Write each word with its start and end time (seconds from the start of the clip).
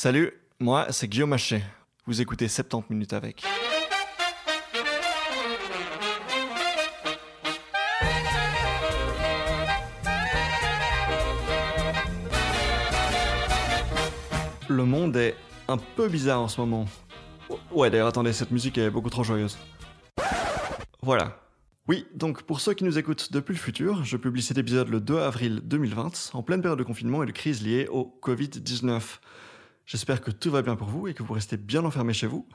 Salut, 0.00 0.32
moi 0.60 0.86
c'est 0.90 1.08
Guillaume 1.08 1.32
Haché. 1.32 1.60
Vous 2.06 2.20
écoutez 2.20 2.46
70 2.46 2.88
minutes 2.88 3.12
avec. 3.14 3.42
Le 14.68 14.84
monde 14.84 15.16
est 15.16 15.34
un 15.66 15.78
peu 15.78 16.08
bizarre 16.08 16.42
en 16.42 16.46
ce 16.46 16.60
moment. 16.60 16.84
Ouais, 17.72 17.90
d'ailleurs, 17.90 18.06
attendez, 18.06 18.32
cette 18.32 18.52
musique 18.52 18.78
est 18.78 18.90
beaucoup 18.90 19.10
trop 19.10 19.24
joyeuse. 19.24 19.58
Voilà. 21.02 21.40
Oui, 21.88 22.06
donc 22.14 22.44
pour 22.44 22.60
ceux 22.60 22.74
qui 22.74 22.84
nous 22.84 22.98
écoutent 22.98 23.32
depuis 23.32 23.54
le 23.54 23.58
futur, 23.58 24.04
je 24.04 24.16
publie 24.16 24.42
cet 24.42 24.58
épisode 24.58 24.90
le 24.90 25.00
2 25.00 25.18
avril 25.18 25.60
2020, 25.64 26.30
en 26.34 26.44
pleine 26.44 26.62
période 26.62 26.78
de 26.78 26.84
confinement 26.84 27.24
et 27.24 27.26
de 27.26 27.32
crise 27.32 27.64
liée 27.64 27.88
au 27.90 28.16
Covid-19. 28.22 29.18
J'espère 29.88 30.20
que 30.20 30.30
tout 30.30 30.50
va 30.50 30.60
bien 30.60 30.76
pour 30.76 30.88
vous 30.88 31.08
et 31.08 31.14
que 31.14 31.22
vous 31.22 31.32
restez 31.32 31.56
bien 31.56 31.82
enfermés 31.82 32.12
chez 32.12 32.26
vous. 32.26 32.46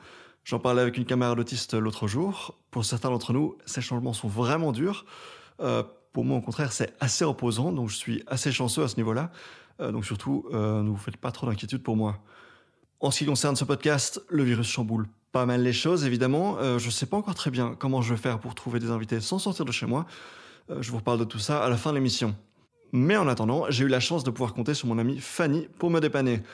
J'en 0.44 0.60
parlais 0.60 0.80
avec 0.80 0.96
une 0.96 1.04
camarade 1.04 1.40
autiste 1.40 1.74
l'autre 1.74 2.06
jour. 2.06 2.56
Pour 2.70 2.84
certains 2.84 3.10
d'entre 3.10 3.32
nous, 3.32 3.58
ces 3.66 3.80
changements 3.80 4.12
sont 4.12 4.28
vraiment 4.28 4.70
durs. 4.70 5.04
Euh, 5.58 5.82
pour 6.12 6.24
moi, 6.24 6.38
au 6.38 6.40
contraire, 6.40 6.72
c'est 6.72 6.94
assez 7.00 7.24
reposant, 7.24 7.72
donc 7.72 7.88
je 7.88 7.96
suis 7.96 8.22
assez 8.28 8.52
chanceux 8.52 8.84
à 8.84 8.88
ce 8.88 8.98
niveau-là. 8.98 9.32
Euh, 9.80 9.90
donc 9.90 10.04
surtout, 10.04 10.46
euh, 10.52 10.84
ne 10.84 10.88
vous 10.88 10.96
faites 10.96 11.16
pas 11.16 11.32
trop 11.32 11.48
d'inquiétude 11.48 11.82
pour 11.82 11.96
moi. 11.96 12.22
En 13.00 13.10
ce 13.10 13.18
qui 13.18 13.26
concerne 13.26 13.56
ce 13.56 13.64
podcast, 13.64 14.22
le 14.28 14.44
virus 14.44 14.68
chamboule 14.68 15.08
pas 15.32 15.44
mal 15.44 15.60
les 15.60 15.72
choses, 15.72 16.04
évidemment. 16.04 16.58
Je 16.78 16.86
ne 16.86 16.90
sais 16.92 17.06
pas 17.06 17.16
encore 17.16 17.34
très 17.34 17.50
bien 17.50 17.74
comment 17.76 18.00
je 18.00 18.14
vais 18.14 18.20
faire 18.20 18.38
pour 18.38 18.54
trouver 18.54 18.78
des 18.78 18.92
invités 18.92 19.18
sans 19.18 19.40
sortir 19.40 19.64
de 19.64 19.72
chez 19.72 19.86
moi. 19.86 20.06
Je 20.68 20.88
vous 20.92 20.98
reparle 20.98 21.18
de 21.18 21.24
tout 21.24 21.40
ça 21.40 21.64
à 21.64 21.68
la 21.68 21.76
fin 21.76 21.90
de 21.90 21.96
l'émission. 21.96 22.36
Mais 22.92 23.16
en 23.16 23.26
attendant, 23.26 23.66
j'ai 23.70 23.86
eu 23.86 23.88
la 23.88 23.98
chance 23.98 24.22
de 24.22 24.30
pouvoir 24.30 24.54
compter 24.54 24.72
sur 24.72 24.86
mon 24.86 24.98
amie 25.00 25.18
Fanny 25.18 25.66
pour 25.80 25.90
me 25.90 25.98
dépanner. 25.98 26.44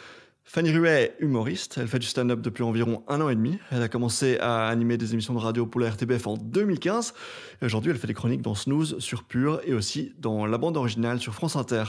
Fanny 0.44 0.72
Ruet 0.72 1.02
est 1.02 1.16
humoriste, 1.22 1.78
elle 1.78 1.86
fait 1.86 2.00
du 2.00 2.06
stand-up 2.06 2.40
depuis 2.40 2.64
environ 2.64 3.04
un 3.06 3.20
an 3.20 3.28
et 3.28 3.36
demi. 3.36 3.58
Elle 3.70 3.82
a 3.82 3.88
commencé 3.88 4.36
à 4.40 4.66
animer 4.66 4.96
des 4.96 5.12
émissions 5.12 5.34
de 5.34 5.38
radio 5.38 5.64
pour 5.64 5.80
la 5.80 5.90
RTBF 5.90 6.26
en 6.26 6.36
2015. 6.36 7.14
Aujourd'hui, 7.62 7.92
elle 7.92 7.98
fait 7.98 8.08
des 8.08 8.14
chroniques 8.14 8.42
dans 8.42 8.56
Snooze 8.56 8.98
sur 8.98 9.22
Pure 9.22 9.60
et 9.64 9.74
aussi 9.74 10.12
dans 10.18 10.46
la 10.46 10.58
bande 10.58 10.76
originale 10.76 11.20
sur 11.20 11.34
France 11.34 11.54
Inter. 11.54 11.84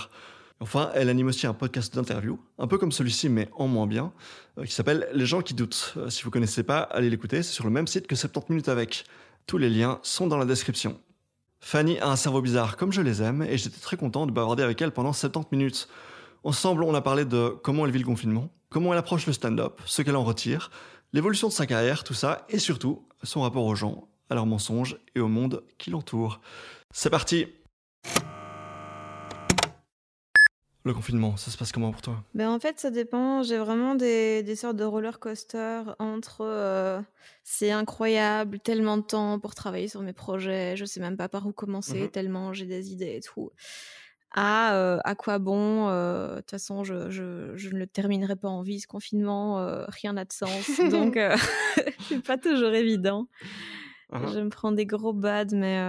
Enfin, 0.59 0.91
elle 0.93 1.09
anime 1.09 1.27
aussi 1.27 1.47
un 1.47 1.55
podcast 1.55 1.95
d'interview, 1.95 2.39
un 2.59 2.67
peu 2.67 2.77
comme 2.77 2.91
celui-ci, 2.91 3.29
mais 3.29 3.49
en 3.53 3.67
moins 3.67 3.87
bien, 3.87 4.13
euh, 4.59 4.65
qui 4.65 4.73
s'appelle 4.73 5.07
Les 5.11 5.25
gens 5.25 5.41
qui 5.41 5.55
doutent. 5.55 5.95
Euh, 5.97 6.11
si 6.11 6.21
vous 6.21 6.29
connaissez 6.29 6.61
pas, 6.61 6.81
allez 6.81 7.09
l'écouter, 7.09 7.41
c'est 7.41 7.53
sur 7.53 7.63
le 7.63 7.71
même 7.71 7.87
site 7.87 8.05
que 8.05 8.15
70 8.15 8.51
minutes 8.51 8.69
avec. 8.69 9.05
Tous 9.47 9.57
les 9.57 9.71
liens 9.71 9.99
sont 10.03 10.27
dans 10.27 10.37
la 10.37 10.45
description. 10.45 10.99
Fanny 11.61 11.97
a 11.97 12.09
un 12.09 12.15
cerveau 12.15 12.41
bizarre 12.41 12.77
comme 12.77 12.93
je 12.93 13.01
les 13.01 13.23
aime, 13.23 13.41
et 13.41 13.57
j'étais 13.57 13.79
très 13.79 13.97
content 13.97 14.27
de 14.27 14.31
bavarder 14.31 14.61
avec 14.61 14.79
elle 14.83 14.91
pendant 14.91 15.13
70 15.13 15.47
minutes. 15.57 15.87
Ensemble, 16.43 16.83
on 16.83 16.95
a 16.95 17.01
parlé 17.01 17.23
de 17.23 17.49
comment 17.61 17.85
elle 17.85 17.91
vit 17.91 17.99
le 17.99 18.05
confinement, 18.05 18.49
comment 18.69 18.93
elle 18.93 18.99
approche 18.99 19.27
le 19.27 19.33
stand-up, 19.33 19.79
ce 19.85 20.01
qu'elle 20.01 20.15
en 20.15 20.23
retire, 20.23 20.71
l'évolution 21.13 21.49
de 21.49 21.53
sa 21.53 21.67
carrière, 21.67 22.03
tout 22.03 22.15
ça, 22.15 22.47
et 22.49 22.57
surtout 22.57 23.05
son 23.21 23.41
rapport 23.41 23.65
aux 23.65 23.75
gens, 23.75 24.07
à 24.31 24.33
leurs 24.33 24.47
mensonges 24.47 24.97
et 25.13 25.19
au 25.19 25.27
monde 25.27 25.63
qui 25.77 25.91
l'entoure. 25.91 26.41
C'est 26.91 27.11
parti 27.11 27.45
le 30.83 30.95
confinement, 30.95 31.37
ça 31.37 31.51
se 31.51 31.57
passe 31.59 31.71
comment 31.71 31.91
pour 31.91 32.01
toi? 32.01 32.23
Ben 32.33 32.49
En 32.49 32.59
fait, 32.59 32.79
ça 32.79 32.89
dépend. 32.89 33.43
J'ai 33.43 33.59
vraiment 33.59 33.93
des, 33.93 34.41
des, 34.41 34.55
sortes 34.55 34.77
de 34.77 34.83
roller 34.83 35.19
coaster 35.19 35.83
entre 35.99 36.41
euh, 36.41 36.99
c'est 37.43 37.69
incroyable, 37.69 38.59
tellement 38.59 38.97
de 38.97 39.03
temps 39.03 39.37
pour 39.37 39.53
travailler 39.53 39.87
sur 39.87 40.01
mes 40.01 40.11
projets, 40.13 40.75
je 40.75 40.85
sais 40.85 40.99
même 40.99 41.17
pas 41.17 41.29
par 41.29 41.45
où 41.45 41.51
commencer, 41.51 42.05
mmh 42.05 42.09
tellement 42.09 42.51
j'ai 42.51 42.65
des 42.65 42.91
idées 42.91 43.17
et 43.17 43.21
tout. 43.21 43.51
À, 44.33 44.75
euh, 44.75 44.99
à 45.03 45.15
quoi 45.15 45.39
bon 45.39 45.89
euh, 45.89 46.35
De 46.35 46.39
toute 46.41 46.51
façon, 46.51 46.83
je, 46.83 47.09
je, 47.09 47.51
je, 47.55 47.69
ne 47.69 47.79
le 47.79 47.87
terminerai 47.87 48.35
pas 48.35 48.47
en 48.47 48.61
vie, 48.61 48.79
ce 48.79 48.87
confinement, 48.87 49.85
rien 49.87 50.13
n'a 50.13 50.25
de 50.25 50.33
sens. 50.33 50.79
donc, 50.89 51.17
c'est 52.07 52.23
pas 52.23 52.37
toujours 52.37 52.73
évident. 52.73 53.27
Mmh 54.13 54.27
je 54.33 54.39
me 54.39 54.49
prends 54.49 54.73
des 54.73 54.85
gros 54.85 55.13
bads, 55.13 55.53
mais, 55.53 55.81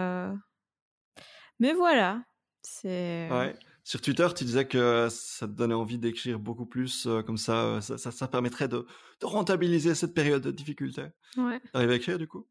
mais 1.59 1.73
voilà. 1.73 2.23
C'est. 2.63 3.29
Ouais. 3.33 3.55
Sur 3.85 4.01
Twitter, 4.01 4.29
tu 4.37 4.45
disais 4.45 4.65
que 4.65 5.09
ça 5.11 5.49
te 5.49 5.53
donnait 5.53 5.75
envie 5.75 5.99
d'écrire 5.99 6.39
beaucoup 6.39 6.67
plus, 6.67 7.07
euh, 7.07 7.23
comme 7.23 7.37
ça, 7.37 7.65
euh, 7.65 7.81
ça, 7.81 7.99
ça, 7.99 8.29
permettrait 8.29 8.69
de, 8.69 8.87
de, 9.21 9.27
rentabiliser 9.27 9.97
cette 9.97 10.15
période 10.15 10.41
de 10.41 10.53
difficulté. 10.53 11.03
Ouais. 11.37 11.61
T'arrives 11.73 11.91
à 11.91 11.95
écrire 11.97 12.17
du 12.17 12.29
coup? 12.29 12.47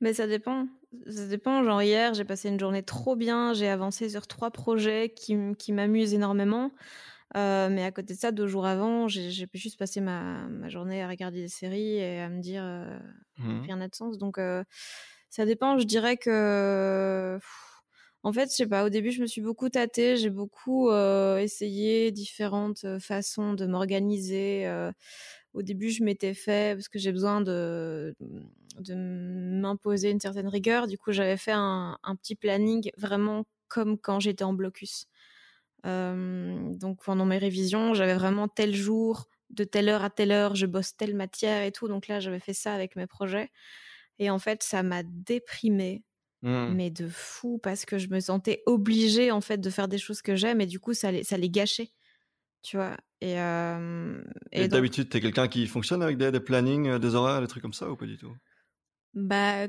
Mais 0.00 0.14
ça 0.14 0.26
dépend. 0.26 0.68
Ça 1.06 1.26
dépend. 1.26 1.62
Genre 1.64 1.82
hier, 1.82 2.14
j'ai 2.14 2.24
passé 2.24 2.48
une 2.48 2.58
journée 2.58 2.82
trop 2.82 3.14
bien. 3.14 3.52
J'ai 3.52 3.68
avancé 3.68 4.08
sur 4.08 4.26
trois 4.26 4.50
projets 4.50 5.12
qui, 5.14 5.36
qui 5.58 5.72
m'amusent 5.72 6.14
énormément. 6.14 6.72
Euh, 7.36 7.68
mais 7.68 7.84
à 7.84 7.92
côté 7.92 8.14
de 8.14 8.18
ça, 8.18 8.32
deux 8.32 8.46
jours 8.46 8.64
avant, 8.64 9.06
j'ai 9.06 9.46
pu 9.46 9.58
juste 9.58 9.78
passer 9.78 10.00
ma, 10.00 10.48
ma, 10.48 10.70
journée 10.70 11.02
à 11.02 11.08
regarder 11.08 11.42
des 11.42 11.48
séries 11.48 11.96
et 11.96 12.20
à 12.20 12.30
me 12.30 12.40
dire 12.40 12.64
mmh. 13.36 13.60
rien 13.60 13.76
n'a 13.76 13.88
de 13.88 13.94
sens. 13.94 14.16
Donc 14.16 14.40
ça 15.28 15.44
dépend. 15.44 15.78
Je 15.78 15.84
dirais 15.84 16.16
que. 16.16 17.38
En 18.22 18.32
fait, 18.32 18.50
je 18.50 18.54
sais 18.54 18.66
pas, 18.66 18.84
au 18.84 18.90
début, 18.90 19.10
je 19.12 19.22
me 19.22 19.26
suis 19.26 19.40
beaucoup 19.40 19.70
tâtée, 19.70 20.16
j'ai 20.16 20.28
beaucoup 20.28 20.90
euh, 20.90 21.38
essayé 21.38 22.12
différentes 22.12 22.84
euh, 22.84 22.98
façons 23.00 23.54
de 23.54 23.64
m'organiser. 23.66 24.66
Euh. 24.66 24.92
au 25.54 25.62
début, 25.62 25.90
je 25.90 26.04
m'étais 26.04 26.34
fait, 26.34 26.76
parce 26.76 26.88
que 26.88 26.98
j'ai 26.98 27.12
besoin 27.12 27.40
de, 27.40 28.14
de 28.78 28.94
m'imposer 28.94 30.10
une 30.10 30.20
certaine 30.20 30.48
rigueur, 30.48 30.86
du 30.86 30.98
coup, 30.98 31.12
j'avais 31.12 31.38
fait 31.38 31.52
un, 31.54 31.96
petit 32.22 32.34
planning 32.36 32.90
vraiment 32.98 33.44
comme 33.68 33.98
quand 33.98 34.20
j'étais 34.20 34.44
en 34.44 34.52
blocus. 34.54 35.06
donc, 35.84 37.02
pendant 37.04 37.26
mes 37.26 37.38
révisions, 37.38 37.94
j'avais 37.94 38.14
vraiment 38.14 38.48
tel 38.48 38.74
jour, 38.74 39.28
de 39.50 39.64
telle 39.64 39.88
heure 39.88 40.04
à 40.04 40.10
telle 40.10 40.32
heure, 40.32 40.54
je 40.56 40.66
bosse 40.66 40.96
telle 40.96 41.14
matière 41.16 41.62
et 41.64 41.72
tout. 41.72 41.88
Donc 41.88 42.08
là, 42.08 42.20
j'avais 42.20 42.40
fait 42.40 42.54
ça 42.54 42.74
avec 42.74 42.96
mes 42.96 43.06
projets. 43.06 43.50
Et 44.18 44.30
en 44.30 44.38
fait, 44.38 44.62
ça 44.62 44.82
m'a 44.82 45.02
déprimée 45.04 46.04
Mmh. 46.42 46.74
mais 46.74 46.90
de 46.90 47.06
fou 47.06 47.58
parce 47.58 47.84
que 47.84 47.98
je 47.98 48.08
me 48.08 48.18
sentais 48.18 48.62
obligée 48.64 49.30
en 49.30 49.42
fait 49.42 49.58
de 49.58 49.68
faire 49.68 49.88
des 49.88 49.98
choses 49.98 50.22
que 50.22 50.36
j'aime 50.36 50.62
et 50.62 50.66
du 50.66 50.80
coup 50.80 50.94
ça 50.94 51.12
les, 51.12 51.22
ça 51.22 51.36
les 51.36 51.50
gâchait 51.50 51.90
tu 52.62 52.78
vois? 52.78 52.96
Et, 53.20 53.36
et, 54.52 54.68
d'habitude 54.68 55.10
t'es 55.10 55.20
quelqu'un 55.20 55.48
qui 55.48 55.66
fonctionne 55.66 56.02
avec 56.02 56.16
des, 56.16 56.30
des 56.30 56.40
plannings 56.40 56.98
des 56.98 57.14
horaires 57.14 57.42
des 57.42 57.46
trucs 57.46 57.62
comme 57.62 57.74
ça 57.74 57.90
ou 57.90 57.96
pas 57.96 58.06
du 58.06 58.16
tout? 58.16 58.34
Bah 59.12 59.66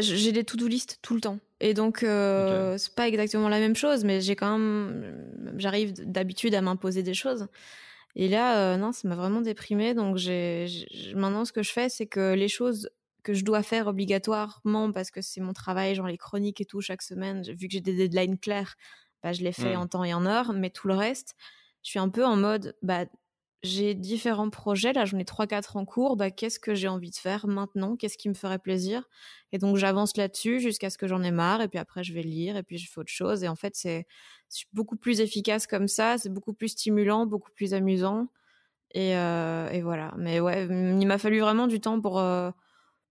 j'ai 0.00 0.30
des 0.30 0.44
to-do 0.44 0.68
list 0.68 1.00
tout 1.02 1.14
le 1.14 1.20
temps 1.20 1.40
et 1.60 1.74
donc 1.74 1.98
c'est 2.02 2.94
pas 2.94 3.08
exactement 3.08 3.48
la 3.48 3.58
même 3.58 3.74
chose 3.74 4.04
mais 4.04 4.20
j'ai 4.20 4.36
quand 4.36 4.58
même 4.58 5.56
j'arrive 5.56 5.92
d'habitude 5.92 6.54
à 6.54 6.60
m'imposer 6.60 7.02
des 7.02 7.14
choses 7.14 7.48
et 8.14 8.28
là 8.28 8.76
non 8.76 8.92
ça 8.92 9.08
m'a 9.08 9.16
vraiment 9.16 9.40
déprimée 9.40 9.94
donc 9.94 10.18
j'ai 10.18 10.66
maintenant 11.14 11.44
ce 11.44 11.52
que 11.52 11.64
je 11.64 11.72
fais 11.72 11.88
c'est 11.88 12.06
que 12.06 12.34
les 12.34 12.48
choses 12.48 12.90
que 13.26 13.34
je 13.34 13.44
dois 13.44 13.64
faire 13.64 13.88
obligatoirement 13.88 14.92
parce 14.92 15.10
que 15.10 15.20
c'est 15.20 15.40
mon 15.40 15.52
travail, 15.52 15.96
genre 15.96 16.06
les 16.06 16.16
chroniques 16.16 16.60
et 16.60 16.64
tout 16.64 16.80
chaque 16.80 17.02
semaine, 17.02 17.42
vu 17.42 17.66
que 17.66 17.72
j'ai 17.72 17.80
des 17.80 17.96
deadlines 17.96 18.38
clairs, 18.38 18.76
bah, 19.24 19.32
je 19.32 19.42
les 19.42 19.50
fais 19.50 19.74
mmh. 19.74 19.80
en 19.80 19.86
temps 19.88 20.04
et 20.04 20.14
en 20.14 20.24
heure, 20.26 20.52
mais 20.52 20.70
tout 20.70 20.86
le 20.86 20.94
reste, 20.94 21.34
je 21.82 21.90
suis 21.90 21.98
un 21.98 22.08
peu 22.08 22.24
en 22.24 22.36
mode, 22.36 22.76
bah, 22.82 23.06
j'ai 23.64 23.94
différents 23.94 24.48
projets, 24.48 24.92
là 24.92 25.04
j'en 25.04 25.18
ai 25.18 25.24
3-4 25.24 25.76
en 25.76 25.84
cours, 25.84 26.16
bah, 26.16 26.30
qu'est-ce 26.30 26.60
que 26.60 26.76
j'ai 26.76 26.86
envie 26.86 27.10
de 27.10 27.16
faire 27.16 27.48
maintenant, 27.48 27.96
qu'est-ce 27.96 28.16
qui 28.16 28.28
me 28.28 28.34
ferait 28.34 28.60
plaisir, 28.60 29.08
et 29.50 29.58
donc 29.58 29.76
j'avance 29.76 30.16
là-dessus 30.16 30.60
jusqu'à 30.60 30.88
ce 30.88 30.96
que 30.96 31.08
j'en 31.08 31.24
ai 31.24 31.32
marre, 31.32 31.62
et 31.62 31.66
puis 31.66 31.80
après 31.80 32.04
je 32.04 32.12
vais 32.12 32.22
lire, 32.22 32.56
et 32.56 32.62
puis 32.62 32.78
je 32.78 32.88
fais 32.88 33.00
autre 33.00 33.10
chose, 33.10 33.42
et 33.42 33.48
en 33.48 33.56
fait 33.56 33.74
c'est 33.74 34.06
beaucoup 34.72 34.96
plus 34.96 35.20
efficace 35.20 35.66
comme 35.66 35.88
ça, 35.88 36.16
c'est 36.16 36.32
beaucoup 36.32 36.52
plus 36.52 36.68
stimulant, 36.68 37.26
beaucoup 37.26 37.50
plus 37.50 37.74
amusant, 37.74 38.28
et, 38.92 39.16
euh, 39.16 39.68
et 39.70 39.82
voilà. 39.82 40.14
Mais 40.16 40.38
ouais, 40.38 40.66
il 40.66 41.06
m'a 41.08 41.18
fallu 41.18 41.40
vraiment 41.40 41.66
du 41.66 41.80
temps 41.80 42.00
pour... 42.00 42.20
Euh, 42.20 42.52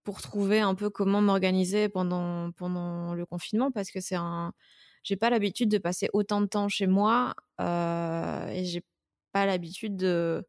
pour 0.06 0.22
trouver 0.22 0.60
un 0.60 0.76
peu 0.76 0.88
comment 0.88 1.20
m'organiser 1.20 1.88
pendant, 1.88 2.52
pendant 2.52 3.12
le 3.14 3.26
confinement 3.26 3.72
parce 3.72 3.90
que 3.90 4.00
c'est 4.00 4.14
un. 4.14 4.54
J'ai 5.02 5.16
pas 5.16 5.30
l'habitude 5.30 5.68
de 5.68 5.78
passer 5.78 6.08
autant 6.12 6.40
de 6.40 6.46
temps 6.46 6.68
chez 6.68 6.86
moi 6.86 7.34
euh, 7.60 8.46
et 8.46 8.64
j'ai 8.64 8.84
pas 9.32 9.46
l'habitude 9.46 9.96
de. 9.96 10.46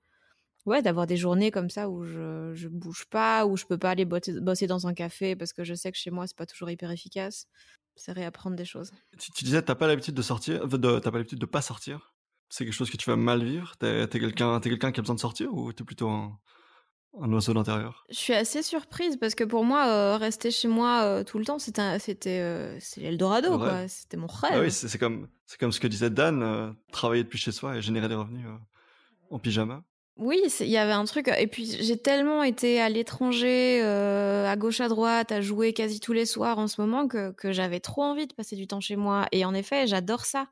Ouais, 0.67 0.81
d'avoir 0.81 1.07
des 1.07 1.17
journées 1.17 1.49
comme 1.49 1.69
ça 1.69 1.89
où 1.89 2.03
je, 2.03 2.53
je 2.53 2.67
bouge 2.67 3.05
pas, 3.09 3.45
où 3.47 3.57
je 3.57 3.65
peux 3.65 3.77
pas 3.77 3.91
aller 3.91 4.05
bosser 4.05 4.67
dans 4.67 4.85
un 4.85 4.93
café 4.93 5.35
parce 5.35 5.53
que 5.53 5.63
je 5.63 5.73
sais 5.73 5.91
que 5.91 5.97
chez 5.97 6.11
moi 6.11 6.27
c'est 6.27 6.37
pas 6.37 6.45
toujours 6.45 6.69
hyper 6.69 6.91
efficace. 6.91 7.47
C'est 7.95 8.11
réapprendre 8.11 8.55
des 8.55 8.65
choses. 8.65 8.91
Tu, 9.17 9.31
tu 9.31 9.43
disais 9.43 9.63
t'as 9.63 9.75
pas 9.75 9.87
l'habitude 9.87 10.13
de 10.13 10.21
sortir, 10.21 10.67
de, 10.67 10.99
t'as 10.99 11.09
pas 11.09 11.17
l'habitude 11.17 11.39
de 11.39 11.45
pas 11.47 11.63
sortir. 11.63 12.13
C'est 12.49 12.63
quelque 12.63 12.75
chose 12.75 12.91
que 12.91 12.97
tu 12.97 13.09
vas 13.09 13.15
mal 13.15 13.43
vivre. 13.43 13.75
T'es, 13.77 14.03
es 14.03 14.07
quelqu'un, 14.07 14.59
t'es 14.59 14.69
quelqu'un 14.69 14.91
qui 14.91 14.99
a 14.99 15.03
besoin 15.03 15.15
de 15.15 15.19
sortir 15.19 15.51
ou 15.53 15.73
t'es 15.73 15.83
plutôt 15.83 16.09
un, 16.09 16.37
un 17.21 17.31
oiseau 17.33 17.53
d'intérieur 17.53 18.05
Je 18.09 18.15
suis 18.15 18.33
assez 18.33 18.61
surprise 18.61 19.17
parce 19.17 19.35
que 19.35 19.43
pour 19.43 19.63
moi, 19.63 19.87
euh, 19.87 20.17
rester 20.17 20.51
chez 20.51 20.67
moi 20.67 21.03
euh, 21.03 21.23
tout 21.23 21.39
le 21.39 21.45
temps, 21.45 21.59
c'était 21.59 21.99
c'était 21.99 22.39
euh, 22.41 22.77
c'est 22.79 23.01
l'Eldorado 23.01 23.57
quoi. 23.57 23.87
C'était 23.87 24.17
mon 24.17 24.27
rêve. 24.27 24.51
Ah 24.53 24.59
oui, 24.61 24.71
c'est 24.71 24.97
comme 24.97 25.27
c'est 25.45 25.59
comme 25.59 25.71
ce 25.71 25.79
que 25.79 25.87
disait 25.87 26.09
Dan, 26.09 26.75
travailler 26.91 27.23
depuis 27.23 27.37
chez 27.37 27.51
soi 27.51 27.77
et 27.77 27.81
générer 27.81 28.07
des 28.07 28.15
revenus 28.15 28.45
en 29.29 29.39
pyjama. 29.39 29.83
Oui, 30.19 30.41
il 30.61 30.67
y 30.67 30.77
avait 30.77 30.93
un 30.93 31.05
truc. 31.05 31.27
Et 31.37 31.45
puis 31.45 31.65
j'ai 31.65 31.97
tellement 31.97 32.43
été 32.43 32.81
à 32.81 32.89
l'étranger, 32.89 33.81
à 33.81 34.55
gauche 34.55 34.81
à 34.81 34.87
droite, 34.87 35.31
à 35.31 35.41
jouer 35.41 35.73
quasi 35.73 35.99
tous 35.99 36.13
les 36.13 36.25
soirs 36.25 36.57
en 36.57 36.67
ce 36.67 36.81
moment 36.81 37.07
que, 37.07 37.31
que 37.31 37.51
j'avais 37.51 37.79
trop 37.79 38.03
envie 38.03 38.27
de 38.27 38.33
passer 38.33 38.55
du 38.55 38.67
temps 38.67 38.81
chez 38.81 38.95
moi. 38.95 39.27
Et 39.31 39.45
en 39.45 39.53
effet, 39.53 39.85
j'adore 39.85 40.25
ça, 40.25 40.47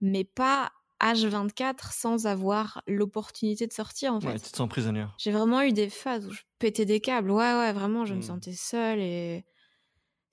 mais 0.00 0.24
pas 0.24 0.72
H24 1.02 1.92
sans 1.92 2.26
avoir 2.26 2.82
l'opportunité 2.86 3.66
de 3.66 3.72
sortir 3.72 4.14
en 4.14 4.20
fait. 4.20 4.28
Ouais, 4.28 4.38
tu 4.38 4.50
te 4.50 4.56
sens 4.56 4.68
prisonnière. 4.68 5.14
J'ai 5.18 5.32
vraiment 5.32 5.62
eu 5.62 5.72
des 5.72 5.90
phases 5.90 6.26
où 6.26 6.30
je 6.32 6.42
pétais 6.58 6.84
des 6.84 7.00
câbles. 7.00 7.30
Ouais, 7.30 7.54
ouais, 7.54 7.72
vraiment, 7.72 8.04
je 8.06 8.14
me 8.14 8.18
Hmm. 8.20 8.22
sentais 8.22 8.52
seule 8.54 9.00
et. 9.00 9.44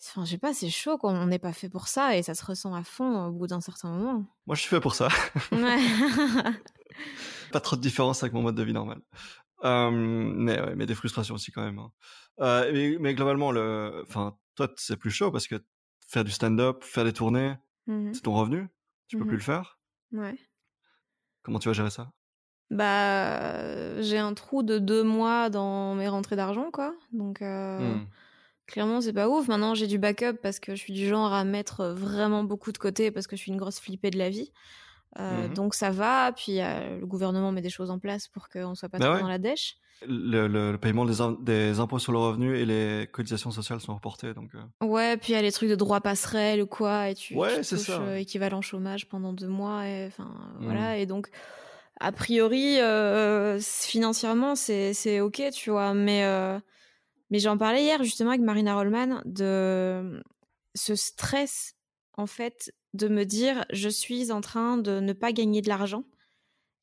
Enfin, 0.01 0.23
je 0.23 0.31
sais 0.31 0.37
pas, 0.37 0.53
c'est 0.53 0.69
chaud 0.69 0.97
quoi. 0.97 1.11
On 1.11 1.25
n'est 1.25 1.39
pas 1.39 1.51
fait 1.51 1.67
pour 1.69 1.87
ça 1.89 2.15
et 2.15 2.23
ça 2.23 2.33
se 2.35 2.45
ressent 2.45 2.73
à 2.73 2.83
fond 2.83 3.25
au 3.25 3.31
bout 3.33 3.47
d'un 3.47 3.59
certain 3.61 3.89
moment. 3.89 4.25
Moi, 4.47 4.55
je 4.55 4.61
suis 4.61 4.69
fait 4.69 4.79
pour 4.79 4.95
ça. 4.95 5.09
Ouais. 5.51 5.77
Pas 7.51 7.59
trop 7.59 7.75
de 7.75 7.81
différence 7.81 8.23
avec 8.23 8.33
mon 8.33 8.41
mode 8.41 8.55
de 8.55 8.63
vie 8.63 8.73
normal. 8.73 9.01
Euh, 9.65 9.89
mais, 9.91 10.59
ouais, 10.61 10.75
mais 10.75 10.85
des 10.85 10.95
frustrations 10.95 11.35
aussi 11.35 11.51
quand 11.51 11.63
même. 11.63 11.79
hein. 11.79 11.91
Euh, 12.39 12.71
mais, 12.71 12.97
mais 12.99 13.13
globalement, 13.15 13.51
le, 13.51 14.03
enfin, 14.07 14.37
toi, 14.55 14.69
c'est 14.77 14.95
plus 14.97 15.11
chaud 15.11 15.31
parce 15.31 15.47
que 15.47 15.55
faire 16.07 16.23
du 16.23 16.31
stand-up, 16.31 16.83
faire 16.83 17.03
des 17.03 17.13
tournées, 17.13 17.55
Mhm. 17.87 18.13
c'est 18.13 18.21
ton 18.21 18.33
revenu. 18.33 18.67
Tu 19.07 19.17
peux 19.17 19.23
Mhm. 19.23 19.27
plus 19.29 19.37
le 19.37 19.43
faire. 19.43 19.79
Ouais. 20.13 20.37
Comment 21.43 21.59
tu 21.59 21.69
vas 21.69 21.73
gérer 21.73 21.89
ça? 21.89 22.11
Bah, 22.71 23.99
j'ai 24.01 24.17
un 24.19 24.33
trou 24.33 24.61
de 24.63 24.77
deux 24.77 25.03
mois 25.03 25.49
dans 25.49 25.95
mes 25.95 26.07
rentrées 26.07 26.35
d'argent, 26.35 26.69
quoi. 26.71 26.93
Donc, 27.11 27.41
euh, 27.41 27.97
clairement, 28.67 29.01
c'est 29.01 29.13
pas 29.13 29.27
ouf. 29.27 29.47
Maintenant, 29.47 29.73
j'ai 29.73 29.87
du 29.87 29.97
backup 29.97 30.35
parce 30.41 30.59
que 30.59 30.75
je 30.75 30.79
suis 30.81 30.93
du 30.93 31.07
genre 31.07 31.33
à 31.33 31.43
mettre 31.43 31.85
vraiment 31.87 32.43
beaucoup 32.43 32.71
de 32.71 32.77
côté 32.77 33.09
parce 33.11 33.25
que 33.27 33.35
je 33.35 33.41
suis 33.41 33.51
une 33.51 33.57
grosse 33.57 33.79
flippée 33.79 34.11
de 34.11 34.19
la 34.19 34.29
vie. 34.29 34.51
Euh, 35.19 35.47
Mhm. 35.47 35.53
Donc, 35.55 35.73
ça 35.73 35.89
va. 35.89 36.31
Puis, 36.33 36.57
le 36.57 37.05
gouvernement 37.05 37.51
met 37.51 37.61
des 37.61 37.71
choses 37.71 37.89
en 37.89 37.97
place 37.99 38.27
pour 38.27 38.49
qu'on 38.49 38.75
soit 38.75 38.89
pas 38.89 38.99
Bah 38.99 39.05
trop 39.07 39.15
ouais. 39.15 39.21
dans 39.21 39.27
la 39.27 39.39
dèche. 39.39 39.77
Le, 40.07 40.47
le- 40.47 40.71
le 40.71 40.77
paiement 40.77 41.05
des, 41.05 41.21
im- 41.21 41.37
des 41.41 41.79
impôts 41.79 41.99
sur 41.99 42.11
le 42.11 42.17
revenu 42.19 42.57
et 42.57 42.65
les 42.65 43.07
cotisations 43.11 43.51
sociales 43.51 43.79
sont 43.81 43.93
reportés. 43.95 44.33
Donc, 44.33 44.51
euh, 44.55 44.85
Ouais, 44.85 45.17
puis 45.17 45.33
il 45.33 45.35
y 45.35 45.37
a 45.37 45.41
les 45.41 45.51
trucs 45.51 45.69
de 45.69 45.75
droit 45.75 45.99
passerelle 46.01 46.61
ou 46.61 46.67
quoi, 46.67 47.09
et 47.09 47.15
tu, 47.15 47.35
Ouais, 47.35 47.61
tu 47.61 47.75
touches 47.75 47.87
ça. 47.87 48.01
euh, 48.01 48.15
équivalent 48.17 48.61
chômage 48.61 49.07
pendant 49.09 49.33
deux 49.33 49.47
mois, 49.47 49.87
et 49.87 50.07
enfin 50.07 50.31
Mm. 50.59 50.63
voilà. 50.65 50.97
Et 50.97 51.05
donc, 51.05 51.29
a 51.99 52.11
priori, 52.11 52.79
euh, 52.79 53.59
financièrement, 53.61 54.55
c'est 54.55 54.93
c'est 54.93 55.19
ok, 55.19 55.41
tu 55.53 55.69
vois. 55.69 55.93
Mais 55.93 56.23
mais 57.29 57.39
j'en 57.39 57.57
parlais 57.57 57.83
hier 57.83 58.03
justement 58.03 58.29
avec 58.31 58.41
Marina 58.41 58.75
Rollman 58.75 59.21
de 59.25 60.23
ce 60.75 60.95
stress 60.95 61.73
en 62.13 62.25
fait 62.25 62.71
de 62.93 63.07
me 63.07 63.23
dire 63.25 63.65
je 63.71 63.89
suis 63.89 64.31
en 64.31 64.41
train 64.41 64.77
de 64.77 64.99
ne 64.99 65.13
pas 65.13 65.31
gagner 65.31 65.61
de 65.61 65.67
l'argent 65.69 66.03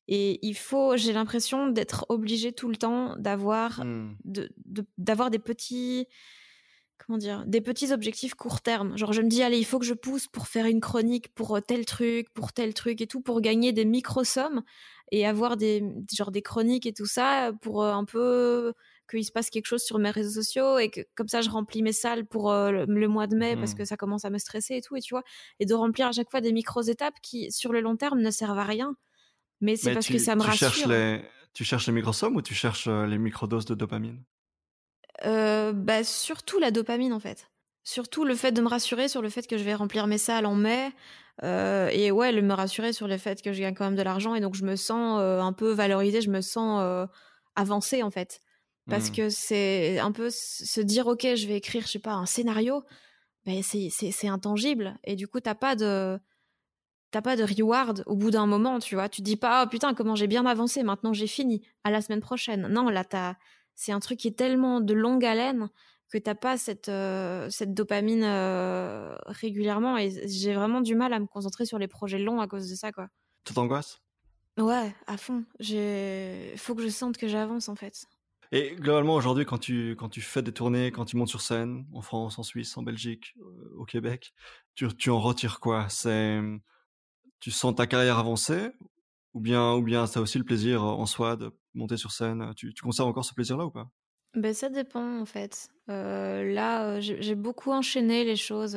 et 0.07 0.39
il 0.45 0.55
faut 0.55 0.97
j'ai 0.97 1.13
l'impression 1.13 1.67
d'être 1.67 2.05
obligée 2.09 2.51
tout 2.53 2.69
le 2.69 2.75
temps 2.77 3.15
d'avoir 3.17 3.83
hmm. 3.85 4.15
de- 4.25 4.49
des 5.29 5.39
petits 5.39 6.07
comment 6.97 7.17
dire 7.17 7.45
des 7.45 7.61
petits 7.61 7.91
objectifs 7.93 8.33
court 8.33 8.61
terme 8.61 8.97
genre 8.97 9.13
je 9.13 9.21
me 9.21 9.27
dis 9.29 9.43
allez 9.43 9.59
il 9.59 9.65
faut 9.65 9.79
que 9.79 9.85
je 9.85 9.93
pousse 9.93 10.27
pour 10.27 10.47
faire 10.47 10.65
une 10.65 10.81
chronique 10.81 11.33
pour 11.35 11.55
euh, 11.55 11.61
tel 11.61 11.85
truc 11.85 12.29
pour 12.33 12.53
tel 12.53 12.73
truc 12.73 13.01
et 13.01 13.07
tout 13.07 13.21
pour 13.21 13.41
gagner 13.41 13.71
des 13.71 13.85
micro 13.85 14.23
sommes 14.23 14.63
et 15.11 15.25
avoir 15.25 15.57
des 15.57 15.83
genre 16.15 16.31
des 16.31 16.41
chroniques 16.41 16.85
et 16.85 16.93
tout 16.93 17.05
ça 17.05 17.51
pour 17.61 17.83
euh, 17.83 17.93
un 17.93 18.05
peu 18.05 18.73
qu'il 19.09 19.23
se 19.23 19.31
passe 19.31 19.49
quelque 19.49 19.67
chose 19.67 19.83
sur 19.83 19.99
mes 19.99 20.09
réseaux 20.09 20.41
sociaux 20.41 20.79
et 20.79 20.89
que 20.89 21.01
comme 21.15 21.27
ça 21.29 21.41
je 21.41 21.49
remplis 21.49 21.81
mes 21.83 21.93
salles 21.93 22.25
pour 22.25 22.51
euh, 22.51 22.71
le, 22.71 22.85
le 22.85 23.07
mois 23.07 23.27
de 23.27 23.35
mai 23.37 23.55
parce 23.57 23.73
Mhm. 23.73 23.75
que 23.75 23.85
ça 23.85 23.95
commence 23.97 24.25
à 24.25 24.29
me 24.29 24.37
stresser 24.39 24.75
et 24.77 24.81
tout 24.81 24.95
et 24.97 25.01
tu 25.01 25.13
vois 25.13 25.23
et 25.59 25.65
de 25.65 25.73
remplir 25.75 26.07
à 26.07 26.11
chaque 26.11 26.29
fois 26.31 26.41
des 26.41 26.51
micros 26.51 26.81
étapes 26.81 27.15
qui 27.21 27.51
sur 27.51 27.71
le 27.73 27.81
long 27.81 27.95
terme 27.95 28.21
ne 28.21 28.31
servent 28.31 28.59
à 28.59 28.63
rien 28.65 28.95
mais 29.61 29.75
c'est 29.77 29.91
parce 29.91 30.07
tu, 30.07 30.11
que 30.11 30.19
ça 30.19 30.35
me 30.35 30.41
tu 30.41 30.51
rassure 30.51 30.51
cherches 30.51 30.85
les, 30.85 31.23
tu 31.53 31.63
cherches 31.63 31.87
les 31.87 31.93
microsommes 31.93 32.35
ou 32.35 32.41
tu 32.41 32.53
cherches 32.53 32.87
les 32.87 33.17
microdoses 33.17 33.65
de 33.65 33.75
dopamine? 33.75 34.23
Euh, 35.25 35.73
bah, 35.73 36.03
surtout 36.03 36.59
la 36.59 36.71
dopamine 36.71 37.13
en 37.13 37.19
fait. 37.19 37.47
Surtout 37.83 38.25
le 38.25 38.35
fait 38.35 38.51
de 38.51 38.61
me 38.61 38.67
rassurer 38.67 39.07
sur 39.07 39.21
le 39.21 39.29
fait 39.29 39.47
que 39.47 39.57
je 39.57 39.63
vais 39.63 39.73
remplir 39.75 40.07
mes 40.07 40.17
salles 40.17 40.45
en 40.45 40.55
mai. 40.55 40.91
euh, 41.43 41.89
et 41.91 42.11
ouais, 42.11 42.31
le 42.31 42.41
me 42.41 42.53
rassurer 42.53 42.93
sur 42.93 43.07
le 43.07 43.17
fait 43.17 43.41
que 43.41 43.53
je 43.53 43.61
gagne 43.61 43.73
quand 43.75 43.85
même 43.85 43.95
de 43.95 44.01
l'argent 44.01 44.35
et 44.35 44.39
donc 44.41 44.55
je 44.55 44.65
me 44.65 44.75
sens 44.75 45.19
euh, 45.21 45.39
un 45.41 45.53
peu 45.53 45.71
valorisée, 45.71 46.21
je 46.21 46.29
me 46.29 46.41
sens 46.41 47.07
avancée 47.55 48.03
en 48.03 48.11
fait. 48.11 48.39
Parce 48.89 49.09
Hmm. 49.09 49.11
que 49.11 49.29
c'est 49.29 49.99
un 49.99 50.11
peu 50.11 50.29
se 50.31 50.81
dire 50.81 51.07
ok, 51.07 51.35
je 51.35 51.47
vais 51.47 51.57
écrire, 51.57 51.83
je 51.83 51.89
sais 51.93 51.99
pas, 51.99 52.13
un 52.13 52.25
scénario, 52.25 52.83
c'est 53.45 53.89
c'est- 53.91 54.11
c'est 54.11 54.27
intangible. 54.27 54.97
Et 55.03 55.15
du 55.15 55.27
coup, 55.27 55.39
t'as 55.39 55.55
pas 55.55 55.75
de 55.75 56.19
t'as 57.11 57.21
pas 57.21 57.35
de 57.35 57.43
reward 57.43 58.03
au 58.05 58.15
bout 58.15 58.31
d'un 58.31 58.45
moment, 58.45 58.79
tu 58.79 58.95
vois. 58.95 59.09
Tu 59.09 59.21
dis 59.21 59.37
pas, 59.37 59.63
oh 59.65 59.69
putain, 59.69 59.93
comment 59.93 60.15
j'ai 60.15 60.27
bien 60.27 60.45
avancé, 60.45 60.83
maintenant 60.83 61.13
j'ai 61.13 61.27
fini, 61.27 61.65
à 61.83 61.91
la 61.91 62.01
semaine 62.01 62.21
prochaine. 62.21 62.67
Non, 62.67 62.89
là, 62.89 63.03
t'as, 63.03 63.35
c'est 63.75 63.91
un 63.91 63.99
truc 63.99 64.19
qui 64.19 64.27
est 64.27 64.37
tellement 64.37 64.81
de 64.81 64.93
longue 64.93 65.25
haleine 65.25 65.69
que 66.11 66.17
t'as 66.17 66.35
pas 66.35 66.57
cette, 66.57 66.89
euh, 66.89 67.49
cette 67.49 67.73
dopamine 67.73 68.23
euh, 68.23 69.15
régulièrement 69.25 69.97
et 69.97 70.09
j'ai 70.27 70.53
vraiment 70.53 70.81
du 70.81 70.95
mal 70.95 71.11
à 71.11 71.19
me 71.19 71.25
concentrer 71.25 71.65
sur 71.65 71.79
les 71.79 71.87
projets 71.87 72.19
longs 72.19 72.39
à 72.39 72.47
cause 72.47 72.69
de 72.69 72.75
ça, 72.75 72.91
quoi. 72.91 73.07
Ça 73.47 73.53
t'angoisse 73.53 74.01
Ouais, 74.57 74.95
à 75.05 75.17
fond. 75.17 75.43
J'ai, 75.59 76.53
faut 76.57 76.75
que 76.75 76.81
je 76.81 76.89
sente 76.89 77.17
que 77.17 77.27
j'avance, 77.27 77.69
en 77.69 77.75
fait. 77.75 78.05
Et 78.51 78.75
globalement, 78.75 79.15
aujourd'hui, 79.15 79.45
quand 79.45 79.57
tu, 79.57 79.91
quand 79.91 80.09
tu 80.09 80.21
fais 80.21 80.41
des 80.41 80.53
tournées, 80.53 80.91
quand 80.91 81.05
tu 81.05 81.17
montes 81.17 81.27
sur 81.27 81.41
scène, 81.41 81.85
en 81.93 82.01
France, 82.01 82.39
en 82.39 82.43
Suisse, 82.43 82.75
en 82.77 82.81
Belgique, 82.81 83.35
euh, 83.39 83.75
au 83.75 83.85
Québec, 83.85 84.33
tu, 84.73 84.87
tu 84.95 85.09
en 85.09 85.19
retires 85.19 85.59
quoi? 85.59 85.87
C'est 85.89 86.39
Tu 87.39 87.51
sens 87.51 87.75
ta 87.75 87.87
carrière 87.87 88.17
avancer 88.17 88.71
Ou 89.33 89.39
bien, 89.39 89.73
ou 89.73 89.81
bien 89.81 90.07
ça 90.07 90.21
aussi 90.21 90.37
le 90.37 90.43
plaisir 90.43 90.83
en 90.83 91.05
soi 91.05 91.35
de 91.35 91.51
monter 91.73 91.97
sur 91.97 92.11
scène 92.11 92.53
Tu, 92.55 92.73
conserves 92.81 93.09
encore 93.09 93.25
ce 93.25 93.33
plaisir-là 93.33 93.65
ou 93.65 93.71
pas? 93.71 93.89
Ben, 94.35 94.53
ça 94.53 94.69
dépend 94.69 95.19
en 95.19 95.25
fait. 95.25 95.69
Là, 95.87 96.99
j'ai 96.99 97.35
beaucoup 97.35 97.71
enchaîné 97.71 98.23
les 98.23 98.35
choses 98.35 98.75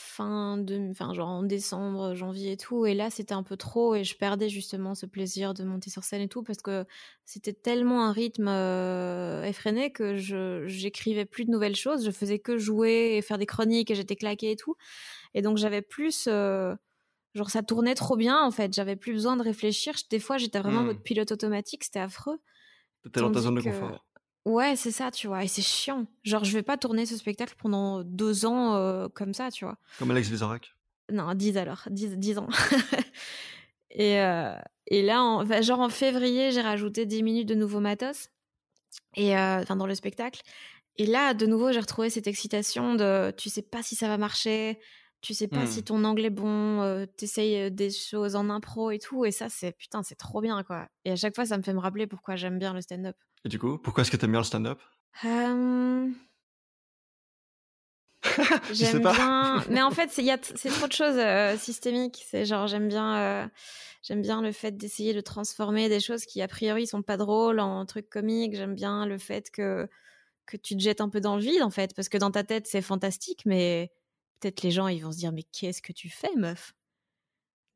fin 0.00 0.56
de, 0.56 0.90
enfin 0.90 1.12
genre 1.12 1.28
en 1.28 1.42
décembre, 1.42 2.14
janvier 2.14 2.52
et 2.52 2.56
tout. 2.56 2.86
Et 2.86 2.94
là, 2.94 3.10
c'était 3.10 3.34
un 3.34 3.42
peu 3.42 3.56
trop 3.56 3.94
et 3.94 4.02
je 4.04 4.16
perdais 4.16 4.48
justement 4.48 4.94
ce 4.94 5.06
plaisir 5.06 5.52
de 5.54 5.62
monter 5.62 5.90
sur 5.90 6.04
scène 6.04 6.22
et 6.22 6.28
tout 6.28 6.42
parce 6.42 6.62
que 6.62 6.86
c'était 7.24 7.52
tellement 7.52 8.04
un 8.04 8.12
rythme 8.12 8.48
effréné 9.44 9.92
que 9.92 10.16
je 10.16 10.66
j'écrivais 10.66 11.26
plus 11.26 11.44
de 11.44 11.50
nouvelles 11.50 11.76
choses. 11.76 12.04
Je 12.04 12.10
faisais 12.10 12.38
que 12.38 12.56
jouer 12.56 13.16
et 13.16 13.22
faire 13.22 13.38
des 13.38 13.46
chroniques 13.46 13.90
et 13.90 13.94
j'étais 13.94 14.16
claquée 14.16 14.52
et 14.52 14.56
tout. 14.56 14.76
Et 15.34 15.42
donc 15.42 15.58
j'avais 15.58 15.82
plus 15.82 16.28
genre 17.34 17.50
ça 17.50 17.62
tournait 17.62 17.94
trop 17.94 18.16
bien 18.16 18.42
en 18.42 18.50
fait. 18.50 18.72
J'avais 18.74 18.96
plus 18.96 19.12
besoin 19.12 19.36
de 19.36 19.42
réfléchir. 19.42 19.94
Des 20.10 20.18
fois, 20.20 20.38
j'étais 20.38 20.58
vraiment 20.60 20.80
en 20.80 20.82
Hmm. 20.84 20.86
mode 20.86 21.02
pilote 21.02 21.32
automatique. 21.32 21.84
C'était 21.84 22.00
affreux. 22.00 22.38
T'es 23.12 23.20
dans 23.20 23.30
ta 23.32 23.40
zone 23.40 23.54
de 23.56 23.60
confort. 23.62 24.04
Ouais, 24.46 24.74
c'est 24.76 24.90
ça, 24.90 25.10
tu 25.10 25.26
vois. 25.26 25.44
Et 25.44 25.48
c'est 25.48 25.62
chiant. 25.62 26.06
Genre, 26.24 26.44
je 26.44 26.52
vais 26.52 26.62
pas 26.62 26.76
tourner 26.78 27.04
ce 27.06 27.16
spectacle 27.16 27.54
pendant 27.58 28.02
deux 28.02 28.46
ans 28.46 28.74
euh, 28.74 29.08
comme 29.08 29.34
ça, 29.34 29.50
tu 29.50 29.64
vois. 29.64 29.76
Comme 29.98 30.10
Alex 30.10 30.28
Vizorek. 30.28 30.74
Non, 31.12 31.34
dix 31.34 31.56
alors. 31.58 31.82
Dix, 31.90 32.16
dix 32.16 32.38
ans. 32.38 32.48
et, 33.90 34.20
euh, 34.20 34.54
et 34.86 35.02
là, 35.02 35.22
en, 35.22 35.42
enfin, 35.42 35.60
genre 35.62 35.80
en 35.80 35.88
février, 35.88 36.52
j'ai 36.52 36.60
rajouté 36.62 37.06
10 37.06 37.22
minutes 37.22 37.48
de 37.48 37.54
nouveau 37.54 37.80
matos. 37.80 38.28
Et 39.16 39.36
euh, 39.36 39.60
enfin, 39.60 39.76
dans 39.76 39.86
le 39.86 39.94
spectacle. 39.94 40.40
Et 40.96 41.06
là, 41.06 41.34
de 41.34 41.46
nouveau, 41.46 41.72
j'ai 41.72 41.80
retrouvé 41.80 42.10
cette 42.10 42.26
excitation 42.26 42.94
de 42.94 43.32
tu 43.36 43.48
sais 43.48 43.62
pas 43.62 43.82
si 43.82 43.94
ça 43.96 44.08
va 44.08 44.18
marcher, 44.18 44.78
tu 45.20 45.34
sais 45.34 45.48
pas 45.48 45.66
si 45.66 45.82
ton 45.84 46.04
angle 46.04 46.24
est 46.24 46.30
bon, 46.30 46.80
euh, 46.82 47.06
t'essayes 47.06 47.70
des 47.70 47.90
choses 47.90 48.36
en 48.36 48.48
impro 48.50 48.90
et 48.90 48.98
tout. 48.98 49.24
Et 49.24 49.32
ça, 49.32 49.48
c'est 49.48 49.72
putain, 49.72 50.02
c'est 50.02 50.14
trop 50.16 50.40
bien, 50.40 50.62
quoi. 50.64 50.88
Et 51.04 51.10
à 51.12 51.16
chaque 51.16 51.34
fois, 51.34 51.44
ça 51.46 51.58
me 51.58 51.62
fait 51.62 51.74
me 51.74 51.80
rappeler 51.80 52.06
pourquoi 52.06 52.36
j'aime 52.36 52.58
bien 52.58 52.72
le 52.74 52.80
stand-up. 52.80 53.16
Et 53.44 53.48
du 53.48 53.58
coup, 53.58 53.76
pourquoi 53.78 54.02
est-ce 54.02 54.10
que 54.10 54.16
t'aimes 54.16 54.30
bien 54.32 54.40
le 54.40 54.44
stand-up? 54.44 54.80
Euh, 55.24 56.10
Je 58.70 58.84
sais 58.84 59.00
J'aime 59.00 59.00
pas. 59.00 59.14
bien, 59.14 59.64
mais 59.68 59.82
en 59.82 59.90
fait, 59.90 60.10
c'est 60.10 60.70
trop 60.70 60.86
de 60.86 60.92
choses 60.92 61.16
euh, 61.18 61.56
systémiques. 61.56 62.22
C'est 62.26 62.44
genre 62.44 62.66
j'aime 62.66 62.88
bien, 62.88 63.50
j'aime 64.02 64.22
bien 64.22 64.42
le 64.42 64.52
fait 64.52 64.76
d'essayer 64.76 65.14
de 65.14 65.20
transformer 65.20 65.88
des 65.88 66.00
choses 66.00 66.24
qui 66.26 66.42
a 66.42 66.48
priori 66.48 66.86
sont 66.86 67.02
pas 67.02 67.16
drôles 67.16 67.60
en 67.60 67.84
trucs 67.86 68.08
comiques. 68.10 68.54
J'aime 68.56 68.74
bien 68.74 69.06
le 69.06 69.18
fait 69.18 69.50
que 69.50 69.88
que 70.46 70.56
tu 70.58 70.76
te 70.76 70.82
jettes 70.82 71.00
un 71.00 71.08
peu 71.08 71.20
dans 71.20 71.36
le 71.36 71.42
vide 71.42 71.62
en 71.62 71.70
fait, 71.70 71.94
parce 71.94 72.08
que 72.08 72.18
dans 72.18 72.30
ta 72.32 72.44
tête 72.44 72.66
c'est 72.66 72.82
fantastique, 72.82 73.42
mais 73.46 73.92
peut-être 74.40 74.62
les 74.62 74.70
gens 74.70 74.88
ils 74.88 75.00
vont 75.02 75.12
se 75.12 75.18
dire 75.18 75.32
mais 75.32 75.42
qu'est-ce 75.44 75.82
que 75.82 75.92
tu 75.92 76.08
fais 76.08 76.34
meuf? 76.36 76.72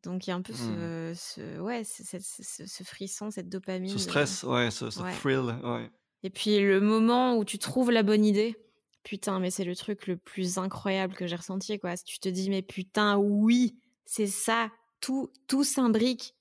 Donc 0.02 0.26
il 0.26 0.30
y 0.30 0.33
a 0.33 0.37
un 0.37 0.42
peu 0.42 0.52
ce, 0.52 1.12
ce 1.16 1.61
ouais 1.61 1.83
ce, 1.85 2.02
ce- 2.21 2.66
ce- 2.66 2.85
frisson, 2.85 3.30
cette 3.30 3.49
dopamine. 3.49 3.90
Ce 3.90 3.99
stress, 3.99 4.42
ouais, 4.42 4.71
ce, 4.71 4.85
Ouais. 5.02 5.12
thrill, 5.14 5.56
ouais. 5.64 5.90
et 6.23 6.30
puis 6.30 6.59
le 6.61 6.80
moment 6.80 7.37
où 7.38 7.44
tu 7.44 7.59
trouves 7.59 7.90
la 7.90 8.02
bonne 8.02 8.25
idée, 8.25 8.54
putain, 9.02 9.38
mais 9.40 9.50
c'est 9.50 9.64
le 9.64 9.75
truc 9.75 10.06
le 10.06 10.16
plus 10.18 10.59
incroyable 10.59 11.14
que 11.14 11.26
j'ai 11.26 11.37
ressenti, 11.37 11.78
quoi. 11.78 11.97
Si 11.97 12.04
tu 12.04 12.18
te 12.18 12.28
dis, 12.28 12.50
mais 12.50 12.61
putain, 12.62 13.16
oui, 13.16 13.76
c'est 14.04 14.26
ça, 14.26 14.71
tout, 15.00 15.30
tout 15.47 15.64
s'imbrique. 15.64 16.35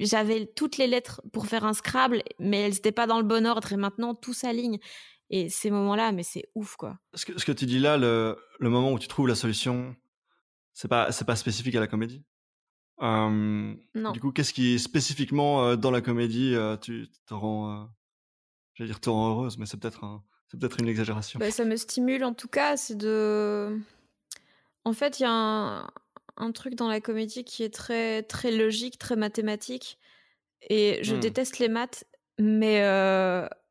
J'avais 0.00 0.46
toutes 0.46 0.76
les 0.76 0.86
lettres 0.88 1.22
pour 1.32 1.46
faire 1.46 1.64
un 1.64 1.72
Scrabble, 1.74 2.22
mais 2.40 2.62
elles 2.62 2.72
n'étaient 2.72 2.92
pas 2.92 3.06
dans 3.06 3.18
le 3.18 3.24
bon 3.24 3.46
ordre, 3.46 3.72
et 3.72 3.76
maintenant 3.76 4.14
tout 4.14 4.34
s'aligne. 4.34 4.78
Et 5.30 5.48
ces 5.48 5.70
moments-là, 5.70 6.12
mais 6.12 6.22
c'est 6.22 6.48
ouf, 6.54 6.76
quoi. 6.76 6.98
Ce 7.14 7.24
que, 7.26 7.36
ce 7.38 7.44
que 7.44 7.52
tu 7.52 7.66
dis 7.66 7.78
là, 7.80 7.96
le, 7.96 8.36
le 8.58 8.70
moment 8.70 8.92
où 8.92 8.98
tu 8.98 9.08
trouves 9.08 9.28
la 9.28 9.34
solution, 9.34 9.96
c'est 10.74 10.88
pas, 10.88 11.12
c'est 11.12 11.24
pas 11.24 11.36
spécifique 11.36 11.74
à 11.74 11.80
la 11.80 11.86
comédie? 11.86 12.24
Euh, 13.02 13.74
Non. 13.94 14.12
Du 14.12 14.20
coup, 14.20 14.32
qu'est-ce 14.32 14.52
qui 14.52 14.78
spécifiquement 14.78 15.64
euh, 15.64 15.76
dans 15.76 15.90
la 15.90 16.00
comédie 16.00 16.54
euh, 16.54 16.76
tu 16.76 17.08
te 17.26 17.34
rend, 17.34 17.90
j'allais 18.74 18.88
dire 18.88 19.00
te 19.00 19.10
rend 19.10 19.30
heureuse, 19.30 19.58
mais 19.58 19.66
c'est 19.66 19.76
peut-être 19.78 20.04
un, 20.04 20.24
c'est 20.50 20.58
peut-être 20.58 20.80
une 20.80 20.88
exagération. 20.88 21.38
Bah, 21.38 21.50
ça 21.50 21.64
me 21.64 21.76
stimule 21.76 22.24
en 22.24 22.32
tout 22.34 22.48
cas, 22.48 22.76
c'est 22.76 22.96
de. 22.96 23.78
En 24.84 24.92
fait, 24.92 25.18
il 25.20 25.24
y 25.24 25.26
a 25.26 25.30
un, 25.32 25.90
un 26.36 26.52
truc 26.52 26.74
dans 26.74 26.88
la 26.88 27.00
comédie 27.00 27.44
qui 27.44 27.62
est 27.62 27.74
très, 27.74 28.22
très 28.22 28.50
logique, 28.52 28.98
très 28.98 29.16
mathématique. 29.16 29.98
Et 30.70 31.00
je 31.02 31.14
Hmm. 31.14 31.20
déteste 31.20 31.58
les 31.58 31.68
maths, 31.68 32.04
mais, 32.38 32.80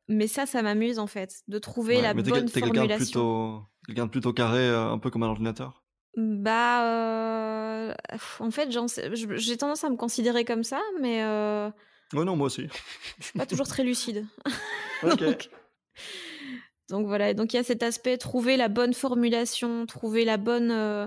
mais 0.08 0.26
ça, 0.28 0.46
ça 0.46 0.62
m'amuse 0.62 0.98
en 0.98 1.06
fait, 1.06 1.42
de 1.48 1.58
trouver 1.58 1.96
Ouais, 1.96 2.02
la 2.02 2.14
bonne 2.14 2.48
formulation. 2.48 2.96
plutôt, 2.96 3.62
quelqu'un 3.86 4.06
de 4.06 4.10
plutôt 4.10 4.32
carré, 4.32 4.68
euh, 4.68 4.90
un 4.90 4.98
peu 4.98 5.10
comme 5.10 5.22
un 5.22 5.28
ordinateur? 5.28 5.82
Bah, 6.16 7.90
euh, 7.90 7.94
en 8.40 8.50
fait, 8.50 8.70
j'ai 9.36 9.56
tendance 9.56 9.84
à 9.84 9.90
me 9.90 9.96
considérer 9.96 10.44
comme 10.44 10.64
ça, 10.64 10.80
mais 11.00 11.22
euh, 11.22 11.70
Ouais, 12.14 12.24
non, 12.24 12.36
moi 12.36 12.46
aussi. 12.46 12.68
je 13.18 13.24
suis 13.24 13.38
pas 13.38 13.46
toujours 13.46 13.66
très 13.66 13.82
lucide. 13.84 14.26
Ok. 15.02 15.18
donc, 15.20 15.50
donc 16.88 17.06
voilà, 17.06 17.34
donc 17.34 17.52
il 17.52 17.56
y 17.56 17.60
a 17.60 17.64
cet 17.64 17.82
aspect, 17.82 18.16
trouver 18.16 18.56
la 18.56 18.68
bonne 18.68 18.94
formulation, 18.94 19.86
trouver 19.86 20.24
la 20.24 20.36
bonne... 20.36 20.70
euh, 20.70 21.06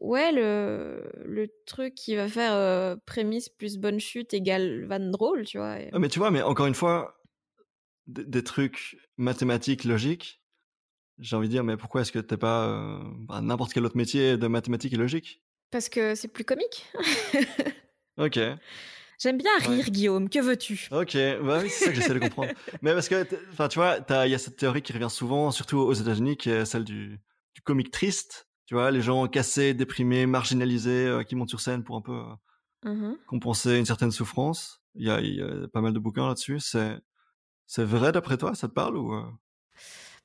ouais, 0.00 0.30
le, 0.32 1.10
le 1.24 1.48
truc 1.66 1.94
qui 1.94 2.14
va 2.14 2.28
faire 2.28 2.96
prémisse 3.06 3.48
plus 3.48 3.78
bonne 3.78 3.98
chute 3.98 4.34
égale 4.34 4.84
van 4.86 5.00
drôle, 5.10 5.46
tu 5.46 5.58
vois. 5.58 5.80
et- 5.80 5.90
Ah, 5.92 5.98
mais 5.98 6.08
tu 6.08 6.18
vois, 6.18 6.30
mais 6.30 6.42
encore 6.42 6.66
une 6.66 6.74
fois, 6.74 7.16
des, 8.06 8.24
des 8.24 8.44
trucs 8.44 8.96
mathématiques, 9.16 9.84
logiques, 9.84 10.41
j'ai 11.18 11.36
envie 11.36 11.48
de 11.48 11.52
dire, 11.52 11.64
mais 11.64 11.76
pourquoi 11.76 12.00
est-ce 12.02 12.12
que 12.12 12.18
t'es 12.18 12.36
pas 12.36 12.66
euh, 12.68 12.98
bah, 13.28 13.40
n'importe 13.40 13.72
quel 13.72 13.84
autre 13.84 13.96
métier 13.96 14.36
de 14.36 14.46
mathématiques 14.46 14.92
et 14.92 14.96
logique? 14.96 15.42
Parce 15.70 15.88
que 15.88 16.14
c'est 16.14 16.28
plus 16.28 16.44
comique. 16.44 16.86
Ok, 18.18 18.38
J'aime 19.18 19.38
bien 19.38 19.50
Ouais. 19.60 19.66
rire, 19.76 19.90
Guillaume, 19.90 20.28
que 20.28 20.38
veux-tu? 20.38 20.88
Ok, 20.90 21.14
bah 21.42 21.60
oui, 21.62 21.68
c'est 21.70 21.84
ça 21.84 21.90
que 21.90 21.94
j'essaie 21.96 22.12
de 22.12 22.18
comprendre. 22.18 22.52
mais 22.82 22.92
parce 22.92 23.08
que, 23.08 23.26
enfin, 23.52 23.68
tu 23.68 23.78
vois, 23.78 23.98
il 24.26 24.30
y 24.30 24.34
a 24.34 24.38
cette 24.38 24.56
théorie 24.56 24.82
qui 24.82 24.92
revient 24.92 25.08
souvent, 25.10 25.50
surtout 25.50 25.78
aux 25.78 25.92
États-Unis, 25.94 26.36
qui 26.36 26.50
est 26.50 26.64
celle 26.66 26.84
du, 26.84 27.20
du 27.54 27.62
comique 27.62 27.90
triste. 27.90 28.48
Tu 28.66 28.74
vois, 28.74 28.90
les 28.90 29.00
gens 29.00 29.26
cassés, 29.28 29.74
déprimés, 29.74 30.26
marginalisés, 30.26 31.06
euh, 31.06 31.22
qui 31.22 31.36
montent 31.36 31.48
sur 31.48 31.60
scène 31.60 31.84
pour 31.84 31.96
un 31.96 32.00
peu 32.02 32.12
euh, 32.12 32.34
Mhm. 32.84 33.16
compenser 33.26 33.78
une 33.78 33.86
certaine 33.86 34.10
souffrance. 34.10 34.82
Il 34.94 35.06
y 35.06 35.10
a, 35.10 35.20
il 35.20 35.36
y 35.36 35.40
a 35.42 35.68
pas 35.68 35.80
mal 35.80 35.92
de 35.94 35.98
bouquins 35.98 36.26
là-dessus. 36.28 36.58
C'est, 36.60 36.98
c'est 37.66 37.84
vrai 37.84 38.12
d'après 38.12 38.36
toi, 38.38 38.54
ça 38.54 38.68
te 38.68 38.74
parle 38.74 38.96
ou 38.98 39.14
euh? 39.14 39.24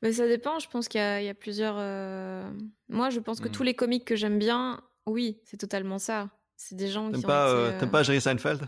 Mais 0.02 0.14
ça 0.14 0.28
dépend, 0.28 0.60
je 0.60 0.70
pense 0.70 0.88
qu'il 0.88 1.00
y, 1.00 1.04
a- 1.04 1.22
il 1.22 1.26
y 1.26 1.30
a 1.30 1.34
plusieurs... 1.34 1.76
euh, 1.78 2.50
Moi, 2.90 3.10
je 3.10 3.20
pense 3.20 3.40
que 3.40 3.48
Hmm. 3.48 3.52
tous 3.52 3.64
les 3.64 3.74
comiques 3.74 4.06
que 4.06 4.16
j'aime 4.16 4.38
bien, 4.40 4.82
oui, 5.08 5.40
c'est 5.46 5.58
totalement 5.58 5.98
ça. 6.00 6.30
C'est 6.56 6.76
des 6.76 6.88
gens 6.88 7.12
qui 7.12 7.22
pas, 7.24 7.54
ont 7.54 7.58
euh, 7.58 7.70
été... 7.70 7.80
t'aimes 7.80 7.92
pas 7.92 8.04
Jerry 8.04 8.22
Seinfeld? 8.22 8.62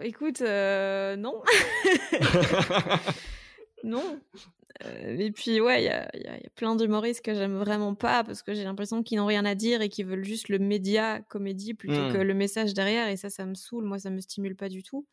Écoute, 0.00 0.40
euh, 0.42 1.16
non. 1.16 1.42
non. 3.84 4.20
Et 5.04 5.30
puis, 5.32 5.60
ouais, 5.60 5.82
il 5.82 5.86
y 5.86 6.18
y 6.18 6.22
y 6.22 6.46
a 6.46 6.50
plein 6.54 6.74
d'humoristes 6.76 7.22
que 7.24 7.34
j'aime 7.34 7.56
vraiment 7.58 7.94
pas 7.94 8.24
parce 8.24 8.42
que 8.42 8.54
j'ai 8.54 8.64
l'impression 8.64 9.02
qu'ils 9.02 9.18
n'ont 9.18 9.26
rien 9.26 9.44
à 9.44 9.54
dire 9.54 9.82
et 9.82 9.88
qu'ils 9.88 10.06
veulent 10.06 10.24
juste 10.24 10.48
le 10.48 10.58
média 10.58 11.20
comédie 11.28 11.74
plutôt 11.74 12.04
Hmm. 12.08 12.12
que 12.12 12.18
le 12.18 12.34
message 12.34 12.72
derrière. 12.72 13.08
Et 13.08 13.16
ça, 13.16 13.28
ça 13.30 13.44
me 13.46 13.54
saoule. 13.54 13.84
Moi, 13.84 13.98
ça 13.98 14.10
me 14.10 14.20
stimule 14.20 14.56
pas 14.56 14.68
du 14.68 14.82
tout. 14.82 15.06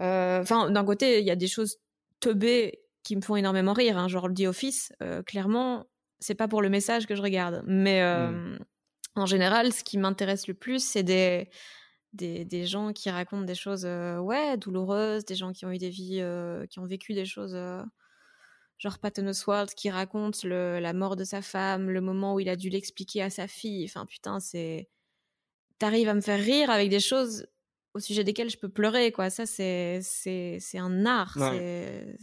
Euh, 0.00 0.40
Enfin, 0.40 0.70
d'un 0.70 0.84
côté, 0.84 1.18
il 1.20 1.26
y 1.26 1.30
a 1.30 1.36
des 1.36 1.48
choses 1.48 1.78
teubées 2.20 2.80
qui 3.08 3.16
me 3.16 3.22
font 3.22 3.36
énormément 3.36 3.72
rire. 3.72 3.96
hein, 3.98 4.06
genre 4.08 4.28
le 4.28 4.34
The 4.34 4.46
Office, 4.46 4.92
euh, 5.02 5.22
clairement, 5.22 5.86
c'est 6.20 6.34
pas 6.34 6.46
pour 6.48 6.60
le 6.62 6.68
message 6.68 7.06
que 7.06 7.14
je 7.16 7.22
regarde. 7.22 7.62
Mais 7.66 8.02
euh, 8.02 8.56
en 9.14 9.26
général, 9.26 9.72
ce 9.72 9.82
qui 9.82 9.96
m'intéresse 9.98 10.46
le 10.46 10.54
plus, 10.54 10.84
c'est 10.84 11.02
des, 11.02 11.48
des, 12.12 12.44
des 12.44 12.66
gens 12.66 12.92
qui 12.92 13.08
racontent 13.10 13.44
des 13.46 13.54
choses 13.54 13.84
euh, 13.86 14.18
ouais, 14.18 14.56
douloureuses, 14.58 15.24
des 15.24 15.34
gens 15.36 15.52
qui 15.52 15.64
ont 15.64 15.70
eu 15.72 15.78
des 15.78 15.90
vies, 15.90 16.20
euh, 16.20 16.66
qui 16.66 16.78
ont 16.80 16.86
vécu 16.86 17.14
des 17.14 17.24
choses. 17.24 17.56
genre 18.78 18.98
Patton 18.98 19.26
Oswalt 19.26 19.74
qui 19.74 19.90
raconte 19.90 20.44
le- 20.44 20.78
la 20.80 20.92
mort 20.92 21.16
de 21.16 21.24
sa 21.24 21.42
femme, 21.42 21.90
le 21.90 22.00
moment 22.00 22.34
où 22.34 22.40
il 22.40 22.48
a 22.48 22.56
dû 22.56 22.68
l'expliquer 22.68 23.22
à 23.22 23.30
sa 23.30 23.48
fille. 23.48 23.84
Enfin, 23.84 24.06
putain, 24.06 24.38
c'est. 24.38 24.88
T'arrives 25.78 26.08
à 26.08 26.14
me 26.14 26.20
faire 26.20 26.40
rire 26.40 26.70
avec 26.70 26.88
des 26.90 27.00
choses 27.00 27.46
au 27.94 28.00
sujet 28.00 28.22
desquelles 28.22 28.50
je 28.50 28.58
peux 28.58 28.68
pleurer, 28.68 29.12
quoi. 29.12 29.30
Ça, 29.30 29.46
c'est, 29.46 30.00
c'est, 30.02 30.58
c'est 30.60 30.78
un 30.78 31.06
art. 31.06 31.36
Ouais. 31.36 31.58
C'est, 31.58 32.16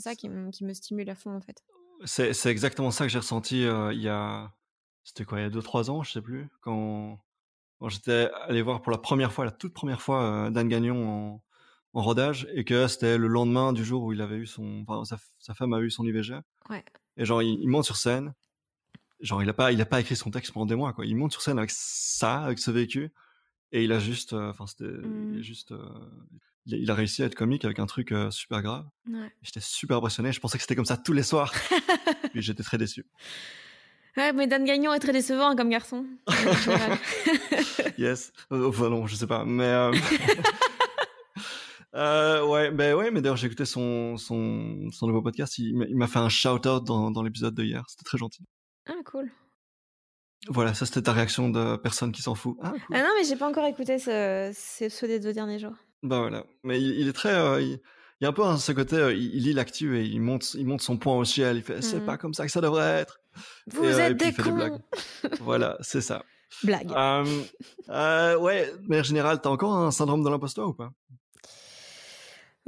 c'est 0.00 0.10
ça 0.10 0.14
qui, 0.16 0.28
me- 0.28 0.50
qui 0.50 0.64
me 0.64 0.72
stimule 0.72 1.08
à 1.10 1.14
fond, 1.14 1.34
en 1.36 1.40
fait. 1.40 1.62
C'est, 2.04 2.32
exactement 2.46 2.90
ça 2.90 3.04
que 3.04 3.10
j'ai 3.12 3.18
ressenti 3.18 3.64
euh, 3.64 3.92
il 3.92 4.00
y 4.00 4.08
a. 4.08 4.52
C'était 5.04 5.24
quoi, 5.24 5.38
il 5.40 5.42
y 5.42 5.46
a 5.46 5.50
2-3 5.50 5.90
ans, 5.90 6.02
je 6.02 6.12
sais 6.12 6.22
plus, 6.22 6.48
quand, 6.60 7.18
quand 7.78 7.88
j'étais 7.88 8.30
allé 8.46 8.62
voir 8.62 8.80
pour 8.82 8.92
la 8.92 8.98
première 8.98 9.32
fois, 9.32 9.44
la 9.44 9.50
toute 9.50 9.72
première 9.74 10.00
fois, 10.00 10.22
euh, 10.22 10.50
Dan 10.50 10.68
Gagnon 10.68 11.08
en, 11.08 11.42
en 11.94 12.02
rodage, 12.02 12.48
et 12.54 12.64
que 12.64 12.86
c'était 12.88 13.18
le 13.18 13.26
lendemain 13.26 13.72
du 13.72 13.84
jour 13.84 14.02
où 14.04 14.12
il 14.12 14.20
avait 14.22 14.36
eu 14.36 14.46
son. 14.46 14.84
Enfin, 14.86 15.04
sa, 15.04 15.18
sa 15.38 15.54
femme 15.54 15.72
a 15.74 15.80
eu 15.80 15.90
son 15.90 16.04
IVG. 16.04 16.38
Ouais. 16.70 16.84
Et 17.16 17.24
genre, 17.26 17.42
il, 17.42 17.60
il 17.60 17.68
monte 17.68 17.84
sur 17.84 17.96
scène. 17.96 18.34
Genre, 19.20 19.42
il 19.42 19.48
a 19.50 19.54
pas, 19.54 19.70
il 19.72 19.80
a 19.82 19.86
pas 19.86 20.00
écrit 20.00 20.16
son 20.16 20.30
texte 20.30 20.52
pendant 20.52 20.66
des 20.66 20.76
mois, 20.76 20.94
quoi. 20.94 21.04
Il 21.04 21.16
monte 21.16 21.32
sur 21.32 21.42
scène 21.42 21.58
avec 21.58 21.70
ça, 21.70 22.42
avec 22.42 22.58
ce 22.58 22.70
vécu. 22.70 23.10
Et 23.72 23.84
il 23.84 23.92
a 23.92 23.98
juste, 23.98 24.32
euh, 24.32 24.50
enfin, 24.50 24.66
c'était, 24.66 24.84
Mm. 24.84 25.36
a 25.38 25.42
juste, 25.42 25.72
il, 26.66 26.90
a, 26.90 26.94
réussi 26.94 27.22
à 27.22 27.26
être 27.26 27.34
comique 27.34 27.64
avec 27.64 27.78
un 27.78 27.86
truc 27.86 28.12
euh, 28.12 28.30
super 28.30 28.62
grave. 28.62 28.86
Ouais. 29.08 29.32
J'étais 29.42 29.60
super 29.60 29.98
impressionné. 29.98 30.32
Je 30.32 30.40
pensais 30.40 30.58
que 30.58 30.62
c'était 30.62 30.76
comme 30.76 30.84
ça 30.84 30.96
tous 30.96 31.12
les 31.12 31.22
soirs. 31.22 31.52
Puis 32.32 32.42
j'étais 32.42 32.62
très 32.62 32.78
déçu. 32.78 33.06
Ouais, 34.16 34.32
mais 34.32 34.46
Dan 34.46 34.64
Gagnon 34.64 34.92
est 34.92 34.98
très 34.98 35.12
décevant 35.12 35.54
comme 35.56 35.70
garçon. 35.70 36.06
Yes. 37.98 38.32
Enfin 38.50 38.88
non, 38.88 39.06
je 39.06 39.14
sais 39.14 39.26
pas. 39.26 39.44
Mais 39.44 39.64
euh... 39.64 39.92
euh, 41.94 42.46
ouais, 42.46 42.70
ben 42.70 42.94
ouais. 42.94 43.10
Mais 43.10 43.20
d'ailleurs, 43.20 43.36
j'ai 43.36 43.46
écouté 43.46 43.64
son, 43.64 44.16
son 44.16 44.90
son 44.90 45.06
nouveau 45.06 45.22
podcast. 45.22 45.58
Il, 45.58 45.76
m'a- 45.76 46.06
fait 46.06 46.18
un 46.18 46.28
shout 46.28 46.66
out 46.66 46.84
dans, 46.84 47.10
dans 47.10 47.22
l'épisode 47.22 47.54
de 47.54 47.64
hier. 47.64 47.84
C'était 47.88 48.04
très 48.04 48.18
gentil. 48.18 48.44
ah, 48.88 48.92
cool. 49.04 49.30
Voilà, 50.48 50.72
ça 50.72 50.86
c'était 50.86 51.02
ta 51.02 51.12
réaction 51.12 51.50
de 51.50 51.76
personne 51.76 52.12
qui 52.12 52.22
s'en 52.22 52.34
fout. 52.34 52.56
Ah, 52.62 52.70
cool. 52.70 52.96
Ah 52.96 53.02
non, 53.02 53.10
mais 53.18 53.24
j'ai 53.24 53.36
pas 53.36 53.48
encore 53.48 53.66
écouté 53.66 53.98
ce, 53.98 54.50
ce- 54.54 54.88
ceux 54.88 55.06
des 55.06 55.20
deux 55.20 55.34
derniers 55.34 55.58
jours. 55.58 55.74
Bah 56.02 56.20
voilà. 56.20 56.44
Mais 56.64 56.80
il, 56.80 57.00
il 57.00 57.08
est 57.08 57.12
très. 57.12 57.34
euh, 57.34 57.60
il, 57.60 57.80
il 58.20 58.24
y 58.24 58.26
a 58.26 58.28
un 58.28 58.32
peu 58.32 58.44
hein, 58.44 58.56
ce 58.58 58.72
côté. 58.72 58.96
euh, 58.96 59.12
il, 59.14 59.34
il 59.34 59.44
lit 59.44 59.52
l'actu 59.52 59.98
et 59.98 60.04
il 60.04 60.20
monte, 60.20 60.54
il 60.54 60.66
monte 60.66 60.82
son 60.82 60.96
point 60.98 61.16
au 61.16 61.24
ciel. 61.24 61.56
Il 61.58 61.62
fait. 61.62 61.82
C'est 61.82 62.00
Mhm. 62.00 62.06
pas 62.06 62.16
comme 62.18 62.34
ça 62.34 62.44
que 62.46 62.52
ça 62.52 62.60
devrait 62.60 63.00
être. 63.00 63.20
Vous 63.68 63.84
Et, 63.84 63.88
euh, 63.88 63.98
et 63.98 64.10
êtes 64.10 64.22
il 64.22 64.42
des 64.42 64.52
blagues. 64.52 64.80
voilà, 65.40 65.76
c'est 65.80 66.00
ça. 66.00 66.22
Blague. 66.64 66.90
Euh, 66.92 68.36
ouais, 68.38 68.72
mais 68.88 69.00
en 69.00 69.02
général, 69.04 69.40
t'as 69.40 69.50
encore 69.50 69.74
un 69.74 69.90
syndrome 69.90 70.24
de 70.24 70.28
l'imposteur 70.30 70.68
ou 70.68 70.74
pas? 70.74 70.90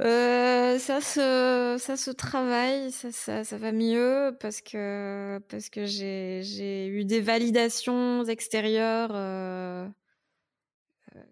Euh, 0.01 0.79
ça 0.79 1.01
se 1.01 1.75
ça 1.79 1.95
se 1.97 2.09
travaille, 2.09 2.91
ça, 2.91 3.11
ça, 3.11 3.43
ça 3.43 3.57
va 3.57 3.71
mieux 3.71 4.35
parce 4.39 4.59
que 4.61 5.39
parce 5.49 5.69
que 5.69 5.85
j'ai 5.85 6.41
j'ai 6.43 6.87
eu 6.87 7.05
des 7.05 7.21
validations 7.21 8.23
extérieures 8.25 9.11
euh, 9.13 9.87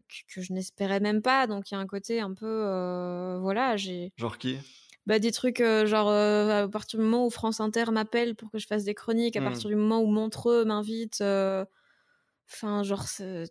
que, 0.09 0.35
que 0.35 0.41
je 0.41 0.53
n'espérais 0.53 0.99
même 0.99 1.21
pas. 1.21 1.47
Donc 1.47 1.71
il 1.71 1.75
y 1.75 1.77
a 1.77 1.79
un 1.81 1.87
côté 1.87 2.21
un 2.21 2.33
peu 2.33 2.45
euh, 2.47 3.39
voilà 3.39 3.77
j'ai 3.77 4.13
Genre 4.17 4.37
qui? 4.37 4.57
Bah, 5.07 5.19
des 5.19 5.31
trucs 5.31 5.61
euh, 5.61 5.85
genre 5.87 6.09
euh, 6.09 6.65
à 6.65 6.69
partir 6.69 6.99
du 6.99 7.05
moment 7.05 7.25
où 7.25 7.29
France 7.31 7.59
Inter 7.59 7.85
m'appelle 7.91 8.35
pour 8.35 8.51
que 8.51 8.59
je 8.59 8.67
fasse 8.67 8.83
des 8.83 8.93
chroniques, 8.93 9.35
à 9.35 9.41
Hmm. 9.41 9.41
partir 9.41 9.69
du 9.69 9.75
moment 9.75 10.01
où 10.01 10.07
Montreux 10.07 10.65
m'invite. 10.65 11.21
euh, 11.21 11.65
Enfin, 12.53 12.83
genre, 12.83 13.05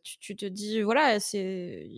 tu, 0.05 0.19
tu 0.19 0.37
te 0.37 0.45
dis, 0.47 0.83
voilà, 0.83 1.21
c'est 1.21 1.89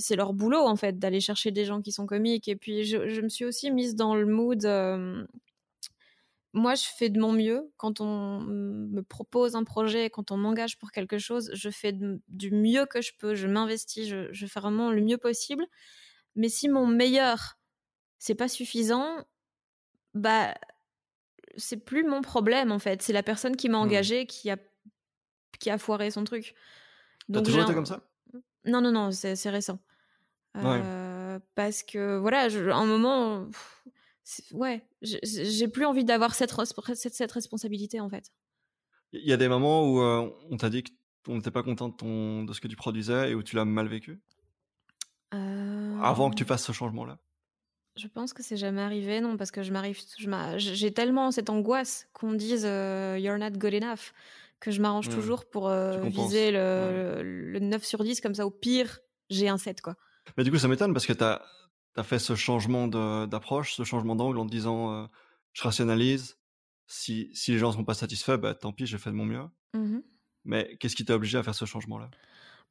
c'est 0.00 0.16
leur 0.16 0.32
boulot, 0.34 0.60
en 0.66 0.76
fait, 0.76 0.98
d'aller 0.98 1.20
chercher 1.20 1.52
des 1.52 1.64
gens 1.64 1.80
qui 1.82 1.92
sont 1.92 2.06
comiques. 2.06 2.48
Et 2.48 2.56
puis, 2.56 2.84
je, 2.84 3.08
je 3.08 3.20
me 3.22 3.28
suis 3.28 3.44
aussi 3.44 3.70
mise 3.70 3.94
dans 3.96 4.16
le 4.16 4.26
mood. 4.26 4.64
Moi, 6.52 6.74
je 6.74 6.84
fais 6.84 7.10
de 7.10 7.20
mon 7.20 7.32
mieux. 7.32 7.72
Quand 7.76 8.00
on 8.00 8.40
me 8.40 9.02
propose 9.02 9.54
un 9.56 9.64
projet, 9.64 10.10
quand 10.10 10.30
on 10.32 10.36
m'engage 10.36 10.78
pour 10.78 10.90
quelque 10.92 11.18
chose, 11.18 11.50
je 11.54 11.70
fais 11.70 11.92
de- 11.92 12.20
du 12.28 12.50
mieux 12.50 12.86
que 12.86 13.00
je 13.02 13.12
peux. 13.18 13.34
Je 13.34 13.46
m'investis, 13.48 14.08
je, 14.08 14.32
je 14.32 14.46
fais 14.46 14.60
vraiment 14.60 14.90
le 14.92 15.02
mieux 15.02 15.18
possible. 15.18 15.66
Mais 16.36 16.48
si 16.50 16.68
mon 16.68 16.86
meilleur, 16.86 17.58
c'est 18.18 18.34
pas 18.36 18.48
suffisant, 18.48 19.24
bah, 20.14 20.54
c'est 21.56 21.78
plus 21.84 22.04
mon 22.04 22.22
problème, 22.22 22.72
en 22.72 22.78
fait. 22.78 23.02
C'est 23.02 23.12
la 23.12 23.22
personne 23.22 23.56
qui 23.56 23.68
m'a 23.68 23.78
Hmm. 23.78 23.84
engagé 23.84 24.26
qui 24.26 24.50
a 24.50 24.56
qui 25.58 25.70
a 25.70 25.78
foiré 25.78 26.10
son 26.10 26.24
truc. 26.24 26.54
T'as 27.32 27.42
Donc, 27.42 27.42
toujours 27.42 27.62
été 27.62 27.74
un- 27.74 27.74
comme 27.74 27.86
ça? 27.86 28.08
Non, 28.66 28.80
non, 28.82 28.92
non, 28.92 29.10
c'est 29.12 29.50
récent. 29.50 29.80
Euh, 30.56 31.38
Parce 31.54 31.82
que, 31.84 32.18
voilà, 32.18 32.48
je, 32.50 32.70
un 32.70 32.86
moment, 32.86 33.46
pff, 33.46 33.84
ouais, 34.52 34.84
j'ai- 35.02 35.68
plus 35.68 35.84
envie 35.84 36.04
d'avoir 36.04 36.34
cette, 36.34 36.52
cette, 36.94 37.14
cette 37.14 37.32
responsabilité, 37.32 38.00
en 38.00 38.08
fait. 38.08 38.30
Il 39.12 39.26
y 39.26 39.32
a 39.32 39.36
des 39.36 39.48
moments 39.48 39.90
où 39.90 40.00
euh, 40.00 40.30
on 40.50 40.56
t'a 40.56 40.70
dit 40.70 40.84
qu'on 41.24 41.36
n'était 41.36 41.50
pas 41.50 41.62
content 41.62 41.88
de, 41.88 41.94
ton, 41.96 42.44
de 42.44 42.52
ce 42.52 42.60
que 42.60 42.68
tu 42.68 42.76
produisais 42.76 43.30
et 43.30 43.34
où 43.34 43.42
tu 43.42 43.56
l'as 43.56 43.64
mal 43.64 43.88
vécu? 43.88 44.20
Euh, 45.34 46.00
avant 46.02 46.30
que 46.30 46.36
tu 46.36 46.44
fasses 46.44 46.64
ce 46.64 46.72
changement-là? 46.72 47.18
Je 47.96 48.06
pense 48.06 48.32
que 48.32 48.42
c'est 48.42 48.56
jamais 48.56 48.80
arrivé, 48.82 49.20
non, 49.20 49.36
parce 49.36 49.50
que 49.50 49.62
je 49.62 49.72
m'arrive, 49.72 49.98
j'ai 50.58 50.92
tellement 50.92 51.30
cette 51.32 51.50
angoisse 51.50 52.08
qu'on 52.12 52.30
me 52.30 52.36
dise 52.36 52.64
euh, 52.64 53.18
you're 53.18 53.36
not 53.38 53.50
good 53.50 53.74
enough 53.74 54.12
que 54.60 54.70
je 54.70 54.80
m'arrange 54.80 55.08
Hmm. 55.08 55.14
toujours 55.14 55.44
pour 55.48 55.68
euh, 55.68 56.00
Tu 56.02 56.08
viser 56.08 56.50
le, 56.52 57.22
le 57.22 57.58
9 57.58 57.84
sur 57.84 58.04
10, 58.04 58.20
comme 58.20 58.34
ça 58.34 58.46
au 58.46 58.50
pire, 58.50 59.00
j'ai 59.28 59.48
un 59.48 59.58
7, 59.58 59.80
quoi. 59.80 59.96
Mais 60.36 60.44
du 60.44 60.50
coup, 60.50 60.58
ça 60.58 60.68
m'étonne 60.68 60.92
parce 60.92 61.06
que 61.06 61.12
t'as 61.12 61.34
as 61.34 61.42
fait 62.02 62.18
ce 62.18 62.34
changement 62.34 62.88
d'approche, 62.88 63.74
ce 63.74 63.84
changement 63.84 64.16
d'angle 64.16 64.38
en 64.38 64.46
te 64.46 64.50
disant 64.50 64.92
euh, 64.92 65.06
je 65.52 65.62
rationalise. 65.62 66.38
Si, 66.86 67.30
si 67.34 67.52
les 67.52 67.58
gens 67.58 67.70
sont 67.70 67.84
pas 67.84 67.94
satisfaits, 67.94 68.36
bah 68.36 68.54
tant 68.54 68.72
pis, 68.72 68.84
j'ai 68.86 68.98
fait 68.98 69.10
de 69.10 69.14
mon 69.14 69.24
mieux. 69.24 69.44
Mhm. 69.74 70.02
Mais 70.44 70.76
qu'est-ce 70.80 70.96
qui 70.96 71.04
t'a 71.04 71.14
obligé 71.14 71.38
à 71.38 71.42
faire 71.42 71.54
ce 71.54 71.64
changement-là? 71.64 72.10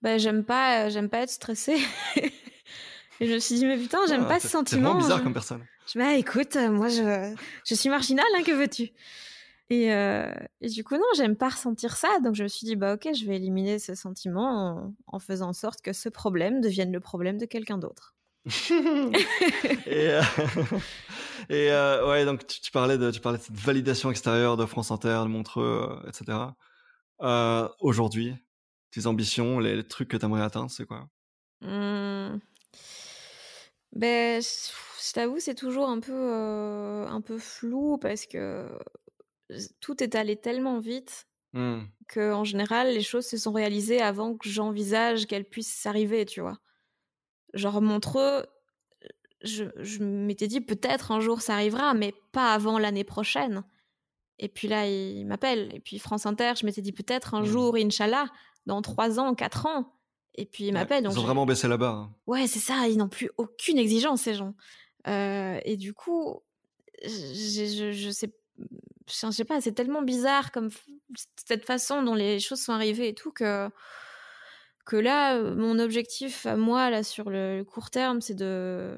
Ben 0.02 0.20
j'aime 0.20 0.44
pas, 0.44 0.90
j'aime 0.90 1.10
pas 1.10 1.20
être 1.20 1.30
stressée. 1.30 1.78
Et 3.20 3.28
je 3.28 3.34
me 3.34 3.40
suis 3.40 3.56
dit, 3.56 3.66
mais 3.66 3.78
putain, 3.78 4.00
j'aime 4.08 4.24
ah, 4.26 4.30
pas 4.30 4.40
ce 4.40 4.48
sentiment. 4.48 4.94
C'est 4.94 5.06
bizarre 5.06 5.24
comme 5.24 5.34
personne. 5.34 5.66
Je 5.92 6.00
me 6.00 6.04
dis, 6.04 6.10
ah, 6.10 6.18
écoute, 6.18 6.56
moi, 6.56 6.88
je, 6.88 7.36
je 7.66 7.76
suis 7.76 7.90
marginale, 7.90 8.26
hein, 8.38 8.44
que 8.44 8.52
veux-tu? 8.52 8.92
Et, 9.70 9.94
euh, 9.94 10.34
et, 10.62 10.70
du 10.70 10.84
coup, 10.84 10.96
non, 10.96 11.06
j'aime 11.16 11.36
pas 11.36 11.50
ressentir 11.50 11.96
ça. 11.96 12.08
Donc, 12.24 12.36
je 12.36 12.44
me 12.44 12.48
suis 12.48 12.66
dit, 12.66 12.76
bah, 12.76 12.96
ok, 12.96 13.10
je 13.14 13.26
vais 13.26 13.36
éliminer 13.36 13.78
ce 13.78 13.94
sentiment 13.94 14.94
en, 15.08 15.20
faisant 15.20 15.50
en 15.50 15.54
sorte 15.54 15.82
que 15.82 15.94
ce 15.94 16.10
problème 16.10 16.62
devienne 16.62 16.92
le 16.92 17.00
problème 17.00 17.38
de 17.38 17.46
quelqu'un 17.46 17.78
d'autre. 17.78 18.16
et, 19.86 20.10
euh, 20.10 20.22
et 21.50 21.72
euh, 21.72 22.10
ouais, 22.10 22.26
donc 22.26 22.46
tu, 22.48 22.72
parlais 22.72 22.98
de, 22.98 23.12
tu 23.12 23.20
parlais 23.20 23.38
de 23.38 23.44
cette 23.44 23.56
validation 23.56 24.12
extérieure 24.12 24.58
de 24.58 24.66
France 24.66 24.92
Inter, 24.92 25.22
de 25.24 25.30
Montreux, 25.30 26.00
etc. 26.08 26.38
Aujourd'hui, 27.80 28.36
tes 28.92 29.08
ambitions, 29.08 29.60
les, 29.60 29.88
trucs 29.88 30.10
que 30.10 30.18
tu 30.18 30.26
aimerais 30.26 30.42
atteindre, 30.42 30.72
c'est 30.72 30.86
quoi? 30.86 31.08
Mmh. 31.62 32.40
Ben, 33.94 34.42
je 34.42 35.14
t'avoue, 35.14 35.40
c'est 35.40 35.56
toujours 35.56 35.90
un 35.90 36.00
peu, 36.00 36.14
euh, 36.14 37.08
un 37.08 37.22
peu 37.22 37.38
flou 37.38 37.98
parce 37.98 38.26
que 38.26 38.70
tout 39.80 40.04
est 40.04 40.16
allé 40.16 40.36
tellement 40.36 40.80
vite 40.80 41.28
mmh. 41.54 41.80
que 42.08 42.34
en 42.34 42.44
général, 42.44 42.94
les 42.94 43.02
choses 43.02 43.26
se 43.26 43.38
sont 43.38 43.52
réalisées 43.52 44.02
avant 44.02 44.36
que 44.36 44.48
j'envisage 44.48 45.26
qu'elles 45.26 45.50
puissent 45.50 45.86
arriver, 45.86 46.26
tu 46.26 46.42
vois. 46.42 46.60
Genre 47.54 47.82
Montreux, 47.82 48.46
je, 49.42 49.66
je 49.78 50.04
m'étais 50.04 50.48
dit 50.48 50.62
peut-être 50.62 51.12
un 51.12 51.20
jour 51.20 51.42
ça 51.42 51.54
arrivera, 51.54 51.94
mais 51.94 52.14
pas 52.32 52.54
avant 52.54 52.78
l'année 52.80 53.04
prochaine. 53.04 53.64
Et 54.40 54.48
puis 54.48 54.68
là, 54.68 54.88
il 54.88 55.26
m'appelle. 55.26 55.70
Et 55.74 55.80
puis 55.80 56.00
France 56.00 56.26
Inter, 56.26 56.54
je 56.60 56.66
m'étais 56.66 56.82
dit 56.82 56.94
peut-être 56.94 57.34
un 57.34 57.42
mmh. 57.42 57.46
jour, 57.46 57.76
Inch'Allah, 57.76 58.28
dans 58.66 58.82
trois 58.82 59.20
ans, 59.20 59.36
quatre 59.36 59.66
ans. 59.66 59.94
Et 60.36 60.46
puis 60.46 60.66
ils 60.66 60.74
m'appellent. 60.74 61.04
ils 61.04 61.20
ont 61.20 61.24
vraiment 61.24 61.46
baissé 61.46 61.68
la 61.68 61.78
barre. 61.78 61.96
Hein. 61.96 62.16
Ouais, 62.28 62.48
c'est 62.48 62.60
ça. 62.60 62.88
Ils 62.88 62.98
n'ont 62.98 63.10
plus 63.10 63.30
aucune 63.38 63.78
exigence, 63.78 64.22
ces 64.22 64.36
gens. 64.36 64.56
Euh, 65.08 65.60
et 65.66 65.76
du 65.76 65.94
coup, 65.94 66.42
je, 67.04 67.92
je, 67.92 68.10
sais, 68.12 68.34
je 69.08 69.32
sais 69.32 69.46
pas, 69.46 69.60
c'est 69.60 69.74
tellement 69.74 70.02
bizarre 70.02 70.52
comme 70.52 70.70
cette 71.48 71.66
façon 71.66 72.04
dont 72.04 72.16
les 72.16 72.40
choses 72.40 72.62
sont 72.62 72.74
arrivées 72.74 73.10
et 73.10 73.14
tout 73.14 73.32
que 73.32 73.70
que 74.90 74.96
là, 74.96 75.38
euh, 75.38 75.56
mon 75.56 75.78
objectif 75.78 76.48
à 76.48 76.58
moi, 76.58 76.90
là, 76.90 77.04
sur 77.04 77.30
le 77.30 77.62
court 77.64 77.92
terme, 77.92 78.22
c'est 78.22 78.34
de, 78.34 78.98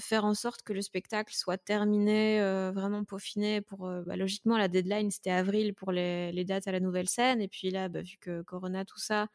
faire 0.00 0.24
en 0.24 0.32
sorte 0.32 0.62
que 0.62 0.72
le 0.72 0.80
spectacle 0.80 1.34
soit 1.34 1.58
terminé, 1.58 2.40
euh, 2.40 2.72
vraiment 2.72 3.04
peaufiné. 3.04 3.60
Pour, 3.60 3.86
bah, 4.06 4.16
logiquement, 4.16 4.56
la 4.56 4.68
deadline, 4.68 5.10
c'était 5.10 5.30
avril 5.30 5.74
pour 5.74 5.92
les, 5.92 6.44
dates 6.46 6.68
à 6.68 6.72
la 6.72 6.80
nouvelle 6.80 7.08
scène. 7.08 7.42
Et 7.42 7.48
puis 7.48 7.70
là, 7.70 7.90
bah, 7.90 8.00
vu 8.00 8.16
que 8.18 8.40
Corona, 8.42 8.86
tout 8.86 8.98
ça, 8.98 9.28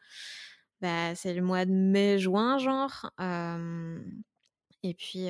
bah, 0.80 1.14
c'est 1.14 1.34
le 1.34 1.42
mois 1.42 1.64
de 1.66 1.72
mai-juin, 1.72 2.58
genre. 2.58 3.12
et 4.82 4.94
puis 4.94 5.26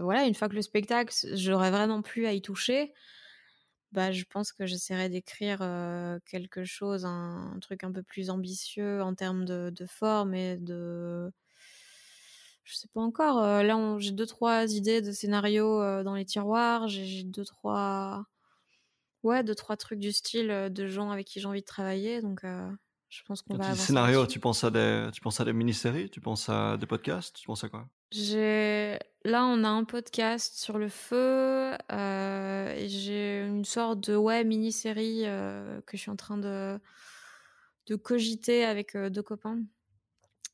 voilà, 0.00 0.24
une 0.24 0.34
fois 0.34 0.48
que 0.48 0.54
le 0.54 0.62
spectacle, 0.62 1.14
j'aurais 1.34 1.70
vraiment 1.70 2.00
plus 2.00 2.26
à 2.26 2.32
y 2.32 2.40
toucher, 2.40 2.94
bah, 3.94 4.12
je 4.12 4.24
pense 4.24 4.52
que 4.52 4.66
j'essaierai 4.66 5.08
d'écrire 5.08 5.58
quelque 6.26 6.64
chose, 6.64 7.04
un, 7.06 7.56
truc 7.62 7.84
un 7.84 7.92
peu 7.92 8.02
plus 8.02 8.30
ambitieux 8.30 9.02
en 9.02 9.14
termes 9.14 9.44
de, 9.44 9.86
forme 9.86 10.34
et 10.34 10.56
de. 10.56 11.30
Je 12.64 12.74
sais 12.74 12.88
pas 12.92 13.00
encore. 13.00 13.40
là, 13.40 13.96
j'ai 13.98 14.10
deux, 14.10 14.26
trois 14.26 14.66
idées 14.72 15.00
de 15.00 15.12
scénarios 15.12 16.02
dans 16.02 16.14
les 16.14 16.24
tiroirs. 16.24 16.88
J'ai 16.88 17.24
deux, 17.24 17.44
trois. 17.44 18.26
Ouais, 19.22 19.42
deux, 19.42 19.54
trois 19.54 19.76
trucs 19.76 20.00
du 20.00 20.12
style 20.12 20.68
de 20.70 20.86
gens 20.86 21.10
avec 21.10 21.26
qui 21.26 21.40
j'ai 21.40 21.46
envie 21.46 21.60
de 21.60 21.66
travailler. 21.66 22.20
Donc. 22.20 22.44
Je 23.14 23.22
pense 23.22 23.42
qu'on 23.42 23.56
va. 23.56 23.76
Scénario, 23.76 24.26
tu 24.26 24.40
penses 24.40 24.64
à 24.64 24.70
des, 24.72 25.08
tu 25.12 25.20
penses 25.20 25.38
à 25.40 25.44
des 25.44 25.52
mini-séries, 25.52 26.10
tu 26.10 26.20
penses 26.20 26.48
à 26.48 26.76
des 26.76 26.86
podcasts, 26.86 27.36
tu 27.36 27.46
penses 27.46 27.62
à 27.62 27.68
quoi? 27.68 27.88
J'ai, 28.16 28.96
là, 29.24 29.44
on 29.44 29.64
a 29.64 29.68
un 29.68 29.82
podcast 29.82 30.54
sur 30.54 30.78
le 30.78 30.88
feu 30.88 31.72
euh, 31.90 32.72
et 32.72 32.88
j'ai 32.88 33.44
une 33.44 33.64
sorte 33.64 34.08
de 34.08 34.14
ouais 34.14 34.44
mini-série 34.44 35.22
euh, 35.24 35.80
que 35.80 35.96
je 35.96 36.02
suis 36.02 36.10
en 36.12 36.16
train 36.16 36.38
de 36.38 36.78
de 37.88 37.96
cogiter 37.96 38.64
avec 38.64 38.94
euh, 38.94 39.10
deux 39.10 39.22
copains. 39.22 39.58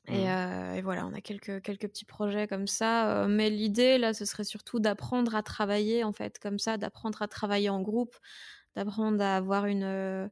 Et, 0.07 0.25
mmh. 0.25 0.75
et, 0.75 0.81
voilà, 0.81 1.05
on 1.05 1.13
a 1.13 1.21
quelques 1.21 1.61
quelques 1.61 1.87
petits 1.87 2.05
projets 2.05 2.47
comme 2.47 2.65
ça. 2.65 3.27
mais 3.29 3.51
l'idée 3.51 3.99
là, 3.99 4.15
ce 4.15 4.25
serait 4.25 4.43
surtout 4.43 4.79
d'apprendre 4.79 5.35
à 5.35 5.43
travailler 5.43 6.03
en 6.03 6.13
fait 6.13 6.39
comme 6.39 6.57
ça, 6.57 6.77
d'apprendre 6.77 7.21
à 7.21 7.27
travailler 7.27 7.69
en 7.69 7.81
groupe, 7.81 8.17
d'apprendre 8.75 9.21
à 9.21 9.35
avoir 9.37 9.67
une 9.67 10.31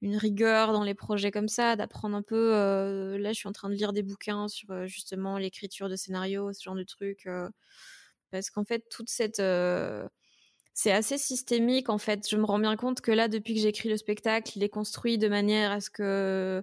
une 0.00 0.16
rigueur 0.16 0.72
dans 0.72 0.84
les 0.84 0.94
projets 0.94 1.30
comme 1.30 1.48
ça, 1.48 1.76
d'apprendre 1.76 2.16
un 2.16 2.22
peu. 2.22 2.54
Euh, 2.54 3.18
là, 3.18 3.32
je 3.32 3.38
suis 3.38 3.48
en 3.48 3.52
train 3.52 3.68
de 3.68 3.74
lire 3.74 3.92
des 3.92 4.02
bouquins 4.02 4.48
sur 4.48 4.70
euh, 4.70 4.86
justement 4.86 5.38
l'écriture 5.38 5.88
de 5.88 5.96
scénarios, 5.96 6.52
ce 6.52 6.62
genre 6.62 6.76
de 6.76 6.84
trucs, 6.84 7.26
euh, 7.26 7.48
parce 8.30 8.50
qu'en 8.50 8.64
fait, 8.64 8.84
toute 8.90 9.08
cette 9.10 9.42
c'est 10.74 10.92
assez 10.92 11.18
systémique 11.18 11.88
en 11.88 11.98
fait. 11.98 12.28
Je 12.30 12.36
me 12.36 12.44
rends 12.44 12.60
bien 12.60 12.76
compte 12.76 13.00
que 13.00 13.10
là, 13.10 13.26
depuis 13.28 13.54
que 13.54 13.60
j'écris 13.60 13.88
le 13.88 13.96
spectacle, 13.96 14.52
il 14.56 14.62
est 14.62 14.68
construit 14.68 15.18
de 15.18 15.28
manière 15.28 15.72
à 15.72 15.80
ce 15.80 15.90
que 15.90 16.62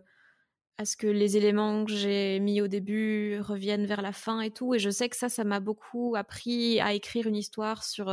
à 0.77 0.85
ce 0.85 0.97
que 0.97 1.07
les 1.07 1.37
éléments 1.37 1.85
que 1.85 1.91
j'ai 1.91 2.39
mis 2.39 2.61
au 2.61 2.67
début 2.67 3.39
reviennent 3.39 3.85
vers 3.85 4.01
la 4.01 4.11
fin 4.13 4.41
et 4.41 4.51
tout. 4.51 4.73
Et 4.73 4.79
je 4.79 4.89
sais 4.89 5.09
que 5.09 5.15
ça, 5.17 5.29
ça 5.29 5.43
m'a 5.45 5.59
beaucoup 5.59 6.15
appris 6.17 6.79
à 6.81 6.93
écrire 6.93 7.27
une 7.27 7.35
histoire 7.35 7.83
sur 7.83 8.05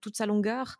toute 0.00 0.16
sa 0.16 0.26
longueur. 0.26 0.76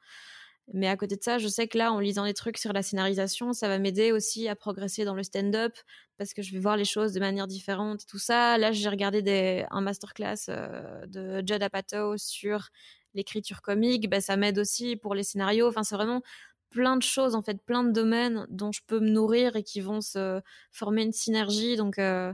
Mais 0.72 0.86
à 0.88 0.96
côté 0.96 1.16
de 1.16 1.22
ça, 1.22 1.38
je 1.38 1.48
sais 1.48 1.66
que 1.68 1.76
là, 1.78 1.92
en 1.92 1.98
lisant 1.98 2.24
des 2.24 2.34
trucs 2.34 2.58
sur 2.58 2.72
la 2.72 2.82
scénarisation, 2.82 3.52
ça 3.52 3.66
va 3.68 3.78
m'aider 3.78 4.12
aussi 4.12 4.48
à 4.48 4.54
progresser 4.54 5.04
dans 5.04 5.14
le 5.14 5.22
stand-up 5.24 5.74
parce 6.16 6.32
que 6.34 6.42
je 6.42 6.52
vais 6.52 6.58
voir 6.60 6.76
les 6.76 6.84
choses 6.84 7.12
de 7.12 7.20
manière 7.20 7.46
différente 7.46 8.02
et 8.02 8.06
tout 8.06 8.18
ça. 8.18 8.56
Là, 8.58 8.70
j'ai 8.72 8.88
regardé 8.88 9.64
un 9.70 9.80
masterclass 9.80 10.36
euh, 10.48 11.06
de 11.06 11.42
Judd 11.46 11.62
Apatow 11.62 12.16
sur 12.18 12.68
l'écriture 13.14 13.62
comique. 13.62 14.08
Bah, 14.08 14.20
ça 14.20 14.36
m'aide 14.36 14.58
aussi 14.58 14.96
pour 14.96 15.14
les 15.14 15.24
scénarios. 15.24 15.68
Enfin, 15.68 15.82
c'est 15.82 15.96
vraiment 15.96 16.22
plein 16.70 16.96
de 16.96 17.02
choses, 17.02 17.34
en 17.34 17.42
fait, 17.42 17.60
plein 17.64 17.82
de 17.84 17.90
domaines 17.92 18.46
dont 18.50 18.70
je 18.72 18.80
peux 18.86 19.00
me 19.00 19.10
nourrir 19.10 19.56
et 19.56 19.64
qui 19.64 19.80
vont 19.80 20.00
se 20.00 20.40
former 20.70 21.02
une 21.02 21.12
synergie. 21.12 21.76
Donc, 21.76 21.98
euh, 21.98 22.32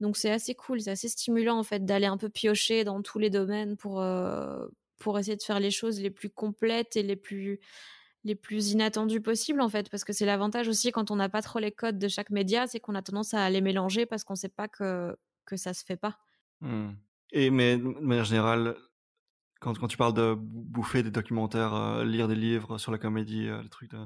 donc 0.00 0.16
c'est 0.16 0.30
assez 0.30 0.54
cool, 0.54 0.80
c'est 0.80 0.90
assez 0.90 1.08
stimulant, 1.08 1.58
en 1.58 1.62
fait, 1.64 1.84
d'aller 1.84 2.06
un 2.06 2.18
peu 2.18 2.28
piocher 2.28 2.84
dans 2.84 3.02
tous 3.02 3.18
les 3.18 3.30
domaines 3.30 3.76
pour, 3.76 4.00
euh, 4.02 4.66
pour 5.04 5.18
essayer 5.18 5.36
de 5.36 5.42
faire 5.42 5.60
les 5.60 5.70
choses 5.70 6.00
les 6.00 6.10
plus 6.10 6.30
complètes 6.30 6.96
et 6.96 7.02
les 7.02 7.14
plus 7.14 7.60
les 8.24 8.34
plus 8.34 8.70
inattendues 8.70 9.20
possibles 9.20 9.60
en 9.60 9.68
fait 9.68 9.90
parce 9.90 10.02
que 10.02 10.14
c'est 10.14 10.24
l'avantage 10.24 10.66
aussi 10.66 10.92
quand 10.92 11.10
on 11.10 11.16
n'a 11.16 11.28
pas 11.28 11.42
trop 11.42 11.58
les 11.58 11.72
codes 11.72 11.98
de 11.98 12.08
chaque 12.08 12.30
média 12.30 12.66
c'est 12.66 12.80
qu'on 12.80 12.94
a 12.94 13.02
tendance 13.02 13.34
à 13.34 13.50
les 13.50 13.60
mélanger 13.60 14.06
parce 14.06 14.24
qu'on 14.24 14.34
sait 14.34 14.48
pas 14.48 14.66
que 14.66 15.14
que 15.44 15.58
ça 15.58 15.74
se 15.74 15.84
fait 15.84 15.98
pas. 15.98 16.18
Mmh. 16.62 16.92
et 17.32 17.50
mais 17.50 17.76
de 17.76 17.82
manière 17.82 18.24
générale 18.24 18.76
quand, 19.60 19.78
quand 19.78 19.88
tu 19.88 19.98
parles 19.98 20.14
de 20.14 20.34
bouffer 20.38 21.02
des 21.02 21.10
documentaires 21.10 21.74
euh, 21.74 22.04
lire 22.04 22.26
des 22.26 22.34
livres 22.34 22.78
sur 22.78 22.90
la 22.90 22.96
comédie 22.96 23.48
euh, 23.48 23.60
les 23.60 23.68
trucs 23.68 23.90
de... 23.90 23.98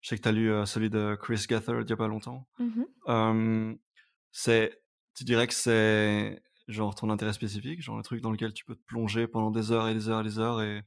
je 0.00 0.08
sais 0.08 0.16
que 0.16 0.22
tu 0.22 0.28
as 0.28 0.32
lu 0.32 0.50
euh, 0.50 0.64
celui 0.64 0.88
de 0.88 1.14
Chris 1.20 1.44
Gather 1.46 1.80
il 1.82 1.90
y 1.90 1.92
a 1.92 1.96
pas 1.96 2.08
longtemps. 2.08 2.48
Mmh 2.58 3.74
c'est 4.30 4.80
tu 5.14 5.24
dirais 5.24 5.46
que 5.46 5.54
c'est 5.54 6.40
genre 6.68 6.94
ton 6.94 7.10
intérêt 7.10 7.32
spécifique, 7.32 7.82
genre 7.82 7.96
le 7.96 8.02
truc 8.02 8.20
dans 8.20 8.30
lequel 8.30 8.52
tu 8.52 8.64
peux 8.64 8.76
te 8.76 8.84
plonger 8.84 9.26
pendant 9.26 9.50
des 9.50 9.72
heures 9.72 9.88
et 9.88 9.94
des 9.94 10.08
heures 10.08 10.20
et 10.20 10.24
des 10.24 10.38
heures 10.38 10.62
et 10.62 10.82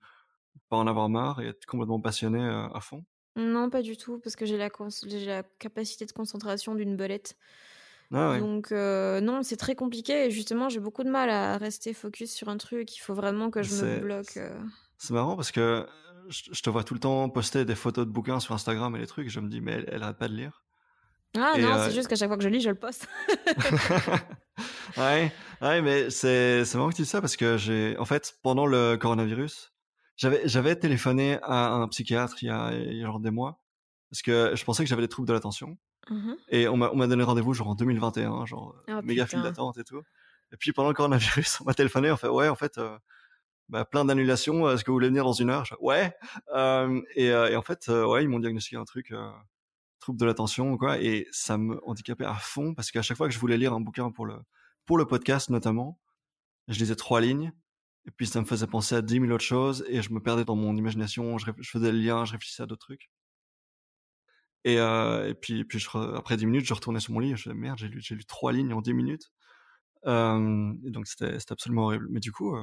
pas 0.70 0.78
en 0.78 0.88
avoir 0.88 1.10
marre 1.10 1.42
et 1.42 1.48
être 1.48 1.66
complètement 1.66 2.00
passionné 2.00 2.40
euh, 2.40 2.68
à 2.70 2.80
fond? 2.80 3.04
Non, 3.36 3.70
pas 3.70 3.82
du 3.82 3.98
tout, 3.98 4.20
parce 4.20 4.36
que 4.36 4.46
j'ai 4.46 4.58
la, 4.58 4.70
la 5.26 5.44
capacité 5.60 6.06
de 6.06 6.12
concentration 6.12 6.76
d'une 6.76 6.96
belette. 6.96 7.38
Ah 8.14 8.38
Donc 8.40 8.74
euh, 8.74 9.22
non, 9.22 9.42
c'est 9.42 9.56
très 9.56 9.76
compliqué 9.76 10.26
et 10.26 10.32
justement 10.32 10.68
j'ai 10.68 10.82
beaucoup 10.82 11.04
de 11.04 11.10
mal 11.10 11.30
à 11.30 11.58
rester 11.58 11.94
focus 11.94 12.34
sur 12.34 12.50
un 12.50 12.58
truc. 12.58 12.96
Il 12.98 13.00
faut 13.00 13.14
vraiment 13.14 13.50
que 13.50 13.64
je 13.64 13.74
me 13.74 14.00
bloque. 14.02 14.36
Euh. 14.36 14.60
C'est 14.98 15.14
marrant 15.14 15.38
parce 15.38 15.52
que 15.52 15.88
je 16.28 16.62
te 16.62 16.70
vois 16.70 16.84
tout 16.84 16.94
le 16.94 17.00
temps 17.00 17.30
poster 17.30 17.64
des 17.64 17.76
photos 17.76 18.06
de 18.06 18.12
bouquins 18.12 18.42
sur 18.42 18.54
Instagram 18.54 18.94
et 18.98 19.00
les 19.00 19.08
trucs. 19.08 19.28
Et 19.28 19.30
je 19.30 19.40
me 19.40 19.48
dis 19.48 19.62
mais 19.62 19.72
elle, 19.72 19.86
elle 19.88 20.04
arrête 20.04 20.18
pas 20.18 20.28
de 20.28 20.36
lire. 20.36 20.66
Ah 21.38 21.54
non, 21.58 21.78
c'est 21.86 21.94
juste 21.94 22.08
qu'à 22.08 22.16
chaque 22.16 22.28
fois 22.28 22.38
que 22.38 22.44
je 22.44 22.50
lis, 22.50 22.62
je 22.62 22.70
le 22.70 22.76
poste. 22.76 23.08
ouais, 24.98 25.32
ouais, 25.62 25.82
mais 25.82 26.10
c'est 26.10 26.66
c'est 26.66 26.78
marrant 26.78 26.90
que 26.90 26.96
tu 26.96 27.04
dis 27.04 27.08
ça 27.08 27.22
parce 27.22 27.38
que 27.38 27.58
j'ai 27.58 27.96
en 27.98 28.06
fait 28.06 28.36
pendant 28.44 28.66
le 28.66 28.98
coronavirus, 28.98 29.74
j'avais 30.18 30.42
j'avais 30.46 30.76
téléphoné 30.76 31.40
à 31.44 31.70
un 31.70 31.88
psychiatre 31.88 32.36
il 32.42 32.48
y 32.48 32.50
a, 32.50 32.74
il 32.74 32.98
y 32.98 33.02
a 33.02 33.06
genre 33.06 33.20
des 33.20 33.32
mois 33.32 33.64
parce 34.10 34.22
que 34.22 34.52
je 34.56 34.64
pensais 34.66 34.84
que 34.84 34.90
j'avais 34.90 35.04
des 35.04 35.08
troubles 35.08 35.28
de 35.28 35.34
l'attention 35.34 35.78
mmh 36.10 36.34
et 36.50 36.68
on 36.68 36.76
m'a 36.76 36.90
on 36.92 36.98
m'a 36.98 37.08
donné 37.08 37.24
rendez-vous 37.24 37.54
genre 37.54 37.70
en 37.70 37.76
2021, 37.76 38.46
genre 38.46 38.76
oh, 38.90 39.02
méga 39.04 39.26
file 39.26 39.42
d'attente 39.42 39.78
et 39.78 39.84
tout. 39.84 40.02
Et 40.52 40.58
puis 40.58 40.74
pendant 40.74 40.90
le 40.90 40.96
coronavirus, 40.96 41.62
on 41.62 41.64
m'a 41.66 41.74
téléphoné, 41.74 42.12
on 42.12 42.18
fait 42.18 42.28
ouais 42.28 42.50
en 42.50 42.56
fait 42.56 42.78
euh, 42.78 42.98
bah, 43.70 43.86
plein 43.86 44.04
d'annulations, 44.04 44.70
est-ce 44.70 44.84
que 44.84 44.92
vous 44.92 44.96
voulez 44.96 45.08
venir 45.08 45.24
dans 45.24 45.32
une 45.32 45.50
heure? 45.50 45.66
Ouais. 45.80 46.14
Euh, 46.54 47.02
et, 47.16 47.28
et, 47.28 47.56
en 47.56 47.62
fait, 47.62 47.88
ouais, 47.88 48.22
ils 48.22 48.28
m'ont 48.28 48.40
diagnostiqué 48.40 48.76
un 48.76 48.84
truc 48.84 49.14
trouble 50.02 50.20
de 50.20 50.26
l'attention 50.26 50.78
quoi 50.78 51.00
et 51.00 51.28
ça 51.32 51.58
me 51.58 51.80
handicapait 51.88 52.26
à 52.26 52.36
fond 52.36 52.74
parce 52.74 52.92
qu'à 52.92 53.02
chaque 53.02 53.18
fois 53.18 53.28
que 53.28 53.34
je 53.34 53.40
voulais 53.40 53.58
lire 53.58 53.74
un 53.74 53.80
bouquin 53.80 54.12
pour 54.12 54.26
le 54.26 54.36
pour 54.86 54.98
le 54.98 55.06
podcast 55.06 55.50
notamment 55.50 56.00
je 56.68 56.78
lisais 56.80 56.96
trois 56.96 57.22
lignes 57.22 57.54
et 58.06 58.12
puis 58.12 58.28
ça 58.28 58.42
me 58.42 58.46
faisait 58.46 58.68
penser 58.68 58.96
à 58.96 59.02
dix 59.02 59.20
mille 59.20 59.32
autres 59.32 59.46
choses 59.46 59.86
et 59.88 60.02
je 60.02 60.12
me 60.12 60.20
perdais 60.20 60.44
dans 60.44 60.56
mon 60.56 60.76
imagination 60.76 61.38
je, 61.38 61.52
faisais 61.64 61.92
le 61.92 62.00
lien 62.00 62.26
je 62.26 62.34
réfléchissais 62.34 62.64
à 62.64 62.66
d'autres 62.66 62.86
trucs 62.86 63.10
Et, 64.66 64.76
et 64.76 65.34
puis, 65.42 65.66
puis 65.66 65.84
après 66.16 66.38
10 66.38 66.46
minutes, 66.46 66.66
je 66.68 66.74
retournais 66.74 67.00
sur 67.00 67.14
mon 67.14 67.20
lit. 67.20 67.36
Je 67.36 67.50
me 67.50 67.56
merde, 67.56 67.80
j'ai 67.80 67.88
lu, 67.88 68.00
j'ai 68.00 68.16
lu 68.16 68.26
trois 68.26 68.54
lignes 68.54 68.74
en 68.74 68.82
10 68.82 68.94
minutes. 68.94 69.32
et 70.06 70.92
donc 70.92 71.08
c'était 71.08 71.38
absolument 71.50 71.86
horrible. 71.86 72.08
Mais 72.12 72.20
du 72.20 72.32
coup. 72.32 72.56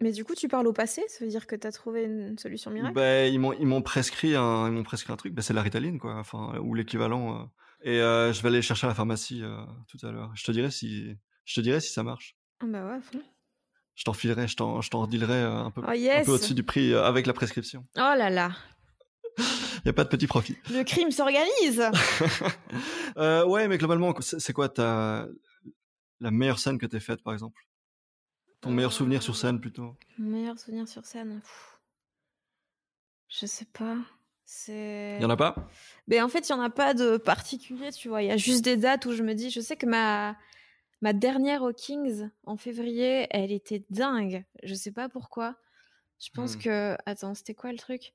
Mais 0.00 0.12
du 0.12 0.24
coup, 0.24 0.34
tu 0.34 0.48
parles 0.48 0.66
au 0.66 0.72
passé 0.72 1.02
Ça 1.08 1.24
veut 1.24 1.30
dire 1.30 1.46
que 1.46 1.56
tu 1.56 1.66
as 1.66 1.72
trouvé 1.72 2.04
une 2.04 2.38
solution 2.38 2.70
miracle? 2.70 2.94
Ben, 2.94 3.32
Ils 3.32 3.38
m'ont 3.38 3.82
prescrit, 3.82 4.34
un, 4.34 4.66
ils 4.68 4.72
m'ont 4.72 4.82
prescrit 4.82 5.12
un 5.12 5.16
truc. 5.16 5.34
Ben, 5.34 5.42
c'est 5.42 5.54
la 5.54 5.62
ritaline, 5.62 5.98
quoi. 5.98 6.16
Enfin, 6.16 6.58
ou 6.58 6.74
l'équivalent. 6.74 7.50
Et 7.82 7.98
je 7.98 8.42
vais 8.42 8.48
aller 8.48 8.62
chercher 8.62 8.86
à 8.86 8.88
la 8.88 8.94
pharmacie 8.94 9.42
tout 9.88 10.06
à 10.06 10.10
l'heure. 10.10 10.32
Je 10.34 10.44
te 10.44 10.52
dirai 10.52 10.70
si, 10.70 11.14
je 11.44 11.54
te 11.54 11.60
dirai 11.60 11.80
si 11.80 11.92
ça 11.92 12.02
marche. 12.02 12.36
Ah 12.60 12.66
bah 12.66 12.86
ouais, 12.86 13.20
Je 13.94 14.04
t'en 14.04 14.12
filerai, 14.12 14.48
je 14.48 14.56
t'en, 14.56 14.80
je 14.80 14.90
t'en 14.90 15.06
dealerai 15.06 15.42
un 15.42 15.70
peu, 15.70 15.82
oh, 15.84 15.90
un 15.90 16.24
peu 16.24 16.32
au-dessus 16.32 16.54
du 16.54 16.62
prix 16.62 16.94
avec 16.94 17.26
la 17.26 17.32
prescription. 17.32 17.86
Oh 17.96 18.14
là 18.16 18.30
là. 18.30 18.52
Il 19.38 19.88
n'y 19.88 19.90
a 19.90 19.92
pas 19.92 20.04
de 20.04 20.08
petit 20.08 20.26
profit. 20.26 20.56
Le 20.70 20.82
crime 20.82 21.10
s'organise. 21.10 21.82
euh, 23.18 23.44
ouais, 23.44 23.68
mais 23.68 23.76
globalement, 23.76 24.14
c'est 24.20 24.52
quoi 24.52 24.68
ta 24.68 25.26
la 26.20 26.30
meilleure 26.30 26.58
scène 26.58 26.78
que 26.78 26.86
tu 26.86 26.98
faite, 27.00 27.22
par 27.22 27.34
exemple? 27.34 27.60
Ton 28.64 28.70
meilleur 28.70 28.94
souvenir 28.94 29.22
sur 29.22 29.36
scène, 29.36 29.60
plutôt? 29.60 29.94
Mon 30.16 30.30
meilleur 30.30 30.58
souvenir 30.58 30.88
sur 30.88 31.04
scène 31.04 31.42
Je 33.28 33.44
sais 33.44 33.66
pas. 33.66 33.98
Il 34.68 35.20
y 35.20 35.24
en 35.24 35.28
a 35.28 35.36
pas? 35.36 35.68
Mais 36.08 36.22
en 36.22 36.30
fait, 36.30 36.48
il 36.48 36.52
y 36.52 36.54
en 36.54 36.62
a 36.62 36.70
pas 36.70 36.94
de 36.94 37.18
particulier, 37.18 37.92
tu 37.92 38.08
vois. 38.08 38.22
Il 38.22 38.28
y 38.28 38.30
a 38.30 38.38
juste 38.38 38.64
des 38.64 38.78
dates 38.78 39.04
où 39.04 39.12
je 39.12 39.22
me 39.22 39.34
dis, 39.34 39.50
je 39.50 39.60
sais 39.60 39.76
que 39.76 39.84
ma 39.84 40.38
ma 41.02 41.12
dernière 41.12 41.62
au 41.62 41.74
Kings 41.74 42.30
en 42.44 42.56
février, 42.56 43.26
elle 43.28 43.52
était 43.52 43.84
dingue. 43.90 44.46
Je 44.62 44.72
sais 44.72 44.92
pas 44.92 45.10
pourquoi. 45.10 45.56
Je 46.18 46.30
pense 46.32 46.56
hmm. 46.56 46.60
que 46.60 46.96
attends, 47.04 47.34
c'était 47.34 47.54
quoi 47.54 47.70
le 47.70 47.78
truc? 47.78 48.14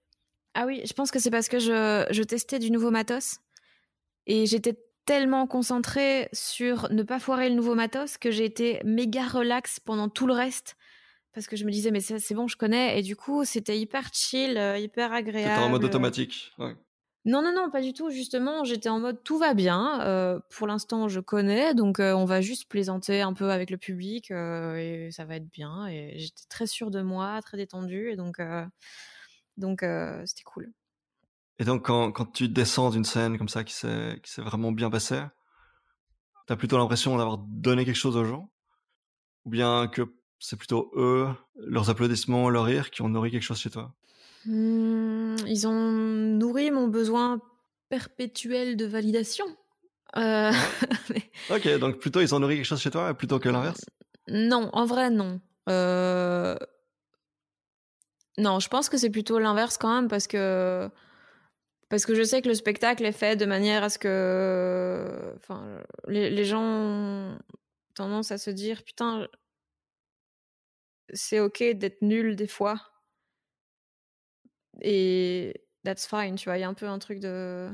Ah 0.56 0.66
oui, 0.66 0.82
je 0.84 0.94
pense 0.94 1.12
que 1.12 1.20
c'est 1.20 1.30
parce 1.30 1.48
que 1.48 1.60
je, 1.60 2.08
je 2.10 2.24
testais 2.24 2.58
du 2.58 2.72
nouveau 2.72 2.90
matos 2.90 3.38
et 4.26 4.48
j'étais 4.48 4.76
tellement 5.10 5.48
concentrée 5.48 6.30
sur 6.34 6.88
ne 6.92 7.02
pas 7.02 7.18
foirer 7.18 7.50
le 7.50 7.56
nouveau 7.56 7.74
matos 7.74 8.20
que 8.20 8.30
j'ai 8.30 8.46
été 8.46 8.80
méga 8.86 9.26
relax 9.28 9.80
pendant 9.80 10.08
tout 10.08 10.28
le 10.28 10.34
reste. 10.34 10.78
Parce 11.34 11.48
que 11.48 11.56
je 11.56 11.66
me 11.66 11.72
disais 11.72 11.90
mais 11.90 12.00
c'est 12.00 12.36
bon 12.36 12.48
je 12.48 12.56
connais. 12.56 13.00
Et 13.00 13.02
du 13.02 13.16
coup 13.16 13.44
c'était 13.44 13.80
hyper 13.80 14.14
chill 14.14 14.56
euh, 14.56 14.78
hyper 14.78 15.12
agréable 15.12 15.50
C'était 15.50 15.66
en 15.66 15.70
mode 15.70 15.84
automatique 15.84 16.52
non 17.26 17.42
non 17.42 17.52
non 17.52 17.72
pas 17.72 17.82
du 17.82 17.92
tout. 17.92 18.12
Justement 18.12 18.64
j'étais 18.64 18.90
en 18.90 19.00
mode 19.00 19.24
tout 19.24 19.40
va 19.40 19.56
bien. 19.56 20.00
Euh, 20.02 20.40
pour 20.52 20.68
l'instant 20.68 21.08
je 21.08 21.20
connais. 21.20 21.74
Donc 21.74 22.00
euh, 22.00 22.14
on 22.14 22.26
va 22.26 22.42
juste 22.42 22.70
plaisanter 22.70 23.22
un 23.22 23.34
peu 23.34 23.50
avec 23.50 23.72
le 23.72 23.78
public 23.78 24.30
et 24.30 25.10
ça 25.12 25.26
va 25.26 25.38
être 25.38 25.50
bien. 25.50 25.88
Et 25.88 26.20
j'étais 26.20 26.46
très 26.50 26.68
sûre 26.68 26.92
de 26.92 27.02
moi 27.02 27.40
très 27.42 27.58
détendue. 27.58 28.12
Et 28.12 28.16
donc 28.16 28.40
donc 29.58 29.84
c'était 30.24 30.44
cool 30.44 30.72
et 31.60 31.66
donc 31.66 31.86
quand, 31.86 32.12
quand 32.12 32.26
tu 32.26 32.50
descends 32.50 32.90
d'une 32.90 33.06
scène 33.06 33.38
comme 33.38 33.50
ça 33.50 33.64
qui 33.64 33.74
s'est 33.74 34.20
qui 34.24 34.32
s'est 34.32 34.42
vraiment 34.42 34.72
bien 34.72 34.90
passée 34.90 35.22
t'as 36.50 36.56
plutôt 36.56 36.80
l'impression 36.80 37.16
d'avoir 37.16 37.38
donné 37.38 37.86
quelque 37.86 37.96
chose 37.96 38.18
aux 38.18 38.26
gens? 38.26 38.50
Ou 39.46 39.52
bien 39.52 39.88
que 39.88 40.02
c'est 40.40 40.56
plutôt 40.56 40.92
eux, 40.96 41.28
leurs 41.56 41.92
applaudissements, 41.92 42.50
leur 42.50 42.66
rire 42.66 42.90
qui 42.90 43.04
ont 43.04 43.10
nourri 43.10 43.30
quelque 43.30 43.44
chose 43.44 43.60
chez 43.60 43.70
toi? 43.70 43.94
Mmh, 44.46 45.36
Ils 45.46 45.68
ont 45.68 45.92
nourri 45.92 46.72
mon 46.72 46.88
besoin 46.88 47.40
perpétuel 47.90 48.78
de 48.78 48.86
validation. 48.88 49.46
Euh, 50.18 50.52
ok, 51.52 51.78
donc 51.78 52.00
plutôt 52.00 52.20
ils 52.20 52.34
ont 52.34 52.40
nourri 52.40 52.56
quelque 52.56 52.66
chose 52.66 52.82
chez 52.82 52.90
toi 52.90 53.14
plutôt 53.14 53.38
que 53.38 53.48
l'inverse? 53.50 53.86
Non, 54.28 54.72
en 54.74 54.86
vrai, 54.86 55.12
non. 55.12 55.40
Euh, 55.70 56.58
non, 58.40 58.60
je 58.60 58.70
pense 58.70 58.90
que 58.90 58.98
c'est 58.98 59.12
plutôt 59.12 59.38
l'inverse 59.38 59.78
quand 59.78 59.94
même 59.94 60.08
parce 60.08 60.26
que 60.26 60.90
parce 61.90 62.06
que 62.06 62.16
je 62.16 62.24
sais 62.24 62.42
que 62.42 62.48
le 62.48 62.54
spectacle 62.54 63.04
est 63.06 63.12
fait 63.12 63.36
de 63.36 63.46
manière 63.46 63.84
à 63.84 63.90
ce 63.90 64.00
que 64.00 65.34
enfin 65.38 65.82
les, 66.08 66.46
gens 66.46 66.64
ont 66.64 67.40
tendance 67.96 68.32
à 68.32 68.38
se 68.38 68.52
dire 68.52 68.84
putain 68.84 69.28
c'est 71.14 71.40
ok 71.40 71.64
d'être 71.76 72.02
nul 72.02 72.36
des 72.36 72.48
fois. 72.48 72.80
Et 74.82 75.62
that's 75.84 76.08
fine, 76.08 76.36
tu 76.36 76.46
vois. 76.46 76.58
Il 76.58 76.62
y 76.62 76.64
a 76.64 76.68
un 76.68 76.74
peu 76.74 76.88
un 76.88 77.00
truc 77.00 77.20
de. 77.20 77.70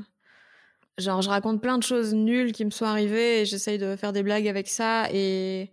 Genre, 0.98 1.20
je 1.20 1.28
raconte 1.28 1.60
plein 1.60 1.78
de 1.78 1.82
choses 1.82 2.14
nulles 2.14 2.52
qui 2.52 2.64
me 2.64 2.70
sont 2.70 2.86
arrivées 2.86 3.42
et 3.42 3.44
j'essaye 3.44 3.78
de 3.78 3.96
faire 3.96 4.12
des 4.12 4.22
blagues 4.22 4.48
avec 4.48 4.68
ça. 4.68 5.08
Et, 5.12 5.70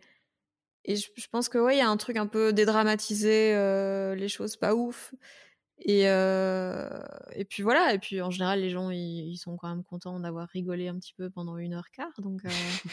et 0.85 0.95
je, 0.97 1.29
pense 1.31 1.47
que, 1.47 1.73
y 1.73 1.79
a 1.79 1.87
un 1.87 1.97
truc 1.97 2.17
un 2.17 2.27
peu 2.27 2.51
dédramatisé, 2.51 3.53
euh, 3.55 4.15
les 4.15 4.27
choses 4.27 4.57
pas 4.57 4.75
ouf. 4.75 5.13
Et, 5.85 6.09
euh, 6.09 6.87
et 7.33 7.45
puis 7.45 7.63
voilà. 7.63 7.93
Et 7.93 7.99
puis 7.99 8.21
en 8.21 8.31
général, 8.31 8.61
les 8.61 8.69
gens, 8.69 8.89
ils, 8.89 9.37
sont 9.37 9.57
quand 9.57 9.69
même 9.69 9.83
contents 9.83 10.19
d'avoir 10.19 10.47
rigolé 10.47 10.87
un 10.87 10.97
petit 10.97 11.13
peu 11.13 11.29
pendant 11.29 11.57
une 11.57 11.73
heure 11.73 11.91
quart. 11.91 12.13
Donc, 12.19 12.41
euh, 12.45 12.49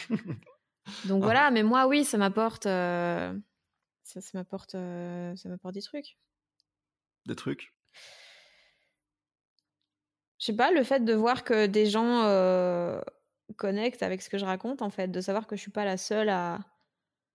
donc 1.05 1.23
ah. 1.23 1.25
voilà. 1.25 1.51
Mais 1.51 1.63
moi, 1.63 1.87
oui, 1.87 2.03
ça 2.03 2.17
m'apporte 2.17 2.67
ça, 4.11 4.21
ça 4.21 4.37
m'apporte, 4.37 4.75
euh, 4.75 5.35
ça 5.35 5.49
m'apporte 5.49 5.73
des 5.73 5.81
trucs. 5.81 6.17
Des 7.25 7.35
trucs? 7.35 7.73
Je 10.39 10.47
sais 10.47 10.55
pas, 10.55 10.71
le 10.71 10.83
fait 10.83 11.05
de 11.05 11.13
voir 11.13 11.43
que 11.43 11.67
des 11.67 11.85
gens 11.85 12.23
euh, 12.23 12.99
connectent 13.57 14.03
avec 14.03 14.21
ce 14.21 14.29
que 14.29 14.37
je 14.37 14.45
raconte, 14.45 14.81
en 14.81 14.89
fait, 14.89 15.07
de 15.07 15.21
savoir 15.21 15.47
que 15.47 15.55
je 15.55 15.61
suis 15.61 15.71
pas 15.71 15.85
la 15.85 15.97
seule 15.97 16.29
à, 16.29 16.59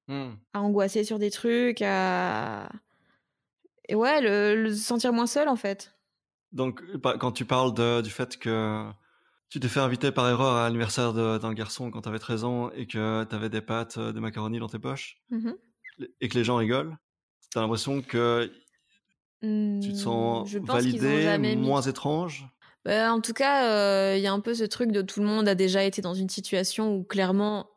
mmh. 0.09 0.33
à 0.53 0.61
angoisser 0.61 1.05
sur 1.05 1.19
des 1.19 1.31
trucs, 1.31 1.83
à 1.83 2.69
et 3.89 3.95
ouais, 3.95 4.21
le, 4.21 4.75
sentir 4.75 5.13
moins 5.13 5.27
seul, 5.27 5.49
en 5.49 5.57
fait. 5.57 5.95
Donc, 6.53 6.83
quand 7.19 7.33
tu 7.33 7.45
parles 7.45 7.75
de, 7.75 8.01
du 8.01 8.11
fait 8.11 8.39
que 8.39 8.85
tu 9.49 9.61
t'es 9.61 9.69
fait 9.69 9.81
inviter 9.81 10.11
par 10.11 10.29
erreur 10.29 10.55
à 10.55 10.65
l'anniversaire 10.65 11.13
d'un 11.13 11.55
garçon 11.55 11.91
quand 11.91 12.03
tu 12.03 12.09
avais 12.09 12.19
13 12.19 12.45
ans 12.45 12.71
et 12.71 12.87
que 12.87 13.25
tu 13.25 13.35
avais 13.35 13.49
des 13.49 13.61
pâtes 13.61 13.99
de 13.99 14.19
macaroni 14.21 14.59
dans 14.59 14.69
tes 14.69 14.79
poches, 14.79 15.23
mmh 15.31 15.53
et 16.21 16.29
que 16.29 16.37
les 16.37 16.45
gens 16.45 16.57
rigolent, 16.57 16.95
t'as 17.51 17.63
l'impression 17.63 18.03
que 18.03 18.53
tu 19.41 19.47
te 19.47 19.47
mmh, 19.47 19.95
sens 19.95 20.55
validé, 20.57 21.57
moins 21.57 21.81
étrange? 21.81 22.47
Bah, 22.85 23.15
En 23.15 23.23
tout 23.23 23.33
cas, 23.33 24.15
il 24.15 24.21
y 24.21 24.27
a 24.27 24.33
un 24.33 24.41
peu 24.41 24.53
ce 24.53 24.65
truc 24.65 24.93
de 24.93 25.01
tout 25.01 25.21
le 25.21 25.27
monde 25.27 25.49
a 25.49 25.55
déjà 25.55 25.85
été 25.85 26.03
dans 26.03 26.13
une 26.13 26.29
situation 26.29 26.95
où 26.95 27.03
clairement 27.03 27.71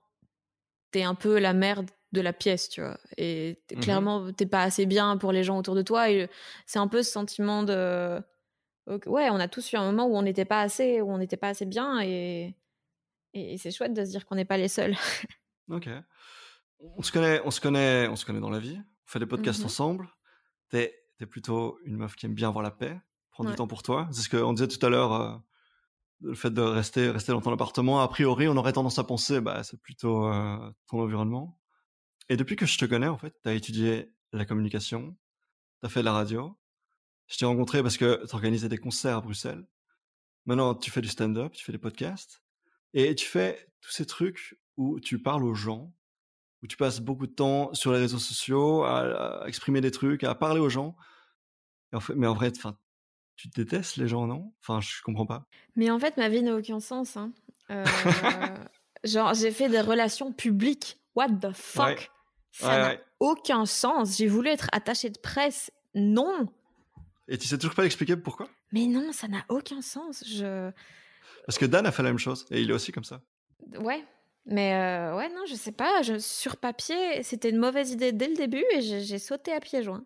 t'es 0.91 1.04
un 1.04 1.15
peu 1.15 1.39
la 1.39 1.54
merde 1.54 1.89
de 2.12 2.22
la 2.22 2.34
pièce, 2.34 2.69
tu 2.69 2.82
vois. 2.82 2.98
Et 3.17 3.60
mmh 3.72 3.80
clairement, 3.80 4.34
t'es 4.34 4.45
pas 4.45 4.63
assez 4.63 4.86
bien 4.86 5.17
pour 5.17 5.32
les 5.32 5.43
gens 5.43 5.58
autour 5.58 5.76
de 5.76 5.82
toi. 5.82 6.10
Et 6.10 6.30
c'est 6.65 6.80
un 6.80 6.88
peu 6.88 7.04
ce 7.04 7.12
sentiment 7.12 7.63
de. 7.63 8.19
Ouais, 9.06 9.30
on 9.30 9.36
a 9.36 9.48
tous 9.48 9.72
eu 9.74 9.76
un 9.76 9.86
moment 9.86 10.08
où 10.08 10.15
on 10.15 10.24
n'était 10.24 10.45
pas 10.45 10.62
assez, 10.62 11.02
où 11.02 11.12
on 11.12 11.19
n'était 11.19 11.38
pas 11.38 11.50
assez 11.50 11.65
bien. 11.65 12.02
Et, 12.02 12.56
et 13.34 13.58
c'est 13.58 13.72
chouette 13.72 13.93
de 13.93 14.04
se 14.04 14.10
dire 14.10 14.26
qu'on 14.26 14.36
n'est 14.36 14.45
pas 14.45 14.58
les 14.58 14.67
seuls. 14.67 14.95
ok 15.69 15.89
on 16.80 17.02
se 17.02 17.12
connaît, 17.12 17.41
on 17.45 17.52
se 17.52 17.62
connaît, 17.62 18.08
on 18.08 18.15
se 18.15 18.26
connaît 18.26 18.39
dans 18.39 18.50
la 18.50 18.60
vie. 18.60 18.78
On 18.78 19.12
fait 19.12 19.19
des 19.19 19.26
podcasts 19.26 19.62
mmh 19.62 19.65
ensemble. 19.65 20.10
T'es 20.69 20.95
es 21.19 21.26
plutôt 21.26 21.80
une 21.84 21.98
meuf 21.98 22.15
qui 22.15 22.26
aime 22.26 22.34
bien 22.34 22.48
avoir 22.48 22.63
la 22.63 22.72
paix, 22.72 22.98
prendre 23.32 23.50
du 23.50 23.56
temps 23.56 23.67
pour 23.67 23.84
toi. 23.84 24.08
C'est 24.12 24.22
ce 24.22 24.30
qu'on 24.30 24.54
disait 24.54 24.69
tout 24.69 24.84
à 24.86 24.89
l'heure. 24.89 25.13
Euh, 25.13 25.36
le 26.22 26.34
fait 26.34 26.52
de 26.52 26.62
rester 26.62 27.10
rester 27.10 27.32
dans 27.32 27.41
ton 27.41 27.52
appartement, 27.52 28.02
a 28.02 28.08
priori, 28.08 28.48
on 28.48 28.58
aurait 28.58 28.74
tendance 28.74 29.00
à 29.00 29.04
penser, 29.04 29.41
bah, 29.41 29.63
c'est 29.63 29.82
plutôt 29.82 30.28
euh, 30.28 30.58
ton 30.88 31.02
environnement. 31.02 31.59
Et 32.30 32.38
depuis 32.38 32.56
que 32.56 32.65
je 32.65 32.78
te 32.78 32.86
connais, 32.86 33.08
en 33.08 33.18
fait, 33.18 33.34
t'as 33.44 33.54
étudié 33.54 34.13
la 34.32 34.46
communication, 34.46 35.18
t'as 35.82 35.89
fait 35.89 36.02
de 36.02 36.06
la 36.06 36.13
radio. 36.13 36.58
Je 37.28 37.38
t'ai 37.38 37.46
rencontré 37.46 37.84
parce 37.84 37.98
que 37.98 38.26
t'organisais 38.28 38.70
des 38.70 38.78
concerts 38.78 39.18
à 39.18 39.22
Bruxelles. 39.22 39.68
Maintenant, 40.46 40.74
tu 40.76 40.92
fais 40.92 41.02
du 41.02 41.10
stand-up, 41.10 41.54
tu 41.54 41.63
fais 41.63 41.72
des 41.72 41.78
podcasts, 41.78 42.44
et 42.94 43.13
tu 43.15 43.26
fais 43.26 43.72
tous 43.82 43.92
ces 43.92 44.06
trucs 44.06 44.60
où 44.78 45.00
tu 45.00 45.22
parles 45.22 45.44
aux 45.44 45.56
gens 45.56 45.94
où 46.62 46.68
tu 46.68 46.78
passes 46.78 47.00
beaucoup 47.00 47.28
de 47.28 47.32
temps 47.32 47.74
sur 47.74 47.92
les 47.92 48.00
réseaux 48.00 48.20
sociaux 48.20 48.84
à, 48.84 49.44
exprimer 49.48 49.82
des 49.82 49.92
trucs, 49.92 50.24
à 50.24 50.36
parler 50.36 50.60
aux 50.60 50.70
gens. 50.70 50.96
En 51.94 52.00
fait, 52.00 52.15
mais 52.15 52.28
en 52.28 52.34
vrai, 52.34 52.52
enfin, 52.56 52.78
tu 53.36 53.48
détestes 53.48 53.98
les 53.98 54.08
gens, 54.08 54.28
non? 54.28 54.54
Enfin, 54.62 54.82
je 54.82 55.02
comprends 55.02 55.26
pas. 55.26 55.46
Mais 55.76 55.89
en 55.89 56.00
fait, 56.00 56.18
ma 56.18 56.30
vie 56.30 56.44
n'a 56.44 56.56
aucun 56.56 56.80
sens. 56.80 57.18
Hein. 57.18 57.32
Euh, 57.72 57.86
genre, 59.04 59.34
j'ai 59.34 59.52
fait 59.52 59.70
des 59.70 59.82
relations 59.82 60.34
publiques. 60.34 61.00
What 61.15 61.30
the 61.42 61.52
fuck? 61.54 62.12
Ça 62.52 62.78
n'a 62.78 62.98
aucun 63.20 63.66
sens. 63.66 64.18
J'ai 64.18 64.28
voulu 64.28 64.50
être 64.50 64.68
attachée 64.72 65.10
de 65.10 65.20
presse. 65.20 65.72
Non. 65.96 66.48
Et 67.28 67.38
tu 67.38 67.48
sais 67.48 67.58
toujours 67.58 67.76
pas 67.76 67.86
expliquer 67.86 68.16
pourquoi? 68.18 68.50
Mais 68.72 68.86
non, 68.86 69.12
ça 69.12 69.28
n'a 69.28 69.44
aucun 69.50 69.82
sens. 69.82 70.24
Je... 70.28 70.72
Parce 71.46 71.58
que 71.58 71.66
Dan 71.66 71.86
a 71.86 71.92
fait 71.92 72.04
la 72.04 72.10
même 72.10 72.20
chose 72.20 72.46
et 72.52 72.62
il 72.62 72.70
est 72.70 72.74
aussi 72.74 72.92
comme 72.92 73.04
ça. 73.04 73.22
Ouais, 73.80 74.04
mais 74.46 74.74
euh, 74.74 75.16
ouais, 75.16 75.30
non, 75.30 75.46
je 75.48 75.56
sais 75.56 75.72
pas. 75.72 76.02
Je, 76.02 76.18
sur 76.18 76.58
papier, 76.58 77.24
c'était 77.24 77.50
une 77.50 77.58
mauvaise 77.58 77.92
idée 77.92 78.12
dès 78.12 78.28
le 78.28 78.36
début 78.36 78.64
et 78.74 78.82
j'ai 78.82 79.20
sauté 79.20 79.52
à 79.54 79.60
pieds 79.60 79.84
joints. 79.84 80.06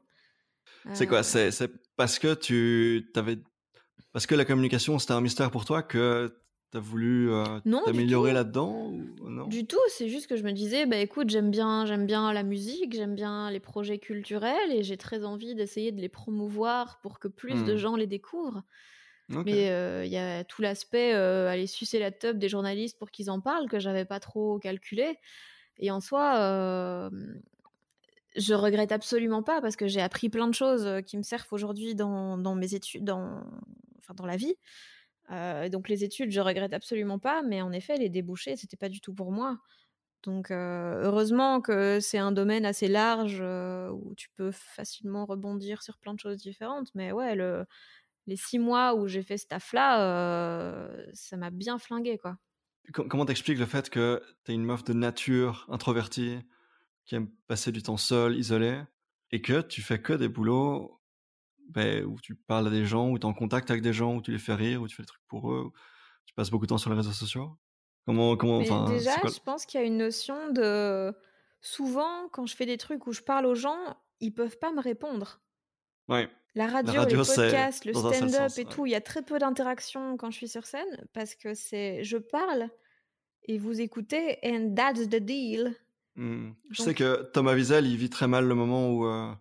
C'est 0.93 1.07
quoi? 1.07 1.19
Euh. 1.19 1.51
C'est 1.51 1.71
parce 1.95 2.19
que 2.19 2.33
tu 2.33 3.09
t'avais. 3.13 3.37
Parce 4.11 4.27
que 4.27 4.35
la 4.35 4.45
communication, 4.45 4.99
c'était 4.99 5.13
un 5.13 5.21
mystère 5.21 5.49
pour 5.49 5.65
toi 5.65 5.81
que 5.81 6.42
tu 6.73 6.77
as 6.77 6.79
voulu 6.79 7.31
euh, 7.31 7.59
t'améliorer 7.85 8.33
là-dedans 8.33 8.91
non? 9.21 9.45
Du 9.45 9.67
tout, 9.67 9.77
c'est 9.89 10.09
juste 10.09 10.25
que 10.25 10.35
je 10.35 10.43
me 10.43 10.51
disais, 10.51 10.87
bah 10.87 10.97
écoute, 10.97 11.29
j'aime 11.29 11.51
bien, 11.51 11.85
j'aime 11.85 12.07
bien 12.07 12.33
la 12.33 12.41
musique, 12.41 12.93
j'aime 12.93 13.13
bien 13.13 13.51
les 13.51 13.59
projets 13.59 13.99
culturels 13.99 14.71
et 14.71 14.81
j'ai 14.81 14.97
très 14.97 15.23
envie 15.23 15.53
d'essayer 15.53 15.91
de 15.91 16.01
les 16.01 16.09
promouvoir 16.09 16.99
pour 17.01 17.19
que 17.19 17.27
plus 17.27 17.63
de 17.63 17.73
mmh. 17.73 17.77
gens 17.77 17.95
les 17.95 18.07
découvrent. 18.07 18.63
Mais 19.29 19.67
il 20.05 20.11
y 20.11 20.17
a 20.17 20.43
tout 20.43 20.63
l'aspect 20.63 21.13
aller 21.13 21.67
sucer 21.67 21.99
la 21.99 22.11
tub 22.11 22.39
des 22.39 22.49
journalistes 22.49 22.97
pour 22.97 23.11
qu'ils 23.11 23.29
en 23.29 23.39
parlent 23.39 23.69
que 23.69 23.79
j'avais 23.79 24.05
pas 24.05 24.19
trop 24.19 24.57
calculé. 24.57 25.19
Et 25.77 25.91
en 25.91 26.01
soi, 26.01 27.09
je 28.35 28.53
regrette 28.53 28.91
absolument 28.91 29.43
pas 29.43 29.61
parce 29.61 29.75
que 29.75 29.87
j'ai 29.87 30.01
appris 30.01 30.29
plein 30.29 30.47
de 30.47 30.55
choses 30.55 30.87
qui 31.05 31.17
me 31.17 31.23
servent 31.23 31.51
aujourd'hui 31.51 31.93
dans, 31.95 32.37
dans, 32.37 32.55
mes 32.55 32.73
études, 32.73 33.03
dans, 33.03 33.43
enfin, 33.99 34.15
dans 34.15 34.25
la 34.25 34.37
vie. 34.37 34.55
Donc 35.29 35.89
les 35.89 36.03
études, 36.03 36.31
je 36.31 36.41
regrette 36.41 36.73
absolument 36.73 37.19
pas, 37.19 37.41
mais 37.41 37.61
en 37.61 37.71
effet, 37.71 37.97
les 37.97 38.09
débouchés, 38.09 38.55
c'était 38.55 38.77
pas 38.77 38.89
du 38.89 39.01
tout 39.01 39.13
pour 39.13 39.31
moi. 39.31 39.57
Donc 40.23 40.51
heureusement 40.51 41.59
que 41.59 41.99
c'est 41.99 42.17
un 42.17 42.31
domaine 42.31 42.65
assez 42.65 42.87
large 42.87 43.41
où 43.41 44.13
tu 44.15 44.29
peux 44.35 44.51
facilement 44.51 45.25
rebondir 45.25 45.81
sur 45.81 45.97
plein 45.97 46.13
de 46.13 46.19
choses 46.19 46.37
différentes. 46.37 46.89
Mais 46.95 47.11
ouais, 47.11 47.35
le, 47.35 47.65
les 48.27 48.37
six 48.37 48.59
mois 48.59 48.95
où 48.95 49.07
j'ai 49.07 49.23
fait 49.23 49.37
ce 49.37 49.47
taf-là, 49.47 50.89
ça 51.13 51.37
m'a 51.37 51.49
bien 51.49 51.77
flingué, 51.77 52.17
quoi. 52.17 52.37
Comment 52.91 53.25
t'expliques 53.25 53.59
le 53.59 53.65
fait 53.65 53.89
que 53.89 54.21
t'es 54.43 54.53
une 54.53 54.65
meuf 54.65 54.83
de 54.83 54.93
nature, 54.93 55.65
introvertie, 55.69 56.39
qui 57.05 57.15
aime 57.15 57.29
passer 57.47 57.71
du 57.71 57.81
temps 57.81 57.97
seule, 57.97 58.35
isolée, 58.37 58.81
et 59.31 59.41
que 59.41 59.61
tu 59.61 59.81
fais 59.81 60.01
que 60.01 60.13
des 60.13 60.27
boulots 60.29 61.01
ben, 61.73 62.05
où 62.05 62.19
tu 62.21 62.35
parles 62.35 62.67
à 62.67 62.69
des 62.69 62.85
gens, 62.85 63.09
où 63.09 63.17
tu 63.17 63.23
es 63.23 63.29
en 63.29 63.33
contact 63.33 63.71
avec 63.71 63.81
des 63.81 63.93
gens, 63.93 64.15
où 64.15 64.21
tu 64.21 64.31
les 64.31 64.39
fais 64.39 64.53
rire, 64.53 64.81
où 64.81 64.87
tu 64.87 64.95
fais 64.95 65.03
des 65.03 65.07
trucs 65.07 65.25
pour 65.27 65.51
eux, 65.51 65.63
où 65.65 65.71
tu 66.25 66.33
passes 66.33 66.49
beaucoup 66.49 66.65
de 66.65 66.69
temps 66.69 66.77
sur 66.77 66.89
les 66.89 66.95
réseaux 66.95 67.11
sociaux 67.11 67.57
Comment, 68.05 68.35
comment, 68.35 68.57
enfin, 68.57 68.89
déjà, 68.89 69.15
je 69.23 69.39
pense 69.39 69.65
qu'il 69.65 69.79
y 69.79 69.83
a 69.83 69.85
une 69.85 69.97
notion 69.97 70.51
de. 70.51 71.13
Souvent, 71.61 72.27
quand 72.33 72.45
je 72.45 72.55
fais 72.55 72.65
des 72.65 72.77
trucs 72.77 73.07
où 73.07 73.13
je 73.13 73.21
parle 73.21 73.45
aux 73.45 73.55
gens, 73.55 73.95
ils 74.19 74.33
peuvent 74.33 74.57
pas 74.57 74.73
me 74.73 74.81
répondre. 74.81 75.41
Ouais. 76.09 76.29
La 76.55 76.67
radio, 76.67 77.05
les 77.05 77.15
podcasts, 77.15 77.85
le 77.85 77.93
stand-up 77.93 78.51
et 78.57 78.65
tout, 78.65 78.85
il 78.85 78.91
y 78.91 78.95
a 78.95 79.01
très 79.01 79.23
peu 79.23 79.39
d'interaction 79.39 80.17
quand 80.17 80.29
je 80.29 80.37
suis 80.37 80.47
sur 80.49 80.65
scène 80.65 81.07
parce 81.13 81.33
que 81.33 81.55
c'est 81.55 82.03
je 82.03 82.17
parle 82.17 82.69
et 83.45 83.57
vous 83.57 83.81
écoutez 83.81 84.37
and 84.43 84.75
that's 84.75 85.07
the 85.07 85.15
deal. 85.15 85.75
Mmh. 86.15 86.51
Je 86.69 86.81
sais 86.81 86.93
que 86.93 87.23
Thomas 87.33 87.55
Wiesel, 87.55 87.87
il 87.87 87.97
vit 87.97 88.09
très 88.09 88.27
mal 88.27 88.45
le 88.45 88.53
moment 88.53 88.91
où 88.91 89.05
euh, 89.07 89.33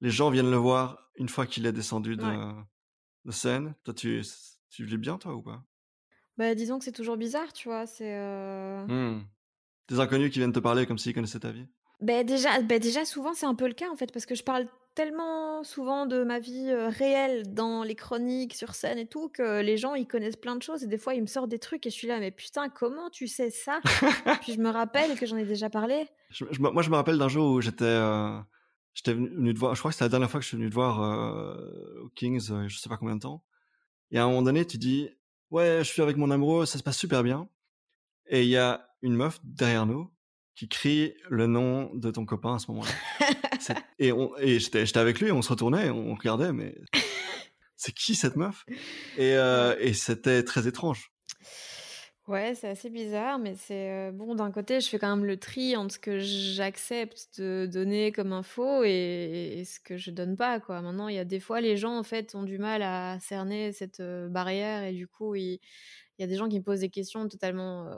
les 0.00 0.10
gens 0.10 0.30
viennent 0.30 0.50
le 0.50 0.56
voir 0.56 1.09
une 1.20 1.28
fois 1.28 1.46
qu'il 1.46 1.66
est 1.66 1.72
descendu 1.72 2.16
de, 2.16 2.24
de 3.26 3.30
scène. 3.30 3.74
Toi, 3.84 3.94
tu, 3.94 4.22
tu 4.70 4.84
vis 4.84 4.96
bien, 4.96 5.18
toi, 5.18 5.34
ou 5.34 5.42
pas? 5.42 5.62
Bah, 6.38 6.54
disons 6.54 6.78
que 6.78 6.84
c'est 6.84 6.92
toujours 6.92 7.18
bizarre, 7.18 7.52
tu 7.52 7.68
vois. 7.68 7.86
C'est. 7.86 8.16
Euh 8.16 8.86
mmh. 8.86 9.26
Des 9.88 10.00
inconnus 10.00 10.32
qui 10.32 10.38
viennent 10.38 10.52
te 10.52 10.60
parler 10.60 10.86
comme 10.86 10.98
s'ils 10.98 11.14
connaissaient 11.14 11.40
ta 11.40 11.52
vie? 11.52 11.66
Bah 12.00 12.24
déjà, 12.24 12.62
bah 12.62 12.78
déjà, 12.78 13.04
souvent, 13.04 13.34
c'est 13.34 13.44
un 13.44 13.54
peu 13.54 13.68
le 13.68 13.74
cas, 13.74 13.90
en 13.90 13.96
fait, 13.96 14.10
parce 14.10 14.24
que 14.24 14.34
je 14.34 14.42
parle 14.42 14.66
tellement 14.94 15.62
souvent 15.62 16.06
de 16.06 16.24
ma 16.24 16.38
vie 16.38 16.72
réelle 16.72 17.52
dans 17.52 17.82
les 17.82 17.94
chroniques, 17.94 18.54
sur 18.54 18.74
scène 18.74 18.98
et 18.98 19.06
tout, 19.06 19.28
que 19.28 19.60
les 19.60 19.76
gens, 19.76 19.94
ils 19.94 20.06
connaissent 20.06 20.36
plein 20.36 20.56
de 20.56 20.62
choses 20.62 20.82
et 20.82 20.86
des 20.86 20.96
fois, 20.96 21.14
ils 21.14 21.20
me 21.20 21.26
sortent 21.26 21.50
des 21.50 21.58
trucs 21.58 21.86
et 21.86 21.90
je 21.90 21.94
suis 21.94 22.08
là, 22.08 22.18
mais 22.18 22.30
putain, 22.30 22.70
comment 22.70 23.10
tu 23.10 23.26
sais 23.28 23.50
ça? 23.50 23.80
Puis 24.40 24.54
je 24.54 24.60
me 24.60 24.70
rappelle 24.70 25.18
que 25.18 25.26
j'en 25.26 25.36
ai 25.36 25.44
déjà 25.44 25.68
parlé. 25.68 26.06
moi, 26.58 26.82
je 26.82 26.90
me 26.90 26.96
rappelle 26.96 27.18
d'un 27.18 27.28
jour 27.28 27.52
où 27.52 27.60
j'étais 27.60 27.84
j'étais 28.94 29.14
venu 29.14 29.54
te 29.54 29.58
voir, 29.58 29.74
je 29.74 29.80
crois 29.80 29.90
que 29.90 29.94
c'était 29.94 30.04
la 30.04 30.10
dernière 30.10 30.30
fois 30.30 30.40
que 30.40 30.44
je 30.44 30.48
suis 30.48 30.56
venu 30.56 30.68
te 30.68 30.74
voir 30.74 31.02
euh, 31.02 32.02
au 32.04 32.08
Kings, 32.10 32.40
je 32.68 32.76
sais 32.76 32.88
pas 32.88 32.96
combien 32.96 33.16
de 33.16 33.20
temps. 33.20 33.44
Et 34.10 34.18
à 34.18 34.24
un 34.24 34.28
moment 34.28 34.42
donné, 34.42 34.66
tu 34.66 34.78
dis, 34.78 35.08
ouais, 35.50 35.78
je 35.80 35.90
suis 35.90 36.02
avec 36.02 36.16
mon 36.16 36.30
amoureux, 36.30 36.66
ça 36.66 36.78
se 36.78 36.82
passe 36.82 36.98
super 36.98 37.22
bien. 37.22 37.48
Et 38.28 38.42
il 38.42 38.48
y 38.48 38.56
a 38.56 38.88
une 39.02 39.14
meuf 39.14 39.40
derrière 39.44 39.86
nous 39.86 40.10
qui 40.54 40.68
crie 40.68 41.14
le 41.28 41.46
nom 41.46 41.94
de 41.94 42.10
ton 42.10 42.26
copain 42.26 42.56
à 42.56 42.58
ce 42.58 42.70
moment-là. 42.70 42.90
et, 43.98 44.12
et 44.40 44.58
j'étais 44.58 44.98
avec 44.98 45.20
lui, 45.20 45.32
on 45.32 45.42
se 45.42 45.48
retournait, 45.48 45.90
on 45.90 46.14
regardait, 46.14 46.52
mais 46.52 46.76
c'est 47.76 47.92
qui 47.92 48.14
cette 48.14 48.36
meuf? 48.36 48.66
Et, 49.16 49.34
euh, 49.36 49.74
et 49.78 49.94
c'était 49.94 50.42
très 50.44 50.66
étrange. 50.68 51.12
Ouais, 52.30 52.54
c'est 52.54 52.68
assez 52.68 52.90
bizarre, 52.90 53.40
mais 53.40 53.56
c'est 53.56 53.90
euh, 53.90 54.12
bon. 54.12 54.36
D'un 54.36 54.52
côté, 54.52 54.80
je 54.80 54.88
fais 54.88 55.00
quand 55.00 55.14
même 55.16 55.26
le 55.26 55.36
tri 55.36 55.76
entre 55.76 55.94
ce 55.94 55.98
que 55.98 56.20
j'accepte 56.20 57.40
de 57.40 57.66
donner 57.66 58.12
comme 58.12 58.32
info 58.32 58.84
et, 58.84 59.64
ce 59.66 59.80
que 59.80 59.96
je 59.96 60.12
donne 60.12 60.36
pas. 60.36 60.60
Quoi. 60.60 60.80
Maintenant, 60.80 61.08
il 61.08 61.16
y 61.16 61.18
a 61.18 61.24
des 61.24 61.40
fois, 61.40 61.60
les 61.60 61.76
gens 61.76 61.98
en 61.98 62.04
fait 62.04 62.36
ont 62.36 62.44
du 62.44 62.58
mal 62.58 62.82
à 62.82 63.18
cerner 63.20 63.72
cette 63.72 63.98
euh, 63.98 64.28
barrière 64.28 64.84
et 64.84 64.92
du 64.92 65.08
coup, 65.08 65.34
il, 65.34 65.58
y 66.18 66.22
a 66.22 66.26
des 66.28 66.36
gens 66.36 66.48
qui 66.48 66.58
me 66.58 66.64
posent 66.64 66.80
des 66.80 66.90
questions 66.90 67.28
totalement 67.28 67.90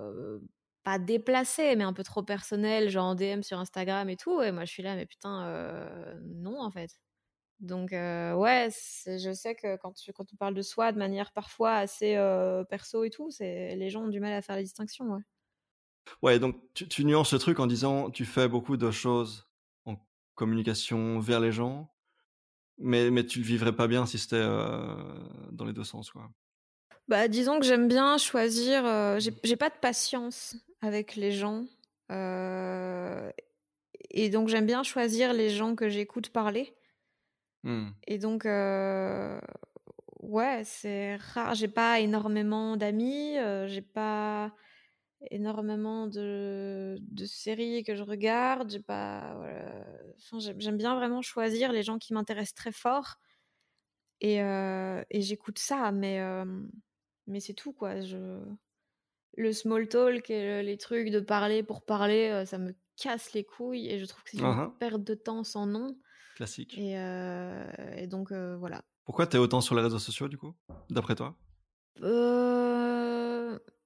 pas 0.85 0.99
déplacé, 0.99 1.77
mais 1.77 1.85
un 1.85 1.93
peu 1.93 2.03
trop 2.03 2.23
personnel, 2.23 2.91
genre 2.91 3.07
en 3.07 3.15
DM 3.15 3.43
sur 3.43 3.59
Instagram 3.59 4.09
et 4.09 4.17
tout. 4.17 4.41
Et 4.43 4.53
moi, 4.53 4.65
je 4.65 4.73
suis 4.73 4.83
là, 4.83 4.97
mais 4.97 5.07
putain, 5.07 5.47
euh, 5.47 6.15
non, 6.25 6.61
en 6.61 6.71
fait. 6.71 6.91
Donc, 7.63 7.93
euh, 7.93 8.35
ouais, 8.35 8.69
je 9.07 9.33
sais 9.33 9.55
que 9.55 9.77
quand, 9.77 9.93
tu, 9.93 10.13
quand 10.13 10.27
on 10.33 10.37
parle 10.37 10.55
de 10.55 10.63
soi 10.63 10.91
de 10.91 10.99
manière 10.99 11.31
parfois 11.31 11.77
assez 11.77 12.17
euh, 12.17 12.65
perso 12.65 13.05
et 13.05 13.11
tout, 13.11 13.31
c'est 13.31 13.77
les 13.77 13.89
gens 13.89 14.03
ont 14.03 14.09
du 14.09 14.19
mal 14.19 14.33
à 14.33 14.43
faire 14.43 14.57
la 14.57 14.63
distinction, 14.63 15.13
ouais. 15.13 15.21
Ouais, 16.21 16.41
donc 16.41 16.57
tu, 16.75 16.89
tu, 16.89 17.05
nuances 17.05 17.33
le 17.33 17.39
truc 17.39 17.61
en 17.61 17.69
disant 17.69 18.11
tu 18.11 18.25
fais 18.25 18.49
beaucoup 18.49 18.77
de 18.77 18.91
choses 18.91 19.49
en 19.85 19.95
communication 20.35 21.21
vers 21.21 21.39
les 21.39 21.53
gens, 21.53 21.95
mais, 22.79 23.13
mais 23.13 23.25
tu 23.25 23.39
le 23.39 23.45
vivrais 23.45 23.77
pas 23.77 23.87
bien 23.87 24.07
si 24.07 24.19
c'était 24.19 24.43
dans 24.43 25.65
les 25.65 25.73
deux 25.73 25.85
sens, 25.85 26.11
quoi. 26.11 26.29
Bah, 27.07 27.29
disons 27.29 27.61
que 27.61 27.65
j'aime 27.65 27.87
bien 27.87 28.19
choisir. 28.19 28.83
j'ai 29.21 29.57
pas 29.57 29.71
de 29.71 29.79
patience 29.81 30.57
avec 30.81 31.15
les 31.15 31.31
gens. 31.31 31.67
et 32.11 33.31
donc 34.31 34.49
j'aime 34.49 34.67
bien 34.67 34.83
choisir 34.83 35.33
les 35.33 35.51
gens 35.51 35.77
que 35.77 35.89
j'écoute 35.89 36.31
parler. 36.31 36.75
Mmh. 37.63 37.91
Et 38.07 38.19
donc, 38.19 38.45
ouais, 38.45 39.41
c'est 40.65 41.17
rare. 41.17 41.55
J'ai 41.55 41.69
pas 41.69 42.01
énormément 42.01 42.77
d'amis, 42.77 43.37
j'ai 43.67 43.83
pas 43.83 44.53
énormément 45.31 46.09
de, 46.09 46.97
de, 47.01 47.25
séries 47.25 47.85
que 47.85 47.95
je 47.95 48.03
regarde. 48.03 48.71
J'ai 48.71 48.81
pas. 48.81 49.37
j'aime 50.39 50.77
bien 50.77 50.97
vraiment 50.97 51.23
choisir 51.23 51.73
les 51.73 51.83
gens 51.83 51.99
qui 51.99 52.13
m'intéressent 52.13 52.55
très 52.55 52.73
fort. 52.73 53.17
Et, 54.21 54.39
et 54.39 55.21
j'écoute 55.21 55.59
ça, 55.59 55.93
mais, 55.93 56.21
mais 57.27 57.41
c'est 57.41 57.55
tout, 57.55 57.73
quoi. 57.73 58.01
Je 58.01 58.41
le 59.37 59.53
small 59.53 59.89
talk 59.89 60.31
et 60.31 60.63
les 60.63 60.77
trucs 60.77 61.11
de 61.11 61.21
parler 61.21 61.63
pour 61.63 61.83
parler, 61.83 62.29
euh, 62.31 62.45
ça 62.45 62.59
me 62.59 62.75
casse 62.97 63.33
les 63.33 63.45
couilles 63.45 63.89
et 63.89 63.99
je 63.99 64.05
trouve 64.05 64.23
que 64.25 64.31
c'est 64.31 64.39
une 64.39 64.45
uh-huh. 64.45 64.77
perte 64.79 65.03
de 65.03 65.15
temps 65.15 65.45
sans 65.45 65.67
nom. 65.67 65.97
Classique. 66.37 66.79
Et, 66.79 66.99
euh, 66.99 67.65
et 67.97 68.07
donc 68.07 68.33
euh, 68.33 68.57
voilà. 68.57 68.83
Pourquoi 69.05 69.27
tu 69.27 69.37
es 69.37 69.39
autant 69.39 69.61
sur 69.61 69.75
les 69.75 69.83
réseaux 69.83 69.99
sociaux 69.99 70.29
du 70.29 70.39
coup, 70.39 70.55
d'après 70.91 71.15
toi? 71.15 71.37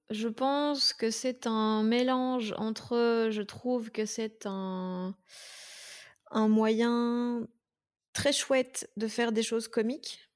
Je 0.09 0.27
pense 0.29 0.93
que 0.93 1.11
c'est 1.11 1.47
un 1.47 1.83
mélange 1.83 2.53
entre, 2.57 3.27
je 3.29 3.41
trouve 3.41 3.91
que 3.91 4.05
c'est 4.05 4.45
un, 4.45 5.15
un 6.31 6.47
moyen 6.47 7.45
très 8.13 8.31
chouette 8.31 8.89
de 8.95 9.07
faire 9.07 9.31
des 9.31 9.43
choses 9.43 9.67
comiques. 9.67 10.29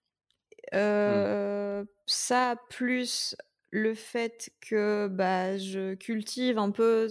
Mmh. 0.73 1.85
Ça, 2.05 2.55
plus 2.69 3.35
le 3.73 3.93
fait 3.95 4.51
que 4.59 5.07
bah, 5.07 5.57
je 5.57 5.93
cultive 5.93 6.57
un 6.57 6.71
peu 6.71 7.07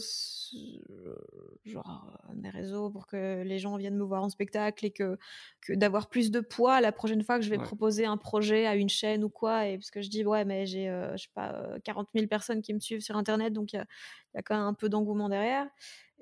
genre 1.65 2.21
mes 2.35 2.51
réseaux 2.51 2.91
pour 2.91 3.07
que 3.07 3.43
les 3.43 3.59
gens 3.59 3.79
viennent 3.79 3.97
me 3.97 4.05
voir 4.05 4.23
en 4.23 4.29
spectacle 4.29 4.85
et 4.85 4.91
que, 4.91 5.17
que 5.63 5.73
d'avoir 5.73 6.11
plus 6.11 6.31
de 6.31 6.41
poids 6.41 6.83
la 6.83 6.93
prochaine 6.93 7.23
fois 7.23 7.39
que 7.39 7.45
je 7.45 7.51
vais 7.51 7.59
proposer 7.59 8.05
un 8.05 8.19
projet 8.19 8.67
à 8.67 8.77
une 8.77 8.91
chaîne 8.91 9.25
ou 9.25 9.31
quoi 9.31 9.69
et 9.69 9.79
parce 9.79 9.91
que 9.91 10.03
je 10.03 10.11
dis 10.11 10.23
ouais 10.23 10.45
mais 10.45 10.67
j'ai 10.67 10.87
je 11.13 11.23
sais 11.23 11.31
pas 11.35 11.79
40 11.83 12.09
000 12.15 12.27
personnes 12.27 12.61
qui 12.61 12.75
me 12.75 12.81
suivent 12.81 13.01
sur 13.01 13.17
internet 13.17 13.55
donc 13.55 13.73
il 13.73 13.77
y 13.77 13.79
a, 13.79 13.87
y 14.35 14.39
a, 14.39 14.43
quand 14.43 14.55
même 14.55 14.67
un 14.67 14.75
peu 14.75 14.91
d'engouement 14.91 15.31
derrière. 15.31 15.67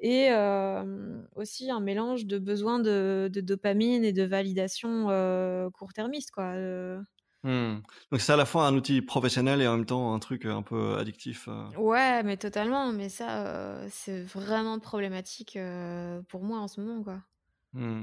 Et 0.01 0.29
aussi 1.35 1.69
un 1.73 1.81
mélange 1.81 2.27
de 2.27 2.39
besoin 2.39 2.79
de, 2.79 3.29
de, 3.33 3.41
dopamine 3.41 4.05
et 4.05 4.13
de 4.13 4.23
validation 4.23 5.09
court-termiste 5.73 6.31
quoi 6.31 6.55
Mmh. 7.49 7.81
Donc 8.13 8.21
c'est 8.21 8.33
à 8.33 8.37
la 8.37 8.45
fois 8.45 8.67
un 8.67 8.75
outil 8.75 9.01
professionnel 9.01 9.63
et 9.63 9.67
en 9.67 9.77
même 9.79 9.87
temps 9.87 10.13
un 10.13 10.19
truc 10.19 10.45
un 10.45 10.61
peu 10.61 10.99
addictif. 10.99 11.49
Euh. 11.49 11.67
Ouais, 11.79 12.23
mais 12.23 12.37
totalement. 12.37 12.93
Mais 12.93 13.09
ça, 13.09 13.47
euh, 13.47 13.89
c'est 13.91 14.21
vraiment 14.23 14.79
problématique 14.79 15.57
euh, 15.57 16.21
pour 16.29 16.43
moi 16.43 16.59
en 16.59 16.69
ce 16.69 16.83
moment, 16.83 17.03
quoi. 17.03 17.23
Mmh. 17.73 18.03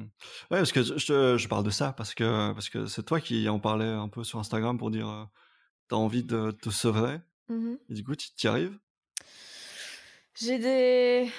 Ouais, 0.50 0.58
parce 0.58 0.72
que 0.72 0.82
je, 0.82 1.38
je, 1.38 1.48
parle 1.48 1.64
de 1.64 1.70
ça 1.70 1.94
parce 1.94 2.16
que 2.16 2.54
parce 2.54 2.70
que 2.70 2.88
c'est 2.88 3.04
toi 3.04 3.20
qui 3.20 3.48
en 3.48 3.60
parlais 3.60 3.86
un 3.86 4.10
peu 4.10 4.24
sur 4.24 4.40
Instagram 4.40 4.80
pour 4.80 4.90
dire 4.90 5.28
t'as 5.90 5.96
envie 5.96 6.24
de 6.24 6.50
te 6.50 6.72
sevrer. 6.72 7.20
Mmh 7.48 7.76
et 7.90 7.94
du 7.94 8.04
coup, 8.04 8.16
tu 8.16 8.30
y 8.44 8.48
arrives? 8.48 8.78
J'ai 10.34 10.58
des 10.58 11.32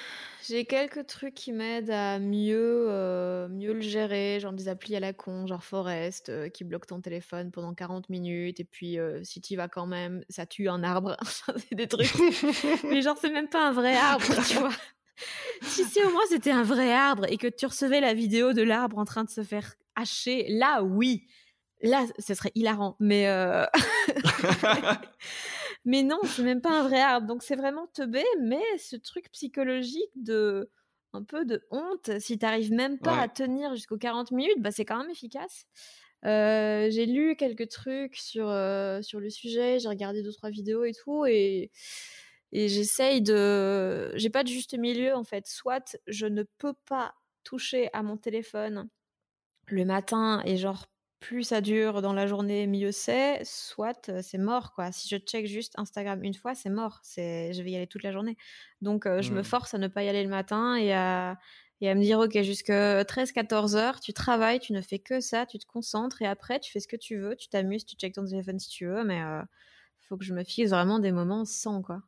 j'ai 0.47 0.65
quelques 0.65 1.07
trucs 1.07 1.33
qui 1.33 1.51
m'aident 1.51 1.89
à 1.89 2.19
mieux, 2.19 2.87
euh, 2.89 3.47
mieux 3.49 3.73
le 3.73 3.81
gérer, 3.81 4.39
genre 4.39 4.53
des 4.53 4.69
applis 4.69 4.95
à 4.95 4.99
la 4.99 5.13
con, 5.13 5.45
genre 5.45 5.63
Forest, 5.63 6.29
euh, 6.29 6.49
qui 6.49 6.63
bloque 6.63 6.87
ton 6.87 7.01
téléphone 7.01 7.51
pendant 7.51 7.73
40 7.73 8.09
minutes, 8.09 8.59
et 8.59 8.63
puis 8.63 8.97
euh, 8.97 9.23
si 9.23 9.41
tu 9.41 9.53
y 9.53 9.55
vas 9.55 9.67
quand 9.67 9.87
même, 9.87 10.23
ça 10.29 10.45
tue 10.45 10.69
un 10.69 10.83
arbre. 10.83 11.17
c'est 11.69 11.75
des 11.75 11.87
trucs. 11.87 12.13
Mais 12.83 13.01
genre, 13.01 13.17
c'est 13.19 13.31
même 13.31 13.49
pas 13.49 13.67
un 13.67 13.71
vrai 13.71 13.95
arbre, 13.95 14.25
tu 14.47 14.57
vois. 14.57 14.71
si, 15.63 15.83
si 15.83 16.01
au 16.03 16.11
moins 16.11 16.25
c'était 16.29 16.51
un 16.51 16.63
vrai 16.63 16.93
arbre 16.93 17.25
et 17.29 17.37
que 17.37 17.47
tu 17.47 17.65
recevais 17.65 17.99
la 17.99 18.13
vidéo 18.13 18.53
de 18.53 18.61
l'arbre 18.61 18.97
en 18.97 19.05
train 19.05 19.23
de 19.23 19.29
se 19.29 19.43
faire 19.43 19.75
hacher, 19.95 20.45
là 20.49 20.81
oui. 20.83 21.27
Là, 21.83 22.05
ce 22.17 22.33
serait 22.33 22.51
hilarant, 22.55 22.95
mais 22.99 23.27
euh, 23.27 23.63
mais 25.87 26.03
non, 26.03 26.19
c'est 26.25 26.43
même 26.43 26.61
pas 26.61 26.81
un 26.81 26.83
vrai 26.83 26.99
arbre. 26.99 27.27
Donc 27.27 27.43
c'est 27.43 27.55
vraiment 27.55 27.87
teubé, 27.87 28.23
mais 28.41 28.61
ce 28.77 28.97
truc 28.97 29.31
psychologique 29.31 30.11
de 30.15 30.69
un 31.13 31.23
peu 31.23 31.45
de 31.45 31.65
honte, 31.71 32.19
si 32.19 32.37
t'arrives 32.37 32.73
même 32.73 32.99
pas 32.99 33.21
à 33.21 33.29
tenir 33.29 33.73
jusqu'aux 33.73 33.97
40 33.97 34.31
minutes, 34.31 34.59
bah 34.59 34.71
c'est 34.71 34.83
quand 34.83 34.97
même 34.97 35.09
efficace. 35.09 35.65
Euh, 36.25 36.89
j'ai 36.91 37.05
lu 37.05 37.37
quelques 37.37 37.69
trucs 37.69 38.17
sur, 38.17 38.49
euh, 38.49 39.01
sur 39.01 39.21
le 39.21 39.29
sujet, 39.29 39.79
j'ai 39.79 39.87
regardé 39.87 40.23
deux 40.23 40.33
trois 40.33 40.49
vidéos 40.49 40.83
et 40.83 40.91
tout, 40.91 41.25
et, 41.25 41.71
et 42.51 42.67
j'essaye 42.67 43.21
de. 43.21 44.11
J'ai 44.15 44.29
pas 44.29 44.43
de 44.43 44.49
juste 44.49 44.77
milieu 44.77 45.15
en 45.15 45.23
fait. 45.23 45.47
Soit 45.47 45.97
je 46.05 46.25
ne 46.25 46.43
peux 46.57 46.73
pas 46.85 47.13
toucher 47.45 47.89
à 47.93 48.03
mon 48.03 48.17
téléphone 48.17 48.89
le 49.67 49.85
matin 49.85 50.41
et 50.45 50.57
genre 50.57 50.85
plus 51.19 51.43
ça 51.43 51.61
dure 51.61 52.01
dans 52.01 52.13
la 52.13 52.27
journée, 52.27 52.67
mieux 52.67 52.91
c'est. 52.91 53.43
Soit 53.43 54.11
c'est 54.21 54.37
mort, 54.37 54.73
quoi. 54.73 54.91
Si 54.91 55.07
je 55.07 55.17
check 55.17 55.47
juste 55.47 55.73
Instagram 55.77 56.23
une 56.23 56.33
fois, 56.33 56.55
c'est 56.55 56.69
mort. 56.69 56.99
C'est, 57.03 57.53
je 57.53 57.61
vais 57.63 57.71
y 57.71 57.75
aller 57.75 57.87
toute 57.87 58.03
la 58.03 58.11
journée. 58.11 58.37
Donc, 58.81 59.05
je 59.05 59.31
me 59.31 59.41
mmh. 59.41 59.43
force 59.43 59.73
à 59.73 59.77
ne 59.77 59.87
pas 59.87 60.03
y 60.03 60.09
aller 60.09 60.23
le 60.23 60.29
matin 60.29 60.75
et 60.75 60.93
à, 60.93 61.37
et 61.81 61.89
à 61.89 61.95
me 61.95 62.01
dire, 62.01 62.19
OK, 62.19 62.41
jusque 62.41 62.69
13-14 62.69 63.75
heures, 63.75 63.99
tu 63.99 64.13
travailles, 64.13 64.59
tu 64.59 64.73
ne 64.73 64.81
fais 64.81 64.99
que 64.99 65.19
ça, 65.19 65.45
tu 65.45 65.59
te 65.59 65.65
concentres 65.65 66.21
et 66.21 66.25
après, 66.25 66.59
tu 66.59 66.71
fais 66.71 66.79
ce 66.79 66.87
que 66.87 66.95
tu 66.95 67.17
veux, 67.17 67.35
tu 67.35 67.49
t'amuses, 67.49 67.85
tu 67.85 67.95
check 67.95 68.13
ton 68.13 68.25
téléphone 68.25 68.59
si 68.59 68.69
tu 68.69 68.87
veux, 68.87 69.03
mais 69.03 69.19
il 69.19 70.05
faut 70.07 70.17
que 70.17 70.25
je 70.25 70.33
me 70.33 70.43
fixe 70.43 70.71
vraiment 70.71 70.99
des 70.99 71.11
moments 71.11 71.45
sans, 71.45 71.81
quoi. 71.81 72.01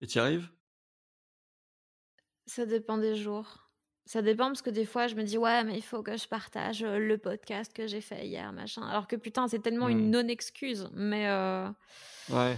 Et 0.00 0.06
tu 0.06 0.18
arrives? 0.18 0.48
Ça 2.46 2.66
dépend 2.66 2.98
des 2.98 3.14
jours. 3.14 3.61
Ça 4.04 4.20
dépend 4.20 4.46
parce 4.46 4.62
que 4.62 4.70
des 4.70 4.84
fois, 4.84 5.06
je 5.06 5.14
me 5.14 5.22
dis, 5.22 5.38
ouais, 5.38 5.62
mais 5.64 5.76
il 5.76 5.82
faut 5.82 6.02
que 6.02 6.16
je 6.16 6.26
partage 6.26 6.82
le 6.82 7.18
podcast 7.18 7.72
que 7.72 7.86
j'ai 7.86 8.00
fait 8.00 8.26
hier, 8.26 8.52
machin. 8.52 8.82
Alors 8.82 9.06
que 9.06 9.16
putain, 9.16 9.46
c'est 9.48 9.60
tellement 9.60 9.88
une 9.88 10.08
mmh. 10.08 10.10
non-excuse. 10.10 10.90
Mais. 10.94 11.28
Ouais. 12.28 12.56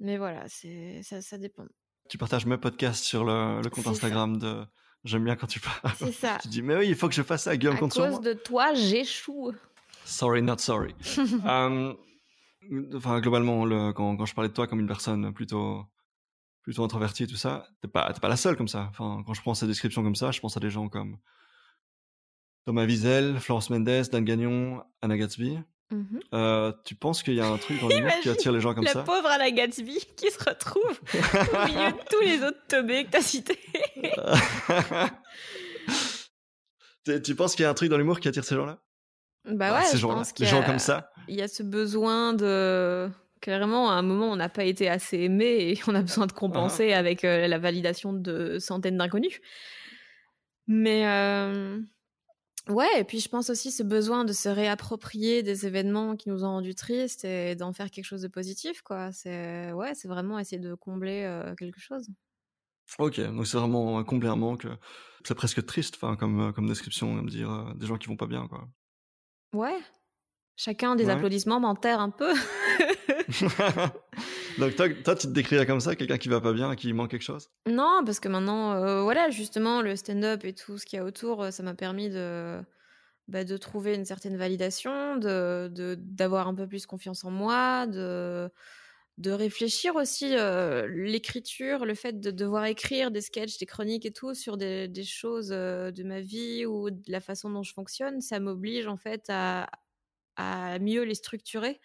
Mais 0.00 0.18
voilà, 0.18 0.44
c'est 0.48 1.00
ça, 1.02 1.20
ça 1.20 1.38
dépend. 1.38 1.64
Tu 2.08 2.18
partages 2.18 2.46
mes 2.46 2.58
podcasts 2.58 3.04
sur 3.04 3.24
le, 3.24 3.62
compte 3.70 3.86
Instagram 3.86 4.38
de. 4.38 4.64
J'aime 5.04 5.24
bien 5.24 5.36
quand 5.36 5.46
tu 5.46 5.60
parles. 5.60 5.94
C'est 5.98 6.12
ça. 6.12 6.38
tu 6.42 6.48
dis, 6.48 6.62
mais 6.62 6.76
oui, 6.76 6.88
il 6.88 6.94
faut 6.94 7.08
que 7.08 7.14
je 7.14 7.22
fasse 7.22 7.44
ça, 7.44 7.56
Guillaume, 7.56 7.78
compte 7.78 7.92
sur 7.92 8.02
moi. 8.02 8.10
À 8.10 8.16
cause 8.16 8.24
de 8.24 8.32
toi, 8.32 8.74
j'échoue. 8.74 9.52
Sorry, 10.04 10.42
not 10.42 10.58
sorry. 10.58 10.94
Enfin, 12.94 13.20
globalement, 13.20 13.66
le, 13.66 13.92
quand, 13.92 14.16
quand, 14.16 14.24
je 14.24 14.34
parlais 14.34 14.48
de 14.48 14.54
toi 14.54 14.66
comme 14.66 14.80
une 14.80 14.86
personne 14.86 15.34
plutôt 15.34 15.84
plutôt 16.64 16.82
introverti 16.82 17.24
et 17.24 17.26
tout 17.26 17.36
ça, 17.36 17.68
t'es 17.80 17.88
pas, 17.88 18.12
pas 18.14 18.28
la 18.28 18.36
seule 18.36 18.56
comme 18.56 18.68
ça. 18.68 18.88
Enfin, 18.90 19.22
quand 19.26 19.34
je 19.34 19.40
prends 19.42 19.54
ces 19.54 19.66
descriptions 19.66 20.02
comme 20.02 20.16
ça, 20.16 20.30
je 20.32 20.40
pense 20.40 20.56
à 20.56 20.60
des 20.60 20.70
gens 20.70 20.88
comme 20.88 21.18
Thomas 22.64 22.86
Wiesel, 22.86 23.38
Florence 23.38 23.70
Mendes, 23.70 24.08
Dan 24.10 24.24
Gagnon, 24.24 24.82
Anna 25.02 25.16
Gatsby. 25.16 25.58
Mmh 25.90 26.18
euh, 26.32 26.72
tu 26.86 26.94
penses 26.94 27.22
qu'il 27.22 27.34
y 27.34 27.40
a 27.40 27.46
un 27.46 27.58
truc 27.58 27.78
dans 27.80 27.88
l'humour 27.88 28.10
qui 28.22 28.30
attire 28.30 28.50
les 28.50 28.60
gens 28.60 28.74
comme 28.74 28.86
ça? 28.86 29.00
La 29.00 29.04
pauvre 29.04 29.28
Anna 29.28 29.50
Gatsby 29.50 30.00
qui 30.16 30.30
se 30.30 30.42
retrouve 30.42 30.98
au 31.12 31.66
milieu 31.66 31.92
de 31.92 32.08
tous 32.10 32.20
les 32.22 32.42
autres 32.42 32.66
teubés 32.66 33.04
que 33.04 33.10
t'as 33.10 33.20
cités. 33.20 33.60
tu 37.22 37.34
penses 37.34 37.54
qu'il 37.54 37.64
y 37.64 37.66
a 37.66 37.70
un 37.70 37.74
truc 37.74 37.90
dans 37.90 37.98
l'humour 37.98 38.18
qui 38.18 38.28
attire 38.28 38.44
ces 38.44 38.56
gens-là? 38.56 38.78
Bah 39.44 39.74
ouais, 39.74 39.84
ces 39.84 39.98
je 39.98 40.06
pense 40.06 40.32
gens 40.40 40.62
comme 40.64 40.78
ça. 40.78 41.10
Il 41.28 41.36
y 41.36 41.42
a 41.42 41.48
ce 41.48 41.62
besoin 41.62 42.32
de 42.32 43.10
clairement, 43.44 43.90
à 43.90 43.94
un 43.94 44.02
moment, 44.02 44.32
on 44.32 44.36
n'a 44.36 44.48
pas 44.48 44.64
été 44.64 44.88
assez 44.88 45.18
aimé 45.18 45.44
et 45.44 45.78
on 45.86 45.94
a 45.94 46.00
besoin 46.00 46.26
de 46.26 46.32
compenser 46.32 46.92
ah. 46.92 46.98
avec 46.98 47.24
euh, 47.24 47.46
la 47.46 47.58
validation 47.58 48.12
de 48.12 48.58
centaines 48.58 48.96
d'inconnus. 48.96 49.40
Mais 50.66 51.06
euh, 51.06 51.78
ouais, 52.68 52.88
et 53.00 53.04
puis 53.04 53.20
je 53.20 53.28
pense 53.28 53.50
aussi 53.50 53.70
ce 53.70 53.82
besoin 53.82 54.24
de 54.24 54.32
se 54.32 54.48
réapproprier 54.48 55.42
des 55.42 55.66
événements 55.66 56.16
qui 56.16 56.30
nous 56.30 56.42
ont 56.42 56.52
rendus 56.52 56.74
tristes 56.74 57.26
et 57.26 57.54
d'en 57.54 57.74
faire 57.74 57.90
quelque 57.90 58.06
chose 58.06 58.22
de 58.22 58.28
positif, 58.28 58.80
quoi. 58.80 59.12
C'est 59.12 59.72
ouais, 59.72 59.94
c'est 59.94 60.08
vraiment 60.08 60.38
essayer 60.38 60.60
de 60.60 60.74
combler 60.74 61.24
euh, 61.24 61.54
quelque 61.54 61.80
chose. 61.80 62.08
Ok, 62.98 63.20
donc 63.20 63.46
c'est 63.46 63.58
vraiment 63.58 64.02
combler 64.04 64.28
un 64.28 64.36
manque. 64.36 64.66
C'est 65.26 65.34
presque 65.34 65.64
triste, 65.66 65.96
enfin, 65.96 66.16
comme 66.16 66.52
comme 66.54 66.66
description, 66.66 67.12
me 67.12 67.28
dire 67.28 67.74
des 67.76 67.86
gens 67.86 67.98
qui 67.98 68.08
vont 68.08 68.16
pas 68.16 68.26
bien, 68.26 68.48
quoi. 68.48 68.66
Ouais, 69.52 69.78
Chacun 70.56 70.94
des 70.94 71.10
applaudissements 71.10 71.58
m'enterre 71.58 72.00
un 72.00 72.10
peu. 72.10 72.32
Donc 74.58 74.76
toi, 74.76 74.88
tu 74.88 75.26
te 75.26 75.32
décrirais 75.32 75.66
comme 75.66 75.80
ça, 75.80 75.96
quelqu'un 75.96 76.18
qui 76.18 76.28
va 76.28 76.40
pas 76.40 76.52
bien, 76.52 76.74
qui 76.76 76.92
manque 76.92 77.10
quelque 77.10 77.22
chose? 77.22 77.50
Non, 77.66 78.02
parce 78.04 78.20
que 78.20 78.28
maintenant, 78.28 78.74
euh, 78.74 79.02
voilà, 79.02 79.30
justement, 79.30 79.80
le 79.80 79.96
stand-up 79.96 80.44
et 80.44 80.54
tout 80.54 80.76
ce 80.78 80.84
qu'il 80.84 80.98
y 80.98 81.00
a 81.00 81.04
autour, 81.04 81.42
euh, 81.42 81.50
ça 81.50 81.62
m'a 81.62 81.74
permis 81.74 82.10
de, 82.10 82.60
bah, 83.28 83.44
de 83.44 83.56
trouver 83.56 83.94
une 83.94 84.04
certaine 84.04 84.36
validation, 84.36 85.16
de 85.16 85.96
d'avoir 85.98 86.48
un 86.48 86.54
peu 86.54 86.68
plus 86.68 86.86
confiance 86.86 87.24
en 87.24 87.30
moi, 87.30 87.86
de 87.86 88.50
de 89.18 89.30
réfléchir 89.30 89.96
aussi 89.96 90.36
euh, 90.36 90.88
l'écriture, 90.88 91.86
le 91.86 91.94
fait 91.94 92.20
de 92.20 92.30
devoir 92.32 92.66
écrire 92.66 93.10
des 93.12 93.20
sketchs, 93.20 93.58
des 93.58 93.66
chroniques 93.66 94.06
et 94.06 94.12
tout 94.12 94.34
sur 94.34 94.56
des, 94.56 94.88
des 94.88 95.04
choses 95.04 95.48
de 95.50 96.02
ma 96.04 96.20
vie 96.20 96.66
ou 96.66 96.90
de 96.90 97.12
la 97.12 97.20
façon 97.20 97.48
dont 97.50 97.62
je 97.62 97.72
fonctionne, 97.72 98.20
ça 98.20 98.40
m'oblige 98.40 98.88
en 98.88 98.96
fait 98.96 99.26
à, 99.28 99.68
à 100.36 100.78
mieux 100.78 101.02
les 101.04 101.14
structurer 101.14 101.80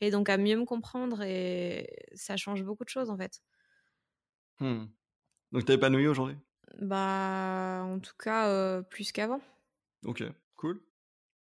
et 0.00 0.10
donc 0.10 0.28
à 0.28 0.36
mieux 0.36 0.56
me 0.56 0.64
comprendre 0.64 1.22
et 1.22 1.88
ça 2.14 2.36
change 2.36 2.62
beaucoup 2.62 2.84
de 2.84 2.88
choses 2.88 3.10
en 3.10 3.16
fait. 3.16 3.40
Mmh. 4.60 4.84
Donc 5.52 5.64
t'es 5.64 5.74
épanoui 5.74 6.06
aujourd'hui? 6.06 6.36
Bah 6.80 7.82
en 7.84 7.98
tout 8.00 8.14
cas 8.18 8.82
plus 8.82 9.12
qu'avant. 9.12 9.40
Ok, 10.04 10.22
cool. 10.56 10.80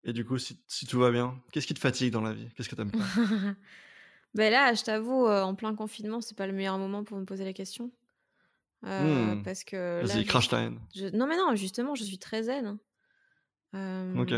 Et 0.06 0.14
du 0.14 0.26
coup, 0.26 0.38
si, 0.38 0.86
tout 0.88 1.00
va 1.00 1.12
bien, 1.12 1.42
qu'est-ce 1.52 1.68
qui 1.68 1.74
te 1.74 1.80
fatigue 1.80 2.12
dans 2.12 2.22
la 2.22 2.34
vie? 2.34 2.50
Qu'est-ce 2.56 2.70
que 2.70 2.76
t'aimes 2.76 2.92
pas? 2.92 2.98
Ben 4.36 4.52
là, 4.52 4.74
je 4.74 4.84
t'avoue, 4.84 5.28
en 5.28 5.54
plein 5.54 5.76
confinement, 5.76 6.20
c'est 6.20 6.36
pas 6.36 6.48
le 6.48 6.54
meilleur 6.54 6.80
moment 6.80 7.04
pour 7.04 7.20
me 7.20 7.24
poser 7.24 7.46
la 7.46 7.54
question. 7.54 7.92
Mmh. 8.82 9.44
Parce 9.46 9.64
que. 9.64 10.04
Vas-y, 10.04 10.26
crash 10.26 10.50
ta 10.50 10.62
haine. 10.62 10.80
Non, 11.14 11.28
mais 11.28 11.38
non, 11.38 11.56
justement, 11.56 11.94
je 11.94 12.04
suis 12.04 12.18
très 12.18 12.42
zen. 12.44 12.80
ok. 13.74 14.34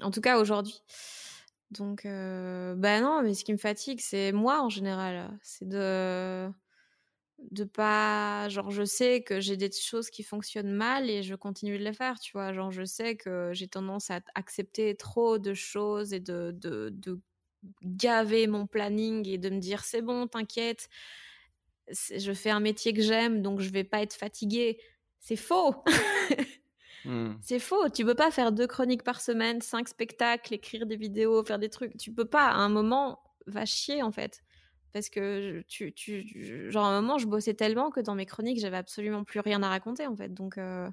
En 0.00 0.10
tout 0.12 0.20
cas, 0.20 0.38
aujourd'hui. 0.38 0.80
Donc, 1.70 2.06
euh, 2.06 2.74
bah 2.76 3.00
non, 3.00 3.22
mais 3.22 3.34
ce 3.34 3.44
qui 3.44 3.52
me 3.52 3.58
fatigue, 3.58 4.00
c'est 4.00 4.32
moi 4.32 4.62
en 4.62 4.68
général. 4.68 5.38
C'est 5.42 5.68
de 5.68 6.48
de 7.50 7.64
pas 7.64 8.48
genre 8.48 8.70
je 8.70 8.84
sais 8.84 9.22
que 9.22 9.40
j'ai 9.40 9.56
des 9.56 9.70
choses 9.70 10.10
qui 10.10 10.22
fonctionnent 10.22 10.72
mal 10.72 11.10
et 11.10 11.22
je 11.22 11.34
continue 11.34 11.78
de 11.78 11.84
les 11.84 11.92
faire 11.92 12.18
tu 12.20 12.32
vois 12.32 12.52
genre 12.52 12.70
je 12.70 12.84
sais 12.84 13.16
que 13.16 13.50
j'ai 13.52 13.68
tendance 13.68 14.10
à 14.10 14.20
accepter 14.34 14.94
trop 14.96 15.38
de 15.38 15.52
choses 15.52 16.12
et 16.12 16.20
de, 16.20 16.52
de, 16.56 16.90
de 16.92 17.20
gaver 17.84 18.46
mon 18.46 18.66
planning 18.66 19.28
et 19.28 19.38
de 19.38 19.50
me 19.50 19.58
dire 19.60 19.84
c'est 19.84 20.02
bon 20.02 20.28
t'inquiète 20.28 20.88
je 21.88 22.32
fais 22.32 22.50
un 22.50 22.60
métier 22.60 22.92
que 22.92 23.02
j'aime 23.02 23.42
donc 23.42 23.60
je 23.60 23.70
vais 23.70 23.84
pas 23.84 24.02
être 24.02 24.14
fatiguée 24.14 24.78
c'est 25.20 25.36
faux 25.36 25.74
Mmh. 27.04 27.34
C'est 27.40 27.58
faux. 27.58 27.88
Tu 27.90 28.04
peux 28.04 28.14
pas 28.14 28.30
faire 28.30 28.52
deux 28.52 28.66
chroniques 28.66 29.02
par 29.02 29.20
semaine, 29.20 29.60
cinq 29.60 29.88
spectacles, 29.88 30.54
écrire 30.54 30.86
des 30.86 30.96
vidéos, 30.96 31.44
faire 31.44 31.58
des 31.58 31.68
trucs. 31.68 31.96
Tu 31.96 32.12
peux 32.12 32.24
pas. 32.24 32.48
À 32.48 32.56
un 32.56 32.68
moment, 32.68 33.20
va 33.46 33.64
chier 33.64 34.02
en 34.02 34.12
fait. 34.12 34.42
Parce 34.92 35.08
que 35.08 35.62
tu, 35.66 35.92
tu, 35.92 36.70
genre 36.70 36.84
à 36.84 36.88
un 36.88 37.00
moment, 37.00 37.18
je 37.18 37.26
bossais 37.26 37.54
tellement 37.54 37.90
que 37.90 38.00
dans 38.00 38.14
mes 38.14 38.26
chroniques, 38.26 38.60
j'avais 38.60 38.76
absolument 38.76 39.24
plus 39.24 39.40
rien 39.40 39.62
à 39.62 39.68
raconter 39.68 40.06
en 40.06 40.16
fait. 40.16 40.32
Donc 40.32 40.56
euh, 40.56 40.88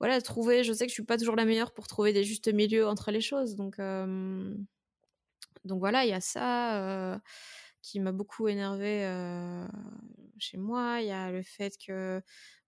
voilà, 0.00 0.20
trouver. 0.20 0.64
Je 0.64 0.72
sais 0.72 0.86
que 0.86 0.90
je 0.90 0.94
suis 0.94 1.04
pas 1.04 1.16
toujours 1.16 1.36
la 1.36 1.44
meilleure 1.44 1.72
pour 1.72 1.86
trouver 1.86 2.12
des 2.12 2.24
justes 2.24 2.52
milieux 2.52 2.88
entre 2.88 3.12
les 3.12 3.20
choses. 3.20 3.54
Donc 3.54 3.78
euh, 3.78 4.54
donc 5.64 5.78
voilà, 5.78 6.04
il 6.04 6.10
y 6.10 6.14
a 6.14 6.20
ça. 6.20 6.78
Euh, 6.80 7.18
qui 7.82 7.98
m'a 7.98 8.12
beaucoup 8.12 8.46
énervé 8.46 9.06
chez 10.38 10.58
moi. 10.58 11.00
Il 11.00 11.06
y 11.06 11.12
a 11.12 11.30
le 11.30 11.42
fait 11.42 11.78
que 11.78 12.20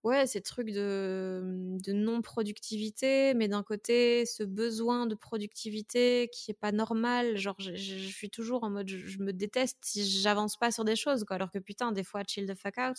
ouais, 0.04 0.26
ces 0.26 0.40
trucs 0.40 0.70
de, 0.70 1.40
mmh, 1.44 1.80
de 1.82 1.92
non-productivité, 1.92 3.34
mais 3.34 3.48
d'un 3.48 3.62
côté, 3.62 4.26
ce 4.26 4.42
besoin 4.42 5.06
de 5.06 5.14
productivité 5.14 6.28
qui 6.32 6.50
est 6.50 6.58
pas 6.58 6.72
normal. 6.72 7.36
Genre, 7.36 7.56
je, 7.58 7.74
suis 7.74 8.30
toujours 8.30 8.64
en 8.64 8.70
mode, 8.70 8.88
je, 8.88 9.18
me 9.18 9.32
déteste 9.32 9.78
si 9.82 10.08
j'avance 10.08 10.56
pas 10.56 10.70
sur 10.70 10.84
des 10.84 10.96
choses, 10.96 11.24
quoi. 11.24 11.36
Alors 11.36 11.50
que 11.50 11.58
putain, 11.58 11.92
des 11.92 12.04
fois, 12.04 12.22
chill 12.26 12.46
the 12.46 12.54
fuck 12.54 12.78
out. 12.78 12.96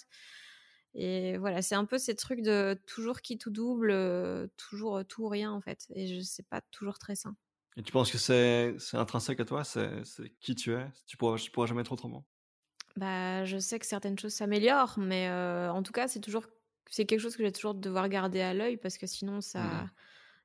Et 0.96 1.38
voilà, 1.38 1.62
c'est 1.62 1.76
un 1.76 1.86
peu 1.86 1.98
ces 1.98 2.16
trucs 2.16 2.42
de 2.42 2.80
toujours 2.86 3.22
qui 3.22 3.38
tout 3.38 3.50
double, 3.50 3.90
euh, 3.92 4.48
toujours 4.58 4.98
euh, 4.98 5.04
tout 5.04 5.24
ou 5.24 5.28
rien, 5.28 5.52
en 5.52 5.62
fait. 5.62 5.88
Et 5.96 6.08
je 6.08 6.22
sais 6.22 6.44
pas 6.44 6.62
toujours 6.72 7.00
très 7.00 7.16
sain. 7.16 7.36
Et 7.76 7.82
tu 7.82 7.92
penses 7.92 8.12
que 8.12 8.20
c'est 8.20 8.78
intrinsèque 8.94 9.40
à 9.40 9.46
toi? 9.46 9.64
C'est 9.64 10.04
qui 10.40 10.54
tu 10.54 10.74
es? 10.74 10.86
Tu 11.08 11.18
pourras, 11.18 11.38
pourras 11.52 11.66
jamais 11.66 11.82
être 11.82 11.92
autrement 11.92 12.26
bah, 12.96 13.44
je 13.46 13.58
sais 13.58 13.80
que 13.80 13.86
certaines 13.86 14.20
choses 14.20 14.34
s'améliorent, 14.34 15.00
mais 15.00 15.28
euh, 15.30 15.72
en 15.72 15.82
tout 15.82 15.92
cas, 15.92 16.08
c'est 16.08 16.20
toujours 16.20 16.46
c'est 16.90 17.06
quelque 17.06 17.20
chose 17.20 17.36
que 17.36 17.44
j'ai 17.44 17.52
toujours 17.52 17.74
devoir 17.74 18.10
garder 18.10 18.42
à 18.42 18.54
l'œil 18.54 18.78
parce 18.78 18.98
que 18.98 19.08
sinon 19.08 19.42
ça, 19.42 19.64
mmh. 19.64 19.90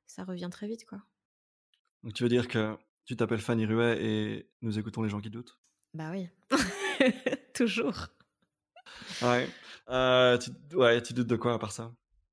ça 0.07 0.23
revient 0.23 0.49
très 0.51 0.67
vite 0.67 0.85
quoi. 0.85 0.99
Donc 2.03 2.13
tu 2.13 2.23
veux 2.23 2.29
dire 2.29 2.47
que 2.47 2.77
tu 3.05 3.15
t'appelles 3.15 3.41
Fanny 3.41 3.65
Ruet 3.65 4.03
et 4.03 4.49
nous 4.61 4.79
écoutons 4.79 5.03
les 5.03 5.09
gens 5.09 5.19
qui 5.19 5.29
doutent? 5.29 5.59
Bah 5.93 6.11
oui, 6.11 6.29
toujours. 7.53 8.07
Ouais. 9.21 9.47
Euh, 9.89 10.37
tu, 10.37 10.75
ouais, 10.75 11.01
tu 11.01 11.13
doutes 11.13 11.27
de 11.27 11.35
quoi 11.35 11.53
à 11.53 11.59
part 11.59 11.71
ça? 11.71 11.91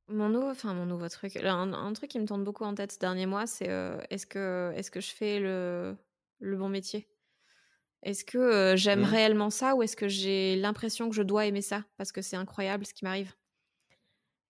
Mon 0.08 0.28
nouveau, 0.28 0.50
enfin 0.50 0.72
mon 0.72 0.86
nouveau 0.86 1.08
truc, 1.08 1.36
un, 1.36 1.92
truc 1.94 2.10
qui 2.10 2.20
me 2.20 2.26
tourne 2.26 2.44
beaucoup 2.44 2.64
en 2.64 2.74
tête 2.74 2.92
ces 2.92 2.98
derniers 2.98 3.26
mois, 3.26 3.46
c'est 3.46 3.68
est-ce 4.10 4.26
que, 4.26 4.72
est 4.76 4.88
que 4.88 5.00
je 5.00 5.10
fais 5.10 5.40
le, 5.40 5.96
le 6.38 6.56
bon 6.56 6.68
métier? 6.68 7.08
Est-ce 8.02 8.24
que 8.24 8.74
j'aime 8.76 9.00
mmh. 9.00 9.04
réellement 9.04 9.50
ça 9.50 9.74
ou 9.74 9.82
est-ce 9.82 9.96
que 9.96 10.06
j'ai 10.06 10.54
l'impression 10.56 11.08
que 11.08 11.16
je 11.16 11.22
dois 11.22 11.46
aimer 11.46 11.62
ça? 11.62 11.84
Parce 11.96 12.12
que 12.12 12.22
c'est 12.22 12.36
incroyable 12.36 12.86
ce 12.86 12.94
qui 12.94 13.04
m'arrive 13.04 13.32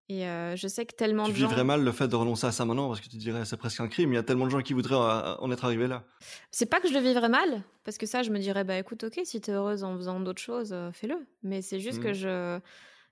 et 0.09 0.23
je 0.57 0.69
sais 0.69 0.87
que 0.87 0.95
tellement 0.95 1.25
tu 1.25 1.33
de 1.33 1.37
gens. 1.37 1.47
Tu 1.47 1.49
vivrais 1.49 1.65
mal 1.65 1.83
le 1.83 1.93
fait 1.93 2.07
de 2.09 2.15
renoncer 2.15 2.47
à 2.47 2.53
ça 2.53 2.65
maintenant 2.65 2.89
parce 2.89 3.01
que 3.01 3.09
tu 3.09 3.17
dirais 3.17 3.45
c'est 3.45 3.57
presque 3.57 3.81
un 3.81 3.89
crime. 3.89 4.13
Il 4.13 4.17
y 4.17 4.19
a 4.19 4.23
tellement 4.23 4.47
de 4.47 4.51
gens 4.51 4.63
qui 4.63 4.73
voudraient 4.73 4.95
en 4.95 5.51
être 5.51 5.65
arrivés 5.65 5.89
là. 5.89 6.05
C'est 6.51 6.67
pas 6.67 6.81
que 6.81 6.89
je 6.89 6.95
le 6.95 7.01
vivrais 7.01 7.29
mal 7.29 7.63
parce 7.85 7.99
que 7.99 8.07
ça, 8.07 8.23
je 8.23 8.31
me 8.31 8.39
dirais 8.39 8.65
bah 8.65 8.79
écoute, 8.79 9.05
ok, 9.05 9.21
si 9.25 9.41
tu 9.41 9.51
es 9.51 9.55
heureuse 9.55 9.83
en 9.85 9.97
faisant 9.97 10.21
d'autres 10.21 10.43
choses, 10.43 10.75
fais-le. 10.93 11.27
Mais 11.43 11.63
c'est 11.63 11.81
juste 11.81 12.01
que 12.01 12.11
mmh. 12.11 12.15
je 12.15 12.61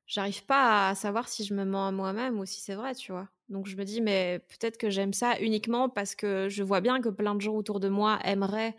j'arrive 0.06 0.44
pas 0.44 0.90
à 0.90 0.94
savoir 0.94 1.28
si 1.28 1.44
je 1.44 1.54
me 1.54 1.64
mens 1.64 1.88
à 1.88 1.90
moi-même 1.90 2.38
ou 2.38 2.44
si 2.44 2.60
c'est 2.60 2.74
vrai, 2.74 2.94
tu 2.94 3.10
vois. 3.10 3.28
Donc 3.48 3.66
je 3.66 3.76
me 3.76 3.84
dis 3.84 4.00
mais 4.00 4.44
peut-être 4.48 4.78
que 4.78 4.90
j'aime 4.90 5.12
ça 5.12 5.38
uniquement 5.40 5.88
parce 5.88 6.14
que 6.14 6.48
je 6.48 6.62
vois 6.62 6.80
bien 6.80 7.00
que 7.00 7.08
plein 7.08 7.34
de 7.34 7.40
gens 7.40 7.54
autour 7.54 7.80
de 7.80 7.88
moi 7.88 8.20
aimeraient 8.24 8.76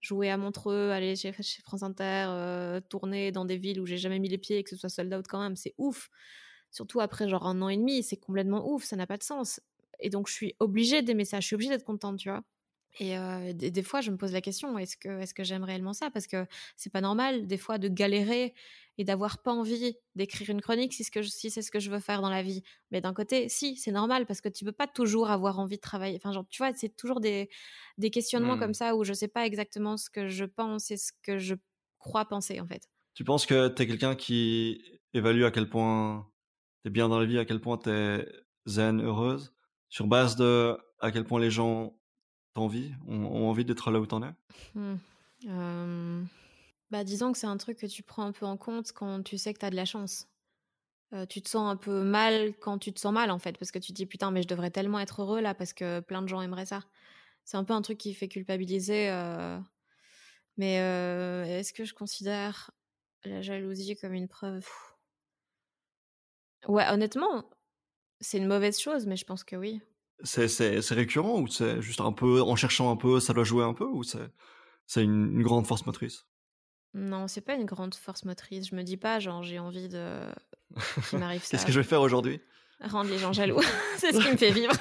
jouer 0.00 0.30
à 0.30 0.36
Montreux, 0.36 0.90
aller 0.90 1.16
chez, 1.16 1.32
France 1.32 1.82
Inter, 1.82 2.80
tourner 2.90 3.32
dans 3.32 3.46
des 3.46 3.56
villes 3.56 3.80
où 3.80 3.86
j'ai 3.86 3.96
jamais 3.96 4.18
mis 4.18 4.28
les 4.28 4.36
pieds 4.36 4.58
et 4.58 4.62
que 4.64 4.68
ce 4.68 4.76
soit 4.76 4.90
sold 4.90 5.14
out 5.14 5.26
quand 5.26 5.40
même, 5.40 5.56
c'est 5.56 5.74
ouf 5.78 6.10
surtout 6.74 7.00
après 7.00 7.28
genre 7.28 7.46
un 7.46 7.62
an 7.62 7.68
et 7.68 7.76
demi, 7.76 8.02
c'est 8.02 8.16
complètement 8.16 8.68
ouf, 8.70 8.84
ça 8.84 8.96
n'a 8.96 9.06
pas 9.06 9.16
de 9.16 9.22
sens. 9.22 9.60
Et 10.00 10.10
donc 10.10 10.28
je 10.28 10.34
suis 10.34 10.54
obligée 10.58 11.02
d'aimer 11.02 11.24
ça, 11.24 11.40
je 11.40 11.46
suis 11.46 11.54
obligée 11.54 11.70
d'être 11.70 11.84
contente, 11.84 12.18
tu 12.18 12.28
vois. 12.28 12.42
Et 13.00 13.16
des, 13.54 13.82
fois, 13.82 14.00
je 14.00 14.12
me 14.12 14.16
pose 14.16 14.32
la 14.32 14.40
question 14.40 14.78
est-ce 14.78 14.96
que, 14.96 15.20
est-ce 15.20 15.34
que 15.34 15.42
j'aime 15.42 15.64
réellement 15.64 15.92
ça? 15.92 16.10
Parce 16.10 16.28
que 16.28 16.46
c'est 16.76 16.92
pas 16.92 17.00
normal, 17.00 17.48
des 17.48 17.56
fois, 17.56 17.76
de 17.78 17.88
galérer 17.88 18.54
et 18.98 19.04
d'avoir 19.04 19.42
pas 19.42 19.50
envie 19.50 19.96
d'écrire 20.14 20.50
une 20.50 20.60
chronique 20.60 20.92
si, 20.92 21.02
ce 21.02 21.22
si 21.22 21.50
c'est 21.50 21.62
ce 21.62 21.72
que 21.72 21.80
je 21.80 21.90
veux 21.90 21.98
faire 21.98 22.22
dans 22.22 22.30
la 22.30 22.44
vie. 22.44 22.62
Mais 22.92 23.00
d'un 23.00 23.12
côté, 23.12 23.48
si, 23.48 23.76
c'est 23.76 23.90
normal 23.90 24.26
parce 24.26 24.40
que 24.40 24.48
tu 24.48 24.64
peux 24.64 24.70
pas 24.70 24.86
toujours 24.86 25.30
avoir 25.30 25.58
envie 25.58 25.76
de 25.76 25.80
travailler. 25.80 26.16
Enfin, 26.16 26.32
genre, 26.32 26.46
tu 26.48 26.62
vois, 26.62 26.72
c'est 26.74 26.94
toujours 26.94 27.18
des, 27.18 27.50
des 27.98 28.10
questionnements 28.10 28.58
comme 28.58 28.70
mmh. 28.70 28.74
ça 28.74 28.94
où 28.94 29.02
je 29.02 29.12
sais 29.12 29.26
pas 29.26 29.44
exactement 29.44 29.96
ce 29.96 30.08
que 30.08 30.28
je 30.28 30.44
pense 30.44 30.92
et 30.92 30.96
ce 30.96 31.10
que 31.22 31.38
je 31.38 31.56
crois 31.98 32.26
penser, 32.26 32.60
en 32.60 32.66
fait. 32.68 32.88
Tu 33.14 33.24
penses 33.24 33.44
que 33.44 33.66
tu 33.68 33.82
es 33.82 33.86
quelqu'un 33.88 34.14
qui 34.14 35.00
évalue 35.14 35.42
à 35.42 35.50
quel 35.50 35.68
point 35.68 36.28
t'es 36.84 36.90
bien 36.90 37.08
dans 37.08 37.18
la 37.18 37.24
vie, 37.24 37.38
à 37.38 37.46
quel 37.46 37.60
point 37.60 37.78
t'es 37.78 38.28
zen, 38.66 39.00
heureuse, 39.02 39.54
sur 39.88 40.06
base 40.06 40.36
de 40.36 40.76
à 41.00 41.10
quel 41.10 41.24
point 41.24 41.40
les 41.40 41.50
gens 41.50 41.98
t'envient, 42.52 42.96
ont, 43.08 43.48
envie 43.48 43.64
d'être 43.64 43.90
là 43.90 43.98
où 44.00 44.06
t'en 44.06 44.22
es? 44.22 44.32
Mmh. 44.74 46.24
bah, 46.90 47.04
Disons 47.04 47.32
que 47.32 47.38
c'est 47.38 47.46
un 47.46 47.56
truc 47.56 47.78
que 47.78 47.86
tu 47.86 48.02
prends 48.02 48.24
un 48.24 48.32
peu 48.32 48.46
en 48.46 48.56
compte 48.56 48.92
quand 48.92 49.22
tu 49.22 49.38
sais 49.38 49.52
que 49.54 49.58
t'as 49.58 49.70
de 49.70 49.76
la 49.76 49.86
chance. 49.86 50.28
Tu 51.28 51.40
te 51.42 51.48
sens 51.48 51.70
un 51.70 51.76
peu 51.76 52.02
mal 52.02 52.54
quand 52.60 52.78
tu 52.78 52.92
te 52.92 52.98
sens 52.98 53.12
mal 53.12 53.30
en 53.30 53.38
fait, 53.38 53.56
parce 53.56 53.70
que 53.70 53.78
tu 53.78 53.92
te 53.92 53.96
dis 53.96 54.04
putain 54.06 54.30
mais 54.32 54.42
je 54.42 54.48
devrais 54.48 54.70
tellement 54.70 54.98
être 54.98 55.22
heureux 55.22 55.40
là 55.40 55.54
parce 55.54 55.72
que 55.72 56.00
plein 56.00 56.22
de 56.22 56.28
gens 56.28 56.42
aimeraient 56.42 56.66
ça. 56.66 56.82
C'est 57.44 57.56
un 57.56 57.64
peu 57.64 57.72
un 57.72 57.82
truc 57.82 57.98
qui 57.98 58.14
fait 58.14 58.28
culpabiliser. 58.28 59.10
Mais 60.56 60.74
est-ce 60.74 61.72
que 61.72 61.84
je 61.84 61.94
considère 61.94 62.72
la 63.24 63.42
jalousie 63.42 63.96
comme 63.96 64.12
une 64.12 64.28
preuve? 64.28 64.66
Ouais, 66.68 66.84
honnêtement, 66.90 67.44
c'est 68.20 68.38
une 68.38 68.46
mauvaise 68.46 68.78
chose, 68.78 69.06
mais 69.06 69.16
je 69.16 69.24
pense 69.24 69.44
que 69.44 69.56
oui. 69.56 69.80
C'est 70.22 70.80
récurrent 70.90 71.40
ou 71.40 71.48
c'est 71.48 71.82
juste 71.82 72.00
un 72.00 72.12
peu, 72.12 72.40
en 72.40 72.56
cherchant 72.56 72.90
un 72.90 72.96
peu, 72.96 73.20
ça 73.20 73.32
doit 73.32 73.44
jouer 73.44 73.64
un 73.64 73.74
peu 73.74 73.84
ou 73.84 74.02
c'est 74.04 75.02
une, 75.02 75.32
une 75.32 75.42
grande 75.42 75.66
force 75.66 75.84
motrice? 75.86 76.26
Non, 76.94 77.26
c'est 77.26 77.40
pas 77.40 77.54
une 77.54 77.64
grande 77.64 77.94
force 77.94 78.24
motrice. 78.24 78.68
Je 78.68 78.76
me 78.76 78.82
dis 78.82 78.96
pas, 78.96 79.18
genre, 79.18 79.42
j'ai 79.42 79.58
envie 79.58 79.88
de. 79.88 80.20
m'arrive 81.12 81.42
ça. 81.42 81.50
Qu'est-ce 81.50 81.66
que 81.66 81.72
je 81.72 81.80
vais 81.80 81.86
faire 81.86 82.00
aujourd'hui? 82.00 82.40
Rendre 82.80 83.10
les 83.10 83.18
gens 83.18 83.32
jaloux. 83.32 83.60
c'est 83.98 84.12
ce 84.12 84.20
qui 84.20 84.30
me 84.30 84.36
fait 84.36 84.52
vivre. 84.52 84.72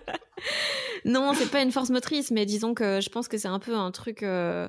non, 1.06 1.32
c'est 1.34 1.50
pas 1.50 1.62
une 1.62 1.72
force 1.72 1.90
motrice, 1.90 2.30
mais 2.30 2.44
disons 2.44 2.74
que 2.74 3.00
je 3.00 3.08
pense 3.08 3.28
que 3.28 3.38
c'est 3.38 3.48
un 3.48 3.58
peu 3.58 3.74
un 3.74 3.90
truc. 3.90 4.22
Euh, 4.22 4.68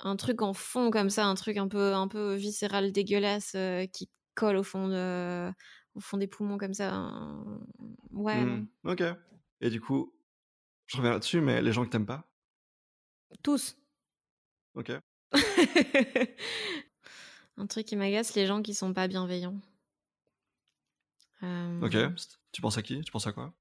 un 0.00 0.16
truc 0.16 0.42
en 0.42 0.52
fond 0.52 0.90
comme 0.90 1.08
ça, 1.08 1.24
un 1.24 1.34
truc 1.34 1.56
un 1.56 1.68
peu, 1.68 1.94
un 1.94 2.08
peu 2.08 2.34
viscéral, 2.34 2.92
dégueulasse, 2.92 3.52
euh, 3.54 3.86
qui 3.86 4.10
colle 4.34 4.56
au 4.56 4.62
fond, 4.62 4.88
de, 4.88 5.50
au 5.94 6.00
fond 6.00 6.16
des 6.16 6.26
poumons 6.26 6.58
comme 6.58 6.74
ça. 6.74 7.10
Ouais. 8.12 8.44
Mmh. 8.44 8.68
Ok. 8.84 9.02
Et 9.60 9.70
du 9.70 9.80
coup, 9.80 10.12
je 10.86 10.96
reviens 10.96 11.12
là-dessus, 11.12 11.40
mais 11.40 11.62
les 11.62 11.72
gens 11.72 11.84
que 11.84 11.90
t'aimes 11.90 12.06
pas? 12.06 12.28
Tous. 13.42 13.76
Ok. 14.74 14.92
Un 17.56 17.66
truc 17.66 17.86
qui 17.86 17.96
m'agace, 17.96 18.34
les 18.34 18.46
gens 18.46 18.62
qui 18.62 18.74
sont 18.74 18.92
pas 18.92 19.08
bienveillants. 19.08 19.60
Ok. 21.82 21.96
Tu 22.52 22.62
penses 22.62 22.78
à 22.78 22.82
qui? 22.82 23.00
Tu 23.02 23.12
penses 23.12 23.26
à 23.26 23.32
quoi? 23.32 23.52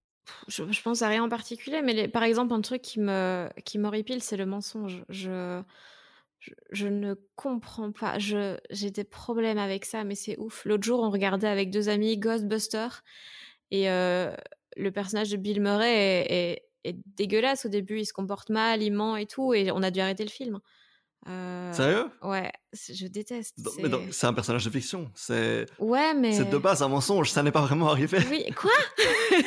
Je, 0.48 0.72
je, 0.72 0.82
pense 0.82 1.02
à 1.02 1.10
rien 1.10 1.24
en 1.24 1.30
particulier, 1.30 1.82
mais 1.82 2.08
par 2.08 2.24
exemple, 2.24 2.54
un 2.54 2.62
truc 2.62 2.82
qui 2.82 3.02
me 3.02 3.50
qui 3.66 3.78
m'horripile, 3.78 4.24
c'est 4.24 4.38
le 4.38 4.46
mensonge. 4.46 5.04
Je 5.10 5.62
je, 6.72 6.88
ne 6.88 7.16
comprends 7.36 7.92
pas. 7.92 8.20
Je, 8.20 8.58
j'ai 8.70 8.92
des 8.92 9.04
problèmes 9.04 9.58
avec 9.58 9.86
ça, 9.86 10.04
mais 10.04 10.16
c'est 10.16 10.38
ouf. 10.38 10.66
L'autre 10.66 10.84
jour, 10.84 11.00
on 11.02 11.10
regardait 11.10 11.48
avec 11.48 11.70
deux 11.70 11.90
amis 11.90 12.18
Ghostbusters 12.18 13.04
et 13.72 13.90
euh, 13.90 14.36
le 14.76 14.92
personnage 14.92 15.30
de 15.30 15.38
Bill 15.38 15.62
Murray 15.62 16.26
est, 16.84 16.96
dégueulasse 17.16 17.66
au 17.66 17.70
début. 17.70 18.00
Il 18.00 18.06
se 18.06 18.14
comporte 18.14 18.50
mal, 18.50 18.82
il 18.82 18.92
ment 18.92 19.16
et 19.16 19.26
tout, 19.26 19.54
et 19.54 19.72
on 19.72 19.82
a 19.84 19.92
dû 19.92 20.00
arrêter 20.00 20.24
le 20.24 20.30
film. 20.30 20.60
Euh, 21.30 21.72
Sérieux? 21.72 22.10
Ouais, 22.22 22.52
je 22.74 23.08
déteste. 23.08 23.58
c'est 24.12 24.28
un 24.28 24.34
personnage 24.34 24.66
de 24.66 24.70
fiction. 24.70 25.10
C'est 25.16 25.66
ouais, 25.80 26.14
mais 26.14 26.34
c'est 26.34 26.50
de 26.50 26.58
base 26.58 26.84
un 26.84 26.90
mensonge. 26.90 27.32
Ça 27.32 27.44
n'est 27.44 27.52
pas 27.52 27.62
vraiment 27.62 27.88
arrivé. 27.90 28.20
Oui, 28.30 28.46
quoi? 28.54 28.72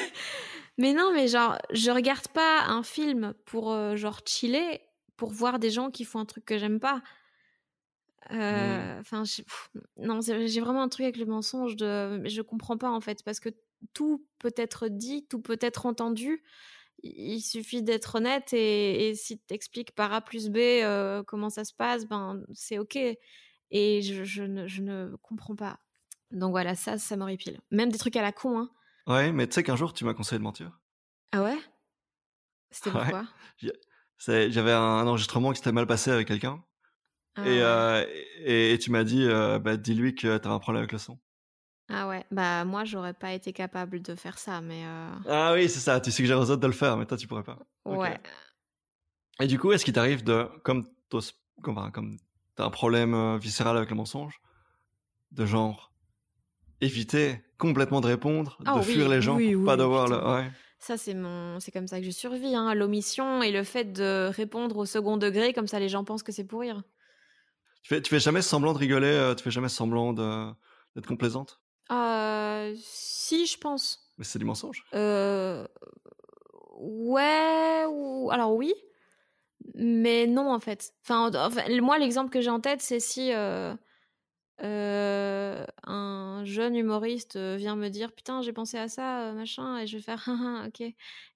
Mais 0.78 0.92
non, 0.92 1.11
mais 1.14 1.26
genre, 1.26 1.57
je 1.72 1.90
regarde 1.90 2.28
pas 2.28 2.64
un 2.66 2.82
film 2.82 3.32
pour 3.47 3.72
euh, 3.72 3.97
genre 3.97 4.20
chiller 4.26 4.82
pour 5.17 5.31
voir 5.31 5.59
des 5.59 5.71
gens 5.71 5.91
qui 5.91 6.05
font 6.05 6.19
un 6.19 6.25
truc 6.25 6.45
que 6.45 6.59
j'aime 6.59 6.81
pas. 6.81 7.03
Mmh. 8.31 8.35
Euh, 8.35 9.01
enfin, 9.01 9.23
non, 9.99 10.21
j'ai 10.21 10.61
vraiment 10.61 10.83
un 10.83 10.89
truc 10.89 11.05
avec 11.05 11.17
le 11.17 11.27
mensonge 11.27 11.77
de, 11.77 12.23
je 12.27 12.43
comprends 12.43 12.77
pas 12.77 12.91
en 12.91 13.01
fait, 13.01 13.23
parce 13.25 13.41
que 13.41 13.51
tout 13.93 14.27
peut 14.39 14.55
être 14.57 14.89
dit, 14.89 15.27
tout 15.29 15.41
peut 15.41 15.59
être 15.61 15.87
entendu. 15.87 16.43
Il 17.03 17.41
suffit 17.41 17.83
d'être 17.83 18.17
honnête 18.17 18.53
et, 18.53 19.14
si 19.14 19.39
tu 19.39 19.55
expliques 19.55 19.93
par 19.93 20.12
A 20.12 20.23
plus 20.23 20.49
B 20.49 20.57
euh, 20.57 21.23
comment 21.23 21.51
ça 21.51 21.64
se 21.64 21.75
passe, 21.75 22.07
ben 22.07 22.43
c'est 22.55 22.79
ok. 22.79 22.97
Et 23.71 24.03
je, 24.03 24.43
ne, 24.43 24.67
je, 24.67 24.83
ne, 24.83 25.14
comprends 25.23 25.55
pas. 25.55 25.79
Donc 26.31 26.51
voilà, 26.53 26.75
ça, 26.75 26.99
ça 26.99 27.17
m'horripile. 27.17 27.61
Même 27.71 27.91
des 27.91 27.99
trucs 27.99 28.17
à 28.17 28.23
la 28.23 28.33
con. 28.33 28.59
Hein. 28.59 28.71
Ouais, 29.07 29.31
mais 29.31 29.47
tu 29.47 29.55
sais 29.55 29.62
qu'un 29.62 29.77
jour 29.77 29.93
tu 29.93 30.05
m'as 30.05 30.14
conseillé 30.14 30.39
de 30.39 30.45
mentir. 30.45 30.81
Ah 31.33 31.43
ouais? 31.43 31.59
C'était 32.71 32.91
pourquoi? 32.91 33.27
J'avais 34.19 34.73
un 34.73 35.07
enregistrement 35.07 35.53
qui 35.53 35.59
s'était 35.59 35.73
mal 35.73 35.87
passé 35.87 36.11
avec 36.11 36.29
quelqu'un. 36.29 36.62
Ah 37.37 37.43
euh, 37.45 38.07
et, 38.45 38.73
et, 38.73 38.79
tu 38.79 38.91
m'as 38.91 39.05
dit, 39.05 39.25
euh, 39.27 39.59
bah, 39.59 39.77
dis-lui 39.77 40.14
que 40.14 40.39
t'as 40.39 40.51
un 40.51 40.59
problème 40.59 40.81
avec 40.81 40.93
le 40.93 40.99
son. 40.99 41.19
Ah 41.89 42.09
ouais, 42.09 42.25
bah 42.33 42.64
moi 42.64 42.85
j'aurais 42.85 43.12
pas 43.12 43.33
été 43.33 43.53
capable 43.53 44.03
de 44.03 44.14
faire 44.17 44.39
ça, 44.39 44.61
mais. 44.61 44.85
Euh 44.85 45.11
ah 45.29 45.53
oui, 45.55 45.69
c'est 45.69 45.79
ça, 45.79 46.01
tu 46.01 46.11
suggères 46.11 46.41
aux 46.41 46.51
autres 46.51 46.62
de 46.62 46.67
le 46.67 46.73
faire, 46.73 46.97
mais 46.97 47.07
toi 47.07 47.17
tu 47.17 47.29
pourrais 47.29 47.45
pas. 47.45 47.59
Ouais. 47.85 48.19
Et 49.39 49.47
du 49.47 49.59
coup, 49.59 49.71
est-ce 49.71 49.85
qu'il 49.85 49.95
t'arrive 49.95 50.25
de, 50.25 50.49
comme, 50.64 50.89
comme, 51.62 51.93
comme 51.93 52.17
t'as 52.57 52.64
un 52.64 52.71
problème 52.71 53.37
viscéral 53.37 53.77
avec 53.77 53.91
le 53.91 53.97
mensonge, 53.97 54.41
de 55.31 55.47
genre 55.47 55.93
éviter 56.81 57.45
complètement 57.59 58.01
de 58.01 58.07
répondre, 58.07 58.57
de 58.61 58.64
ah 58.67 58.83
fuir 58.83 59.09
les 59.09 59.21
gens, 59.21 59.39
pas 59.64 59.77
d'avoir 59.77 60.09
le. 60.09 60.17
Ouais. 60.17 60.51
Ça, 60.79 60.97
c'est 60.97 61.14
mon, 61.14 61.59
c'est 61.59 61.72
comme 61.72 61.87
ça 61.89 61.99
que 62.01 62.07
je 62.07 62.11
survis. 62.11 62.55
Hein. 62.55 62.74
L'omission 62.74 63.43
et 63.43 63.51
le 63.51 63.64
fait 63.64 63.93
de 63.93 64.31
répondre 64.33 64.77
au 64.77 64.85
second 64.85 65.16
degré, 65.16 65.53
comme 65.53 65.66
ça 65.66 65.79
les 65.79 65.89
gens 65.89 66.05
pensent 66.05 66.22
que 66.22 66.33
c'est 66.33 66.45
pour 66.45 66.61
rire. 66.61 66.83
Tu 67.83 67.95
fais, 67.95 68.03
tu 68.03 68.11
fais 68.11 68.20
jamais 68.20 68.43
semblant 68.43 68.72
de 68.72 68.79
rigoler, 68.79 69.07
euh, 69.07 69.35
tu 69.35 69.45
fais 69.45 69.51
jamais 69.51 69.68
semblant 69.68 70.12
d'être 70.12 71.07
complaisante? 71.07 71.61
Euh, 71.91 72.74
Si, 72.79 73.47
je 73.47 73.59
pense. 73.59 74.12
Mais 74.18 74.24
c'est 74.24 74.39
du 74.39 74.45
mensonge. 74.45 74.85
Euh, 74.95 75.66
ouais, 76.79 77.85
ou 77.89 78.31
alors 78.33 78.55
oui, 78.55 78.74
mais 79.74 80.27
non 80.27 80.53
en 80.53 80.61
fait. 80.61 80.93
Enfin, 81.03 81.31
moi, 81.81 81.99
l'exemple 81.99 82.31
que 82.31 82.41
j'ai 82.41 82.51
en 82.51 82.61
tête, 82.61 82.81
c'est 82.83 83.01
si 83.01 83.33
euh, 83.33 83.74
euh, 84.62 85.66
un 85.84 86.42
jeune 86.46 86.76
humoriste 86.76 87.36
euh, 87.36 87.57
vient 87.57 87.76
me 87.76 87.88
dire 87.88 88.12
putain 88.12 88.40
j'ai 88.40 88.54
pensé 88.54 88.78
à 88.78 88.88
ça 88.88 89.24
euh, 89.24 89.32
machin 89.34 89.78
et 89.78 89.86
je 89.86 89.98
vais 89.98 90.02
faire 90.02 90.26
ok. 90.66 90.82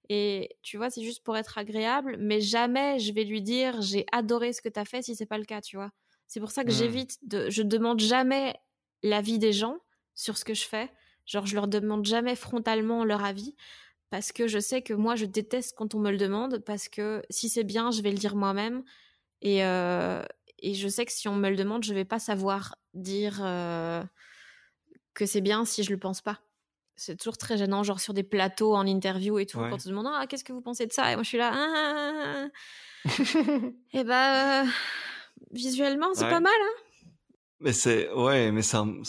Et 0.09 0.49
tu 0.63 0.77
vois 0.77 0.89
c'est 0.89 1.03
juste 1.03 1.23
pour 1.23 1.37
être 1.37 1.59
agréable 1.59 2.17
mais 2.19 2.41
jamais 2.41 2.97
je 2.97 3.13
vais 3.13 3.23
lui 3.23 3.43
dire 3.43 3.79
j'ai 3.81 4.05
adoré 4.11 4.53
ce 4.53 4.61
que 4.61 4.69
t'as 4.69 4.85
fait 4.85 5.03
si 5.03 5.15
c'est 5.15 5.27
pas 5.27 5.37
le 5.37 5.45
cas 5.45 5.61
tu 5.61 5.75
vois. 5.75 5.91
C'est 6.25 6.39
pour 6.39 6.49
ça 6.49 6.63
que 6.63 6.69
mmh. 6.69 6.75
j'évite 6.75 7.17
de 7.21 7.49
je 7.49 7.61
demande 7.61 7.99
jamais 7.99 8.55
l'avis 9.03 9.37
des 9.37 9.53
gens 9.53 9.77
sur 10.15 10.37
ce 10.37 10.45
que 10.45 10.55
je 10.55 10.65
fais. 10.65 10.89
Genre 11.27 11.45
je 11.45 11.53
leur 11.53 11.67
demande 11.67 12.05
jamais 12.05 12.35
frontalement 12.35 13.03
leur 13.03 13.23
avis 13.23 13.55
parce 14.09 14.31
que 14.31 14.47
je 14.47 14.57
sais 14.57 14.81
que 14.81 14.95
moi 14.95 15.15
je 15.15 15.25
déteste 15.25 15.75
quand 15.77 15.93
on 15.93 15.99
me 15.99 16.09
le 16.09 16.17
demande 16.17 16.57
parce 16.59 16.89
que 16.89 17.21
si 17.29 17.49
c'est 17.49 17.63
bien 17.63 17.91
je 17.91 18.01
vais 18.01 18.11
le 18.11 18.17
dire 18.17 18.35
moi-même. 18.35 18.83
Et, 19.43 19.61
et 20.61 20.73
je 20.73 20.87
sais 20.87 21.05
que 21.05 21.11
si 21.11 21.27
on 21.27 21.35
me 21.35 21.49
le 21.49 21.55
demande, 21.55 21.83
je 21.83 21.93
vais 21.93 22.05
pas 22.05 22.19
savoir 22.19 22.75
dire 22.93 23.39
euh, 23.43 24.03
que 25.13 25.25
c'est 25.25 25.41
bien 25.41 25.65
si 25.65 25.83
je 25.83 25.91
le 25.91 25.97
pense 25.97 26.21
pas. 26.21 26.39
c'est 26.95 27.17
toujours 27.17 27.37
très 27.37 27.57
gênant, 27.57 27.83
genre 27.83 27.99
sur 27.99 28.13
des 28.13 28.23
plateaux 28.23 28.75
en 28.75 28.85
interview 28.85 29.39
et 29.39 29.45
tout, 29.45 29.57
quand 29.57 29.73
on 29.73 29.77
te 29.77 29.89
demande 29.89 30.07
ah, 30.07 30.27
qu'est-ce 30.27 30.43
que 30.43 30.53
vous 30.53 30.61
pensez 30.61 30.85
de 30.85 30.93
ça? 30.93 31.11
Et 31.11 31.15
moi 31.15 31.23
je 31.23 31.29
suis 31.29 31.37
là, 31.37 31.51
ah, 31.53 31.71
ah, 31.73 32.47
ah, 33.05 33.41
et 33.93 34.03
bah 34.03 34.63
visuellement 35.51 36.13
c'est 36.13 36.29
pas 36.29 36.39
mal. 36.39 36.53
Hein 36.53 36.81
mais 37.61 37.73
c'est 37.73 38.11
ouais, 38.11 38.51
mais 38.51 38.63
c'est 38.63 38.77
un, 38.77 39.01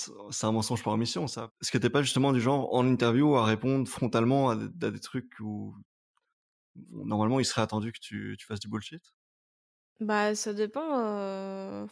un, 0.42 0.52
mensonge 0.52 0.82
par 0.82 0.96
mission 0.98 1.26
ça. 1.26 1.50
Est-ce 1.62 1.70
que 1.70 1.78
t'es 1.78 1.90
pas 1.90 2.02
justement 2.02 2.32
du 2.32 2.40
genre 2.40 2.72
en 2.74 2.86
interview 2.86 3.34
à 3.36 3.44
répondre 3.44 3.88
frontalement 3.88 4.50
à 4.50 4.56
des, 4.56 5.00
trucs 5.00 5.40
où 5.40 5.74
normalement 6.90 7.40
il 7.40 7.46
serait 7.46 7.62
attendu 7.62 7.92
que 7.92 7.98
tu, 8.00 8.36
tu 8.38 8.46
fasses 8.46 8.60
du 8.60 8.68
bullshit? 8.68 9.02
Bah 10.02 10.34
ça 10.34 10.52
dépend. 10.52 10.98
Euh, 10.98 11.86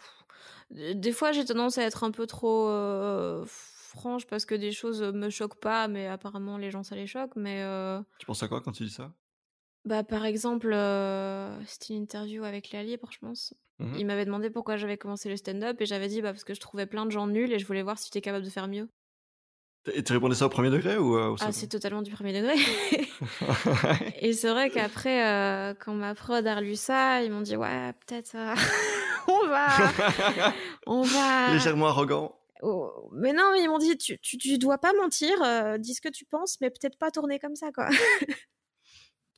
des 0.71 1.13
fois 1.13 1.31
j'ai 1.33 1.45
tendance 1.45 1.79
à 1.79 1.85
être 1.85 2.03
un 2.03 2.11
peu 2.11 2.27
trop 2.27 2.69
euh, 2.69 3.45
franche 3.47 4.27
parce 4.27 4.45
que 4.45 4.55
des 4.57 4.73
choses 4.73 5.01
me 5.03 5.31
choquent 5.31 5.61
pas, 5.61 5.87
mais 5.87 6.07
apparemment 6.09 6.59
les 6.59 6.71
gens 6.71 6.83
ça 6.83 6.97
les 6.97 7.07
choque. 7.07 7.37
Mais 7.37 7.63
euh, 7.63 8.01
tu 8.19 8.27
penses 8.27 8.43
à 8.43 8.49
quoi 8.49 8.61
quand 8.61 8.73
tu 8.73 8.85
dis 8.85 8.91
ça? 8.91 9.13
Bah 9.85 10.03
par 10.03 10.25
exemple, 10.25 10.73
euh, 10.73 11.59
c'était 11.67 11.95
une 11.95 12.03
interview 12.03 12.45
avec 12.45 12.71
Léa 12.71 12.83
Libre, 12.83 13.09
je 13.13 13.19
pense. 13.19 13.55
Il 13.93 14.07
m'avait 14.07 14.25
demandé 14.27 14.51
pourquoi 14.51 14.77
j'avais 14.77 14.99
commencé 14.99 15.29
le 15.29 15.37
stand-up 15.37 15.81
et 15.81 15.87
j'avais 15.87 16.09
dit 16.09 16.21
bah 16.21 16.33
parce 16.33 16.45
que 16.45 16.55
je 16.55 16.61
trouvais 16.61 16.87
plein 16.87 17.07
de 17.07 17.11
gens 17.11 17.27
nuls 17.27 17.53
et 17.53 17.59
je 17.59 17.67
voulais 17.67 17.83
voir 17.83 17.99
si 17.99 18.07
j'étais 18.07 18.21
capable 18.21 18.45
de 18.45 18.51
faire 18.51 18.69
mieux. 18.69 18.89
Et 19.95 20.03
tu 20.03 20.13
répondais 20.13 20.35
ça 20.35 20.47
au 20.47 20.51
premier 20.51 20.71
degré 20.71 20.99
ou 20.99 21.17
euh, 21.17 21.31
au 21.31 21.37
Ah, 21.41 21.53
c'est 21.53 21.69
totalement 21.69 22.03
du 22.03 22.11
premier 22.11 22.33
degré. 22.33 22.55
et 24.21 24.33
c'est 24.35 24.51
vrai 24.51 24.71
qu'après, 24.71 25.75
quand 25.81 25.95
ma 25.95 26.15
prod 26.15 26.47
a 26.47 26.57
relu 26.57 26.77
ça, 26.77 27.23
ils 27.23 27.31
m'ont 27.31 27.41
dit 27.41 27.57
ouais, 27.57 27.93
peut-être 28.07 28.37
on 29.29 29.47
va, 29.49 29.67
on 30.87 31.03
va. 31.03 31.53
Légèrement 31.53 31.89
arrogant. 31.89 32.37
Oh, 32.63 33.09
mais 33.13 33.33
non, 33.33 33.55
ils 33.55 33.69
m'ont 33.69 33.79
dit 33.79 33.97
tu, 33.97 34.19
tu, 34.19 34.59
dois 34.59 34.79
pas 34.79 34.93
mentir, 34.93 35.43
euh, 35.43 35.79
dis 35.79 35.95
ce 35.95 36.01
que 36.01 36.09
tu 36.09 36.25
penses, 36.27 36.61
mais 36.61 36.71
peut-être 36.71 36.99
pas 36.99 37.11
tourner 37.11 37.39
comme 37.39 37.57
ça, 37.57 37.73
quoi. 37.73 37.89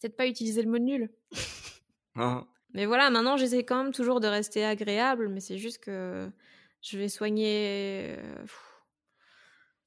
peut-être 0.01 0.17
pas 0.17 0.27
utiliser 0.27 0.63
le 0.63 0.71
mot 0.71 0.79
nul. 0.79 1.09
Ah. 2.17 2.45
Mais 2.75 2.87
voilà, 2.87 3.11
maintenant 3.11 3.37
j'essaie 3.37 3.65
quand 3.65 3.83
même 3.83 3.93
toujours 3.93 4.19
de 4.19 4.27
rester 4.27 4.65
agréable, 4.65 5.29
mais 5.29 5.41
c'est 5.41 5.59
juste 5.59 5.79
que 5.79 6.29
je 6.81 6.99
vais 6.99 7.09
soigner, 7.09 8.17
euh, 8.19 8.45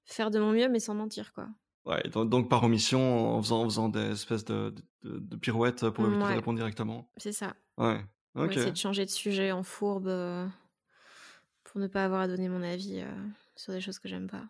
faire 0.05 0.31
de 0.31 0.39
mon 0.39 0.51
mieux, 0.51 0.69
mais 0.69 0.79
sans 0.79 0.93
mentir, 0.93 1.33
quoi. 1.33 1.47
Ouais, 1.85 2.01
donc, 2.09 2.49
par 2.49 2.63
omission, 2.63 3.35
en 3.35 3.41
faisant, 3.41 3.61
en 3.61 3.65
faisant 3.65 3.89
des 3.89 4.11
espèces 4.11 4.43
de, 4.43 4.73
de, 5.03 5.35
pirouettes 5.35 5.87
pour 5.89 6.07
éviter 6.07 6.23
de 6.23 6.33
répondre 6.33 6.57
directement. 6.57 7.11
C'est 7.17 7.31
ça. 7.31 7.55
Ouais. 7.77 8.03
Ok. 8.35 8.51
essayer 8.51 8.71
de 8.71 8.77
changer 8.77 9.05
de 9.05 9.09
sujet 9.09 9.51
en 9.51 9.63
fourbe. 9.63 10.07
Euh, 10.07 10.47
pour 11.63 11.79
ne 11.79 11.87
pas 11.87 12.05
avoir 12.05 12.21
à 12.21 12.27
donner 12.27 12.49
mon 12.49 12.63
avis 12.63 13.01
euh, 13.01 13.11
sur 13.55 13.73
des 13.73 13.81
choses 13.81 13.99
que 13.99 14.07
j'aime 14.07 14.27
pas. 14.27 14.43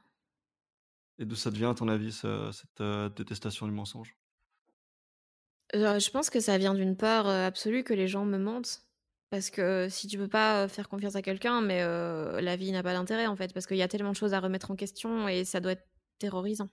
Et 1.18 1.26
d'où 1.26 1.36
ça 1.36 1.50
devient, 1.50 1.66
à 1.66 1.74
ton 1.74 1.88
avis, 1.88 2.12
cette 2.12 2.82
euh, 2.82 3.10
détestation 3.10 3.66
du 3.66 3.74
mensonge? 3.74 4.16
Je 5.74 6.10
pense 6.12 6.30
que 6.30 6.40
ça 6.40 6.58
vient 6.58 6.74
d'une 6.74 6.96
peur 6.96 7.28
absolue 7.28 7.84
que 7.84 7.94
les 7.94 8.08
gens 8.08 8.26
me 8.26 8.38
mentent. 8.38 8.85
Parce 9.36 9.50
que 9.50 9.88
si 9.90 10.08
tu 10.08 10.18
peux 10.18 10.30
pas 10.30 10.70
faire 10.70 10.88
confiance 10.88 11.18
à 11.18 11.22
quelqu'un, 11.22 11.60
mais 11.60 11.82
la 11.82 12.56
vie 12.56 12.72
n'a 12.72 12.84
pas 12.84 12.94
d'intérêt 12.94 13.28
en 13.28 13.36
fait, 13.36 13.54
parce 13.54 13.68
qu'il 13.68 13.76
y 13.76 13.82
a 13.82 13.88
tellement 13.90 14.12
de 14.12 14.16
choses 14.16 14.34
à 14.34 14.40
remettre 14.40 14.72
en 14.72 14.76
question 14.76 15.28
et 15.28 15.44
ça 15.44 15.60
doit 15.60 15.74
être 15.74 15.86
terrorisant. 16.20 16.70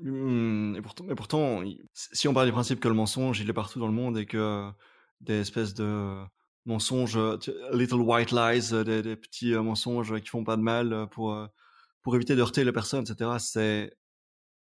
Mmh, 0.00 0.76
et 0.76 0.80
pourtant, 0.80 1.04
mais 1.04 1.14
pourtant, 1.14 1.62
si 1.92 2.28
on 2.28 2.32
parle 2.32 2.46
du 2.46 2.52
principe 2.52 2.80
que 2.80 2.88
le 2.88 2.94
mensonge, 2.94 3.40
il 3.40 3.50
est 3.50 3.52
partout 3.52 3.78
dans 3.78 3.86
le 3.86 3.92
monde 3.92 4.16
et 4.16 4.24
que 4.24 4.70
des 5.20 5.40
espèces 5.40 5.74
de 5.74 6.24
mensonges, 6.64 7.16
euh, 7.18 7.36
little 7.72 8.00
white 8.00 8.32
lies, 8.32 8.72
euh, 8.72 9.02
des, 9.02 9.16
petits 9.16 9.52
euh, 9.52 9.62
mensonges 9.62 10.18
qui 10.20 10.28
font 10.28 10.44
pas 10.44 10.56
de 10.56 10.62
mal 10.62 11.08
pour 11.10 11.36
pour 12.00 12.16
éviter 12.16 12.34
de 12.34 12.40
heurter 12.40 12.64
les 12.64 12.72
personnes, 12.72 13.04
etc. 13.08 13.32
C'est 13.38 13.96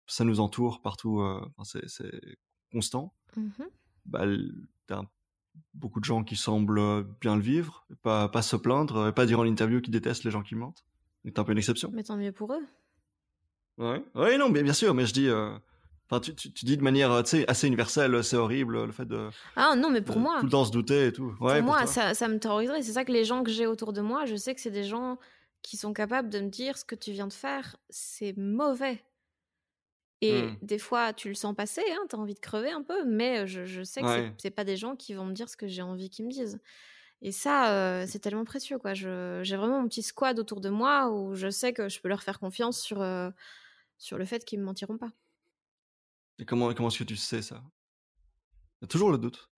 ça 0.06 0.26
nous 0.26 0.42
entoure 0.42 0.82
partout, 0.82 1.24
c'est 1.64 2.20
constant. 2.72 3.16
Mmh 3.38 3.64
bah, 4.06 4.26
t'as 4.88 5.04
beaucoup 5.74 6.00
de 6.00 6.06
gens 6.06 6.24
qui 6.24 6.36
semblent 6.36 7.04
bien 7.20 7.36
le 7.36 7.42
vivre, 7.42 7.86
pas 8.02 8.30
pas 8.30 8.42
se 8.42 8.56
plaindre, 8.56 9.08
et 9.08 9.12
pas 9.14 9.26
dire 9.26 9.40
en 9.40 9.46
interview 9.46 9.82
qu'ils 9.82 9.94
détestent 9.94 10.24
les 10.24 10.32
gens 10.32 10.42
qui 10.42 10.56
mentent. 10.56 10.86
C'est 11.24 11.38
un 11.40 11.44
peu 11.44 11.52
une 11.52 11.58
exception. 11.58 11.92
Mais 11.94 12.04
tant 12.04 12.18
mieux 12.18 12.32
pour 12.32 12.54
eux. 12.54 12.66
Ouais, 13.78 14.04
ouais, 14.16 14.38
non, 14.38 14.50
bien, 14.50 14.64
bien 14.64 14.74
sûr, 14.74 14.94
mais 14.94 15.06
je 15.06 15.14
dis, 15.14 15.30
tu, 16.20 16.66
dis 16.66 16.78
de 16.78 16.84
manière 16.84 17.12
assez 17.12 17.68
universelle, 17.68 18.24
c'est 18.24 18.36
horrible 18.36 18.86
le 18.86 18.92
fait 18.92 19.06
de. 19.06 19.30
Ah 19.56 19.76
non, 19.76 19.90
mais 19.90 20.02
pour 20.02 20.20
moi. 20.20 20.38
Tout 20.40 20.46
le 20.46 20.52
temps 20.52 20.66
se 20.66 20.72
douter 20.72 21.08
et 21.08 21.14
tout. 21.14 21.34
Ouais, 21.40 21.60
pour, 21.60 21.68
moi, 21.68 21.86
ça, 21.86 22.14
ça, 22.14 22.28
me 22.28 22.38
terroriserait. 22.38 22.82
C'est 22.82 22.94
ça 22.94 23.06
que 23.06 23.12
les 23.12 23.24
gens 23.24 23.44
que 23.44 23.52
j'ai 23.52 23.66
autour 23.66 23.94
de 23.94 24.02
moi, 24.02 24.26
je 24.26 24.36
sais 24.36 24.54
que 24.54 24.62
c'est 24.62 24.72
des 24.72 24.84
gens 24.84 25.18
qui 25.62 25.78
sont 25.78 25.94
capables 25.94 26.30
de 26.30 26.40
me 26.40 26.50
dire 26.50 26.78
ce 26.78 26.86
que 26.86 26.96
tu 26.96 27.12
viens 27.12 27.28
de 27.28 27.34
faire, 27.34 27.78
c'est 27.90 28.36
mauvais. 28.38 29.04
Et 30.22 30.44
mmh. 30.44 30.58
des 30.62 30.78
fois, 30.78 31.14
tu 31.14 31.30
le 31.30 31.34
sens 31.34 31.56
passer, 31.56 31.84
hein, 31.90 32.06
tu 32.10 32.16
as 32.16 32.20
envie 32.20 32.36
de 32.36 32.40
crever 32.40 32.70
un 32.70 32.84
peu, 32.84 33.06
mais 33.06 33.48
je, 33.48 33.66
je 33.66 33.82
sais 33.82 34.02
que 34.02 34.32
c'est 34.38 34.52
pas 34.52 34.64
des 34.64 34.78
gens 34.78 34.96
qui 34.96 35.16
vont 35.16 35.26
me 35.26 35.34
dire 35.34 35.50
ce 35.50 35.58
que 35.58 35.68
j'ai 35.68 35.82
envie 35.82 36.10
qu'ils 36.10 36.26
me 36.26 36.32
disent. 36.32 36.60
Et 37.22 37.32
ça, 37.32 37.72
euh, 37.74 38.06
c'est 38.08 38.20
tellement 38.20 38.46
précieux. 38.46 38.80
quoi. 38.80 38.94
J'ai 38.94 39.56
vraiment 39.56 39.82
mon 39.82 39.88
petit 39.88 40.02
squad 40.02 40.40
autour 40.40 40.60
de 40.60 40.70
moi 40.70 41.10
où 41.10 41.36
je 41.36 41.50
sais 41.50 41.74
que 41.74 41.88
je 41.88 42.00
peux 42.02 42.10
leur 42.10 42.24
faire 42.24 42.40
confiance 42.40 42.80
sur, 42.80 43.02
euh, 43.02 43.30
sur 43.98 44.18
le 44.18 44.26
fait 44.26 44.44
qu'ils 44.44 44.60
me 44.60 44.66
mentiront 44.66 44.98
pas. 44.98 45.12
Et 46.40 46.46
comment, 46.46 46.74
comment 46.74 46.90
est-ce 46.90 47.00
que 47.00 47.04
tu 47.04 47.16
sais 47.16 47.44
ça? 47.44 47.62
Il 48.82 48.84
y 48.84 48.86
a 48.86 48.88
toujours 48.88 49.12
le 49.12 49.20
doute? 49.20 49.50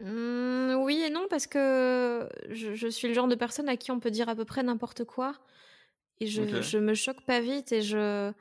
Mmh, 0.00 0.76
oui 0.82 1.02
et 1.02 1.10
non, 1.10 1.26
parce 1.28 1.46
que 1.46 2.26
je, 2.48 2.88
suis 2.88 3.08
le 3.08 3.12
genre 3.12 3.28
de 3.28 3.34
personne 3.34 3.68
à 3.68 3.76
qui 3.76 3.90
on 3.90 4.00
peut 4.00 4.10
dire 4.10 4.30
à 4.30 4.34
peu 4.34 4.46
près 4.46 4.62
n'importe 4.62 5.04
quoi. 5.04 5.34
Et 6.20 6.26
je, 6.26 6.62
je 6.62 6.78
me 6.78 6.94
choque 6.94 7.24
pas 7.26 7.40
vite 7.40 7.72
et 7.72 7.82
je 7.82 8.32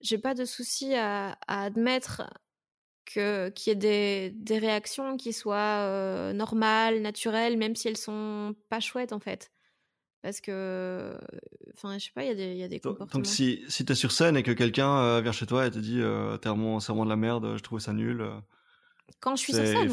j'ai 0.00 0.18
pas 0.18 0.34
de 0.34 0.44
souci 0.44 0.94
à, 0.94 1.38
admettre 1.46 2.22
que 3.04 3.50
qu'il 3.50 3.70
y 3.70 3.72
ait 3.72 3.76
des, 3.76 4.30
des, 4.30 4.58
réactions 4.58 5.16
qui 5.16 5.32
soient 5.32 5.84
euh, 5.84 6.32
normales, 6.32 7.00
naturelles, 7.00 7.56
même 7.56 7.76
si 7.76 7.88
elles 7.88 7.96
sont 7.96 8.54
pas 8.68 8.80
chouettes 8.80 9.12
en 9.12 9.20
fait. 9.20 9.52
Parce 10.22 10.40
que, 10.40 11.16
enfin, 11.74 11.98
je 11.98 12.06
sais 12.06 12.10
pas, 12.12 12.24
il 12.24 12.28
y, 12.28 12.30
a 12.30 12.34
des, 12.34 12.54
y 12.54 12.62
a 12.64 12.68
des 12.68 12.80
comportements. 12.80 13.22
Donc, 13.22 13.26
si, 13.26 13.62
si 13.68 13.84
tu 13.84 13.92
es 13.92 13.94
sur 13.94 14.10
scène 14.10 14.36
et 14.36 14.42
que 14.42 14.50
quelqu'un 14.50 14.98
euh, 14.98 15.20
vient 15.20 15.30
chez 15.30 15.46
toi 15.46 15.66
et 15.66 15.70
te 15.70 15.78
dit 15.78 16.00
euh, 16.00 16.36
T'es 16.38 16.48
vraiment, 16.48 16.78
vraiment 16.78 17.04
de 17.04 17.10
la 17.10 17.16
merde, 17.16 17.56
je 17.56 17.62
trouve 17.62 17.78
ça 17.78 17.92
nul. 17.92 18.28
Quand 19.20 19.36
je 19.36 19.42
suis 19.42 19.52
sur 19.52 19.64
scène 19.64 19.92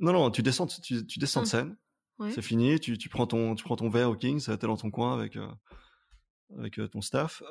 Non, 0.00 0.12
non, 0.12 0.30
tu 0.30 0.42
descends, 0.42 0.68
tu, 0.68 1.04
tu 1.04 1.18
descends 1.18 1.40
de 1.40 1.46
ah. 1.46 1.50
scène, 1.50 1.76
c'est 2.32 2.42
fini, 2.42 2.78
tu, 2.78 2.96
tu, 2.98 3.08
prends 3.08 3.26
ton, 3.26 3.56
tu 3.56 3.64
prends 3.64 3.74
ton 3.74 3.88
verre 3.88 4.10
au 4.10 4.14
Kings, 4.14 4.44
t'es 4.44 4.56
dans 4.58 4.76
ton 4.76 4.92
coin 4.92 5.12
avec, 5.12 5.36
avec 6.56 6.80
ton 6.92 7.00
staff. 7.00 7.42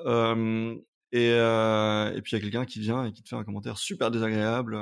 Et, 1.12 1.28
et 1.30 2.22
puis 2.22 2.32
il 2.32 2.36
y 2.36 2.38
a 2.38 2.42
quelqu'un 2.42 2.66
qui 2.66 2.80
vient 2.80 3.06
et 3.06 3.12
qui 3.12 3.24
te 3.24 3.30
fait 3.30 3.36
un 3.36 3.44
commentaire 3.44 3.78
super 3.78 4.12
désagréable. 4.12 4.78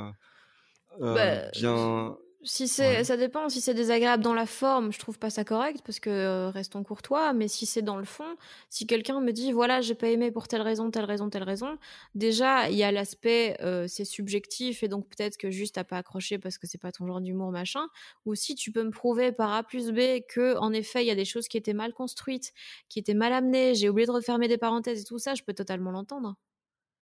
Bah, 0.99 1.49
bien 1.59 2.15
si 2.44 2.70
c'est, 2.70 3.04
ça 3.04 3.18
dépend. 3.18 3.50
Si 3.50 3.60
c'est 3.60 3.74
désagréable 3.74 4.24
dans 4.24 4.34
la 4.34 4.46
forme, 4.46 4.94
je 4.94 5.00
trouve 5.00 5.20
pas 5.20 5.30
ça 5.30 5.44
correct 5.44 5.82
parce 5.86 6.00
que 6.00 6.10
euh, 6.10 6.50
restons 6.50 6.84
courtois. 6.84 7.34
Mais 7.34 7.50
si 7.50 7.66
c'est 7.66 7.82
dans 7.82 7.98
le 7.98 8.06
fond, 8.06 8.38
si 8.70 8.88
quelqu'un 8.88 9.20
me 9.20 9.32
dit 9.32 9.52
voilà 9.52 9.82
j'ai 9.82 9.96
pas 9.96 10.08
aimé 10.08 10.32
pour 10.32 10.48
telle 10.48 10.62
raison, 10.62 10.90
telle 10.90 11.04
raison, 11.04 11.30
telle 11.30 11.44
raison, 11.44 11.78
déjà 12.16 12.70
il 12.70 12.78
y 12.78 12.84
a 12.84 12.92
l'aspect 12.94 13.58
euh, 13.62 13.88
c'est 13.90 14.06
subjectif 14.06 14.84
et 14.84 14.88
donc 14.88 15.10
peut-être 15.10 15.38
que 15.38 15.52
juste 15.52 15.76
t'as 15.76 15.84
pas 15.84 15.98
accroché 15.98 16.40
parce 16.40 16.58
que 16.58 16.66
c'est 16.66 16.78
pas 16.78 16.94
ton 16.94 17.06
genre 17.08 17.20
d'humour 17.20 17.52
machin. 17.52 17.86
Ou 18.26 18.36
si 18.36 18.56
tu 18.56 18.72
peux 18.72 18.84
me 18.84 18.92
prouver 18.92 19.34
par 19.34 19.52
A 19.52 19.64
plus 19.64 19.92
B 19.92 20.22
que 20.28 20.58
en 20.58 20.72
effet 20.72 21.04
il 21.04 21.08
y 21.08 21.12
a 21.12 21.16
des 21.16 21.26
choses 21.26 21.50
qui 21.50 21.58
étaient 21.58 21.74
mal 21.74 21.94
construites, 21.94 22.54
qui 22.88 23.00
étaient 23.00 23.14
mal 23.14 23.34
amenées, 23.34 23.76
j'ai 23.76 23.90
oublié 23.90 24.08
de 24.08 24.12
refermer 24.12 24.48
des 24.48 24.58
parenthèses 24.58 25.02
et 25.02 25.06
tout 25.06 25.20
ça, 25.20 25.36
je 25.36 25.44
peux 25.44 25.54
totalement 25.54 25.92
l'entendre. 25.92 26.36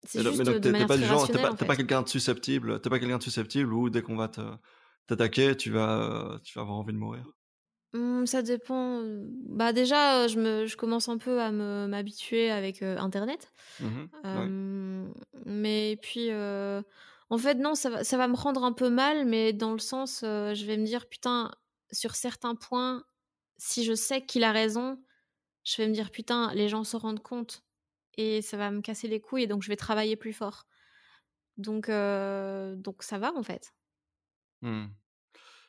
C'est 0.06 0.22
juste 0.22 0.40
mais 0.40 0.44
donc, 0.44 0.60
t'es, 0.60 0.86
pas 0.86 0.98
du 0.98 1.06
genre, 1.06 1.26
t'es 1.28 1.42
pas, 1.42 1.54
pas 1.54 1.76
quelqu'un 1.78 2.02
de 2.02 2.10
susceptible, 2.10 2.82
t'es 2.82 2.90
pas 2.90 3.00
quelqu'un 3.00 3.20
de 3.20 3.24
susceptible 3.24 3.74
ou 3.74 3.90
dès 3.90 4.02
qu'on 4.02 4.18
va 4.18 4.28
te 4.28 4.42
t'attaquer, 5.08 5.56
tu 5.58 5.72
vas, 5.72 6.40
tu 6.44 6.54
vas 6.58 6.62
avoir 6.64 6.78
envie 6.80 6.94
de 6.94 6.98
mourir? 6.98 7.26
Mmh, 7.94 8.26
Ça 8.26 8.42
dépend. 8.42 9.02
Bah 9.46 9.72
déjà, 9.74 10.28
je, 10.28 10.40
me, 10.40 10.66
je 10.66 10.76
commence 10.78 11.10
un 11.10 11.18
peu 11.18 11.40
à 11.42 11.52
m'habituer 11.52 12.50
avec 12.50 12.82
Internet. 12.82 13.52
Mmh 13.80 14.10
mais 15.46 15.98
puis, 16.02 16.30
en 16.32 17.38
fait, 17.38 17.56
non, 17.56 17.76
ça 17.76 17.90
va, 17.90 18.04
ça 18.04 18.18
va 18.18 18.28
me 18.28 18.36
rendre 18.36 18.64
un 18.64 18.74
peu 18.74 18.90
mal, 18.90 19.26
mais 19.26 19.54
dans 19.54 19.74
le 19.74 19.80
sens, 19.80 20.20
je 20.22 20.66
vais 20.66 20.78
me 20.78 20.86
dire, 20.86 21.08
putain, 21.10 21.52
sur 21.92 22.16
certains 22.16 22.56
points, 22.56 23.04
si 23.58 23.84
je 23.84 23.94
sais 23.94 24.26
qu'il 24.26 24.44
a 24.44 24.52
raison, 24.52 25.02
je 25.66 25.78
vais 25.82 25.88
me 25.90 25.94
dire, 25.94 26.12
putain, 26.12 26.54
les 26.56 26.70
gens 26.70 26.84
se 26.84 26.98
rendent 26.98 27.24
compte. 27.24 27.64
Et 28.18 28.42
ça 28.44 28.58
va 28.58 28.72
me 28.72 28.82
casser 28.82 29.08
les 29.08 29.22
couilles, 29.22 29.44
et 29.44 29.48
donc 29.48 29.64
je 29.64 29.70
vais 29.70 29.76
travailler 29.78 30.16
plus 30.18 30.34
fort. 30.34 30.66
Donc, 31.58 31.88
donc 31.90 33.04
ça 33.04 33.18
va, 33.20 33.34
en 33.36 33.44
fait. 33.44 33.74
Mmh. 34.64 34.86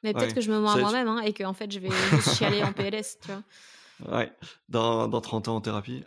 Mais 0.04 0.12
peut-être 0.12 0.34
que 0.34 0.40
je 0.40 0.52
me 0.52 0.60
mens 0.60 0.72
à 0.72 0.78
moi-même 0.78 1.08
hein, 1.08 1.20
et 1.20 1.32
que 1.32 1.42
en 1.44 1.54
fait 1.54 1.70
je 1.70 1.80
vais 1.80 1.90
chialer 2.36 2.62
en 2.62 2.72
PLS, 2.72 3.18
tu 3.20 3.28
vois. 3.28 4.18
Ouais, 4.18 4.32
dans, 4.68 5.08
dans 5.08 5.20
30 5.20 5.48
ans 5.48 5.56
en 5.56 5.60
thérapie. 5.60 6.04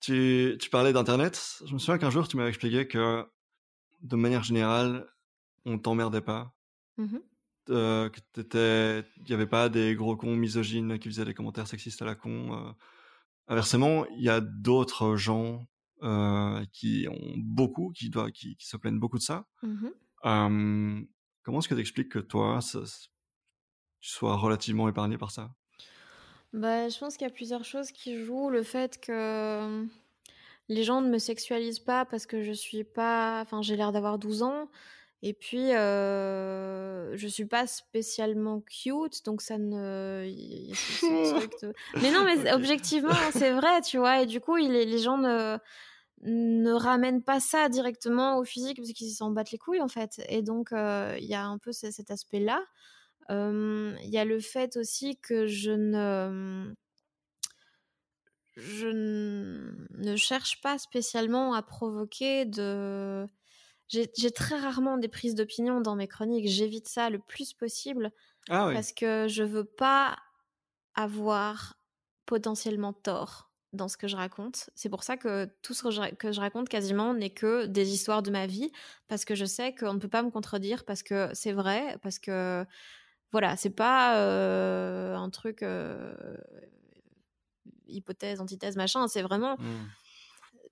tu, 0.00 0.56
tu 0.60 0.70
parlais 0.70 0.92
d'Internet. 0.92 1.62
Je 1.66 1.72
me 1.72 1.78
souviens 1.78 1.98
qu'un 1.98 2.10
jour 2.10 2.26
tu 2.26 2.36
m'avais 2.36 2.48
expliqué 2.48 2.88
que 2.88 3.24
de 4.00 4.16
manière 4.16 4.42
générale, 4.42 5.06
on 5.64 5.78
t'emmerdait 5.78 6.20
pas. 6.20 6.54
Mmh 6.98 7.18
euh, 7.70 8.08
qu'il 8.10 9.28
n'y 9.28 9.34
avait 9.34 9.46
pas 9.46 9.68
des 9.68 9.94
gros 9.94 10.16
cons 10.16 10.34
misogynes 10.34 10.98
qui 10.98 11.08
faisaient 11.08 11.24
des 11.24 11.32
commentaires 11.32 11.68
sexistes 11.68 12.02
à 12.02 12.04
la 12.04 12.16
con. 12.16 12.58
Euh. 12.58 12.72
Inversement, 13.46 14.04
il 14.16 14.24
y 14.24 14.28
a 14.28 14.40
d'autres 14.40 15.14
gens 15.16 15.64
qui 16.72 17.06
ont 17.08 17.34
beaucoup, 17.36 17.92
qui, 17.92 18.10
doivent, 18.10 18.32
qui, 18.32 18.56
se 18.58 18.76
plaignent 18.76 18.98
beaucoup 18.98 19.18
de 19.18 19.22
ça. 19.22 19.46
Mmh 19.62 21.02
comment 21.42 21.58
est-ce 21.58 21.68
que 21.68 21.74
tu 21.74 21.80
expliques 21.80 22.10
que 22.10 22.18
toi, 22.18 22.58
tu 22.62 24.08
sois 24.08 24.36
relativement 24.36 24.88
épargné 24.88 25.18
par 25.18 25.30
ça? 25.30 25.50
Bah, 26.52 26.88
Je 26.88 26.98
pense 26.98 27.16
qu'il 27.16 27.26
y 27.26 27.30
a 27.30 27.32
plusieurs 27.32 27.64
choses 27.64 27.90
qui 27.92 28.22
jouent. 28.24 28.50
Le 28.50 28.62
fait 28.62 29.00
que 29.00 29.86
les 30.68 30.84
gens 30.84 31.00
ne 31.00 31.08
me 31.08 31.18
sexualisent 31.18 31.78
pas 31.80 32.04
parce 32.04 32.26
que 32.26 32.42
je 32.42 32.52
suis 32.52 32.84
pas. 32.84 33.40
Enfin, 33.42 33.62
j'ai 33.62 33.76
l'air 33.76 33.92
d'avoir 33.92 34.18
12 34.18 34.42
ans. 34.42 34.68
Et 35.24 35.34
puis, 35.34 35.72
euh, 35.72 37.16
je 37.16 37.28
suis 37.28 37.44
pas 37.44 37.68
spécialement 37.68 38.60
cute, 38.60 39.24
donc 39.24 39.40
ça 39.40 39.56
ne. 39.56 40.26
Mais 42.02 42.10
non, 42.10 42.24
mais 42.24 42.52
objectivement, 42.52 43.14
c'est 43.30 43.52
vrai, 43.52 43.82
tu 43.82 43.98
vois. 43.98 44.22
Et 44.22 44.26
du 44.26 44.40
coup, 44.40 44.56
il 44.56 44.72
les 44.72 44.98
gens 44.98 45.18
ne 45.18 45.58
ne 46.22 46.72
ramènent 46.72 47.22
pas 47.22 47.40
ça 47.40 47.68
directement 47.68 48.38
au 48.38 48.44
physique 48.44 48.78
parce 48.78 48.92
qu'ils 48.92 49.10
s'en 49.10 49.30
battent 49.30 49.50
les 49.50 49.58
couilles 49.58 49.80
en 49.80 49.88
fait. 49.88 50.22
Et 50.28 50.42
donc, 50.42 50.68
il 50.72 51.24
y 51.24 51.34
a 51.34 51.44
un 51.44 51.58
peu 51.58 51.72
cet 51.72 52.10
aspect-là. 52.10 52.62
Il 53.30 54.08
y 54.10 54.18
a 54.18 54.24
le 54.24 54.40
fait 54.40 54.76
aussi 54.76 55.16
que 55.18 55.46
je 55.46 55.72
ne 55.72 56.74
je 58.56 58.86
ne 58.88 60.16
cherche 60.16 60.60
pas 60.60 60.78
spécialement 60.78 61.54
à 61.54 61.62
provoquer 61.62 62.44
de 62.44 63.26
j'ai 63.88 64.30
très 64.30 64.58
rarement 64.58 64.96
des 64.96 65.08
prises 65.08 65.34
d'opinion 65.34 65.80
dans 65.80 65.96
mes 65.96 66.08
chroniques. 66.08 66.48
J'évite 66.48 66.88
ça 66.88 67.10
le 67.10 67.18
plus 67.18 67.52
possible 67.52 68.10
ah 68.48 68.70
parce 68.72 68.92
que 68.92 69.26
je 69.28 69.42
veux 69.42 69.64
pas 69.64 70.16
avoir 70.94 71.76
potentiellement 72.26 72.92
tort 72.94 73.51
dans 73.72 73.88
ce 73.88 73.96
que 73.96 74.08
je 74.08 74.16
raconte. 74.16 74.70
C'est 74.74 74.88
pour 74.88 75.02
ça 75.02 75.16
que 75.16 75.46
tout 75.62 75.74
ce 75.74 75.82
que 75.82 76.32
je, 76.32 76.40
raconte 76.40 76.68
quasiment 76.68 77.14
n'est 77.14 77.30
que 77.30 77.66
des 77.66 77.92
histoires 77.92 78.22
de 78.22 78.30
ma 78.30 78.46
vie 78.46 78.70
parce 79.08 79.24
que 79.24 79.34
je 79.34 79.44
sais 79.44 79.74
qu'on 79.74 79.94
ne 79.94 79.98
peut 79.98 80.08
pas 80.08 80.22
me 80.22 80.30
contredire 80.30 80.84
parce 80.84 81.02
que 81.02 81.30
c'est 81.32 81.52
vrai, 81.52 81.98
parce 82.02 82.18
que 82.18 82.64
voilà, 83.30 83.56
c'est 83.56 83.70
pas 83.70 84.18
euh, 84.18 85.16
un 85.16 85.30
truc 85.30 85.62
euh, 85.62 86.14
hypothèse, 87.86 88.40
antithèse, 88.40 88.76
machin. 88.76 89.08
C'est 89.08 89.22
vraiment. 89.22 89.56
Mmh 89.58 89.86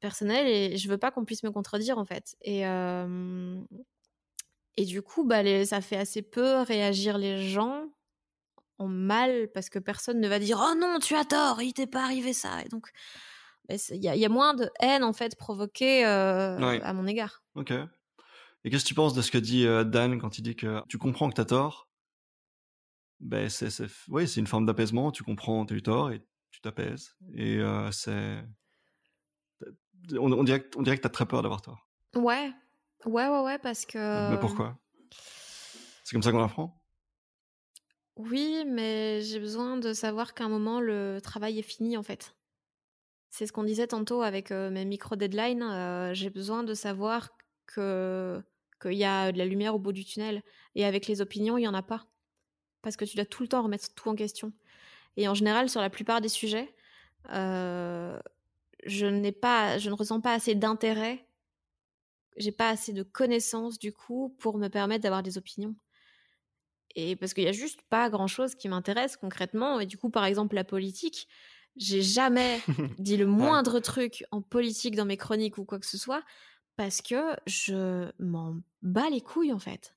personnel 0.01 0.47
et 0.47 0.79
je 0.79 0.89
veux 0.89 0.97
pas 0.97 1.11
qu'on 1.11 1.27
puisse 1.27 1.43
me 1.43 1.51
contredire 1.51 1.99
en 1.99 2.07
fait. 2.07 2.35
Et, 2.41 2.63
et 4.77 4.85
du 4.87 5.03
coup, 5.03 5.25
bah, 5.25 5.43
ça 5.67 5.83
fait 5.83 5.99
assez 5.99 6.23
peu 6.23 6.63
réagir 6.63 7.19
les 7.19 7.47
gens 7.51 7.91
en 8.81 8.89
mal 8.89 9.49
parce 9.53 9.69
que 9.69 9.79
personne 9.79 10.21
ne 10.21 10.29
va 10.29 10.39
dire 10.39 10.59
oh 10.61 10.75
non 10.79 10.99
tu 10.99 11.15
as 11.15 11.25
tort 11.25 11.61
il 11.63 11.73
t'est 11.73 11.87
pas 11.87 12.03
arrivé 12.03 12.33
ça 12.33 12.63
et 12.65 12.69
donc 12.69 12.91
bah, 13.69 13.77
il 13.91 13.97
y, 13.97 14.19
y, 14.19 14.25
a 14.25 14.29
moins 14.29 14.55
de 14.55 14.69
haine 14.81 15.05
en 15.05 15.13
fait 15.13 15.37
provoquée 15.37 16.05
à 16.05 16.93
mon 16.93 17.07
égard. 17.07 17.45
Ok. 17.55 17.73
Et 18.65 18.71
qu'est-ce 18.71 18.85
que 18.85 18.89
tu 18.89 18.95
penses 18.95 19.15
de 19.15 19.23
ce 19.23 19.31
que 19.31 19.39
dit 19.39 19.65
Dan 19.87 20.19
quand 20.19 20.39
il 20.39 20.43
dit 20.43 20.57
que 20.57 20.83
tu 20.89 20.99
comprends 20.99 21.29
que 21.29 21.35
tu 21.35 21.41
as 21.41 21.45
tort? 21.47 21.89
Ben 23.21 23.49
c'est 23.49 23.69
oui 24.09 24.27
c'est 24.27 24.41
une 24.41 24.47
forme 24.47 24.65
d'apaisement 24.65 25.13
tu 25.13 25.23
comprends 25.23 25.67
tu 25.67 25.75
as 25.75 25.77
eu 25.77 25.83
tort 25.83 26.11
et 26.11 26.23
tu 26.51 26.61
t'apaises 26.63 27.15
et 27.35 27.61
c'est 27.93 28.43
on, 30.19 30.45
dirait, 30.45 30.65
on 30.77 30.83
dirait 30.83 30.97
que 30.97 31.03
tu 31.03 31.07
as 31.07 31.11
très 31.11 31.27
peur 31.27 31.43
d'avoir 31.43 31.63
tort. 31.63 31.87
Ouais. 32.15 32.53
Ouais, 33.07 33.29
ouais, 33.29 33.41
ouais, 33.41 33.59
parce 33.59 33.87
que. 33.87 34.31
Mais 34.31 34.39
pourquoi? 34.39 34.79
C'est 36.05 36.13
comme 36.13 36.23
ça 36.23 36.33
qu'on 36.33 36.43
apprend 36.43 36.80
Oui, 38.17 38.65
mais 38.67 39.21
j'ai 39.23 39.39
besoin 39.39 39.77
de 39.77 39.93
savoir 39.93 40.35
qu'à 40.35 40.45
un 40.45 40.49
moment, 40.49 40.81
le 40.81 41.21
travail 41.23 41.59
est 41.59 41.63
fini, 41.63 41.97
en 41.97 42.03
fait. 42.03 42.35
C'est 43.31 43.47
ce 43.47 43.53
qu'on 43.53 43.65
disait 43.65 43.87
tantôt 43.87 44.23
avec 44.23 44.51
mes 44.51 44.85
micro-deadlines. 44.85 46.11
J'ai 46.15 46.31
besoin 46.31 46.63
de 46.65 46.75
savoir 46.75 47.31
que 47.67 48.43
qu'il 48.83 48.95
y 48.95 49.05
a 49.05 49.31
de 49.31 49.39
la 49.39 49.45
lumière 49.45 49.75
au 49.75 49.79
bout 49.79 49.93
du 49.93 50.05
tunnel. 50.05 50.43
Et 50.75 50.85
avec 50.85 51.07
les 51.07 51.21
opinions, 51.21 51.59
il 51.59 51.63
n'y 51.63 51.69
en 51.69 51.75
a 51.75 51.83
pas. 51.83 52.07
Parce 52.83 52.97
que 52.97 53.05
tu 53.05 53.17
dois 53.17 53.27
tout 53.27 53.43
le 53.43 53.49
temps 53.49 53.63
remettre 53.63 53.95
tout 53.95 54.09
en 54.09 54.15
question. 54.15 54.53
Et 55.17 55.29
en 55.29 55.35
général, 55.35 55.69
sur 55.69 55.81
la 55.81 55.91
plupart 55.91 56.21
des 56.21 56.29
sujets, 56.29 56.75
je 57.29 59.07
n'ai 59.07 59.33
pas, 59.33 59.79
je 59.79 59.91
ne 59.91 59.95
ressens 59.95 60.21
pas 60.21 60.33
assez 60.35 60.55
d'intérêt, 60.55 61.27
j'ai 62.37 62.53
pas 62.53 62.71
assez 62.71 62.93
de 62.93 63.03
connaissances 63.03 63.79
du 63.79 63.93
coup 63.93 64.35
pour 64.39 64.59
me 64.59 64.69
permettre 64.69 65.03
d'avoir 65.03 65.23
des 65.23 65.39
opinions. 65.39 65.75
Et 66.97 67.17
parce 67.17 67.35
qu'il 67.35 67.45
y 67.45 67.49
a 67.49 67.53
juste 67.53 67.83
pas 67.89 68.11
grand 68.11 68.27
chose 68.27 68.55
qui 68.55 68.69
m'intéresse 68.69 69.17
concrètement. 69.17 69.81
Et 69.81 69.87
du 69.87 69.97
coup, 69.97 70.11
par 70.11 70.25
exemple, 70.25 70.55
la 70.55 70.65
politique, 70.65 71.29
j'ai 71.77 72.03
jamais 72.03 72.61
dit 72.99 73.17
le 73.17 73.27
moindre 73.27 73.81
truc 73.81 74.25
en 74.31 74.43
politique 74.43 74.97
dans 74.97 75.05
mes 75.05 75.17
chroniques 75.17 75.59
ou 75.59 75.65
quoi 75.65 75.79
que 75.79 75.87
ce 75.87 75.99
soit 75.99 76.23
parce 76.77 77.03
que 77.03 77.37
je 77.47 78.11
m'en 78.19 78.57
bats 78.81 79.11
les 79.11 79.21
couilles 79.21 79.53
en 79.53 79.59
fait. 79.59 79.95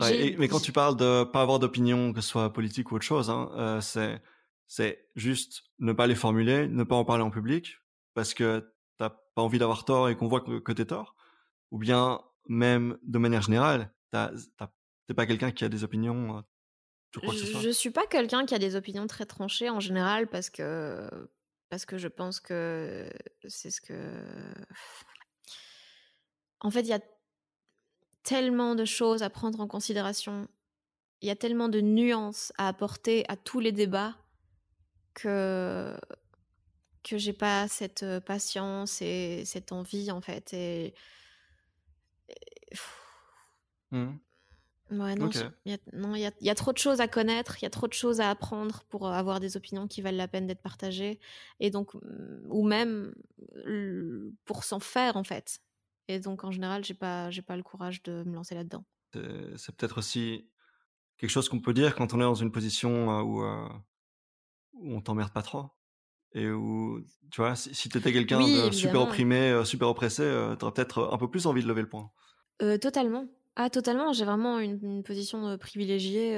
mais 0.00 0.48
quand 0.48 0.60
tu 0.60 0.72
parles 0.72 0.96
de 0.96 1.24
pas 1.24 1.42
avoir 1.42 1.58
d'opinion, 1.58 2.12
que 2.12 2.20
ce 2.20 2.28
soit 2.28 2.50
politique 2.52 2.90
ou 2.90 2.94
autre 2.96 3.04
chose, 3.04 3.28
hein, 3.28 3.50
euh, 3.56 3.80
c'est 3.80 4.22
c'est 4.68 5.06
juste 5.16 5.64
ne 5.78 5.92
pas 5.92 6.06
les 6.06 6.14
formuler, 6.14 6.66
ne 6.68 6.82
pas 6.84 6.96
en 6.96 7.04
parler 7.04 7.22
en 7.22 7.30
public, 7.30 7.76
parce 8.14 8.32
que 8.32 8.72
t'as 8.96 9.10
pas 9.10 9.42
envie 9.42 9.58
d'avoir 9.58 9.84
tort 9.84 10.08
et 10.08 10.16
qu'on 10.16 10.28
voit 10.28 10.40
que, 10.40 10.58
que 10.60 10.72
t'es 10.72 10.86
tort, 10.86 11.14
ou 11.70 11.78
bien 11.78 12.20
même 12.48 12.96
de 13.02 13.18
manière 13.18 13.42
générale, 13.42 13.92
t'es 15.08 15.14
pas 15.14 15.26
quelqu'un 15.26 15.50
qui 15.50 15.64
a 15.64 15.68
des 15.68 15.82
opinions 15.84 16.44
je, 17.14 17.58
je 17.60 17.70
suis 17.70 17.90
pas 17.90 18.06
quelqu'un 18.06 18.44
qui 18.44 18.54
a 18.54 18.58
des 18.58 18.76
opinions 18.76 19.06
très 19.06 19.24
tranchées 19.24 19.70
en 19.70 19.80
général 19.80 20.28
parce 20.28 20.50
que 20.50 21.08
parce 21.70 21.86
que 21.86 21.96
je 21.96 22.08
pense 22.08 22.38
que 22.38 23.10
c'est 23.48 23.70
ce 23.70 23.80
que 23.80 23.94
en 26.60 26.70
fait 26.70 26.80
il 26.80 26.88
y 26.88 26.92
a 26.92 27.00
tellement 28.22 28.74
de 28.74 28.84
choses 28.84 29.22
à 29.22 29.30
prendre 29.30 29.60
en 29.60 29.66
considération 29.66 30.46
il 31.22 31.28
y 31.28 31.30
a 31.30 31.36
tellement 31.36 31.70
de 31.70 31.80
nuances 31.80 32.52
à 32.58 32.68
apporter 32.68 33.24
à 33.28 33.36
tous 33.36 33.60
les 33.60 33.72
débats 33.72 34.14
que 35.14 35.96
que 37.02 37.16
j'ai 37.16 37.32
pas 37.32 37.68
cette 37.68 38.04
patience 38.26 39.00
et 39.00 39.44
cette 39.46 39.72
envie 39.72 40.10
en 40.10 40.20
fait 40.20 40.52
et, 40.52 40.94
mmh. 43.92 44.12
Ouais 44.90 45.14
non 45.14 45.30
il 45.64 46.32
y, 46.40 46.50
a 46.50 46.54
trop 46.54 46.72
de 46.72 46.78
choses 46.78 47.00
à 47.00 47.08
connaître 47.08 47.56
il 47.60 47.64
y 47.64 47.66
a 47.66 47.70
trop 47.70 47.88
de 47.88 47.92
choses 47.92 48.20
à 48.20 48.30
apprendre 48.30 48.84
pour 48.88 49.08
avoir 49.08 49.40
des 49.40 49.56
opinions 49.56 49.86
qui 49.86 50.02
valent 50.02 50.16
la 50.16 50.28
peine 50.28 50.46
d'être 50.46 50.62
partagées 50.62 51.18
et 51.60 51.70
donc 51.70 51.94
mmh, 51.94 52.46
ou 52.48 52.62
même 52.64 53.14
pour 54.44 54.64
s'en 54.64 54.80
faire 54.80 55.16
en 55.16 55.24
fait 55.24 55.60
et 56.08 56.20
donc 56.20 56.44
en 56.44 56.50
général 56.50 56.84
j'ai 56.84 56.94
pas 56.94 57.30
j'ai 57.30 57.42
pas 57.42 57.56
le 57.56 57.62
courage 57.62 58.02
de 58.02 58.22
me 58.24 58.34
lancer 58.34 58.54
là-dedans 58.54 58.84
c'est 59.12 59.74
peut-être 59.76 59.98
aussi 59.98 60.48
quelque 61.16 61.30
chose 61.30 61.48
qu'on 61.48 61.60
peut 61.60 61.74
dire 61.74 61.94
quand 61.94 62.14
on 62.14 62.18
est 62.18 62.24
dans 62.24 62.34
une 62.34 62.52
position 62.52 63.20
où, 63.20 63.42
où 64.74 64.94
on 64.94 65.00
t'emmerde 65.00 65.32
pas 65.32 65.42
trop 65.42 65.70
et 66.32 66.50
où, 66.50 67.00
tu 67.30 67.40
vois, 67.40 67.56
si, 67.56 67.88
tu 67.88 67.98
étais 67.98 68.12
quelqu'un 68.12 68.40
de 68.40 68.70
super 68.70 69.00
opprimé, 69.00 69.50
euh, 69.50 69.64
super 69.64 69.88
oppressé, 69.88 70.22
euh, 70.22 70.56
tu 70.56 70.64
aurais 70.64 70.74
peut-être 70.74 70.98
euh, 70.98 71.12
un 71.12 71.18
peu 71.18 71.30
plus 71.30 71.46
envie 71.46 71.62
de 71.62 71.68
lever 71.68 71.82
le 71.82 71.88
poing. 71.88 72.10
totalement. 72.80 73.26
Ah, 73.60 73.70
totalement. 73.70 74.12
J'ai 74.12 74.24
vraiment 74.24 74.60
une, 74.60 75.02
position 75.02 75.58
privilégiée, 75.58 76.34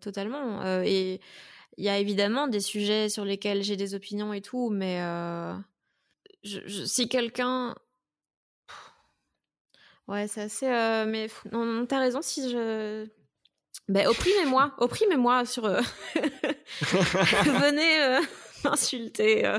totalement. 0.00 0.82
et 0.82 1.20
il 1.76 1.84
y 1.84 1.88
a 1.88 1.98
évidemment 1.98 2.48
des 2.48 2.60
sujets 2.60 3.08
sur 3.08 3.24
lesquels 3.24 3.62
j'ai 3.62 3.76
des 3.76 3.94
opinions 3.94 4.32
et 4.32 4.40
tout, 4.40 4.68
mais 4.68 4.98
je, 6.42 6.84
si 6.84 7.08
quelqu'un. 7.08 7.76
Ouais, 10.08 10.26
c'est 10.26 10.42
assez. 10.42 10.66
mais 10.66 11.28
non, 11.52 11.64
non 11.64 11.86
t'as 11.86 12.00
raison, 12.00 12.20
si 12.20 12.50
je. 12.50 13.06
Ben, 13.88 14.08
opprimez-moi, 14.08 14.74
opprimez-moi 14.78 15.44
sur. 15.44 15.62
Venez 16.80 18.18
insulter, 18.72 19.46
euh, 19.46 19.58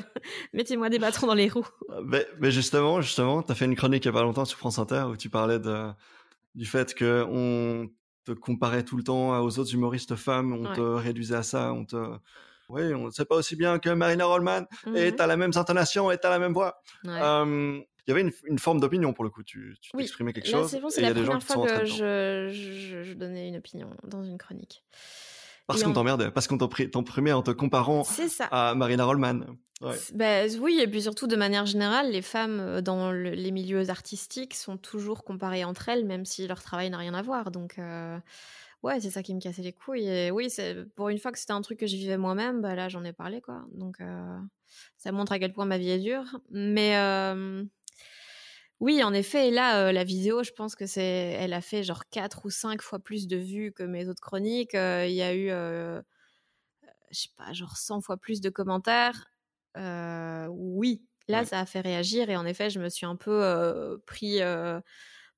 mettez-moi 0.53 0.89
des 0.89 0.99
bâtons 0.99 1.27
dans 1.27 1.33
les 1.33 1.49
roues. 1.49 1.67
Mais, 2.03 2.25
mais 2.39 2.51
justement, 2.51 3.01
justement, 3.01 3.43
tu 3.43 3.51
as 3.51 3.55
fait 3.55 3.65
une 3.65 3.75
chronique 3.75 4.05
il 4.05 4.07
y 4.07 4.09
a 4.09 4.13
pas 4.13 4.23
longtemps 4.23 4.45
sur 4.45 4.57
France 4.57 4.79
Inter 4.79 5.05
où 5.09 5.17
tu 5.17 5.29
parlais 5.29 5.59
de, 5.59 5.89
du 6.55 6.65
fait 6.65 6.93
que 6.93 7.25
on 7.29 7.89
te 8.25 8.31
comparait 8.31 8.83
tout 8.83 8.97
le 8.97 9.03
temps 9.03 9.39
aux 9.39 9.59
autres 9.59 9.73
humoristes 9.73 10.15
femmes, 10.15 10.53
on 10.53 10.73
te 10.73 10.81
réduisait 10.81 11.35
à 11.35 11.43
ça, 11.43 11.73
on 11.73 11.85
te... 11.85 12.17
Oui, 12.67 12.93
on 12.95 13.05
ne 13.05 13.11
sait 13.11 13.25
pas 13.25 13.35
aussi 13.35 13.55
bien 13.55 13.77
que 13.77 13.91
Marina 13.91 14.25
Rollman, 14.25 14.65
et 14.87 15.11
mhm. 15.11 15.15
tu 15.15 15.21
as 15.21 15.27
la 15.27 15.37
même 15.37 15.51
intonation 15.53 16.09
et 16.09 16.17
tu 16.17 16.25
as 16.25 16.31
la 16.31 16.39
même 16.39 16.53
voix. 16.53 16.81
il 17.03 17.83
y 18.07 18.11
avait 18.11 18.31
une, 18.47 18.59
forme 18.59 18.79
d'opinion 18.79 19.13
pour 19.13 19.23
le 19.23 19.29
coup, 19.29 19.43
tu, 19.43 19.77
tu 19.81 19.91
t'exprimais 19.91 20.33
quelque 20.33 20.49
chose. 20.49 20.71
C'est 20.71 20.79
bon, 20.79 20.89
c'est 20.89 21.01
la 21.01 21.13
première 21.13 21.43
fois 21.43 21.67
que 21.67 21.85
je, 21.85 23.03
je, 23.03 23.13
donnais 23.13 23.47
une 23.49 23.57
opinion 23.57 23.89
dans 24.03 24.23
une 24.23 24.39
chronique. 24.39 24.83
Parce 25.67 25.83
qu'on 25.83 25.93
t'emmerdait, 25.93 26.31
parce 26.31 26.47
qu'on 26.47 26.57
t'opprimait 26.57 27.31
en 27.31 27.41
te 27.41 27.51
comparant 27.51 28.03
à 28.51 28.75
Marina 28.75 29.05
Rollman. 29.05 29.41
Bah, 30.13 30.45
oui, 30.59 30.79
et 30.81 30.87
puis 30.87 31.01
surtout 31.01 31.27
de 31.27 31.35
manière 31.35 31.65
générale, 31.65 32.11
les 32.11 32.21
femmes 32.21 32.59
euh, 32.59 32.81
dans 32.81 33.11
les 33.11 33.51
milieux 33.51 33.89
artistiques 33.89 34.53
sont 34.53 34.77
toujours 34.77 35.23
comparées 35.23 35.65
entre 35.65 35.89
elles, 35.89 36.05
même 36.05 36.25
si 36.25 36.47
leur 36.47 36.63
travail 36.63 36.89
n'a 36.89 36.97
rien 36.97 37.13
à 37.13 37.21
voir. 37.21 37.51
Donc, 37.51 37.77
euh, 37.77 38.17
Ouais, 38.83 38.99
c'est 38.99 39.09
ça 39.09 39.23
qui 39.23 39.33
me 39.33 39.39
cassait 39.39 39.63
les 39.63 39.73
couilles. 39.73 40.07
Et 40.07 40.29
oui, 40.29 40.47
pour 40.95 41.09
une 41.09 41.17
fois 41.17 41.31
que 41.31 41.39
c'était 41.39 41.53
un 41.53 41.61
truc 41.61 41.79
que 41.79 41.87
je 41.87 41.95
vivais 41.95 42.17
moi-même, 42.17 42.61
bah 42.61 42.75
là 42.75 42.87
j'en 42.87 43.03
ai 43.03 43.13
parlé 43.13 43.41
quoi. 43.41 43.65
Donc 43.71 43.97
ça 44.95 45.11
montre 45.11 45.31
à 45.31 45.39
quel 45.39 45.53
point 45.53 45.65
ma 45.65 45.79
vie 45.79 45.89
est 45.89 45.97
dure. 45.97 46.39
Mais 46.51 46.95
oui, 48.79 49.03
en 49.03 49.13
effet, 49.13 49.47
et 49.47 49.51
là 49.51 49.91
la 49.91 50.03
vidéo, 50.03 50.43
je 50.43 50.51
pense 50.51 50.75
que 50.75 50.85
c'est, 50.85 51.01
elle 51.03 51.53
a 51.53 51.61
fait 51.61 51.83
genre 51.83 52.07
4 52.09 52.45
ou 52.45 52.49
5 52.49 52.81
fois 52.81 52.99
plus 52.99 53.27
de 53.27 53.37
vues 53.37 53.71
que 53.71 53.83
mes 53.83 54.09
autres 54.09 54.21
chroniques. 54.21 54.73
Il 54.73 55.13
y 55.13 55.21
a 55.21 55.35
eu, 55.35 55.47
je 57.11 57.19
sais 57.19 57.29
pas, 57.37 57.53
genre 57.53 57.77
100 57.77 58.01
fois 58.01 58.17
plus 58.17 58.41
de 58.41 58.49
commentaires. 58.49 59.31
oui, 60.49 61.03
là 61.27 61.45
ça 61.45 61.59
a 61.59 61.65
fait 61.65 61.81
réagir 61.81 62.29
et 62.29 62.35
en 62.35 62.45
effet, 62.45 62.69
je 62.69 62.79
me 62.79 62.89
suis 62.89 63.05
un 63.05 63.15
peu 63.15 64.01
pris 64.05 64.39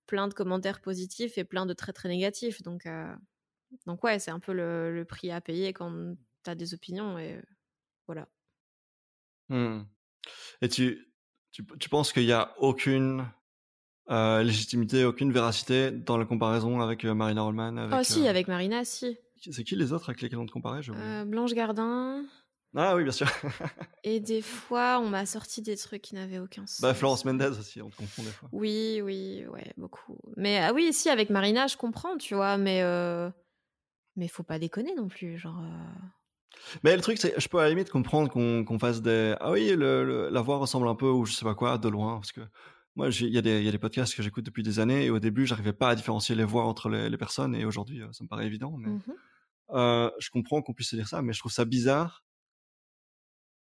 plein 0.07 0.27
de 0.27 0.33
commentaires 0.33 0.81
positifs 0.81 1.37
et 1.37 1.43
plein 1.43 1.65
de 1.65 1.73
très 1.73 1.93
très 1.93 2.09
négatifs. 2.09 2.63
Donc 2.63 2.87
donc 3.85 4.03
ouais, 4.03 4.19
c'est 4.19 4.31
un 4.31 4.39
peu 4.39 4.53
le, 4.53 5.05
prix 5.05 5.31
à 5.31 5.41
payer 5.41 5.73
quand 5.73 6.15
tu 6.43 6.49
as 6.49 6.55
des 6.55 6.73
opinions 6.73 7.17
et 7.19 7.41
voilà. 8.07 8.27
Mmh. 9.49 9.83
Et 10.61 10.69
tu, 10.69 11.06
tu, 11.57 11.65
tu 11.79 11.89
penses 11.89 12.13
qu'il 12.13 12.25
n'y 12.25 12.33
a 12.33 12.53
aucune 12.59 13.25
légitimité, 14.09 15.05
aucune 15.05 15.31
véracité 15.33 15.91
dans 15.91 16.17
la 16.17 16.25
comparaison 16.25 16.81
avec 16.81 17.03
Marina 17.03 17.41
Rollman 17.41 17.77
avec, 17.77 17.99
Oh 17.99 18.03
si, 18.03 18.27
avec 18.27 18.47
Marina, 18.47 18.85
si. 18.85 19.17
C'est 19.39 19.63
qui 19.63 19.75
les 19.75 19.91
autres 19.91 20.09
avec 20.09 20.21
lesquels 20.21 20.39
on 20.39 20.45
te 20.45 20.51
comparait 20.51 20.81
Blanche 21.25 21.53
Gardin. 21.53 22.23
Ah 22.75 22.95
oui, 22.95 23.03
bien 23.03 23.11
sûr. 23.11 23.27
et 24.03 24.19
des 24.19 24.41
fois, 24.41 24.99
on 24.99 25.09
m'a 25.09 25.25
sorti 25.25 25.61
des 25.63 25.75
trucs 25.77 26.03
qui 26.03 26.15
n'avaient 26.15 26.37
aucun 26.37 26.67
sens. 26.67 26.81
Bah, 26.81 26.93
Florence 26.93 27.25
Mendez 27.25 27.57
aussi, 27.59 27.81
on 27.81 27.89
te 27.89 27.95
confond 27.95 28.21
des 28.21 28.29
fois. 28.29 28.49
Oui, 28.51 29.01
oui, 29.01 29.45
ouais, 29.47 29.73
beaucoup. 29.77 30.19
Mais 30.35 30.59
ah 30.59 30.73
oui, 30.73 30.93
si, 30.93 31.09
avec 31.09 31.31
Marina, 31.31 31.65
je 31.65 31.75
comprends, 31.75 32.17
tu 32.17 32.35
vois, 32.35 32.57
mais 32.57 32.83
mais 34.15 34.27
faut 34.27 34.43
pas 34.43 34.59
déconner 34.59 34.93
non 34.95 35.07
plus, 35.07 35.37
genre. 35.37 35.59
Euh. 35.59 36.07
Mais 36.83 36.95
le 36.95 37.01
truc, 37.01 37.17
c'est, 37.17 37.33
je 37.39 37.47
peux 37.47 37.59
à 37.59 37.63
la 37.63 37.69
limite 37.69 37.89
comprendre 37.89 38.29
qu'on 38.29 38.79
fasse 38.79 39.01
des. 39.01 39.35
Ah 39.39 39.51
oui, 39.51 39.73
le, 39.75 40.29
la 40.29 40.41
voix 40.41 40.57
ressemble 40.57 40.87
un 40.87 40.95
peu, 40.95 41.09
ou 41.09 41.25
je 41.25 41.33
sais 41.33 41.45
pas 41.45 41.55
quoi, 41.55 41.77
de 41.77 41.89
loin, 41.89 42.15
parce 42.15 42.31
que 42.31 42.41
moi, 42.95 43.09
il 43.09 43.29
y, 43.29 43.37
a 43.37 43.41
des, 43.41 43.61
y 43.61 43.67
a 43.67 43.71
des 43.71 43.77
podcasts 43.77 44.15
que 44.15 44.23
j'écoute 44.23 44.45
depuis 44.45 44.63
des 44.63 44.79
années, 44.79 45.05
et 45.05 45.09
au 45.09 45.19
début, 45.19 45.45
j'arrivais 45.45 45.73
pas 45.73 45.89
à 45.89 45.95
différencier 45.95 46.35
les 46.35 46.43
voix 46.43 46.65
entre 46.65 46.89
les, 46.89 47.09
les 47.09 47.17
personnes, 47.17 47.55
et 47.55 47.65
aujourd'hui, 47.65 48.01
euh, 48.01 48.11
ça 48.11 48.23
me 48.23 48.29
paraît 48.29 48.45
évident. 48.45 48.75
Mais, 48.77 48.89
mmh 48.89 49.01
euh, 49.71 50.09
je 50.17 50.29
comprends 50.29 50.61
qu'on 50.61 50.73
puisse 50.73 50.91
se 50.91 50.95
dire 50.95 51.09
ça, 51.09 51.21
mais 51.21 51.33
je 51.33 51.39
trouve 51.39 51.51
ça 51.51 51.65
bizarre 51.65 52.23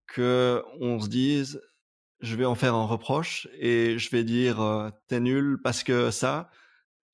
que 0.06 0.64
on 0.80 1.00
se 1.00 1.10
dise, 1.10 1.60
je 2.20 2.36
vais 2.36 2.46
en 2.46 2.54
faire 2.54 2.76
un 2.76 2.86
reproche, 2.86 3.48
et 3.58 3.98
je 3.98 4.10
vais 4.12 4.24
dire, 4.24 4.92
t'es 5.08 5.20
nul 5.20 5.60
parce 5.64 5.84
que 5.84 6.12
ça, 6.12 6.52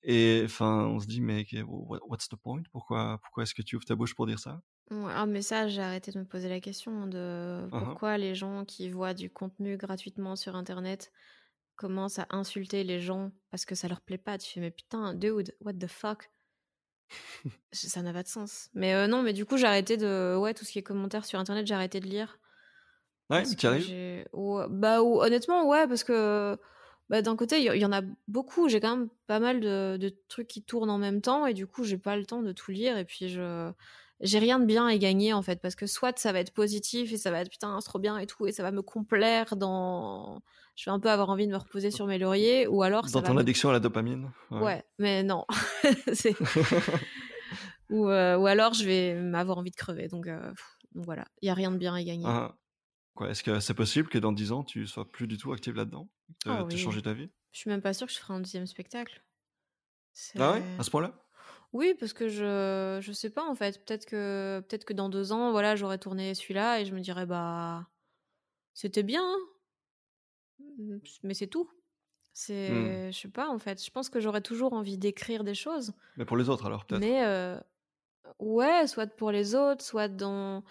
et 0.03 0.41
enfin, 0.45 0.85
on 0.87 0.99
se 0.99 1.07
dit, 1.07 1.21
mais 1.21 1.45
what's 1.67 2.27
the 2.27 2.35
point? 2.35 2.63
Pourquoi, 2.71 3.19
pourquoi 3.21 3.43
est-ce 3.43 3.53
que 3.53 3.61
tu 3.61 3.75
ouvres 3.75 3.85
ta 3.85 3.95
bouche 3.95 4.15
pour 4.15 4.25
dire 4.27 4.39
ça? 4.39 4.61
Ah, 4.89 5.25
mais 5.25 5.41
ça, 5.41 5.67
j'ai 5.67 5.81
arrêté 5.81 6.11
de 6.11 6.19
me 6.19 6.25
poser 6.25 6.49
la 6.49 6.59
question 6.59 7.07
de 7.07 7.61
uh-huh. 7.67 7.85
pourquoi 7.85 8.17
les 8.17 8.35
gens 8.35 8.65
qui 8.65 8.89
voient 8.89 9.13
du 9.13 9.29
contenu 9.29 9.77
gratuitement 9.77 10.35
sur 10.35 10.55
Internet 10.55 11.11
commencent 11.75 12.19
à 12.19 12.27
insulter 12.29 12.83
les 12.83 12.99
gens 12.99 13.31
parce 13.49 13.65
que 13.65 13.75
ça 13.75 13.87
leur 13.87 14.01
plaît 14.01 14.17
pas. 14.17 14.37
Tu 14.37 14.51
fais, 14.51 14.59
mais 14.59 14.71
putain, 14.71 15.13
dude, 15.13 15.55
what 15.61 15.73
the 15.73 15.87
fuck? 15.87 16.29
Ça 17.71 18.01
n'a 18.01 18.13
pas 18.13 18.23
de 18.23 18.27
sens. 18.27 18.69
Mais 18.73 18.93
euh, 18.93 19.07
non, 19.07 19.23
mais 19.23 19.33
du 19.33 19.45
coup, 19.45 19.57
j'ai 19.57 19.65
arrêté 19.65 19.97
de. 19.97 20.35
Ouais, 20.37 20.53
tout 20.53 20.65
ce 20.65 20.71
qui 20.71 20.79
est 20.79 20.83
commentaires 20.83 21.25
sur 21.25 21.39
Internet, 21.39 21.67
j'ai 21.67 21.73
arrêté 21.73 21.99
de 21.99 22.07
lire. 22.07 22.39
Ouais, 23.29 23.43
tu 23.43 23.65
arrives 23.65 24.25
Bah, 24.69 25.01
honnêtement, 25.01 25.67
ouais, 25.67 25.87
parce 25.87 26.03
que 26.03 26.57
bah, 27.09 27.21
d'un 27.21 27.35
côté, 27.35 27.59
il 27.59 27.81
y, 27.81 27.85
en 27.85 27.91
a 27.91 28.01
beaucoup. 28.27 28.69
J'ai 28.69 28.79
quand 28.79 28.95
même 28.95 29.09
pas 29.27 29.39
mal 29.39 29.59
de, 29.59 30.15
trucs 30.27 30.47
qui 30.47 30.63
tournent 30.63 30.89
en 30.89 30.97
même 30.97 31.21
temps 31.21 31.45
et 31.45 31.53
du 31.53 31.65
coup, 31.65 31.83
j'ai 31.83 31.97
pas 31.97 32.15
le 32.15 32.25
temps 32.25 32.41
de 32.41 32.51
tout 32.51 32.71
lire. 32.71 32.97
Et 32.97 33.05
puis, 33.05 33.29
je 33.29 33.71
j'ai 34.21 34.39
rien 34.39 34.59
de 34.59 34.65
bien 34.65 34.87
à 34.87 34.97
gagner 34.97 35.33
en 35.33 35.41
fait 35.41 35.61
parce 35.61 35.75
que 35.75 35.87
soit 35.87 36.17
ça 36.19 36.31
va 36.31 36.39
être 36.39 36.53
positif 36.53 37.11
et 37.11 37.17
ça 37.17 37.31
va 37.31 37.41
être 37.41 37.49
putain 37.49 37.79
c'est 37.79 37.85
trop 37.85 37.99
bien 37.99 38.17
et 38.17 38.27
tout 38.27 38.47
et 38.47 38.51
ça 38.51 38.63
va 38.63 38.71
me 38.71 38.81
complaire 38.81 39.55
dans 39.55 40.41
je 40.75 40.89
vais 40.89 40.91
un 40.91 40.99
peu 40.99 41.09
avoir 41.09 41.29
envie 41.29 41.47
de 41.47 41.51
me 41.51 41.57
reposer 41.57 41.91
sur 41.91 42.07
mes 42.07 42.17
lauriers 42.17 42.67
ou 42.67 42.83
alors 42.83 43.07
dans 43.07 43.21
ton 43.21 43.37
addiction 43.37 43.69
à 43.69 43.73
la 43.73 43.79
dopamine 43.79 44.31
ouais, 44.51 44.83
mais 44.99 45.23
non 45.23 45.45
ou, 47.89 48.07
euh, 48.07 48.37
ou 48.37 48.47
alors 48.47 48.73
je 48.73 48.85
vais 48.85 49.15
m'avoir 49.15 49.57
envie 49.57 49.71
de 49.71 49.75
crever 49.75 50.07
donc, 50.07 50.27
euh, 50.27 50.51
donc 50.93 51.05
voilà 51.05 51.25
il 51.41 51.47
y 51.47 51.49
a 51.49 51.53
rien 51.53 51.71
de 51.71 51.77
bien 51.77 51.93
à 51.93 52.03
gagner 52.03 52.25
ah. 52.27 52.55
Est-ce 53.27 53.43
que 53.43 53.59
c'est 53.59 53.73
possible 53.73 54.09
que 54.09 54.17
dans 54.17 54.31
10 54.31 54.51
ans, 54.51 54.63
tu 54.63 54.87
sois 54.87 55.09
plus 55.09 55.27
du 55.27 55.37
tout 55.37 55.51
active 55.51 55.75
là-dedans? 55.75 56.09
Tu 56.43 56.49
oh, 56.49 56.63
oui. 56.65 56.77
changé 56.77 57.01
ta 57.01 57.13
vie? 57.13 57.29
Je 57.51 57.59
suis 57.59 57.69
même 57.69 57.81
pas 57.81 57.93
sûre 57.93 58.07
que 58.07 58.13
je 58.13 58.17
ferai 58.17 58.33
un 58.33 58.39
deuxième 58.39 58.65
spectacle. 58.65 59.23
Ah 60.39 60.53
ouais? 60.53 60.63
À 60.79 60.83
ce 60.83 60.89
point-là? 60.89 61.13
Oui, 61.73 61.95
parce 61.99 62.13
que 62.13 62.27
je 62.27 62.99
je 63.01 63.11
sais 63.11 63.29
pas 63.29 63.47
en 63.47 63.55
fait. 63.55 63.83
Peut-être 63.85 64.05
que 64.05 64.63
peut-être 64.67 64.85
que 64.85 64.93
dans 64.93 65.09
deux 65.09 65.31
ans, 65.31 65.51
voilà, 65.51 65.75
j'aurais 65.75 65.97
tourné 65.97 66.33
celui-là 66.35 66.81
et 66.81 66.85
je 66.85 66.93
me 66.93 66.99
dirais 66.99 67.25
bah 67.25 67.87
c'était 68.73 69.03
bien, 69.03 69.23
hein. 69.23 69.37
mmh, 70.77 70.97
mais 71.23 71.33
c'est 71.33 71.47
tout. 71.47 71.69
C'est 72.33 72.69
mmh. 72.69 73.11
je 73.11 73.19
sais 73.19 73.29
pas 73.29 73.49
en 73.49 73.59
fait. 73.59 73.83
Je 73.83 73.91
pense 73.91 74.09
que 74.09 74.19
j'aurais 74.19 74.41
toujours 74.41 74.73
envie 74.73 74.97
d'écrire 74.97 75.43
des 75.43 75.55
choses. 75.55 75.93
Mais 76.17 76.25
pour 76.25 76.37
les 76.37 76.49
autres 76.49 76.65
alors 76.65 76.85
peut-être. 76.85 77.01
Mais 77.01 77.23
euh, 77.25 77.57
ouais, 78.39 78.87
soit 78.87 79.07
pour 79.07 79.31
les 79.31 79.55
autres, 79.55 79.83
soit 79.83 80.09
dans 80.09 80.63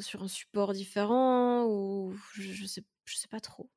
sur 0.00 0.22
un 0.22 0.28
support 0.28 0.72
différent 0.72 1.66
ou 1.66 2.14
je, 2.32 2.64
sais 2.66 2.84
je 3.04 3.16
sais 3.16 3.28
pas 3.28 3.40
trop 3.40 3.70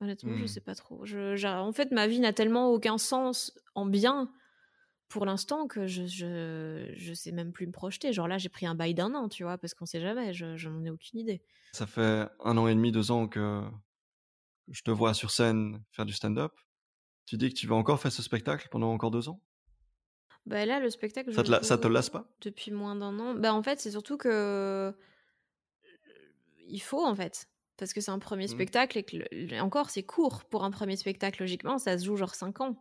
honnêtement 0.00 0.36
je 0.36 0.42
mmh. 0.42 0.48
sais 0.48 0.60
pas 0.60 0.74
trop 0.74 1.04
je, 1.04 1.46
en 1.46 1.72
fait 1.72 1.92
ma 1.92 2.08
vie 2.08 2.18
n'a 2.18 2.32
tellement 2.32 2.72
aucun 2.72 2.98
sens 2.98 3.56
en 3.76 3.86
bien 3.86 4.32
pour 5.08 5.24
l'instant 5.24 5.66
que 5.66 5.86
je, 5.86 6.06
je 6.06 6.92
je 6.94 7.14
sais 7.14 7.32
même 7.32 7.52
plus 7.52 7.66
me 7.66 7.72
projeter 7.72 8.12
genre 8.12 8.28
là 8.28 8.38
j'ai 8.38 8.48
pris 8.48 8.66
un 8.66 8.74
bail 8.74 8.94
d'un 8.94 9.14
an 9.14 9.28
tu 9.28 9.42
vois 9.42 9.58
parce 9.58 9.74
qu'on 9.74 9.86
sait 9.86 10.00
jamais 10.00 10.32
je 10.32 10.68
n'en 10.68 10.84
ai 10.84 10.90
aucune 10.90 11.20
idée 11.20 11.42
ça 11.72 11.86
fait 11.86 12.28
un 12.44 12.56
an 12.56 12.68
et 12.68 12.74
demi 12.74 12.92
deux 12.92 13.10
ans 13.10 13.28
que 13.28 13.62
je 14.68 14.82
te 14.82 14.90
vois 14.90 15.14
sur 15.14 15.30
scène 15.30 15.82
faire 15.92 16.04
du 16.04 16.12
stand-up 16.12 16.52
tu 17.26 17.36
dis 17.36 17.48
que 17.48 17.54
tu 17.54 17.66
vas 17.66 17.76
encore 17.76 18.00
faire 18.00 18.12
ce 18.12 18.22
spectacle 18.22 18.68
pendant 18.70 18.90
encore 18.90 19.10
deux 19.10 19.28
ans? 19.28 19.42
Bah 20.46 20.64
là 20.64 20.80
le 20.80 20.88
spectacle 20.88 21.32
ça 21.34 21.42
te, 21.42 21.64
ça 21.64 21.76
te 21.76 21.88
lasse 21.88 22.08
pas? 22.08 22.30
depuis 22.40 22.70
moins 22.70 22.96
d'un 22.96 23.18
an 23.18 23.34
bah 23.34 23.52
en 23.52 23.62
fait 23.62 23.80
c'est 23.80 23.90
surtout 23.90 24.16
que 24.16 24.94
il 26.68 26.80
faut 26.80 27.04
en 27.04 27.14
fait. 27.14 27.48
Parce 27.76 27.92
que 27.92 28.00
c'est 28.00 28.10
un 28.10 28.18
premier 28.18 28.44
mmh. 28.44 28.48
spectacle 28.48 28.98
et 28.98 29.02
que 29.04 29.60
encore 29.60 29.90
c'est 29.90 30.02
court 30.02 30.44
pour 30.44 30.64
un 30.64 30.70
premier 30.70 30.96
spectacle. 30.96 31.42
Logiquement, 31.42 31.78
ça 31.78 31.96
se 31.96 32.04
joue 32.04 32.16
genre 32.16 32.34
5 32.34 32.60
ans. 32.60 32.76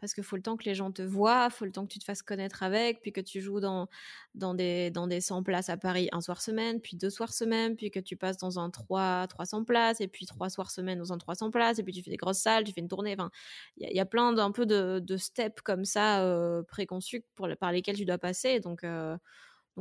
Parce 0.00 0.14
qu'il 0.14 0.24
faut 0.24 0.36
le 0.36 0.42
temps 0.42 0.56
que 0.56 0.64
les 0.64 0.74
gens 0.74 0.90
te 0.90 1.02
voient, 1.02 1.50
faut 1.50 1.64
le 1.64 1.72
temps 1.72 1.86
que 1.86 1.92
tu 1.92 1.98
te 1.98 2.04
fasses 2.04 2.22
connaître 2.22 2.62
avec, 2.62 3.02
puis 3.02 3.12
que 3.12 3.20
tu 3.20 3.40
joues 3.40 3.60
dans, 3.60 3.88
des, 4.34 4.90
dans 4.90 5.06
des 5.06 5.20
100 5.20 5.42
places 5.42 5.68
à 5.68 5.76
Paris 5.76 6.08
un 6.12 6.20
soir 6.20 6.40
semaine, 6.40 6.80
puis 6.80 6.96
deux 6.96 7.10
soirs 7.10 7.32
semaine, 7.32 7.76
puis 7.76 7.90
que 7.90 8.00
tu 8.00 8.16
passes 8.16 8.38
dans 8.38 8.58
un 8.58 8.70
3, 8.70 9.26
300 9.28 9.64
places, 9.64 10.00
et 10.00 10.08
puis 10.08 10.26
trois 10.26 10.48
soirs 10.48 10.70
semaine 10.70 10.98
dans 10.98 11.12
un 11.12 11.18
300 11.18 11.50
places, 11.50 11.78
et 11.78 11.82
puis 11.82 11.92
tu 11.92 12.02
fais 12.02 12.10
des 12.10 12.16
grosses 12.16 12.38
salles, 12.38 12.64
tu 12.64 12.72
fais 12.72 12.80
une 12.80 12.88
tournée. 12.88 13.14
Enfin, 13.14 13.30
il 13.76 13.94
y, 13.94 14.00
a 14.00 14.06
plein 14.06 14.32
d'un 14.32 14.50
peu 14.52 14.66
de, 14.66 15.16
steps 15.16 15.60
comme 15.62 15.84
ça 15.84 16.22
euh, 16.22 16.62
préconçus 16.62 17.24
par 17.58 17.72
lesquels 17.72 17.96
tu 17.96 18.04
dois 18.04 18.18
passer. 18.18 18.60
Donc, 18.60 18.84
euh, 18.84 19.16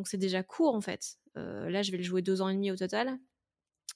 c'est 0.05 0.17
déjà 0.17 0.43
court 0.43 0.75
en 0.75 0.81
fait. 0.81 1.17
Euh, 1.37 1.69
là, 1.69 1.81
je 1.81 1.91
vais 1.91 1.97
le 1.97 2.03
jouer 2.03 2.21
deux 2.21 2.41
ans 2.41 2.49
et 2.49 2.53
demi 2.53 2.71
au 2.71 2.75
total. 2.75 3.17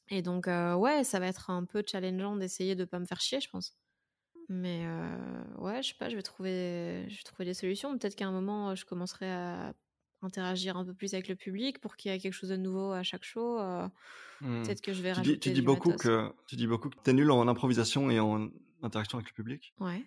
Et 0.09 0.21
donc, 0.21 0.47
ouais, 0.47 1.03
ça 1.03 1.19
va 1.19 1.27
être 1.27 1.49
un 1.49 1.65
peu 1.65 1.83
challengeant 1.85 2.35
d'essayer 2.35 2.75
de 2.75 2.85
pas 2.85 2.99
me 2.99 3.05
faire 3.05 3.21
chier, 3.21 3.39
je 3.39 3.49
pense. 3.49 3.75
Mais 4.49 4.85
ouais, 5.57 5.81
je 5.81 5.89
sais 5.89 5.95
pas, 5.97 6.09
je 6.09 6.15
vais 6.15 6.21
trouver, 6.21 7.05
je 7.07 7.15
vais 7.15 7.23
trouver 7.23 7.45
des 7.45 7.53
solutions. 7.53 7.97
Peut-être 7.97 8.15
qu'à 8.15 8.27
un 8.27 8.31
moment, 8.31 8.75
je 8.75 8.85
commencerai 8.85 9.31
à 9.31 9.73
interagir 10.21 10.77
un 10.77 10.85
peu 10.85 10.93
plus 10.93 11.13
avec 11.13 11.27
le 11.27 11.35
public 11.35 11.79
pour 11.79 11.95
qu'il 11.95 12.11
y 12.11 12.15
ait 12.15 12.19
quelque 12.19 12.33
chose 12.33 12.49
de 12.49 12.57
nouveau 12.57 12.91
à 12.91 13.03
chaque 13.03 13.23
show. 13.23 13.59
Mmh. 14.41 14.63
Peut-être 14.63 14.81
que 14.81 14.93
je 14.93 15.01
vais 15.01 15.13
tu 15.13 15.21
dis, 15.21 15.39
tu 15.39 15.51
dis 15.51 15.61
beaucoup 15.61 15.93
que 15.93 16.31
tu 16.47 16.55
dis 16.55 16.67
beaucoup 16.67 16.89
que 16.89 16.97
t'es 17.03 17.13
nul 17.13 17.31
en 17.31 17.47
improvisation 17.47 18.09
et 18.09 18.19
en 18.19 18.49
interaction 18.81 19.17
avec 19.17 19.29
le 19.29 19.33
public. 19.33 19.73
Ouais. 19.79 20.03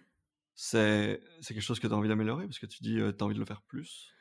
C'est 0.55 1.21
c'est 1.41 1.55
quelque 1.55 1.63
chose 1.63 1.81
que 1.81 1.87
tu 1.87 1.93
as 1.93 1.97
envie 1.97 2.09
d'améliorer 2.09 2.45
parce 2.45 2.59
que 2.59 2.67
tu 2.67 2.83
dis 2.83 2.97
tu 2.97 3.03
as 3.03 3.25
envie 3.25 3.35
de 3.35 3.41
le 3.41 3.47
faire 3.47 3.63
plus. 3.63 4.13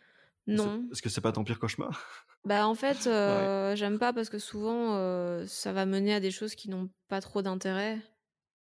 Non. 0.47 0.88
Est-ce 0.91 1.01
que 1.01 1.09
c'est 1.09 1.22
pas 1.22 1.32
ton 1.32 1.43
pire 1.43 1.59
cauchemar? 1.59 2.01
Bah 2.45 2.68
en 2.68 2.76
fait, 2.76 3.07
euh, 3.07 3.76
j'aime 3.76 3.97
pas 3.97 4.13
parce 4.13 4.30
que 4.30 4.38
souvent 4.38 4.97
euh, 4.97 5.47
ça 5.47 5.74
va 5.74 5.88
mener 5.88 6.13
à 6.13 6.20
des 6.20 6.30
choses 6.30 6.53
qui 6.53 6.70
n'ont 6.70 6.91
pas 7.07 7.20
trop 7.20 7.41
d'intérêt. 7.41 7.99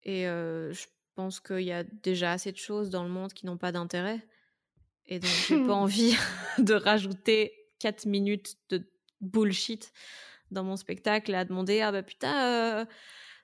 Et 0.04 0.28
euh, 0.28 0.72
je 0.72 0.86
pense 1.14 1.40
qu'il 1.40 1.62
y 1.62 1.72
a 1.72 1.84
déjà 1.84 2.32
assez 2.32 2.52
de 2.52 2.56
choses 2.56 2.90
dans 2.90 3.04
le 3.04 3.10
monde 3.10 3.32
qui 3.32 3.46
n'ont 3.46 3.58
pas 3.58 3.72
d'intérêt. 3.72 4.26
Et 5.06 5.18
donc 5.18 5.30
j'ai 5.48 5.64
pas 5.64 5.74
envie 5.74 6.14
de 6.58 6.74
rajouter 6.74 7.52
4 7.80 8.06
minutes 8.06 8.56
de 8.70 8.88
bullshit 9.20 9.92
dans 10.50 10.64
mon 10.64 10.76
spectacle 10.76 11.34
à 11.34 11.44
demander 11.44 11.80
ah 11.80 11.92
bah 11.92 12.02
putain 12.02 12.86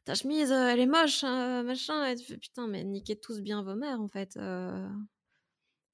ta 0.05 0.15
chemise 0.15 0.51
elle 0.51 0.81
est 0.81 0.87
moche 0.87 1.25
hein, 1.25 1.63
machin. 1.63 2.05
Et 2.07 2.17
tu 2.17 2.25
fais 2.25 2.39
putain 2.39 2.67
mais 2.67 2.85
niquez 2.85 3.19
tous 3.19 3.41
bien 3.41 3.63
vos 3.63 3.75
mères 3.75 4.01
en 4.01 4.09
fait 4.09 4.39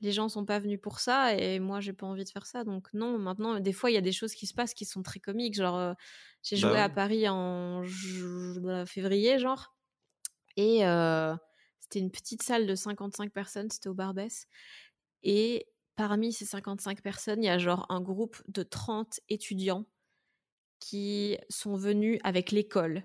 les 0.04 0.12
gens 0.12 0.28
sont 0.28 0.44
pas 0.44 0.58
venus 0.58 0.78
pour 0.80 1.00
ça 1.00 1.34
et 1.34 1.58
moi 1.58 1.80
j'ai 1.80 1.94
pas 1.94 2.06
envie 2.06 2.24
de 2.24 2.28
faire 2.28 2.46
ça. 2.46 2.62
Donc 2.62 2.92
non 2.92 3.18
maintenant 3.18 3.58
des 3.58 3.72
fois 3.72 3.90
il 3.90 3.94
y 3.94 3.96
a 3.96 4.02
des 4.02 4.12
choses 4.12 4.34
qui 4.34 4.46
se 4.46 4.54
passent 4.54 4.74
qui 4.74 4.84
sont 4.84 5.02
très 5.02 5.18
comiques. 5.18 5.54
Genre 5.54 5.76
euh, 5.76 5.94
j'ai 6.42 6.56
joué 6.56 6.72
bah 6.72 6.84
à 6.84 6.88
Paris 6.90 7.26
en 7.28 7.82
février 8.86 9.38
genre. 9.38 9.74
Et 10.56 10.86
euh, 10.86 11.34
c'était 11.84 12.00
une 12.00 12.10
petite 12.10 12.42
salle 12.42 12.66
de 12.66 12.74
55 12.74 13.32
personnes 13.32 13.70
c'était 13.70 13.88
au 13.88 13.94
Barbès 13.94 14.46
et 15.22 15.66
parmi 15.96 16.32
ces 16.32 16.44
55 16.44 17.00
personnes, 17.02 17.42
il 17.42 17.46
y 17.46 17.50
a 17.50 17.58
genre 17.58 17.86
un 17.88 18.00
groupe 18.00 18.42
de 18.48 18.62
30 18.62 19.20
étudiants 19.28 19.84
qui 20.80 21.38
sont 21.48 21.76
venus 21.76 22.20
avec 22.24 22.50
l'école 22.50 23.04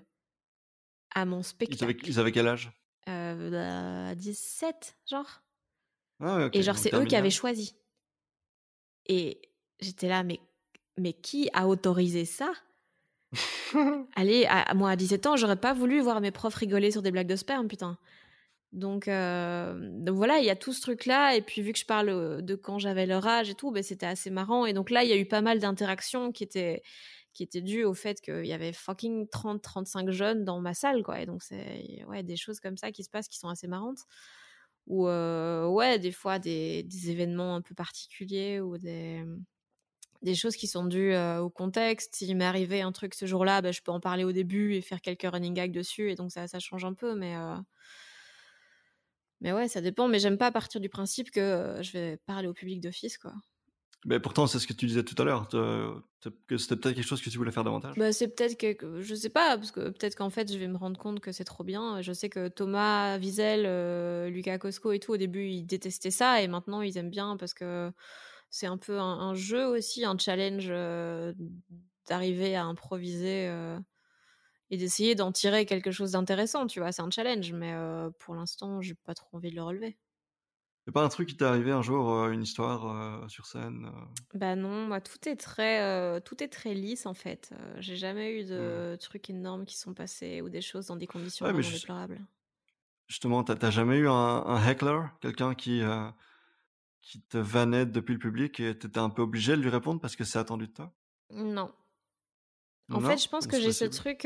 à 1.14 1.24
mon 1.24 1.42
spectacle. 1.42 1.96
Ils 2.06 2.18
avaient, 2.18 2.32
quel 2.32 2.46
âge? 2.46 2.70
Euh, 3.08 4.14
17, 4.14 4.74
bah, 4.74 5.06
genre. 5.10 5.42
Ah 6.20 6.48
Et 6.52 6.62
genre, 6.62 6.76
c'est 6.76 6.94
eux 6.94 7.04
qui 7.06 7.16
avaient 7.16 7.30
choisi. 7.30 7.74
Et 9.06 9.40
j'étais 9.80 10.08
là, 10.08 10.22
mais, 10.22 10.40
mais 10.98 11.14
qui 11.14 11.48
a 11.54 11.66
autorisé 11.66 12.24
ça? 12.26 12.52
Allez, 14.14 14.44
à, 14.46 14.74
moi 14.74 14.90
à 14.90 14.96
17 14.96 15.26
ans, 15.26 15.36
j'aurais 15.36 15.56
pas 15.56 15.72
voulu 15.72 16.00
voir 16.00 16.20
mes 16.20 16.30
profs 16.30 16.56
rigoler 16.56 16.90
sur 16.90 17.00
des 17.00 17.10
blagues 17.10 17.28
de 17.28 17.36
sperme, 17.36 17.68
putain. 17.68 17.98
Donc, 18.72 19.08
euh, 19.08 19.74
donc 19.98 20.16
voilà, 20.16 20.38
il 20.38 20.44
y 20.44 20.50
a 20.50 20.56
tout 20.56 20.72
ce 20.72 20.80
truc-là. 20.80 21.34
Et 21.34 21.42
puis 21.42 21.62
vu 21.62 21.72
que 21.72 21.78
je 21.78 21.86
parle 21.86 22.42
de 22.42 22.54
quand 22.54 22.78
j'avais 22.78 23.06
leur 23.06 23.26
âge 23.26 23.50
et 23.50 23.54
tout, 23.54 23.70
ben, 23.72 23.82
c'était 23.82 24.06
assez 24.06 24.30
marrant. 24.30 24.66
Et 24.66 24.72
donc 24.72 24.90
là, 24.90 25.02
il 25.04 25.10
y 25.10 25.12
a 25.12 25.16
eu 25.16 25.26
pas 25.26 25.40
mal 25.40 25.58
d'interactions 25.58 26.30
qui 26.32 26.44
étaient, 26.44 26.82
qui 27.32 27.46
dues 27.62 27.84
au 27.84 27.94
fait 27.94 28.20
qu'il 28.20 28.46
y 28.46 28.52
avait 28.52 28.72
fucking 28.72 29.26
30-35 29.26 30.10
jeunes 30.10 30.44
dans 30.44 30.60
ma 30.60 30.74
salle. 30.74 31.02
Quoi. 31.02 31.26
Donc 31.26 31.42
c'est 31.42 32.04
ouais, 32.08 32.22
des 32.22 32.36
choses 32.36 32.60
comme 32.60 32.76
ça 32.76 32.92
qui 32.92 33.04
se 33.04 33.10
passent 33.10 33.28
qui 33.28 33.38
sont 33.38 33.48
assez 33.48 33.68
marrantes. 33.68 34.00
Ou 34.86 35.08
euh, 35.08 35.66
ouais, 35.68 35.98
des 35.98 36.12
fois 36.12 36.38
des, 36.38 36.82
des, 36.84 37.10
événements 37.10 37.54
un 37.54 37.62
peu 37.62 37.74
particuliers 37.74 38.60
ou 38.60 38.76
des, 38.78 39.24
choses 40.34 40.56
qui 40.56 40.66
sont 40.66 40.84
dues 40.84 41.12
euh, 41.12 41.40
au 41.40 41.50
contexte. 41.50 42.16
S'il 42.16 42.36
m'est 42.36 42.44
arrivé 42.44 42.82
un 42.82 42.92
truc 42.92 43.14
ce 43.14 43.26
jour-là, 43.26 43.62
ben, 43.62 43.72
je 43.72 43.82
peux 43.82 43.92
en 43.92 44.00
parler 44.00 44.24
au 44.24 44.32
début 44.32 44.74
et 44.74 44.80
faire 44.80 45.00
quelques 45.00 45.30
running 45.30 45.54
gags 45.54 45.72
dessus. 45.72 46.10
Et 46.10 46.14
donc 46.16 46.32
ça, 46.32 46.48
ça 46.48 46.58
change 46.58 46.84
un 46.84 46.94
peu. 46.94 47.14
Mais, 47.14 47.36
euh, 47.36 47.56
mais 49.40 49.52
ouais, 49.52 49.68
ça 49.68 49.80
dépend. 49.80 50.08
Mais 50.08 50.18
j'aime 50.18 50.38
pas 50.38 50.50
partir 50.50 50.80
du 50.80 50.88
principe 50.88 51.30
que 51.30 51.78
je 51.82 51.92
vais 51.92 52.16
parler 52.26 52.48
au 52.48 52.54
public 52.54 52.80
d'office. 52.80 53.18
quoi. 53.18 53.32
Mais 54.06 54.18
pourtant, 54.18 54.46
c'est 54.46 54.58
ce 54.58 54.66
que 54.66 54.72
tu 54.72 54.86
disais 54.86 55.02
tout 55.02 55.20
à 55.20 55.24
l'heure, 55.24 55.48
que 55.48 56.02
c'était 56.56 56.76
peut-être 56.76 56.94
quelque 56.94 57.06
chose 57.06 57.20
que 57.20 57.28
tu 57.28 57.36
voulais 57.36 57.52
faire 57.52 57.64
davantage. 57.64 57.96
Bah, 57.96 58.12
c'est 58.12 58.28
peut-être 58.28 58.56
que 58.56 59.02
je 59.02 59.14
sais 59.14 59.28
pas, 59.28 59.58
parce 59.58 59.72
que 59.72 59.90
peut-être 59.90 60.14
qu'en 60.14 60.30
fait, 60.30 60.50
je 60.50 60.56
vais 60.56 60.68
me 60.68 60.78
rendre 60.78 60.98
compte 60.98 61.20
que 61.20 61.32
c'est 61.32 61.44
trop 61.44 61.64
bien. 61.64 62.00
Je 62.00 62.12
sais 62.14 62.30
que 62.30 62.48
Thomas 62.48 63.18
Wiesel, 63.18 63.64
euh, 63.66 64.30
Lucas 64.30 64.56
Cosco 64.56 64.92
et 64.92 65.00
tout, 65.00 65.12
au 65.12 65.16
début, 65.18 65.48
ils 65.48 65.64
détestaient 65.64 66.10
ça, 66.10 66.40
et 66.40 66.48
maintenant, 66.48 66.80
ils 66.80 66.96
aiment 66.96 67.10
bien 67.10 67.36
parce 67.36 67.52
que 67.52 67.92
c'est 68.48 68.66
un 68.66 68.78
peu 68.78 68.98
un, 68.98 69.34
jeu 69.34 69.66
aussi, 69.66 70.04
un 70.06 70.16
challenge 70.16 70.68
euh, 70.70 71.34
d'arriver 72.08 72.56
à 72.56 72.64
improviser 72.64 73.48
euh, 73.48 73.78
et 74.70 74.76
d'essayer 74.76 75.14
d'en 75.14 75.32
tirer 75.32 75.66
quelque 75.66 75.90
chose 75.90 76.12
d'intéressant. 76.12 76.66
Tu 76.66 76.80
vois, 76.80 76.92
c'est 76.92 77.02
un 77.02 77.10
challenge, 77.10 77.52
mais 77.52 77.74
pour 78.18 78.34
l'instant, 78.34 78.80
j'ai 78.82 78.94
pas 78.94 79.14
trop 79.14 79.36
envie 79.36 79.50
de 79.50 79.56
le 79.56 79.62
relever. 79.62 79.98
C'est 80.86 80.92
pas 80.92 81.02
un 81.04 81.08
truc 81.08 81.30
qui 81.30 81.36
t'est 81.38 81.44
arrivé 81.46 81.70
un 81.72 81.80
jour, 81.80 82.10
euh, 82.10 82.32
une 82.32 82.42
histoire 82.42 82.84
euh, 83.24 83.28
sur 83.28 83.46
scène? 83.46 83.90
Bah 84.34 84.54
non, 84.54 84.86
moi 84.86 85.00
tout 85.00 85.28
est 85.28 85.34
très, 85.36 86.20
tout 86.22 86.40
est 86.42 86.48
très 86.48 86.72
lisse 86.74 87.06
en 87.06 87.14
fait. 87.14 87.52
J'ai 87.78 87.96
jamais 87.96 88.40
eu 88.40 88.44
de 88.44 88.96
trucs 89.00 89.28
énormes 89.30 89.64
qui 89.66 89.76
sont 89.76 89.92
passés 89.94 90.40
ou 90.40 90.48
des 90.48 90.60
choses 90.60 90.86
dans 90.86 90.96
des 90.96 91.06
conditions 91.08 91.48
vraiment 91.48 91.70
déplorables. 91.70 92.24
Justement, 93.08 93.44
t'as 93.44 93.70
jamais 93.70 93.98
eu 93.98 94.08
un, 94.08 94.66
heckler, 94.66 95.00
quelqu'un 95.20 95.54
qui 95.54 95.82
qui 97.02 97.20
te 97.20 97.36
vannait 97.36 97.84
depuis 97.84 98.14
le 98.14 98.18
public 98.18 98.58
et 98.58 98.78
t'étais 98.78 99.00
un 99.00 99.10
peu 99.10 99.20
obligé 99.20 99.54
de 99.54 99.60
lui 99.60 99.68
répondre 99.68 100.00
parce 100.00 100.16
que 100.16 100.24
c'est 100.24 100.38
attendu 100.38 100.66
de 100.68 100.72
toi? 100.72 100.94
Non. 101.56 101.72
En 102.90 103.00
fait, 103.00 103.18
je 103.18 103.28
pense 103.28 103.46
que 103.46 103.60
j'ai 103.60 103.72
ce 103.72 103.84
truc, 103.84 104.22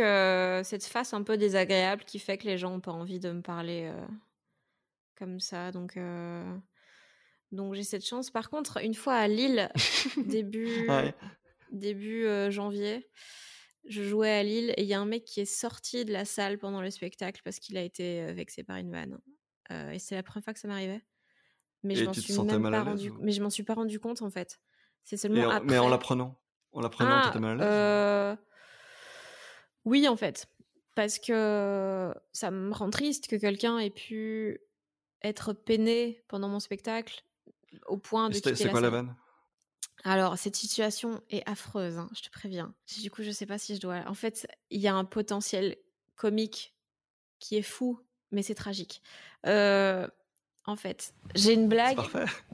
cette 0.65 0.85
face 0.85 1.12
un 1.15 1.23
peu 1.23 1.37
désagréable 1.37 2.05
qui 2.05 2.19
fait 2.19 2.39
que 2.39 2.47
les 2.47 2.59
gens 2.59 2.75
ont 2.75 2.81
pas 2.81 2.93
envie 2.93 3.21
de 3.21 3.31
me 3.31 3.43
parler 3.43 3.93
comme 5.17 5.41
ça. 5.41 5.73
Donc, 5.73 5.97
euh, 5.97 6.57
donc 7.53 7.75
j'ai 7.75 7.85
cette 7.85 8.05
chance. 8.05 8.31
Par 8.31 8.51
contre, 8.51 8.83
une 8.83 8.95
fois 8.95 9.15
à 9.15 9.29
Lille, 9.29 9.71
début, 10.27 10.89
début 11.73 12.27
euh, 12.27 12.51
janvier, 12.51 13.07
je 13.87 14.03
jouais 14.03 14.31
à 14.31 14.43
Lille 14.43 14.73
et 14.77 14.83
il 14.83 14.89
y 14.89 14.95
a 14.95 15.01
un 15.01 15.07
mec 15.07 15.25
qui 15.25 15.41
est 15.41 15.45
sorti 15.45 16.05
de 16.05 16.12
la 16.12 16.25
salle 16.25 16.59
pendant 16.59 16.81
le 16.81 16.91
spectacle 16.91 17.43
parce 17.45 17.59
qu'il 17.59 17.77
a 17.77 17.83
été 17.83 18.23
euh, 18.23 18.33
vexé 18.33 18.62
par 18.65 18.77
une 18.77 18.91
vanne. 18.91 19.19
et 19.71 19.99
c'est 19.99 20.15
la 20.15 20.23
première 20.23 20.45
fois 20.45 20.55
que 20.55 20.61
ça 20.61 20.69
m'arrivait. 20.69 21.03
Mais 21.83 21.97
je 21.97 22.05
m'en 22.07 22.15
suis 22.15 22.39
même 22.41 22.71
pas 22.71 22.83
rendu. 22.83 23.12
Mais 23.21 23.33
je 23.33 23.43
m'en 23.43 23.51
suis 23.51 23.62
pas 23.62 23.75
rendu 23.75 24.01
compte 24.01 24.23
en 24.23 24.31
fait. 24.31 24.59
C'est 25.05 25.19
seulement 25.19 25.51
après. 25.51 25.69
Mais 25.69 25.79
en 25.79 25.89
l'apprenant, 25.89 26.41
en 26.73 26.81
l'apprenant, 26.81 27.11
ah, 27.11 27.39
mal 27.39 27.61
à 27.61 28.31
l'aise. 28.31 28.39
Oui, 29.85 30.09
en 30.09 30.16
fait, 30.16 30.47
parce 30.95 31.18
que 31.18 32.14
ça 32.32 32.51
me 32.51 32.72
rend 32.72 32.91
triste 32.91 33.28
que 33.28 33.37
quelqu'un 33.37 33.78
ait 33.78 33.91
pu 33.91 34.61
être 35.22 35.53
peiné 35.53 36.22
pendant 36.28 36.49
mon 36.49 36.61
spectacle 36.61 37.24
au 37.87 37.97
point 37.97 38.28
de 38.28 38.35
C'est 38.35 38.68
quoi 38.68 38.80
la 38.80 38.91
vanne? 38.91 39.14
Alors, 40.05 40.37
cette 40.37 40.57
situation 40.57 41.22
est 41.30 41.49
affreuse, 41.49 41.97
hein, 41.97 42.11
je 42.14 42.22
te 42.22 42.30
préviens. 42.30 42.74
Du 43.01 43.11
coup, 43.11 43.22
je 43.22 43.30
sais 43.30 43.47
pas 43.47 43.57
si 43.59 43.74
je 43.74 43.80
dois. 43.80 44.03
En 44.07 44.14
fait, 44.14 44.47
il 44.70 44.80
y 44.80 44.87
a 44.87 44.95
un 44.95 45.05
potentiel 45.05 45.76
comique 46.14 46.74
qui 47.39 47.57
est 47.57 47.62
fou, 47.62 47.99
mais 48.30 48.43
c'est 48.43 48.55
tragique. 48.55 49.01
Euh, 49.47 50.07
en 50.66 50.76
fait, 50.76 51.14
j'ai 51.35 51.55
une 51.55 51.68
blague 51.68 51.99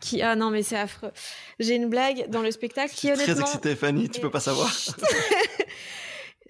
qui. 0.01 0.23
Ah 0.23 0.37
non, 0.37 0.51
mais 0.51 0.63
c'est 0.63 0.79
affreux. 0.79 1.13
J'ai 1.59 1.75
une 1.75 1.89
blague 1.89 2.29
dans 2.29 2.43
le 2.43 2.51
spectacle 2.51 2.95
qui 2.95 3.09
honnêtement. 3.11 3.35
Très 3.35 3.43
excitée, 3.43 3.77
Fanny, 3.77 4.09
tu 4.09 4.21
peux 4.21 4.31
pas 4.31 4.41
savoir. 4.41 4.73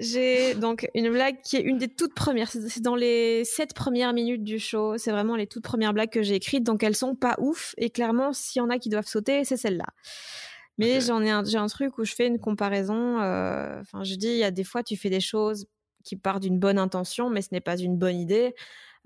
J'ai 0.00 0.54
donc 0.54 0.88
une 0.94 1.10
blague 1.10 1.42
qui 1.42 1.56
est 1.56 1.60
une 1.60 1.76
des 1.76 1.88
toutes 1.88 2.14
premières. 2.14 2.50
C'est 2.50 2.80
dans 2.80 2.96
les 2.96 3.44
sept 3.44 3.74
premières 3.74 4.14
minutes 4.14 4.42
du 4.42 4.58
show. 4.58 4.96
C'est 4.96 5.10
vraiment 5.10 5.36
les 5.36 5.46
toutes 5.46 5.62
premières 5.62 5.92
blagues 5.92 6.08
que 6.08 6.22
j'ai 6.22 6.36
écrites. 6.36 6.64
Donc 6.64 6.82
elles 6.82 6.96
sont 6.96 7.14
pas 7.14 7.36
ouf. 7.38 7.74
Et 7.76 7.90
clairement, 7.90 8.32
s'il 8.32 8.60
y 8.60 8.62
en 8.62 8.70
a 8.70 8.78
qui 8.78 8.88
doivent 8.88 9.06
sauter, 9.06 9.44
c'est 9.44 9.58
celle-là. 9.58 9.84
Mais 10.78 11.02
j'en 11.02 11.22
ai 11.22 11.28
un, 11.28 11.44
j'ai 11.44 11.58
un 11.58 11.66
truc 11.66 11.98
où 11.98 12.04
je 12.06 12.14
fais 12.14 12.26
une 12.26 12.38
comparaison. 12.38 13.20
Euh, 13.20 13.78
enfin, 13.82 14.02
je 14.02 14.14
dis, 14.14 14.28
il 14.28 14.38
y 14.38 14.44
a 14.44 14.50
des 14.50 14.64
fois, 14.64 14.82
tu 14.82 14.96
fais 14.96 15.10
des 15.10 15.20
choses 15.20 15.66
qui 16.02 16.16
partent 16.16 16.42
d'une 16.42 16.58
bonne 16.58 16.78
intention, 16.78 17.28
mais 17.28 17.42
ce 17.42 17.48
n'est 17.52 17.60
pas 17.60 17.76
une 17.76 17.98
bonne 17.98 18.16
idée. 18.16 18.54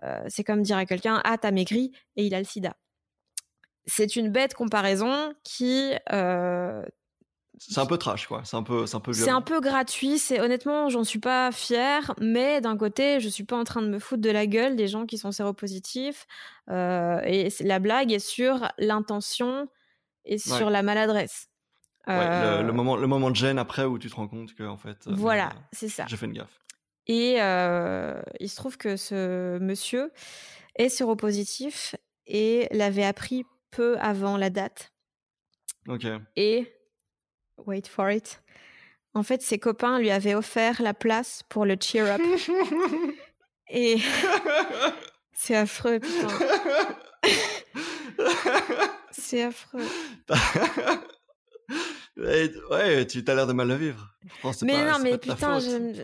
Euh, 0.05 0.23
c'est 0.29 0.45
comme 0.45 0.63
dire 0.63 0.77
à 0.77 0.87
quelqu'un, 0.87 1.21
ah, 1.25 1.37
t'as 1.39 1.51
maigri 1.51 1.91
et 2.15 2.25
il 2.25 2.35
a 2.37 2.39
le 2.39 2.45
sida. 2.45 2.77
C'est 3.87 4.15
une 4.15 4.31
bête 4.31 4.55
comparaison 4.55 5.35
qui 5.43 5.93
euh, 6.13 6.85
c'est 7.59 7.79
un 7.79 7.87
peu 7.87 7.99
trash, 7.99 8.27
quoi. 8.27 8.43
C'est 8.45 8.57
un 8.57 8.63
peu, 8.63 8.87
c'est 8.87 8.97
un 8.97 9.01
peu. 9.01 9.13
C'est 9.13 9.31
un 9.31 9.41
peu 9.41 9.61
gratuit. 9.61 10.19
C'est 10.19 10.41
honnêtement, 10.41 10.89
j'en 10.89 11.05
suis 11.05 11.19
pas 11.19 11.53
fière, 11.53 12.15
mais 12.21 12.61
d'un 12.61 12.77
côté, 12.77 13.21
je 13.21 13.29
suis 13.29 13.45
pas 13.45 13.57
en 13.57 13.65
train 13.65 13.83
de 13.83 13.89
me 13.89 13.99
foutre 13.99 14.23
de 14.23 14.31
la 14.31 14.47
gueule 14.47 14.77
des 14.77 14.89
gens 14.89 15.07
qui 15.07 15.19
sont 15.19 15.33
séropositifs. 15.33 16.27
Euh, 16.71 17.21
et 17.25 17.49
la 17.61 17.79
blague 17.79 18.13
est 18.13 18.19
sur 18.19 18.69
l'intention 18.79 19.69
et 20.25 20.39
sur 20.39 20.71
la 20.71 20.83
maladresse. 20.83 21.49
Ouais, 22.07 22.17
le, 22.17 22.69
euh, 22.69 22.73
moment, 22.73 22.97
le 22.97 23.07
moment 23.07 23.31
de 23.31 23.37
gêne 23.37 23.59
après 23.59 23.85
où 23.85 23.99
tu 23.99 24.11
te 24.11 24.17
rends 24.17 24.29
compte 24.29 24.55
que 24.55 24.65
en 24.65 24.77
fait. 24.77 25.07
Euh, 25.07 25.13
voilà, 25.15 25.51
c'est 25.73 25.89
ça. 25.89 26.05
J'ai 26.07 26.17
fait 26.17 26.27
une 26.27 26.33
gaffe. 26.33 26.61
Et 27.07 27.35
il 28.41 28.49
se 28.49 28.57
trouve 28.57 28.77
que 28.77 28.97
ce 28.97 29.59
monsieur 29.59 30.11
est 30.77 30.89
séropositif 30.89 31.95
et 32.27 32.67
l'avait 32.73 33.05
appris 33.05 33.45
peu 33.71 33.97
avant 33.99 34.37
la 34.37 34.51
date. 34.51 34.93
Ok. 35.89 36.07
Et 36.37 36.74
wait 37.59 37.87
for 37.89 38.11
it. 38.11 38.41
En 39.15 39.23
fait, 39.23 39.43
ses 39.43 39.59
copains 39.59 39.99
lui 39.99 40.11
avaient 40.11 40.35
offert 40.35 40.83
la 40.83 40.93
place 40.93 41.43
pour 41.49 41.65
le 41.65 41.77
cheer 41.81 42.11
up. 42.11 42.21
Et 43.71 43.99
c'est 45.33 45.57
affreux, 45.57 46.01
putain. 46.01 46.29
c'est 49.11 49.45
affreux. 49.45 49.87
ouais, 52.17 53.07
tu 53.07 53.25
as 53.27 53.35
l'air 53.35 53.47
de 53.47 53.53
mal 53.53 53.69
le 53.69 53.75
vivre. 53.75 54.15
mais 54.63 54.85
non, 54.85 54.99
mais 55.01 55.17
putain, 55.19 55.61
je... 55.61 56.03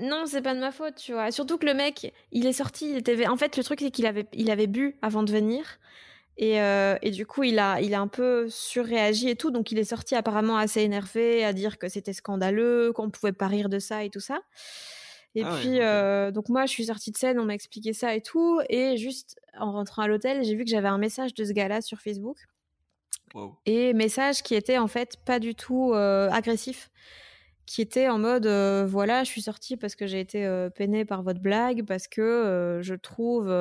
non, 0.00 0.26
c'est 0.26 0.42
pas 0.42 0.54
de 0.54 0.60
ma 0.60 0.70
faute, 0.70 0.94
tu 0.94 1.12
vois. 1.12 1.30
Surtout 1.32 1.58
que 1.58 1.66
le 1.66 1.74
mec, 1.74 2.12
il 2.30 2.46
est 2.46 2.52
sorti, 2.52 2.90
il 2.90 2.98
était. 2.98 3.26
En 3.26 3.36
fait, 3.36 3.56
le 3.56 3.64
truc 3.64 3.80
c'est 3.80 3.90
qu'il 3.90 4.06
avait, 4.06 4.26
il 4.32 4.50
avait 4.50 4.68
bu 4.68 4.96
avant 5.02 5.24
de 5.24 5.32
venir. 5.32 5.78
Et, 6.40 6.60
euh, 6.60 6.96
et, 7.02 7.10
du 7.10 7.26
coup, 7.26 7.42
il 7.42 7.58
a, 7.58 7.80
il 7.80 7.94
a 7.94 8.00
un 8.00 8.06
peu 8.06 8.48
surréagi 8.48 9.28
et 9.28 9.34
tout. 9.34 9.50
Donc, 9.50 9.72
il 9.72 9.78
est 9.78 9.84
sorti 9.84 10.14
apparemment 10.14 10.56
assez 10.56 10.82
énervé 10.82 11.44
à 11.44 11.52
dire 11.52 11.78
que 11.78 11.88
c'était 11.88 12.12
scandaleux, 12.12 12.92
qu'on 12.92 13.10
pouvait 13.10 13.32
pas 13.32 13.48
rire 13.48 13.68
de 13.68 13.80
ça 13.80 14.04
et 14.04 14.10
tout 14.10 14.20
ça. 14.20 14.40
Et 15.34 15.42
ah 15.42 15.56
puis, 15.58 15.80
euh, 15.80 16.30
donc 16.30 16.48
moi, 16.48 16.64
je 16.66 16.70
suis 16.70 16.86
sortie 16.86 17.10
de 17.10 17.18
scène, 17.18 17.40
on 17.40 17.44
m'a 17.44 17.54
expliqué 17.54 17.92
ça 17.92 18.14
et 18.14 18.20
tout. 18.20 18.60
Et 18.68 18.96
juste 18.96 19.40
en 19.58 19.72
rentrant 19.72 20.02
à 20.02 20.08
l'hôtel, 20.08 20.44
j'ai 20.44 20.54
vu 20.54 20.64
que 20.64 20.70
j'avais 20.70 20.88
un 20.88 20.98
message 20.98 21.34
de 21.34 21.44
ce 21.44 21.52
gars-là 21.52 21.80
sur 21.80 21.98
Facebook. 21.98 22.38
Et 23.66 23.92
message 23.92 24.42
qui 24.42 24.54
était 24.54 24.78
en 24.78 24.88
fait 24.88 25.16
pas 25.24 25.40
du 25.40 25.56
tout 25.56 25.92
euh, 25.92 26.30
agressif. 26.30 26.88
Qui 27.66 27.82
était 27.82 28.08
en 28.08 28.18
mode 28.18 28.46
voilà, 28.86 29.24
je 29.24 29.28
suis 29.28 29.42
sortie 29.42 29.76
parce 29.76 29.96
que 29.96 30.06
j'ai 30.06 30.20
été 30.20 30.68
peinée 30.74 31.04
par 31.04 31.22
votre 31.22 31.40
blague, 31.40 31.84
parce 31.84 32.06
que 32.08 32.78
je 32.80 32.94
trouve 32.94 33.52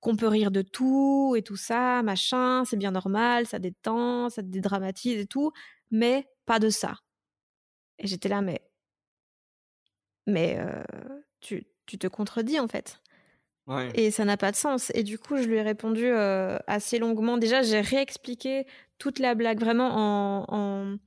qu'on 0.00 0.16
peut 0.16 0.28
rire 0.28 0.50
de 0.50 0.62
tout 0.62 1.34
et 1.36 1.42
tout 1.42 1.56
ça, 1.56 2.02
machin, 2.02 2.64
c'est 2.64 2.76
bien 2.76 2.90
normal, 2.90 3.46
ça 3.46 3.58
détend, 3.58 4.28
ça 4.30 4.42
dédramatise 4.42 5.20
et 5.20 5.26
tout, 5.26 5.52
mais 5.90 6.28
pas 6.44 6.58
de 6.58 6.68
ça. 6.68 6.94
Et 7.98 8.06
j'étais 8.06 8.28
là, 8.28 8.42
mais. 8.42 8.60
Mais 10.26 10.58
euh, 10.58 10.82
tu, 11.40 11.66
tu, 11.86 11.98
te 11.98 12.06
contredis 12.08 12.58
en 12.58 12.68
fait. 12.68 13.00
Et 13.94 14.12
ça 14.12 14.24
n'a 14.24 14.36
pas 14.36 14.52
de 14.52 14.56
sens. 14.56 14.92
Et 14.94 15.02
du 15.02 15.18
coup, 15.18 15.36
je 15.38 15.44
lui 15.44 15.56
ai 15.56 15.62
répondu 15.62 16.06
euh, 16.06 16.56
assez 16.68 16.98
longuement. 17.00 17.36
Déjà, 17.36 17.62
j'ai 17.62 17.80
réexpliqué 17.80 18.64
toute 18.98 19.18
la 19.18 19.34
blague 19.34 19.58
vraiment 19.58 20.46
en, 20.48 20.98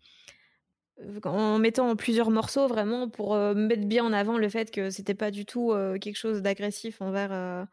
en, 1.24 1.60
mettant 1.60 1.90
en 1.90 1.96
plusieurs 1.96 2.32
morceaux 2.32 2.68
vraiment 2.68 3.08
pour 3.10 3.36
mettre 3.56 3.86
bien 3.86 4.04
en 4.04 4.12
avant 4.12 4.38
le 4.38 4.50
fait 4.50 4.72
que 4.72 4.90
c'était 4.90 5.14
pas 5.14 5.32
du 5.32 5.46
tout 5.46 5.74
quelque 6.02 6.18
chose 6.18 6.42
d'agressif 6.42 7.02
envers 7.02 7.68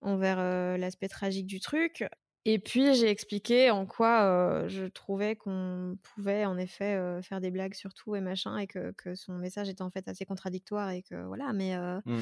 envers 0.00 0.38
l'aspect 0.78 1.08
tragique 1.08 1.46
du 1.46 1.60
truc. 1.60 2.04
Et 2.46 2.58
puis 2.58 2.94
j'ai 2.94 3.10
expliqué 3.10 3.70
en 3.70 3.84
quoi 3.84 4.66
je 4.66 4.86
trouvais 4.86 5.36
qu'on 5.36 5.98
pouvait 6.02 6.46
en 6.46 6.56
effet 6.56 6.98
faire 7.22 7.38
des 7.38 7.50
blagues 7.50 7.74
sur 7.74 7.92
tout 7.92 8.16
et 8.16 8.22
machin 8.22 8.56
et 8.56 8.66
que, 8.66 8.92
que, 8.92 9.14
son 9.14 9.34
message 9.34 9.68
était 9.68 9.82
en 9.82 9.90
fait 9.90 10.08
assez 10.08 10.24
contradictoire 10.24 10.88
et 10.88 11.02
que 11.02 11.22
voilà 11.26 11.52
mais 11.52 11.76
mmh. 11.76 12.18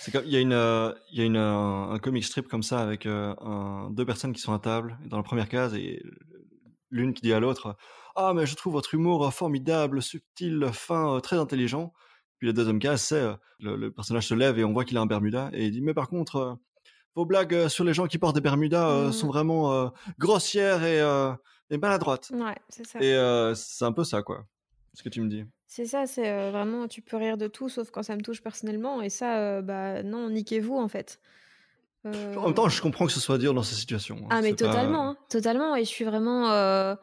c'est 0.00 0.12
comme 0.12 0.26
il 0.26 0.32
y 0.32 0.36
a 0.36 0.40
une 0.40 0.94
il 1.10 1.18
y 1.18 1.22
a 1.22 1.24
une 1.24 1.38
un, 1.38 1.98
comic 1.98 2.24
strip 2.24 2.46
comme 2.46 2.62
ça 2.62 2.80
avec 2.80 3.08
deux 3.08 4.04
personnes 4.04 4.34
qui 4.34 4.42
sont 4.42 4.52
à 4.52 4.58
table 4.58 4.98
dans 5.06 5.16
la 5.16 5.22
première 5.22 5.48
case 5.48 5.74
et 5.74 6.02
l'une 6.90 7.14
qui 7.14 7.22
dit 7.22 7.32
à 7.32 7.40
l'autre 7.40 7.78
ah 8.16 8.34
mais 8.34 8.44
je 8.44 8.56
trouve 8.56 8.74
votre 8.74 8.92
humour 8.92 9.32
formidable 9.32 10.02
subtil 10.02 10.68
fin 10.74 11.20
très 11.22 11.36
intelligent 11.38 11.94
puis 12.36 12.48
la 12.48 12.52
deuxième 12.52 12.80
case 12.80 13.00
c'est 13.00 13.24
le, 13.60 13.90
personnage 13.90 14.26
se 14.26 14.34
lève 14.34 14.58
et 14.58 14.64
on 14.64 14.74
voit 14.74 14.84
qu'il 14.84 14.98
a 14.98 15.00
un 15.00 15.06
Bermuda 15.06 15.48
et 15.54 15.64
il 15.64 15.70
dit 15.70 15.80
mais 15.80 15.94
par 15.94 16.10
contre 16.10 16.58
vos 17.14 17.24
blagues 17.24 17.54
euh, 17.54 17.68
sur 17.68 17.84
les 17.84 17.94
gens 17.94 18.06
qui 18.06 18.18
portent 18.18 18.34
des 18.34 18.40
Bermudas 18.40 18.88
euh, 18.88 19.12
sont 19.12 19.26
mmh. 19.26 19.30
vraiment 19.30 19.72
euh, 19.72 19.88
grossières 20.18 20.84
et, 20.84 20.98
et, 21.70 21.78
maladroites. 21.78 22.30
Ouais, 22.34 22.56
c'est 22.68 22.86
ça. 22.86 22.98
Et 23.00 23.54
c'est 23.54 23.84
un 23.84 23.92
peu 23.92 24.04
ça, 24.04 24.22
quoi, 24.22 24.44
ce 24.92 25.02
que 25.02 25.08
tu 25.08 25.20
me 25.20 25.28
dis. 25.28 25.44
C'est 25.66 25.86
ça, 25.86 26.06
c'est 26.06 26.50
vraiment, 26.50 26.86
tu 26.86 27.02
peux 27.02 27.16
rire 27.16 27.36
de 27.36 27.48
tout 27.48 27.68
sauf 27.68 27.90
quand 27.90 28.04
ça 28.04 28.14
me 28.14 28.22
touche 28.22 28.42
personnellement. 28.42 29.02
Et 29.02 29.08
ça, 29.08 29.60
bah 29.62 30.02
non, 30.02 30.30
niquez-vous 30.30 30.76
en 30.76 30.88
fait. 30.88 31.20
En 32.04 32.10
même 32.10 32.54
temps, 32.54 32.68
je 32.68 32.82
comprends 32.82 33.06
que 33.06 33.12
ce 33.12 33.20
soit 33.20 33.38
dur 33.38 33.54
dans 33.54 33.62
ces 33.62 33.74
situations. 33.74 34.18
Hein. 34.24 34.28
Ah, 34.30 34.42
mais 34.42 34.54
totalement, 34.54 35.10
hein, 35.10 35.16
totalement. 35.30 35.74
Et 35.74 35.84
je 35.84 35.88
suis 35.88 36.04
vraiment 36.04 36.96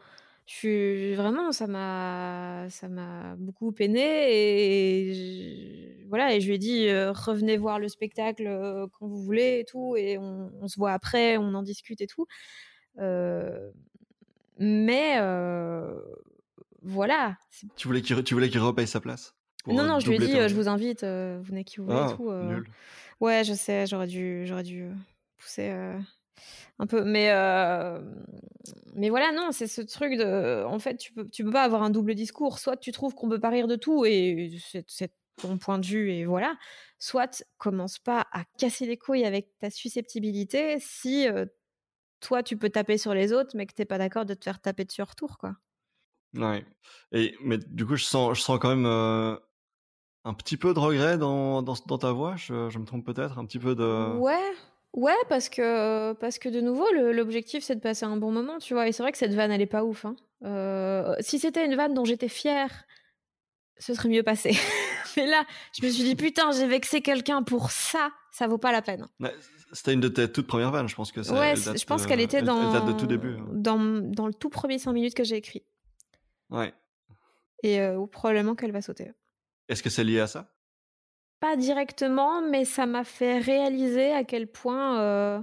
je 0.45 0.53
suis 0.53 1.15
vraiment 1.15 1.51
ça 1.51 1.67
m'a 1.67 2.65
ça 2.69 2.87
m'a 2.89 3.35
beaucoup 3.37 3.71
peiné 3.71 4.01
et 4.29 6.05
voilà 6.09 6.35
et 6.35 6.41
je 6.41 6.47
lui 6.47 6.55
ai 6.55 6.57
dit 6.57 6.91
revenez 6.91 7.57
voir 7.57 7.79
le 7.79 7.87
spectacle 7.87 8.43
quand 8.93 9.07
vous 9.07 9.23
voulez 9.23 9.59
et 9.59 9.65
tout 9.65 9.95
et 9.95 10.17
on, 10.17 10.67
se 10.67 10.77
voit 10.77 10.91
après 10.91 11.37
on 11.37 11.53
en 11.53 11.63
discute 11.63 12.01
et 12.01 12.07
tout. 12.07 12.27
Mais 14.59 15.17
voilà 16.83 17.37
tu 17.75 17.87
voulais 17.87 18.01
qu'il 18.01 18.23
tu 18.23 18.33
voulais 18.33 18.49
qu'il 18.49 18.59
repaye 18.59 18.87
sa 18.87 18.99
place 18.99 19.35
non 19.67 19.83
non 19.83 19.99
je 19.99 20.09
lui 20.09 20.15
ai 20.15 20.19
dit 20.19 20.33
je 20.33 20.55
vous 20.55 20.67
invite 20.67 21.03
vous 21.03 21.43
venez 21.43 21.63
qui 21.63 21.77
vous 21.77 21.85
voulez 21.85 21.97
et 21.97 22.01
ah, 22.01 22.13
tout 22.15 22.29
ouais 23.23 23.43
je 23.43 23.53
sais 23.53 23.85
j'aurais 23.85 24.07
dû 24.07 24.45
j'aurais 24.47 24.63
dû 24.63 24.89
pousser 25.37 25.71
un 26.79 26.87
peu. 26.87 27.03
Mais, 27.03 27.31
euh, 27.31 27.99
mais 28.95 29.09
voilà, 29.09 29.31
non, 29.31 29.51
c'est 29.51 29.67
ce 29.67 29.81
truc 29.81 30.17
de. 30.17 30.63
En 30.65 30.79
fait, 30.79 30.97
tu 30.97 31.13
peux, 31.13 31.27
tu 31.29 31.43
peux 31.43 31.51
pas 31.51 31.63
avoir 31.63 31.83
un 31.83 31.89
double 31.89 32.15
discours. 32.15 32.59
Soit 32.59 32.77
tu 32.77 32.91
trouves 32.91 33.13
qu'on 33.13 33.29
peut 33.29 33.39
pas 33.39 33.49
rire 33.49 33.67
de 33.67 33.75
tout 33.75 34.05
et 34.05 34.57
c'est 34.87 35.11
ton 35.41 35.57
point 35.57 35.79
de 35.79 35.85
vue 35.85 36.11
et 36.11 36.25
voilà. 36.25 36.57
Soit 36.99 37.43
commence 37.57 37.99
pas 37.99 38.27
à 38.31 38.43
casser 38.57 38.85
les 38.85 38.97
couilles 38.97 39.25
avec 39.25 39.57
ta 39.59 39.69
susceptibilité 39.69 40.77
si 40.79 41.27
euh, 41.27 41.45
toi 42.19 42.43
tu 42.43 42.57
peux 42.57 42.69
taper 42.69 42.97
sur 42.97 43.13
les 43.13 43.33
autres 43.33 43.51
mais 43.55 43.65
que 43.65 43.73
t'es 43.73 43.85
pas 43.85 43.97
d'accord 43.97 44.25
de 44.25 44.33
te 44.33 44.43
faire 44.43 44.59
taper 44.59 44.85
dessus 44.85 45.01
en 45.01 45.05
retour, 45.05 45.37
quoi. 45.37 45.55
Ouais. 46.35 46.65
Et, 47.11 47.35
mais 47.43 47.57
du 47.57 47.85
coup, 47.85 47.95
je 47.95 48.05
sens, 48.05 48.37
je 48.37 48.41
sens 48.41 48.59
quand 48.59 48.69
même. 48.69 48.85
Euh, 48.85 49.35
un 50.23 50.33
petit 50.33 50.57
peu 50.57 50.73
de 50.73 50.79
regret 50.79 51.17
dans, 51.17 51.61
dans, 51.61 51.73
dans 51.87 51.97
ta 51.97 52.11
voix, 52.11 52.35
je, 52.35 52.69
je 52.69 52.79
me 52.79 52.85
trompe 52.85 53.05
peut-être, 53.05 53.39
un 53.39 53.45
petit 53.45 53.59
peu 53.59 53.75
de... 53.75 54.15
Ouais, 54.17 54.51
Ouais, 54.93 55.15
parce 55.29 55.47
que, 55.47 56.13
parce 56.13 56.37
que 56.37 56.49
de 56.49 56.59
nouveau, 56.59 56.85
l'objectif, 56.91 57.63
c'est 57.63 57.75
de 57.75 57.79
passer 57.79 58.05
un 58.05 58.17
bon 58.17 58.31
moment, 58.31 58.57
tu 58.59 58.73
vois. 58.73 58.87
Et 58.87 58.91
c'est 58.91 59.03
vrai 59.03 59.11
que 59.11 59.17
cette 59.17 59.33
vanne, 59.33 59.51
elle 59.51 59.61
est 59.61 59.65
pas 59.65 59.85
ouf. 59.85 60.05
Hein. 60.05 60.15
Euh, 60.43 61.15
si 61.19 61.39
c'était 61.39 61.65
une 61.65 61.75
vanne 61.75 61.93
dont 61.93 62.03
j'étais 62.03 62.27
fière, 62.27 62.85
ce 63.77 63.93
serait 63.93 64.09
mieux 64.09 64.23
passé. 64.23 64.51
Mais 65.17 65.27
là, 65.27 65.45
je 65.79 65.85
me 65.85 65.91
suis 65.91 66.03
dit, 66.03 66.15
putain, 66.15 66.51
j'ai 66.51 66.67
vexé 66.67 67.01
quelqu'un 67.01 67.41
pour 67.41 67.71
ça, 67.71 68.11
ça 68.31 68.47
vaut 68.47 68.57
pas 68.57 68.71
la 68.71 68.81
peine. 68.81 69.07
c'était 69.71 69.93
une 69.93 70.01
de 70.01 70.07
tes 70.09 70.29
toutes 70.31 70.47
premières 70.47 70.71
vannes, 70.71 70.89
je 70.89 70.95
pense 70.95 71.11
que 71.11 71.21
Ouais, 71.31 71.55
je 71.55 71.85
pense 71.85 72.05
qu'elle 72.05 72.21
était 72.21 72.41
dans, 72.41 72.73
date 72.73 72.85
de 72.85 72.93
tout 72.93 73.07
début. 73.07 73.35
Hein. 73.37 73.47
Dans, 73.53 73.77
dans, 73.77 74.27
le 74.27 74.33
tout 74.33 74.49
premier 74.49 74.77
5 74.77 74.91
minutes 74.91 75.15
que 75.15 75.23
j'ai 75.23 75.35
écrit. 75.35 75.63
Ouais. 76.49 76.73
Et 77.63 77.79
euh, 77.79 78.05
probablement 78.07 78.55
qu'elle 78.55 78.71
va 78.71 78.81
sauter. 78.81 79.11
Est-ce 79.69 79.83
que 79.83 79.89
c'est 79.89 80.03
lié 80.03 80.19
à 80.19 80.27
ça? 80.27 80.53
Pas 81.41 81.57
directement, 81.57 82.41
mais 82.41 82.63
ça 82.65 82.85
m'a 82.85 83.03
fait 83.03 83.39
réaliser 83.39 84.13
à 84.13 84.23
quel 84.23 84.47
point 84.47 85.01
euh, 85.01 85.41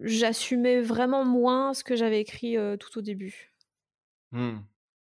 j'assumais 0.00 0.80
vraiment 0.80 1.24
moins 1.24 1.74
ce 1.74 1.84
que 1.84 1.94
j'avais 1.94 2.20
écrit 2.20 2.56
euh, 2.56 2.76
tout 2.76 2.98
au 2.98 3.02
début. 3.02 3.52
Mmh. 4.32 4.56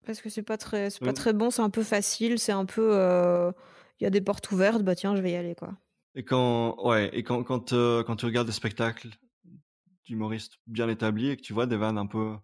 Parce 0.06 0.22
que 0.22 0.30
c'est 0.30 0.42
pas 0.42 0.56
très, 0.56 0.88
c'est 0.88 1.04
pas 1.04 1.12
très 1.12 1.34
bon, 1.34 1.50
c'est 1.50 1.62
un 1.62 1.70
peu 1.70 1.82
facile, 1.82 2.38
c'est 2.38 2.52
un 2.52 2.64
peu, 2.64 2.96
euh, 2.96 3.52
il 4.00 4.04
y 4.04 4.06
a 4.06 4.10
des 4.10 4.22
portes 4.22 4.50
ouvertes, 4.52 4.82
bah 4.82 4.94
tiens, 4.94 5.14
je 5.14 5.20
vais 5.20 5.32
y 5.32 5.36
aller 5.36 5.54
quoi. 5.54 5.76
Et 6.14 6.24
quand, 6.24 6.82
ouais, 6.86 7.10
et 7.12 7.22
quand 7.22 7.42
quand, 7.44 7.72
quand 7.72 8.16
tu 8.16 8.24
regardes 8.24 8.46
des 8.46 8.52
spectacles 8.54 9.10
d'humoristes 10.06 10.54
bien 10.66 10.88
établis 10.88 11.30
et 11.30 11.36
que 11.36 11.42
tu 11.42 11.52
vois 11.52 11.66
des 11.66 11.76
vannes 11.76 11.98
un 11.98 12.06
peu 12.06 12.36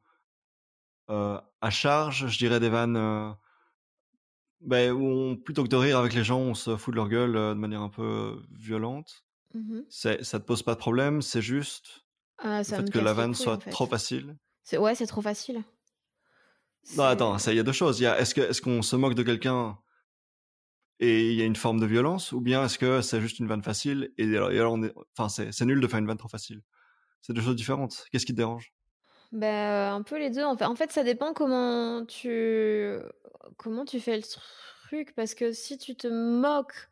à 1.08 1.70
charge, 1.70 2.26
je 2.26 2.38
dirais 2.38 2.60
des 2.60 2.70
vannes 2.70 3.36
ben, 4.64 4.92
où 4.92 5.04
on, 5.04 5.36
plutôt 5.36 5.64
que 5.64 5.68
de 5.68 5.76
rire 5.76 5.98
avec 5.98 6.14
les 6.14 6.24
gens, 6.24 6.40
on 6.40 6.54
se 6.54 6.76
fout 6.76 6.92
de 6.92 6.96
leur 6.96 7.08
gueule 7.08 7.36
euh, 7.36 7.54
de 7.54 7.58
manière 7.58 7.82
un 7.82 7.88
peu 7.88 8.40
violente. 8.50 9.24
Mmh 9.54 9.80
ça 9.90 10.16
te 10.16 10.38
pose 10.38 10.62
pas 10.62 10.72
de 10.72 10.78
problème, 10.78 11.20
c'est 11.20 11.42
juste 11.42 12.06
ah, 12.38 12.58
le 12.58 12.64
fait 12.64 12.90
que 12.90 12.98
la 12.98 13.12
vanne 13.12 13.34
soit 13.34 13.58
trop 13.58 13.86
facile. 13.86 14.38
Ouais, 14.72 14.94
c'est 14.94 15.06
trop 15.06 15.20
facile. 15.20 15.62
Non, 16.96 17.04
attends, 17.04 17.36
il 17.36 17.54
y 17.54 17.60
a 17.60 17.62
deux 17.62 17.72
choses. 17.72 18.00
Il 18.00 18.04
y 18.04 18.06
a, 18.06 18.18
est-ce, 18.18 18.34
que, 18.34 18.40
est-ce 18.40 18.62
qu'on 18.62 18.80
se 18.80 18.96
moque 18.96 19.14
de 19.14 19.22
quelqu'un 19.22 19.78
et 21.00 21.32
il 21.32 21.36
y 21.36 21.42
a 21.42 21.44
une 21.44 21.56
forme 21.56 21.80
de 21.80 21.86
violence, 21.86 22.30
ou 22.30 22.40
bien 22.40 22.64
est-ce 22.64 22.78
que 22.78 23.02
c'est 23.02 23.20
juste 23.20 23.40
une 23.40 23.48
vanne 23.48 23.62
facile 23.62 24.12
et 24.18 24.36
alors, 24.36 24.72
on 24.72 24.84
est, 24.84 24.94
enfin, 25.16 25.28
c'est, 25.28 25.50
c'est 25.52 25.64
nul 25.64 25.80
de 25.80 25.86
faire 25.88 25.98
une 25.98 26.06
vanne 26.06 26.16
trop 26.16 26.28
facile. 26.28 26.62
C'est 27.20 27.32
deux 27.32 27.42
choses 27.42 27.56
différentes. 27.56 28.06
Qu'est-ce 28.10 28.24
qui 28.24 28.32
te 28.32 28.36
dérange? 28.36 28.72
Ben, 29.32 29.94
un 29.94 30.02
peu 30.02 30.18
les 30.18 30.30
deux. 30.30 30.44
En 30.44 30.56
fait, 30.56 30.64
en 30.64 30.74
fait, 30.74 30.92
ça 30.92 31.02
dépend 31.02 31.32
comment 31.32 32.04
tu 32.04 32.96
comment 33.56 33.84
tu 33.84 34.00
fais 34.00 34.16
le 34.16 34.22
truc 34.22 35.14
parce 35.14 35.34
que 35.34 35.52
si 35.52 35.78
tu 35.78 35.96
te 35.96 36.06
moques 36.08 36.88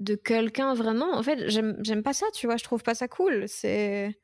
de 0.00 0.14
quelqu'un 0.14 0.74
vraiment, 0.74 1.12
en 1.14 1.22
fait, 1.22 1.48
j'aime 1.48 2.02
pas 2.02 2.14
ça, 2.14 2.26
tu 2.34 2.46
vois, 2.46 2.56
je 2.56 2.64
trouve 2.64 2.82
pas 2.82 2.94
ça 2.94 3.08
cool. 3.08 3.44
C'est 3.46 4.18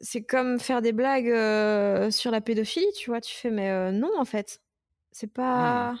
c'est 0.00 0.22
comme 0.22 0.58
faire 0.58 0.82
des 0.82 0.92
blagues 0.92 1.30
euh, 1.30 2.10
sur 2.10 2.30
la 2.30 2.40
pédophilie, 2.40 2.90
tu 2.96 3.10
vois, 3.10 3.20
tu 3.20 3.34
fais 3.34 3.50
mais 3.50 3.70
euh, 3.70 3.92
non 3.92 4.10
en 4.18 4.24
fait. 4.24 4.60
C'est 5.12 5.32
pas 5.32 5.92
mmh. 5.92 5.98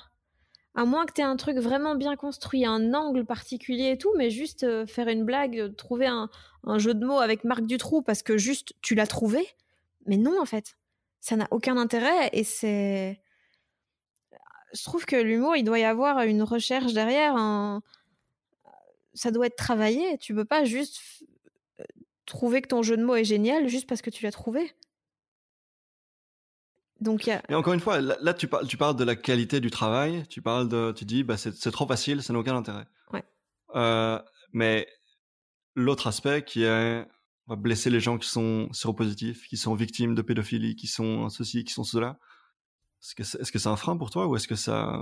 à 0.74 0.84
moins 0.84 1.06
que 1.06 1.12
tu 1.12 1.20
aies 1.20 1.24
un 1.24 1.36
truc 1.36 1.58
vraiment 1.58 1.94
bien 1.94 2.16
construit, 2.16 2.64
un 2.66 2.94
angle 2.94 3.24
particulier 3.24 3.90
et 3.92 3.98
tout, 3.98 4.12
mais 4.16 4.30
juste 4.30 4.64
euh, 4.64 4.86
faire 4.86 5.08
une 5.08 5.24
blague, 5.24 5.74
trouver 5.76 6.06
un, 6.06 6.28
un, 6.64 6.78
jeu 6.78 6.94
de 6.94 7.04
mots 7.04 7.20
avec 7.20 7.44
Marc 7.44 7.62
Dutroux 7.62 8.02
parce 8.02 8.22
que 8.22 8.36
juste 8.36 8.74
tu 8.82 8.94
l'as 8.94 9.06
trouvé 9.06 9.46
mais 10.08 10.16
non, 10.16 10.40
en 10.40 10.46
fait. 10.46 10.76
Ça 11.20 11.36
n'a 11.36 11.46
aucun 11.50 11.76
intérêt 11.76 12.30
et 12.32 12.44
c'est. 12.44 13.20
Je 14.72 14.84
trouve 14.84 15.06
que 15.06 15.16
l'humour, 15.16 15.56
il 15.56 15.64
doit 15.64 15.78
y 15.78 15.84
avoir 15.84 16.20
une 16.20 16.42
recherche 16.42 16.92
derrière. 16.92 17.36
Un... 17.36 17.82
Ça 19.14 19.30
doit 19.30 19.46
être 19.46 19.56
travaillé. 19.56 20.18
Tu 20.18 20.34
peux 20.34 20.44
pas 20.44 20.64
juste 20.64 21.00
euh, 21.80 21.84
trouver 22.26 22.62
que 22.62 22.68
ton 22.68 22.82
jeu 22.82 22.96
de 22.96 23.04
mots 23.04 23.16
est 23.16 23.24
génial 23.24 23.68
juste 23.68 23.88
parce 23.88 24.02
que 24.02 24.10
tu 24.10 24.24
l'as 24.24 24.32
trouvé. 24.32 24.72
Donc, 27.00 27.28
a... 27.28 27.42
Encore 27.50 27.72
une 27.72 27.80
fois, 27.80 28.00
là, 28.00 28.34
tu, 28.34 28.48
parles, 28.48 28.66
tu 28.66 28.76
parles 28.76 28.96
de 28.96 29.04
la 29.04 29.16
qualité 29.16 29.60
du 29.60 29.70
travail. 29.70 30.24
Tu 30.28 30.42
parles 30.42 30.68
de, 30.68 30.92
tu 30.92 31.04
dis, 31.04 31.24
bah, 31.24 31.36
c'est 31.36 31.70
trop 31.70 31.86
facile, 31.86 32.22
ça 32.22 32.32
n'a 32.32 32.38
aucun 32.38 32.56
intérêt. 32.56 32.86
Ouais. 33.12 33.24
Euh, 33.74 34.20
mais 34.52 34.88
l'autre 35.74 36.06
aspect 36.06 36.42
qui 36.42 36.64
est 36.64 37.06
on 37.48 37.54
va 37.54 37.56
blesser 37.56 37.88
les 37.88 38.00
gens 38.00 38.18
qui 38.18 38.28
sont 38.28 38.68
séropositifs, 38.72 39.48
qui 39.48 39.56
sont 39.56 39.74
victimes 39.74 40.14
de 40.14 40.20
pédophilie, 40.20 40.76
qui 40.76 40.86
sont 40.86 41.30
ceci, 41.30 41.64
qui 41.64 41.72
sont 41.72 41.84
cela. 41.84 42.18
Est-ce 43.00 43.52
que 43.52 43.58
c'est, 43.58 43.68
un 43.68 43.76
frein 43.76 43.96
pour 43.96 44.10
toi 44.10 44.26
ou 44.26 44.36
est-ce 44.36 44.48
que 44.48 44.56
ça 44.56 45.00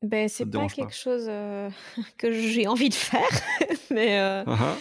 Ben 0.00 0.28
c'est 0.28 0.46
pas 0.46 0.66
quelque 0.68 0.94
chose 0.94 1.26
euh, 1.28 1.68
que 2.18 2.32
j'ai 2.32 2.66
envie 2.66 2.88
de 2.88 2.94
faire, 2.94 3.28
mais. 3.90 4.20
Euh... 4.20 4.44
Uh-huh. 4.44 4.78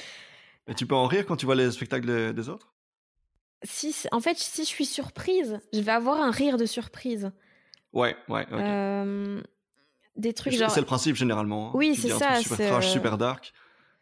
Et 0.68 0.76
tu 0.76 0.86
peux 0.86 0.96
en 0.96 1.08
rire 1.08 1.26
quand 1.26 1.36
tu 1.36 1.46
vois 1.46 1.56
les 1.56 1.72
spectacles 1.72 2.34
des, 2.34 2.50
autres? 2.50 2.74
Si, 3.64 3.94
en 4.12 4.20
fait, 4.20 4.38
si 4.38 4.64
je 4.64 4.68
suis 4.68 4.86
surprise, 4.86 5.60
je 5.74 5.82
vais 5.82 5.92
avoir 5.92 6.22
un 6.22 6.32
rire 6.32 6.58
de 6.58 6.66
surprise. 6.66 7.32
Ouais, 7.94 8.16
ouais. 8.30 8.46
Euh, 8.54 9.42
des 10.16 10.34
trucs 10.34 10.54
genre. 10.54 10.72
C'est 10.72 10.80
le 10.80 10.86
principe 10.86 11.16
généralement. 11.16 11.70
Hein. 11.70 11.72
Oui, 11.74 11.96
c'est 11.96 12.10
ça. 12.10 12.36
Super 12.42 12.58
trash, 12.58 12.88
euh, 12.88 12.92
super 12.94 13.18
dark, 13.18 13.54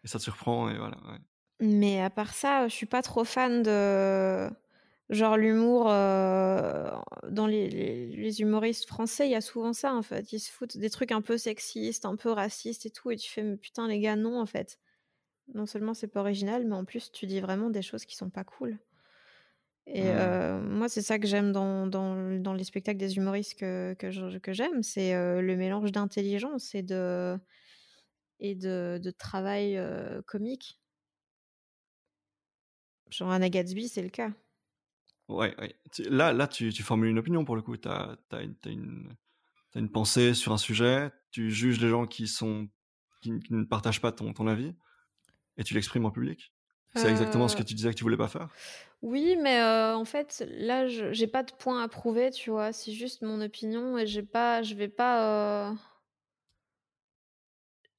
et 0.03 0.07
ça 0.07 0.19
te 0.19 0.23
surprend 0.23 0.69
et 0.69 0.77
voilà. 0.77 0.97
Ouais. 1.09 1.17
Mais 1.59 2.01
à 2.01 2.09
part 2.09 2.33
ça, 2.33 2.67
je 2.67 2.73
suis 2.73 2.85
pas 2.85 3.01
trop 3.01 3.25
fan 3.25 3.63
de 3.63 4.49
genre 5.09 5.37
l'humour 5.37 5.87
euh, 5.89 6.89
dans 7.29 7.47
les, 7.47 7.67
les, 7.67 8.41
humoristes 8.41 8.85
français. 8.85 9.27
Il 9.27 9.31
y 9.31 9.35
a 9.35 9.41
souvent 9.41 9.73
ça 9.73 9.93
en 9.93 10.01
fait. 10.01 10.31
Ils 10.31 10.39
se 10.39 10.51
foutent 10.51 10.77
des 10.77 10.89
trucs 10.89 11.11
un 11.11 11.21
peu 11.21 11.37
sexistes, 11.37 12.05
un 12.05 12.15
peu 12.15 12.29
racistes 12.29 12.85
et 12.85 12.91
tout. 12.91 13.11
Et 13.11 13.17
tu 13.17 13.29
fais, 13.29 13.43
mais 13.43 13.57
putain, 13.57 13.87
les 13.87 13.99
gars, 13.99 14.15
non 14.15 14.39
en 14.39 14.45
fait. 14.45 14.79
Non 15.53 15.65
seulement 15.65 15.93
c'est 15.93 16.07
pas 16.07 16.21
original, 16.21 16.65
mais 16.65 16.75
en 16.75 16.85
plus 16.85 17.11
tu 17.11 17.25
dis 17.25 17.41
vraiment 17.41 17.69
des 17.69 17.81
choses 17.81 18.05
qui 18.05 18.15
sont 18.15 18.29
pas 18.29 18.43
cool. 18.43 18.77
Et 19.91 20.03
mmh. 20.03 20.67
moi, 20.67 20.87
c'est 20.87 21.01
ça 21.01 21.17
que 21.17 21.25
j'aime 21.25 21.51
dans, 21.51 21.87
dans, 21.87 22.39
dans, 22.39 22.53
les 22.53 22.63
spectacles 22.63 22.99
des 22.99 23.17
humoristes 23.17 23.59
que, 23.59 23.95
que, 23.97 24.37
que 24.37 24.53
j'aime, 24.53 24.83
c'est 24.83 25.15
le 25.15 25.55
mélange 25.55 25.91
d'intelligence 25.91 26.75
et 26.75 26.83
de, 26.83 27.35
et 28.39 28.53
de, 28.53 28.99
de 29.01 29.09
travail 29.09 29.81
comique. 30.27 30.79
Genre 33.09 33.31
Anna 33.31 33.49
Gatsby, 33.49 33.87
c'est 33.87 34.01
le 34.01 34.09
cas. 34.09 34.31
Ouais, 35.27 35.55
ouais. 35.59 35.75
Là, 36.09 36.33
là 36.33 36.47
tu, 36.47 36.73
tu, 36.73 36.83
formules 36.83 37.09
une 37.09 37.19
opinion 37.19 37.45
pour 37.45 37.55
le 37.55 37.61
coup. 37.61 37.77
Tu 37.77 37.87
as, 37.87 38.17
as, 38.31 38.41
une, 38.41 39.15
une 39.75 39.89
pensée 39.89 40.33
sur 40.33 40.51
un 40.51 40.57
sujet, 40.57 41.11
tu 41.31 41.51
juges 41.51 41.79
les 41.79 41.89
gens 41.89 42.07
qui, 42.07 42.27
sont, 42.27 42.67
qui, 43.21 43.31
ne 43.31 43.63
partagent 43.63 44.01
pas 44.01 44.11
ton, 44.11 44.33
ton 44.33 44.47
avis 44.47 44.73
et 45.57 45.63
tu 45.63 45.73
l'exprimes 45.73 46.05
en 46.05 46.11
public. 46.11 46.53
C'est 46.95 47.09
exactement 47.09 47.47
ce 47.47 47.55
que 47.55 47.61
tu 47.61 47.75
disais 47.75 47.91
que 47.91 47.95
tu 47.95 48.03
voulais 48.03 48.17
pas 48.17 48.27
faire? 48.27 48.49
Oui, 49.03 49.37
mais 49.39 49.61
en 49.61 50.05
fait, 50.05 50.43
là, 50.49 50.87
j'ai 50.87 51.27
pas 51.27 51.43
de 51.43 51.51
point 51.51 51.83
à 51.83 51.87
prouver, 51.87 52.31
tu 52.31 52.49
vois. 52.49 52.73
C'est 52.73 52.91
juste 52.91 53.21
mon 53.21 53.41
opinion 53.41 53.97
et 53.97 54.07
j'ai 54.07 54.23
pas, 54.23 54.63
je 54.63 54.73
vais 54.73 54.87
pas. 54.87 55.75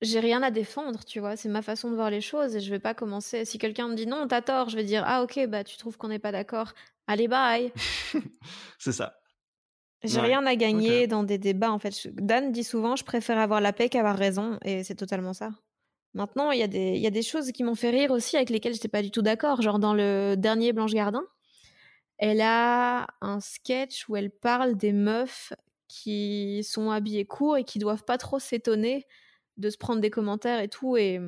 J'ai 0.02 0.20
rien 0.20 0.42
à 0.42 0.50
défendre, 0.50 1.04
tu 1.04 1.20
vois. 1.20 1.36
C'est 1.36 1.48
ma 1.48 1.62
façon 1.62 1.90
de 1.90 1.94
voir 1.94 2.10
les 2.10 2.22
choses 2.22 2.56
et 2.56 2.60
je 2.60 2.70
vais 2.70 2.78
pas 2.78 2.94
commencer. 2.94 3.44
Si 3.44 3.58
quelqu'un 3.58 3.88
me 3.88 3.94
dit 3.94 4.06
non, 4.06 4.26
t'as 4.26 4.40
tort, 4.40 4.70
je 4.70 4.76
vais 4.76 4.84
dire 4.84 5.04
ah 5.06 5.22
ok, 5.22 5.46
bah 5.46 5.62
tu 5.62 5.76
trouves 5.76 5.98
qu'on 5.98 6.08
n'est 6.08 6.18
pas 6.18 6.32
d'accord. 6.32 6.72
Allez, 7.06 7.28
bye. 7.28 7.72
c'est 8.78 8.92
ça. 8.92 9.16
J'ai 10.02 10.20
rien 10.20 10.46
à 10.46 10.56
gagner 10.56 11.06
dans 11.06 11.24
des 11.24 11.36
débats 11.36 11.70
en 11.70 11.78
fait. 11.78 11.92
Dan 12.14 12.52
dit 12.52 12.64
souvent 12.64 12.96
je 12.96 13.04
préfère 13.04 13.38
avoir 13.38 13.60
la 13.60 13.74
paix 13.74 13.90
qu'avoir 13.90 14.16
raison 14.16 14.58
et 14.64 14.84
c'est 14.84 14.94
totalement 14.94 15.34
ça. 15.34 15.50
Maintenant, 16.14 16.50
il 16.50 16.58
y, 16.58 16.62
a 16.62 16.66
des, 16.66 16.98
y 16.98 17.06
a 17.06 17.10
des 17.10 17.22
choses 17.22 17.52
qui 17.52 17.62
m'ont 17.62 17.76
fait 17.76 17.90
rire 17.90 18.10
aussi, 18.10 18.36
avec 18.36 18.50
lesquelles 18.50 18.72
j'étais 18.72 18.88
pas 18.88 19.02
du 19.02 19.12
tout 19.12 19.22
d'accord. 19.22 19.62
Genre 19.62 19.78
dans 19.78 19.94
le 19.94 20.34
dernier 20.36 20.72
Blanche 20.72 20.92
Gardin, 20.92 21.22
elle 22.18 22.40
a 22.40 23.06
un 23.20 23.40
sketch 23.40 24.08
où 24.08 24.16
elle 24.16 24.30
parle 24.30 24.76
des 24.76 24.92
meufs 24.92 25.52
qui 25.86 26.64
sont 26.64 26.90
habillées 26.90 27.26
court 27.26 27.58
et 27.58 27.64
qui 27.64 27.78
doivent 27.78 28.04
pas 28.04 28.18
trop 28.18 28.38
s'étonner 28.38 29.06
de 29.60 29.70
se 29.70 29.78
prendre 29.78 30.00
des 30.00 30.10
commentaires 30.10 30.60
et 30.60 30.68
tout. 30.68 30.96
Et 30.96 31.20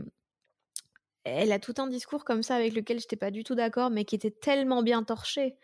elle 1.24 1.53
a 1.53 1.59
tout 1.59 1.74
un 1.78 1.87
discours 1.87 2.24
comme 2.24 2.43
ça 2.43 2.57
avec 2.57 2.74
lequel 2.74 2.99
j'étais 2.99 3.16
pas 3.16 3.30
du 3.30 3.45
tout 3.45 3.55
d'accord, 3.55 3.91
mais 3.91 4.05
qui 4.05 4.14
était 4.14 4.30
tellement 4.30 4.83
bien 4.83 5.03
torché 5.05 5.57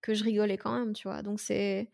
que 0.00 0.14
je 0.14 0.24
rigolais 0.24 0.58
quand 0.58 0.72
même, 0.72 0.92
tu 0.94 1.08
vois. 1.08 1.22
Donc 1.22 1.40
c'est 1.40 1.90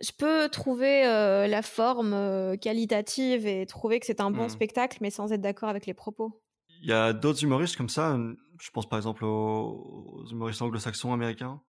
je 0.00 0.12
peux 0.12 0.48
trouver 0.48 1.02
la 1.02 1.62
forme 1.62 2.56
qualitative 2.58 3.46
et 3.46 3.66
trouver 3.66 4.00
que 4.00 4.06
c'est 4.06 4.20
un 4.20 4.30
bon 4.30 4.46
mmh. 4.46 4.50
spectacle, 4.50 4.98
mais 5.00 5.10
sans 5.10 5.32
être 5.32 5.42
d'accord 5.42 5.68
avec 5.68 5.86
les 5.86 5.94
propos. 5.94 6.42
Il 6.82 6.88
y 6.88 6.92
a 6.92 7.12
d'autres 7.12 7.42
humoristes 7.44 7.76
comme 7.76 7.90
ça. 7.90 8.18
Je 8.60 8.70
pense 8.70 8.88
par 8.88 8.98
exemple 8.98 9.24
aux, 9.24 10.24
humoristes 10.30 10.62
anglo-saxons 10.62 11.12
américains, 11.12 11.60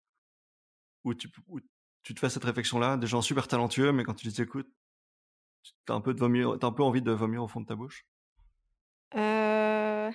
où 1.03 1.13
tu, 1.13 1.29
tu, 2.03 2.13
te 2.13 2.19
fais 2.19 2.29
cette 2.29 2.45
réflexion-là, 2.45 2.95
des 2.97 3.07
gens 3.07 3.21
super 3.21 3.47
talentueux, 3.47 3.91
mais 3.91 4.03
quand 4.03 4.13
tu 4.13 4.27
les 4.27 4.41
écoutes, 4.41 4.69
t'as 5.85 5.93
un 5.93 6.01
peu 6.01 6.13
de 6.13 6.19
vomir, 6.19 6.57
as 6.61 6.65
un 6.65 6.71
peu 6.71 6.83
envie 6.83 7.01
de 7.01 7.11
vomir 7.11 7.43
au 7.43 7.47
fond 7.47 7.61
de 7.61 7.65
ta 7.65 7.75
bouche? 7.75 8.05
Euh... 9.15 10.11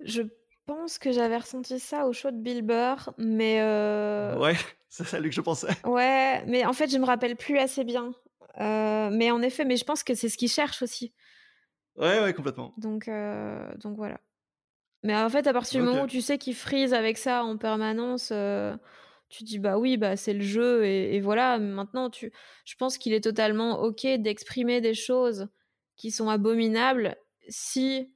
Je 0.00 0.22
pense 0.66 0.98
que 0.98 1.12
j'avais 1.12 1.36
ressenti 1.36 1.78
ça 1.78 2.06
au 2.06 2.12
show 2.12 2.30
de 2.30 2.36
Bill 2.36 2.62
Burr, 2.62 3.12
mais. 3.18 3.60
Euh... 3.60 4.38
Ouais, 4.38 4.56
c'est 4.88 5.04
ça 5.04 5.20
lui 5.20 5.30
que 5.30 5.36
je 5.36 5.40
pensais. 5.40 5.74
Ouais, 5.84 6.44
mais 6.46 6.64
en 6.64 6.72
fait, 6.72 6.90
je 6.90 6.98
me 6.98 7.04
rappelle 7.04 7.36
plus 7.36 7.58
assez 7.58 7.84
bien. 7.84 8.12
Euh, 8.60 9.10
mais 9.10 9.30
en 9.30 9.42
effet, 9.42 9.64
mais 9.64 9.76
je 9.76 9.84
pense 9.84 10.04
que 10.04 10.14
c'est 10.14 10.28
ce 10.28 10.36
qu'il 10.36 10.48
cherche 10.48 10.82
aussi. 10.82 11.12
Ouais, 11.96 12.20
ouais, 12.20 12.32
complètement. 12.34 12.72
Donc, 12.76 13.10
donc 13.76 13.96
voilà. 13.96 14.20
Mais 15.02 15.14
en 15.14 15.28
fait, 15.28 15.46
à 15.46 15.52
partir 15.52 15.80
du 15.80 15.86
moment 15.86 16.04
où 16.04 16.06
tu 16.06 16.20
sais 16.20 16.38
qu'il 16.38 16.54
frise 16.54 16.94
avec 16.94 17.18
ça 17.18 17.44
en 17.44 17.56
permanence, 17.56 18.32
tu 19.34 19.44
dis 19.44 19.58
bah 19.58 19.78
oui, 19.78 19.96
bah 19.96 20.16
c'est 20.16 20.32
le 20.32 20.42
jeu 20.42 20.84
et, 20.84 21.16
et 21.16 21.20
voilà. 21.20 21.58
Maintenant, 21.58 22.10
tu, 22.10 22.32
je 22.64 22.74
pense 22.76 22.98
qu'il 22.98 23.12
est 23.12 23.22
totalement 23.22 23.80
ok 23.80 24.06
d'exprimer 24.18 24.80
des 24.80 24.94
choses 24.94 25.48
qui 25.96 26.10
sont 26.10 26.28
abominables 26.28 27.16
si 27.48 28.12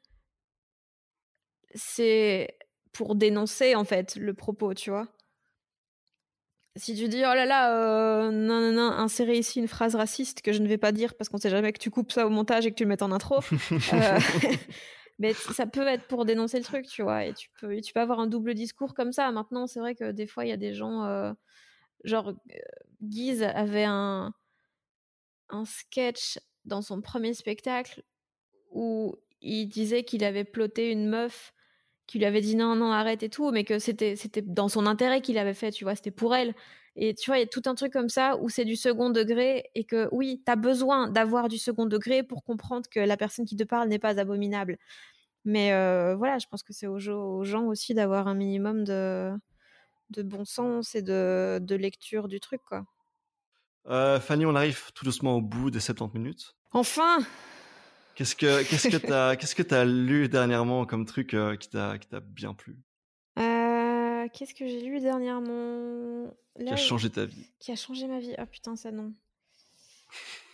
c'est 1.74 2.56
pour 2.92 3.14
dénoncer 3.14 3.74
en 3.74 3.84
fait 3.84 4.16
le 4.16 4.34
propos, 4.34 4.74
tu 4.74 4.90
vois. 4.90 5.08
Si 6.76 6.94
tu 6.94 7.08
dis 7.08 7.18
oh 7.18 7.34
là 7.34 7.44
là, 7.44 7.74
euh, 7.74 8.30
non 8.30 8.60
non 8.60 8.72
non, 8.72 8.90
insérer 8.92 9.36
ici 9.36 9.58
une 9.58 9.66
phrase 9.66 9.96
raciste 9.96 10.42
que 10.42 10.52
je 10.52 10.60
ne 10.60 10.68
vais 10.68 10.78
pas 10.78 10.92
dire 10.92 11.14
parce 11.16 11.28
qu'on 11.28 11.38
sait 11.38 11.50
jamais 11.50 11.72
que 11.72 11.80
tu 11.80 11.90
coupes 11.90 12.12
ça 12.12 12.24
au 12.26 12.30
montage 12.30 12.66
et 12.66 12.70
que 12.70 12.76
tu 12.76 12.84
le 12.84 12.88
mets 12.88 13.02
en 13.02 13.10
intro. 13.10 13.40
euh, 13.92 14.18
mais 15.18 15.32
ça 15.34 15.66
peut 15.66 15.86
être 15.86 16.06
pour 16.06 16.24
dénoncer 16.24 16.58
le 16.58 16.64
truc, 16.64 16.86
tu 16.86 17.02
vois. 17.02 17.24
Et 17.24 17.34
tu 17.34 17.50
peux, 17.60 17.80
tu 17.80 17.92
peux 17.92 18.00
avoir 18.00 18.20
un 18.20 18.26
double 18.26 18.54
discours 18.54 18.94
comme 18.94 19.12
ça. 19.12 19.30
Maintenant, 19.32 19.66
c'est 19.66 19.80
vrai 19.80 19.94
que 19.94 20.12
des 20.12 20.26
fois, 20.26 20.44
il 20.44 20.48
y 20.48 20.52
a 20.52 20.56
des 20.56 20.74
gens, 20.74 21.04
euh, 21.04 21.32
genre, 22.04 22.32
Guise 23.02 23.42
avait 23.42 23.84
un, 23.84 24.32
un 25.50 25.64
sketch 25.64 26.38
dans 26.64 26.82
son 26.82 27.00
premier 27.00 27.34
spectacle 27.34 28.02
où 28.70 29.16
il 29.40 29.66
disait 29.66 30.04
qu'il 30.04 30.24
avait 30.24 30.44
ploté 30.44 30.90
une 30.90 31.08
meuf 31.08 31.52
qui 32.06 32.18
lui 32.18 32.24
avait 32.24 32.40
dit 32.40 32.56
non, 32.56 32.74
non, 32.74 32.90
arrête 32.90 33.22
et 33.22 33.28
tout, 33.28 33.50
mais 33.50 33.64
que 33.64 33.78
c'était, 33.78 34.16
c'était 34.16 34.42
dans 34.42 34.68
son 34.68 34.86
intérêt 34.86 35.20
qu'il 35.20 35.38
avait 35.38 35.54
fait, 35.54 35.70
tu 35.70 35.84
vois, 35.84 35.94
c'était 35.94 36.10
pour 36.10 36.34
elle. 36.34 36.54
Et 37.00 37.14
tu 37.14 37.30
vois, 37.30 37.38
il 37.38 37.40
y 37.40 37.44
a 37.44 37.46
tout 37.46 37.62
un 37.66 37.76
truc 37.76 37.92
comme 37.92 38.08
ça 38.08 38.36
où 38.38 38.48
c'est 38.48 38.64
du 38.64 38.74
second 38.74 39.10
degré 39.10 39.70
et 39.76 39.84
que 39.84 40.08
oui, 40.10 40.42
tu 40.44 40.50
as 40.50 40.56
besoin 40.56 41.08
d'avoir 41.08 41.48
du 41.48 41.56
second 41.56 41.86
degré 41.86 42.24
pour 42.24 42.42
comprendre 42.42 42.88
que 42.90 42.98
la 42.98 43.16
personne 43.16 43.46
qui 43.46 43.56
te 43.56 43.62
parle 43.62 43.88
n'est 43.88 44.00
pas 44.00 44.18
abominable. 44.18 44.78
Mais 45.44 45.72
euh, 45.72 46.16
voilà, 46.16 46.38
je 46.38 46.46
pense 46.50 46.64
que 46.64 46.72
c'est 46.72 46.88
aux, 46.88 46.98
gens 46.98 47.66
aussi 47.66 47.94
d'avoir 47.94 48.26
un 48.26 48.34
minimum 48.34 48.82
de, 48.82 49.32
de 50.10 50.22
bon 50.22 50.44
sens 50.44 50.96
et 50.96 51.02
de, 51.02 51.60
de 51.62 51.76
lecture 51.76 52.26
du 52.26 52.40
truc, 52.40 52.62
quoi. 52.68 52.84
Euh, 53.86 54.18
Fanny, 54.18 54.44
on 54.44 54.56
arrive 54.56 54.90
tout 54.92 55.04
doucement 55.04 55.36
au 55.36 55.40
bout 55.40 55.70
des 55.70 55.80
70 55.80 56.18
minutes. 56.18 56.56
Enfin 56.72 57.20
Qu'est-ce 58.16 58.34
que 58.34 58.68
qu'est-ce 58.68 58.88
que 58.88 58.96
t'as 59.06 59.36
qu'est-ce 59.36 59.54
que 59.54 59.62
t'as 59.62 59.84
lu 59.84 60.28
dernièrement 60.28 60.84
comme 60.84 61.06
truc 61.06 61.32
euh, 61.34 61.56
qui 61.56 61.70
t'a 61.70 61.96
qui 61.98 62.08
t'a 62.08 62.18
bien 62.18 62.52
plu? 62.52 62.76
Euh, 64.28 64.30
Qu'est-ce 64.32 64.54
que 64.54 64.66
j'ai 64.66 64.82
lu 64.82 65.00
dernièrement? 65.00 66.32
Qui 66.58 66.68
a 66.68 66.76
changé 66.76 67.10
ta 67.10 67.24
vie 67.24 67.50
Qui 67.58 67.72
a 67.72 67.76
changé 67.76 68.06
ma 68.06 68.18
vie 68.18 68.34
Ah 68.38 68.46
putain 68.46 68.76
ça 68.76 68.90
non. 68.90 69.12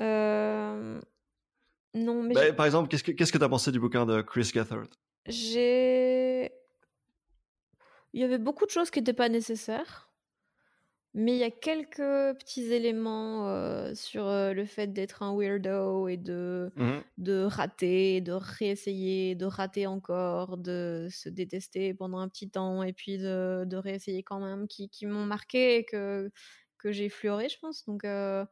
Euh... 0.00 1.00
Non 1.94 2.22
mais. 2.22 2.34
Bah, 2.34 2.52
par 2.52 2.66
exemple, 2.66 2.88
qu'est-ce 2.88 3.04
que 3.04 3.12
que 3.12 3.38
t'as 3.38 3.48
pensé 3.48 3.70
du 3.70 3.80
bouquin 3.80 4.04
de 4.04 4.20
Chris 4.22 4.50
Gethard? 4.52 4.86
J'ai. 5.26 6.50
Il 8.12 8.20
y 8.20 8.24
avait 8.24 8.38
beaucoup 8.38 8.66
de 8.66 8.70
choses 8.70 8.90
qui 8.90 9.00
n'étaient 9.00 9.12
pas 9.12 9.28
nécessaires. 9.28 10.10
Mais 11.16 11.34
il 11.34 11.38
y 11.38 11.44
a 11.44 11.50
quelques 11.52 11.98
petits 12.38 12.72
éléments 12.72 13.48
euh, 13.48 13.94
sur 13.94 14.26
euh, 14.26 14.52
le 14.52 14.64
fait 14.66 14.88
d'être 14.92 15.22
un 15.22 15.32
weirdo 15.36 16.08
et 16.08 16.16
de, 16.16 16.72
mmh 16.74 16.98
de 17.18 17.44
rater, 17.44 18.20
de 18.20 18.32
réessayer, 18.32 19.36
de 19.36 19.46
rater 19.46 19.86
encore, 19.86 20.56
de 20.58 21.06
se 21.12 21.28
détester 21.28 21.94
pendant 21.94 22.18
un 22.18 22.28
petit 22.28 22.50
temps 22.50 22.82
et 22.82 22.92
puis 22.92 23.18
de, 23.18 23.64
de 23.64 23.76
réessayer 23.76 24.24
quand 24.24 24.40
même, 24.40 24.66
qui, 24.66 24.88
qui 24.88 25.06
m'ont 25.06 25.24
marqué 25.24 25.76
et 25.76 25.84
que, 25.84 26.32
que 26.78 26.90
j'ai 26.90 27.08
fleuré, 27.08 27.48
je 27.48 27.58
pense. 27.60 27.84
Donc 27.84 28.04
euh, 28.04 28.44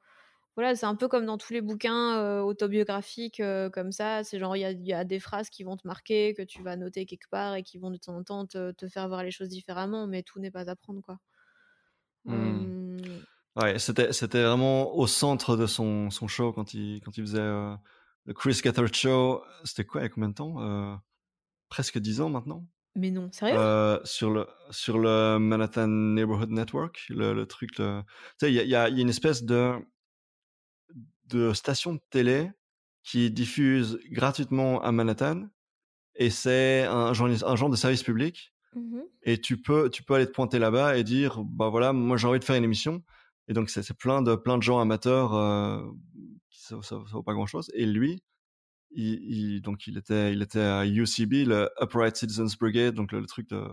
voilà, 0.56 0.76
c'est 0.76 0.86
un 0.86 0.94
peu 0.96 1.08
comme 1.08 1.26
dans 1.26 1.38
tous 1.38 1.52
les 1.52 1.62
bouquins 1.62 2.42
autobiographiques 2.42 3.42
comme 3.72 3.90
ça. 3.92 4.22
C'est 4.24 4.38
genre, 4.38 4.56
il 4.56 4.60
y 4.60 4.64
a, 4.64 4.70
y 4.72 4.92
a, 4.92 5.04
des 5.04 5.18
phrases 5.20 5.50
qui 5.50 5.64
vont 5.64 5.76
te 5.76 5.86
marquer, 5.86 6.34
que 6.34 6.42
tu 6.42 6.62
vas 6.62 6.76
noter 6.76 7.06
quelque 7.06 7.28
part 7.30 7.56
et 7.56 7.62
qui 7.64 7.78
vont 7.78 7.90
de 7.90 7.96
temps 7.96 8.16
en 8.16 8.22
temps 8.24 8.46
te, 8.46 8.70
te 8.72 8.88
faire 8.88 9.08
voir 9.08 9.24
les 9.24 9.30
choses 9.32 9.48
différemment, 9.48 10.06
mais 10.06 10.22
tout 10.22 10.38
n'est 10.40 10.50
pas 10.52 10.70
à 10.70 10.76
prendre, 10.76 11.02
quoi. 11.02 11.18
Mmh. 12.24 13.02
Ouais, 13.56 13.78
c'était, 13.78 14.12
c'était 14.12 14.42
vraiment 14.42 14.94
au 14.96 15.06
centre 15.06 15.56
de 15.56 15.66
son, 15.66 16.10
son 16.10 16.26
show 16.26 16.52
quand 16.52 16.72
il, 16.72 17.00
quand 17.00 17.16
il 17.16 17.22
faisait 17.24 17.38
euh, 17.38 17.74
le 18.24 18.32
Chris 18.32 18.60
Gethard 18.64 18.92
Show. 18.94 19.42
C'était 19.64 19.84
quoi, 19.84 20.00
il 20.00 20.04
y 20.04 20.06
a 20.06 20.08
combien 20.08 20.30
de 20.30 20.34
temps 20.34 20.62
euh, 20.62 20.94
Presque 21.68 21.98
10 21.98 22.22
ans 22.22 22.30
maintenant? 22.30 22.66
Mais 22.94 23.10
non, 23.10 23.30
sérieux? 23.32 23.58
Euh, 23.58 23.98
sur, 24.04 24.30
le, 24.30 24.46
sur 24.70 24.98
le 24.98 25.38
Manhattan 25.38 25.88
Neighborhood 25.88 26.50
Network, 26.50 27.04
le, 27.08 27.34
le 27.34 27.46
truc. 27.46 27.72
Tu 27.74 27.82
sais, 28.38 28.52
il 28.52 28.54
y 28.54 28.60
a, 28.60 28.64
y 28.64 28.74
a, 28.74 28.88
une 28.88 29.08
espèce 29.08 29.42
de, 29.42 29.74
de 31.28 31.52
station 31.52 31.94
de 31.94 32.00
télé 32.10 32.50
qui 33.02 33.30
diffuse 33.30 33.98
gratuitement 34.10 34.82
à 34.82 34.92
Manhattan 34.92 35.48
et 36.14 36.30
c'est 36.30 36.84
un, 36.84 37.12
genre, 37.12 37.28
un 37.28 37.56
genre 37.56 37.70
de 37.70 37.76
service 37.76 38.02
public 38.02 38.51
Mmh 38.74 39.00
et 39.24 39.40
tu 39.40 39.60
peux, 39.60 39.90
tu 39.90 40.02
peux 40.02 40.14
aller 40.14 40.26
te 40.26 40.32
pointer 40.32 40.58
là-bas 40.58 40.96
et 40.96 41.04
dire, 41.04 41.44
bah 41.44 41.68
voilà, 41.68 41.92
moi 41.92 42.16
j'ai 42.16 42.26
envie 42.26 42.40
de 42.40 42.44
faire 42.44 42.56
une 42.56 42.64
émission. 42.64 43.02
Et 43.48 43.52
donc 43.52 43.70
c'est 43.70 43.94
plein 43.94 44.22
de, 44.22 44.34
plein 44.34 44.58
de 44.58 44.62
gens 44.62 44.80
amateurs 44.80 45.34
euh, 45.34 45.82
qui 46.50 46.60
ça, 46.60 46.80
ça, 46.82 46.96
vaut 46.96 47.22
pas 47.22 47.34
grand-chose. 47.34 47.70
Et 47.74 47.86
lui, 47.86 48.22
il, 48.90 49.60
donc 49.62 49.86
il 49.86 49.98
était, 49.98 50.32
il 50.32 50.42
était 50.42 50.60
à 50.60 50.86
UCB, 50.86 51.46
le 51.46 51.70
Upright 51.80 52.16
Citizens 52.16 52.56
Brigade, 52.58 52.94
donc 52.94 53.12
le, 53.12 53.24
truc 53.26 53.48
de 53.48 53.64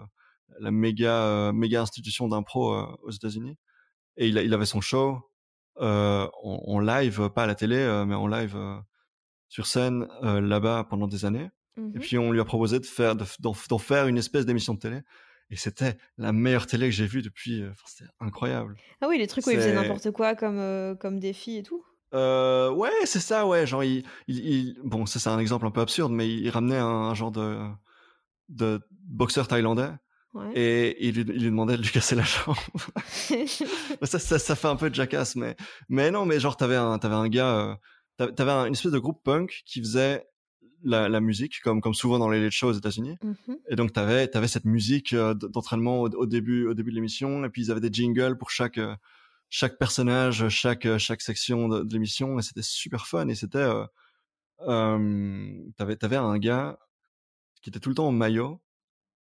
la 0.59 0.71
méga, 0.71 1.23
euh, 1.23 1.53
méga 1.53 1.81
institution 1.81 2.27
d'impro 2.27 2.73
euh, 2.73 2.85
aux 3.03 3.11
États-Unis. 3.11 3.57
Et 4.17 4.27
il, 4.27 4.53
avait 4.53 4.65
son 4.65 4.81
show 4.81 5.19
en, 5.77 6.79
live, 6.79 7.29
pas 7.29 7.43
à 7.43 7.47
la 7.47 7.55
télé, 7.55 8.03
mais 8.05 8.15
en 8.15 8.27
live 8.27 8.57
sur 9.47 9.65
scène 9.65 10.07
là-bas 10.21 10.85
pendant 10.89 11.07
des 11.07 11.23
années. 11.23 11.49
Et 11.93 11.97
mmh 11.97 12.01
puis 12.01 12.17
on 12.17 12.31
lui 12.31 12.39
a 12.39 12.45
proposé 12.45 12.79
de 12.79 12.85
faire, 12.85 13.15
d'en 13.15 13.77
faire 13.77 14.07
une 14.07 14.17
espèce 14.17 14.45
d'émission 14.45 14.73
de 14.73 14.79
télé. 14.79 15.01
et 15.49 15.55
c'était 15.55 15.97
la 16.17 16.31
meilleure 16.31 16.67
télé 16.67 16.87
que 16.87 16.95
j'ai 16.95 17.07
vue 17.07 17.21
depuis. 17.21 17.63
c'était 17.85 18.09
incroyable. 18.19 18.75
Ah 19.01 19.07
oui, 19.07 19.17
les 19.17 19.27
trucs 19.27 19.45
où 19.47 19.51
il 19.51 19.57
faisait 19.57 19.73
n'importe 19.73 20.11
quoi 20.11 20.35
comme, 20.35 20.97
comme 20.99 21.19
défi 21.19 21.57
et 21.57 21.63
tout? 21.63 21.83
ouais, 22.13 22.91
c'est 23.05 23.19
ça, 23.19 23.45
ouais. 23.47 23.65
Genre, 23.65 23.83
il, 23.83 24.03
il, 24.27 24.79
bon, 24.83 25.05
ça 25.05 25.19
c'est 25.19 25.29
un 25.29 25.39
exemple 25.39 25.65
un 25.65 25.71
peu 25.71 25.81
absurde, 25.81 26.11
mais 26.11 26.27
il, 26.29 26.49
ramenait 26.49 26.77
un, 26.77 27.13
genre 27.13 27.31
de, 27.31 27.57
de 28.49 28.81
boxeur 29.07 29.47
thaïlandais. 29.47 29.91
Et 30.53 31.07
il 31.07 31.15
lui, 31.15 31.21
il 31.21 31.41
lui, 31.41 31.49
demandait 31.49 31.75
de 31.75 31.81
lui 31.81 31.89
casser 31.89 32.15
la 32.15 32.23
jambe. 32.23 32.55
ça, 34.03 34.19
ça, 34.19 34.39
ça, 34.39 34.55
fait 34.55 34.67
un 34.67 34.75
peu 34.75 34.89
de 34.89 34.95
jackass, 34.95 35.35
mais, 35.35 35.55
mais 35.89 36.11
non, 36.11 36.25
mais 36.25 36.39
genre, 36.39 36.55
t'avais 36.55 36.75
un, 36.75 36.99
avais 37.01 37.15
un 37.15 37.27
gars, 37.27 37.79
euh, 38.19 38.27
t'avais 38.31 38.51
une 38.51 38.73
espèce 38.73 38.91
de 38.91 38.99
groupe 38.99 39.23
punk 39.23 39.63
qui 39.65 39.79
faisait 39.79 40.27
la, 40.83 41.09
la, 41.09 41.19
musique, 41.19 41.61
comme, 41.61 41.81
comme 41.81 41.93
souvent 41.93 42.19
dans 42.19 42.29
les 42.29 42.41
late 42.41 42.51
shows 42.51 42.69
aux 42.69 42.73
États-Unis. 42.73 43.17
Mmh 43.21 43.53
et 43.69 43.75
donc, 43.75 43.93
t'avais, 43.93 44.35
avais 44.35 44.47
cette 44.47 44.65
musique 44.65 45.13
euh, 45.13 45.33
d'entraînement 45.33 46.01
au, 46.01 46.25
début, 46.25 46.67
au 46.67 46.73
début 46.73 46.91
de 46.91 46.95
l'émission, 46.95 47.43
et 47.45 47.49
puis 47.49 47.63
ils 47.63 47.71
avaient 47.71 47.81
des 47.81 47.91
jingles 47.91 48.37
pour 48.37 48.49
chaque, 48.49 48.77
euh, 48.77 48.95
chaque 49.49 49.77
personnage, 49.77 50.47
chaque, 50.49 50.97
chaque 50.97 51.21
section 51.21 51.67
de, 51.67 51.93
l'émission, 51.93 52.39
et 52.39 52.41
c'était 52.41 52.61
super 52.61 53.07
fun. 53.07 53.27
Et 53.27 53.35
c'était, 53.35 53.57
euh, 53.57 53.85
euh, 54.61 55.53
t'avais, 55.77 56.03
avais 56.03 56.15
un 56.17 56.37
gars 56.37 56.79
qui 57.61 57.69
était 57.69 57.79
tout 57.79 57.89
le 57.89 57.95
temps 57.95 58.07
en 58.07 58.11
maillot, 58.11 58.61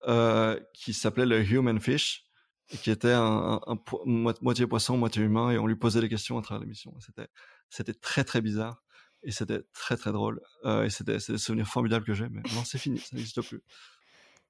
euh, 0.07 0.59
qui 0.73 0.93
s'appelait 0.93 1.25
le 1.25 1.41
Human 1.41 1.79
Fish, 1.79 2.25
et 2.69 2.77
qui 2.77 2.91
était 2.91 3.13
un, 3.13 3.59
un, 3.65 3.79
moitié 4.05 4.67
poisson, 4.67 4.97
moitié 4.97 5.23
humain, 5.23 5.51
et 5.51 5.57
on 5.57 5.67
lui 5.67 5.77
posait 5.77 6.01
des 6.01 6.09
questions 6.09 6.37
à 6.37 6.41
travers 6.41 6.61
l'émission. 6.61 6.93
C'était, 6.99 7.27
c'était 7.69 7.93
très 7.93 8.23
très 8.23 8.41
bizarre, 8.41 8.83
et 9.23 9.31
c'était 9.31 9.61
très 9.73 9.97
très 9.97 10.11
drôle, 10.11 10.39
euh, 10.65 10.83
et 10.83 10.89
c'était, 10.89 11.17
des 11.17 11.37
souvenirs 11.37 11.67
formidables 11.67 12.05
que 12.05 12.13
j'ai, 12.13 12.29
mais 12.29 12.41
non, 12.55 12.63
c'est 12.63 12.77
fini, 12.77 12.99
ça 12.99 13.15
n'existe 13.15 13.41
plus. 13.41 13.61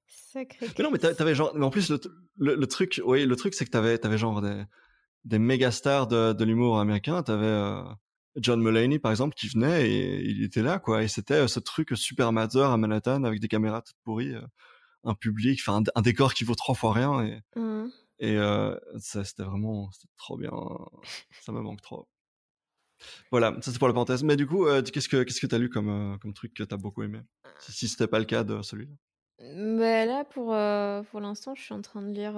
Sacré 0.07 0.67
mais 0.77 0.83
non, 0.83 0.91
mais 0.91 0.99
t'avais 0.99 1.35
genre, 1.35 1.53
mais 1.55 1.65
en 1.65 1.69
plus 1.69 1.89
le, 1.89 1.99
le, 2.37 2.67
truc, 2.67 3.01
oui, 3.05 3.25
le 3.25 3.35
truc 3.35 3.53
c'est 3.53 3.65
que 3.65 3.69
t'avais, 3.69 4.03
avais 4.05 4.17
genre 4.17 4.41
des, 4.41 4.63
des 5.27 5.39
méga 5.39 5.71
stars 5.71 6.07
de, 6.07 6.33
de 6.33 6.45
l'humour 6.45 6.79
américain. 6.79 7.21
T'avais 7.21 7.45
euh, 7.45 7.83
John 8.37 8.61
Mulaney 8.61 8.99
par 8.99 9.11
exemple 9.11 9.35
qui 9.35 9.47
venait 9.47 9.89
et 9.89 10.23
il 10.23 10.43
était 10.43 10.61
là 10.61 10.79
quoi. 10.79 11.03
Et 11.03 11.07
c'était 11.07 11.35
euh, 11.35 11.47
ce 11.47 11.59
truc 11.59 11.91
super 11.95 12.27
amateur 12.27 12.71
à 12.71 12.77
Manhattan 12.77 13.23
avec 13.23 13.39
des 13.39 13.47
caméras 13.47 13.81
toutes 13.81 13.97
pourries, 14.03 14.33
euh, 14.33 14.41
un 15.03 15.15
public, 15.15 15.59
enfin 15.61 15.83
un, 15.95 16.01
décor 16.01 16.33
qui 16.33 16.43
vaut 16.43 16.55
trois 16.55 16.75
fois 16.75 16.93
rien 16.93 17.21
et 17.23 17.41
mmh. 17.55 17.87
et 18.19 18.37
ça 18.99 19.23
c'était 19.23 19.43
vraiment 19.43 19.89
c'était 19.91 20.11
trop 20.17 20.37
bien. 20.37 20.51
Ça 21.41 21.51
me 21.51 21.61
manque 21.61 21.81
trop. 21.81 22.07
Voilà, 23.31 23.55
ça 23.61 23.71
c'est 23.71 23.79
pour 23.79 23.87
la 23.87 23.93
parenthèse. 23.93 24.23
Mais 24.23 24.35
du 24.35 24.47
coup, 24.47 24.65
qu'est-ce 24.65 25.09
que 25.09 25.23
qu'est-ce 25.23 25.41
que 25.41 25.47
t'as 25.47 25.57
lu 25.57 25.69
comme 25.69 26.17
comme 26.21 26.33
truc 26.33 26.53
que 26.53 26.63
t'as 26.63 26.77
beaucoup 26.77 27.03
aimé? 27.03 27.19
Si, 27.59 27.71
si 27.71 27.87
c'était 27.87 28.07
pas 28.07 28.19
le 28.19 28.25
cas 28.25 28.43
de 28.43 28.61
celui-là. 28.61 28.93
Bah, 29.39 30.05
là, 30.05 30.23
pour, 30.23 30.47
pour 31.11 31.19
l'instant, 31.19 31.53
je 31.53 31.61
suis 31.61 31.73
en 31.73 31.81
train 31.81 32.01
de 32.01 32.11
lire 32.11 32.33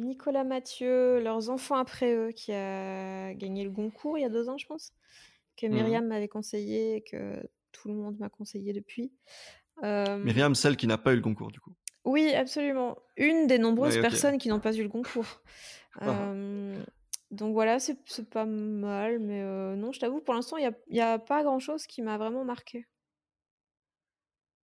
Nicolas 0.00 0.44
Mathieu, 0.44 1.20
Leurs 1.20 1.50
enfants 1.50 1.76
après 1.76 2.14
eux, 2.14 2.30
qui 2.30 2.52
a 2.52 3.34
gagné 3.34 3.64
le 3.64 3.70
Goncourt 3.70 4.18
il 4.18 4.22
y 4.22 4.24
a 4.24 4.28
deux 4.28 4.48
ans, 4.48 4.56
je 4.56 4.66
pense, 4.66 4.92
que 5.56 5.66
mmh 5.66 5.70
Myriam 5.70 6.06
m'avait 6.06 6.28
conseillé 6.28 6.96
et 6.96 7.02
que 7.02 7.42
tout 7.72 7.88
le 7.88 7.94
monde 7.94 8.18
m'a 8.18 8.28
conseillé 8.28 8.72
depuis. 8.72 9.12
Myriam, 9.82 10.54
celle 10.54 10.76
qui 10.76 10.86
n'a 10.86 10.98
pas 10.98 11.12
eu 11.12 11.16
le 11.16 11.22
Goncourt, 11.22 11.50
du 11.50 11.60
coup. 11.60 11.74
Oui, 12.04 12.32
absolument. 12.34 12.96
Une 13.16 13.46
des 13.46 13.58
nombreuses 13.58 14.00
personnes 14.00 14.38
qui 14.38 14.48
n'ont 14.48 14.60
pas 14.60 14.74
eu 14.74 14.82
le 14.82 14.88
Goncourt. 14.88 15.42
Ah. 16.00 16.32
Donc 17.30 17.52
voilà, 17.52 17.78
c'est 17.78 17.96
pas 18.30 18.46
mal, 18.46 19.18
mais 19.18 19.42
non, 19.76 19.92
je 19.92 20.00
t'avoue, 20.00 20.20
pour 20.20 20.34
l'instant, 20.34 20.56
il 20.56 20.72
n'y 20.90 21.00
a, 21.00 21.12
a 21.12 21.18
pas 21.18 21.42
grand-chose 21.42 21.86
qui 21.86 22.02
m'a 22.02 22.18
vraiment 22.18 22.44
marqué. 22.44 22.86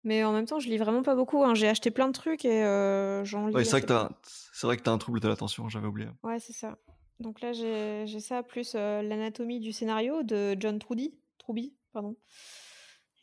Mais 0.05 0.23
en 0.23 0.31
même 0.31 0.45
temps, 0.45 0.59
je 0.59 0.69
lis 0.69 0.77
vraiment 0.77 1.01
pas 1.01 1.15
beaucoup. 1.15 1.43
Hein. 1.43 1.55
J'ai 1.55 1.67
acheté 1.67 1.89
plein 1.89 2.07
de 2.07 2.13
trucs 2.13 2.45
et 2.45 2.63
euh, 2.63 3.25
j'en 3.25 3.47
lis. 3.47 3.55
Ouais, 3.55 3.65
c'est 3.65 3.71
vrai 3.71 4.77
que 4.77 4.83
tu 4.83 4.89
as 4.89 4.93
un 4.93 4.97
trouble 4.99 5.19
de 5.19 5.27
l'attention, 5.27 5.67
j'avais 5.67 5.87
oublié. 5.87 6.07
Ouais, 6.21 6.39
c'est 6.39 6.53
ça. 6.53 6.77
Donc 7.19 7.41
là, 7.41 7.53
j'ai 7.53 8.19
ça, 8.19 8.43
plus 8.43 8.73
euh, 8.75 9.01
l'anatomie 9.01 9.59
du 9.59 9.73
scénario 9.73 10.21
de 10.21 10.55
John 10.59 10.77
Trudy. 10.77 11.17
Truby, 11.39 11.73
pardon. 11.91 12.15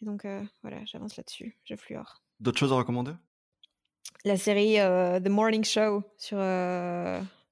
Et 0.01 0.07
donc, 0.07 0.25
euh, 0.25 0.43
voilà, 0.63 0.85
j'avance 0.85 1.17
là-dessus. 1.17 1.57
Je 1.63 1.77
fluore. 1.77 2.25
D'autres 2.41 2.59
choses 2.59 2.73
à 2.73 2.77
recommander? 2.77 3.13
La 4.25 4.37
série 4.37 4.75
The 4.75 5.29
Morning 5.29 5.63
Show 5.63 6.03
sur. 6.17 6.39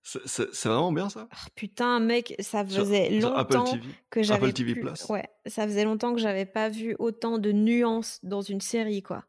C'est 0.02 0.64
vraiment 0.64 0.92
bien 0.92 1.08
ça? 1.10 1.28
Ah, 1.30 1.48
Putain, 1.54 2.00
mec, 2.00 2.34
ça 2.40 2.64
faisait 2.64 3.10
longtemps 3.20 3.64
que 4.08 4.22
j'avais. 4.22 4.46
Apple 4.46 4.52
TV 4.54 4.74
Plus. 4.74 5.08
Ouais, 5.08 5.28
ça 5.46 5.66
faisait 5.66 5.84
longtemps 5.84 6.14
que 6.14 6.20
j'avais 6.20 6.46
pas 6.46 6.68
vu 6.68 6.96
autant 6.98 7.38
de 7.38 7.52
nuances 7.52 8.18
dans 8.22 8.40
une 8.40 8.60
série, 8.60 9.02
quoi. 9.02 9.24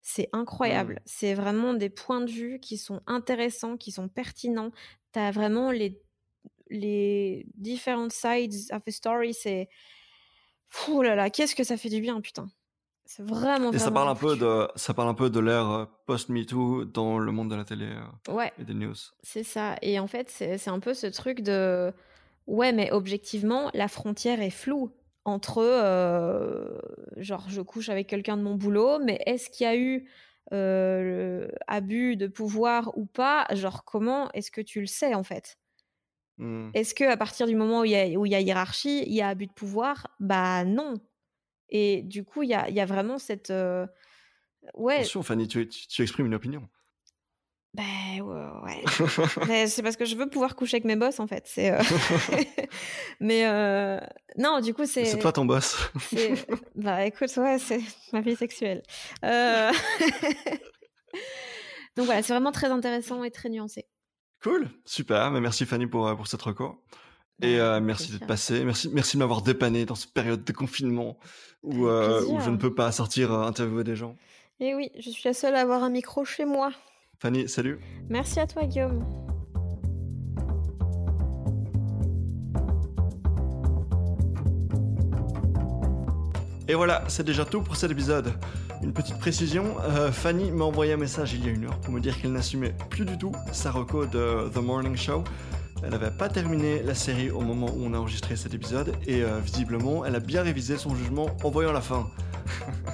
C'est 0.00 0.28
incroyable. 0.32 0.94
Mmh. 0.94 1.02
C'est 1.06 1.34
vraiment 1.34 1.74
des 1.74 1.90
points 1.90 2.22
de 2.22 2.30
vue 2.30 2.60
qui 2.60 2.78
sont 2.78 3.02
intéressants, 3.06 3.76
qui 3.76 3.90
sont 3.92 4.08
pertinents. 4.08 4.70
T'as 5.12 5.30
vraiment 5.30 5.70
les, 5.72 6.00
les 6.68 7.46
différentes 7.54 8.12
sides 8.12 8.54
of 8.72 8.82
a 8.86 8.90
story. 8.90 9.34
C'est. 9.34 9.68
Ouh 10.88 11.02
là 11.02 11.16
là, 11.16 11.30
qu'est-ce 11.30 11.56
que 11.56 11.64
ça 11.64 11.76
fait 11.76 11.88
du 11.90 12.00
bien, 12.00 12.20
putain. 12.20 12.48
C'est 13.10 13.24
vraiment. 13.24 13.72
Et 13.72 13.78
ça 13.80 13.90
parle 13.90 14.08
un 14.08 14.14
peu 14.14 14.36
de, 14.36 14.68
ça 14.76 14.94
parle 14.94 15.08
un 15.08 15.14
peu 15.14 15.30
de 15.30 15.40
l'ère 15.40 15.68
euh, 15.68 15.84
post-MeToo 16.06 16.84
dans 16.84 17.18
le 17.18 17.32
monde 17.32 17.50
de 17.50 17.56
la 17.56 17.64
télé 17.64 17.86
euh, 17.86 18.32
ouais, 18.32 18.52
et 18.56 18.62
des 18.62 18.72
news. 18.72 18.94
C'est 19.24 19.42
ça. 19.42 19.74
Et 19.82 19.98
en 19.98 20.06
fait, 20.06 20.30
c'est 20.30 20.68
un 20.68 20.78
peu 20.78 20.94
ce 20.94 21.08
truc 21.08 21.40
de, 21.40 21.92
ouais, 22.46 22.70
mais 22.70 22.92
objectivement, 22.92 23.68
la 23.74 23.88
frontière 23.88 24.40
est 24.40 24.50
floue 24.50 24.92
entre, 25.24 25.58
euh, 25.58 26.78
genre, 27.16 27.46
je 27.48 27.60
couche 27.62 27.88
avec 27.88 28.06
quelqu'un 28.06 28.36
de 28.36 28.42
mon 28.42 28.54
boulot, 28.54 29.00
mais 29.00 29.20
est-ce 29.26 29.50
qu'il 29.50 29.64
y 29.64 29.68
a 29.68 29.76
eu 29.76 30.06
abus 31.66 32.14
de 32.14 32.28
pouvoir 32.28 32.96
ou 32.96 33.06
pas? 33.06 33.44
Genre, 33.50 33.84
comment 33.84 34.30
est-ce 34.34 34.52
que 34.52 34.60
tu 34.60 34.78
le 34.80 34.86
sais 34.86 35.14
en 35.14 35.24
fait? 35.24 35.58
Mmh. 36.38 36.70
Est-ce 36.74 36.94
que 36.94 37.04
à 37.04 37.16
partir 37.16 37.48
du 37.48 37.56
moment 37.56 37.80
où 37.80 37.84
il 37.84 37.90
y 37.90 37.96
a, 37.96 38.06
où 38.16 38.24
il 38.24 38.30
y 38.30 38.36
a 38.36 38.40
hiérarchie, 38.40 39.02
il 39.04 39.14
y 39.14 39.20
a 39.20 39.28
abus 39.30 39.48
de 39.48 39.52
pouvoir? 39.52 40.06
Bah 40.20 40.64
non. 40.64 40.94
Et 41.70 42.02
du 42.02 42.24
coup, 42.24 42.42
il 42.42 42.50
y 42.50 42.54
a, 42.54 42.68
y 42.68 42.80
a, 42.80 42.86
vraiment 42.86 43.18
cette. 43.18 43.50
Euh... 43.50 43.86
Ouais. 44.74 44.96
Attention, 44.96 45.22
Fanny, 45.22 45.48
tu, 45.48 45.68
tu, 45.68 46.02
exprimes 46.02 46.26
une 46.26 46.34
opinion. 46.34 46.68
Ben 47.72 48.20
ouais. 48.20 48.82
c'est 49.68 49.82
parce 49.82 49.96
que 49.96 50.04
je 50.04 50.16
veux 50.16 50.28
pouvoir 50.28 50.56
coucher 50.56 50.78
avec 50.78 50.84
mes 50.84 50.96
boss 50.96 51.20
en 51.20 51.28
fait. 51.28 51.44
C'est. 51.46 51.70
Euh... 51.70 51.80
Mais 53.20 53.46
euh... 53.46 54.00
non, 54.36 54.60
du 54.60 54.74
coup 54.74 54.86
c'est. 54.86 55.04
C'est 55.04 55.18
toi 55.18 55.32
ton 55.32 55.44
boss. 55.44 55.76
bah 56.74 57.06
écoute, 57.06 57.30
ouais, 57.36 57.58
c'est 57.58 57.80
ma 58.12 58.20
vie 58.20 58.34
sexuelle. 58.34 58.82
Euh... 59.24 59.70
Donc 61.96 62.06
voilà, 62.06 62.22
c'est 62.22 62.32
vraiment 62.32 62.52
très 62.52 62.70
intéressant 62.70 63.22
et 63.24 63.30
très 63.30 63.48
nuancé. 63.48 63.86
Cool, 64.42 64.68
super. 64.84 65.30
Mais 65.30 65.40
merci 65.40 65.66
Fanny 65.66 65.86
pour, 65.86 66.08
euh, 66.08 66.14
pour 66.14 66.26
cette 66.26 66.42
record. 66.42 66.78
Et 67.42 67.58
euh, 67.58 67.80
merci 67.80 68.12
d'être 68.12 68.26
passé. 68.26 68.64
Merci, 68.64 68.90
merci 68.92 69.16
de 69.16 69.20
m'avoir 69.20 69.42
dépanné 69.42 69.86
dans 69.86 69.94
cette 69.94 70.12
période 70.12 70.44
de 70.44 70.52
confinement 70.52 71.16
où, 71.62 71.86
euh, 71.86 72.22
où 72.26 72.40
je 72.40 72.50
ne 72.50 72.56
peux 72.56 72.74
pas 72.74 72.92
sortir 72.92 73.32
euh, 73.32 73.46
interviewer 73.46 73.84
des 73.84 73.96
gens. 73.96 74.16
Et 74.60 74.74
oui, 74.74 74.90
je 74.98 75.08
suis 75.08 75.22
la 75.24 75.32
seule 75.32 75.54
à 75.54 75.60
avoir 75.60 75.82
un 75.82 75.88
micro 75.88 76.24
chez 76.24 76.44
moi. 76.44 76.70
Fanny, 77.18 77.48
salut. 77.48 77.78
Merci 78.10 78.40
à 78.40 78.46
toi, 78.46 78.64
Guillaume. 78.64 79.04
Et 86.68 86.74
voilà, 86.74 87.02
c'est 87.08 87.24
déjà 87.24 87.44
tout 87.44 87.62
pour 87.62 87.76
cet 87.76 87.90
épisode. 87.90 88.34
Une 88.82 88.92
petite 88.92 89.18
précision, 89.18 89.76
Fanny 90.12 90.50
m'a 90.52 90.64
envoyé 90.64 90.92
un 90.92 90.96
message 90.96 91.34
il 91.34 91.44
y 91.44 91.48
a 91.48 91.52
une 91.52 91.64
heure 91.64 91.78
pour 91.80 91.92
me 91.92 92.00
dire 92.00 92.18
qu'elle 92.18 92.32
n'assumait 92.32 92.74
plus 92.90 93.04
du 93.04 93.18
tout 93.18 93.32
sa 93.52 93.72
reco 93.72 94.06
de 94.06 94.48
The 94.54 94.58
Morning 94.58 94.96
Show 94.96 95.24
elle 95.82 95.90
n'avait 95.90 96.10
pas 96.10 96.28
terminé 96.28 96.82
la 96.82 96.94
série 96.94 97.30
au 97.30 97.40
moment 97.40 97.66
où 97.66 97.84
on 97.84 97.94
a 97.94 97.98
enregistré 97.98 98.36
cet 98.36 98.54
épisode 98.54 98.92
et 99.06 99.22
euh, 99.22 99.38
visiblement, 99.44 100.04
elle 100.04 100.14
a 100.14 100.20
bien 100.20 100.42
révisé 100.42 100.76
son 100.76 100.94
jugement 100.94 101.26
en 101.42 101.50
voyant 101.50 101.72
la 101.72 101.80
fin. 101.80 102.08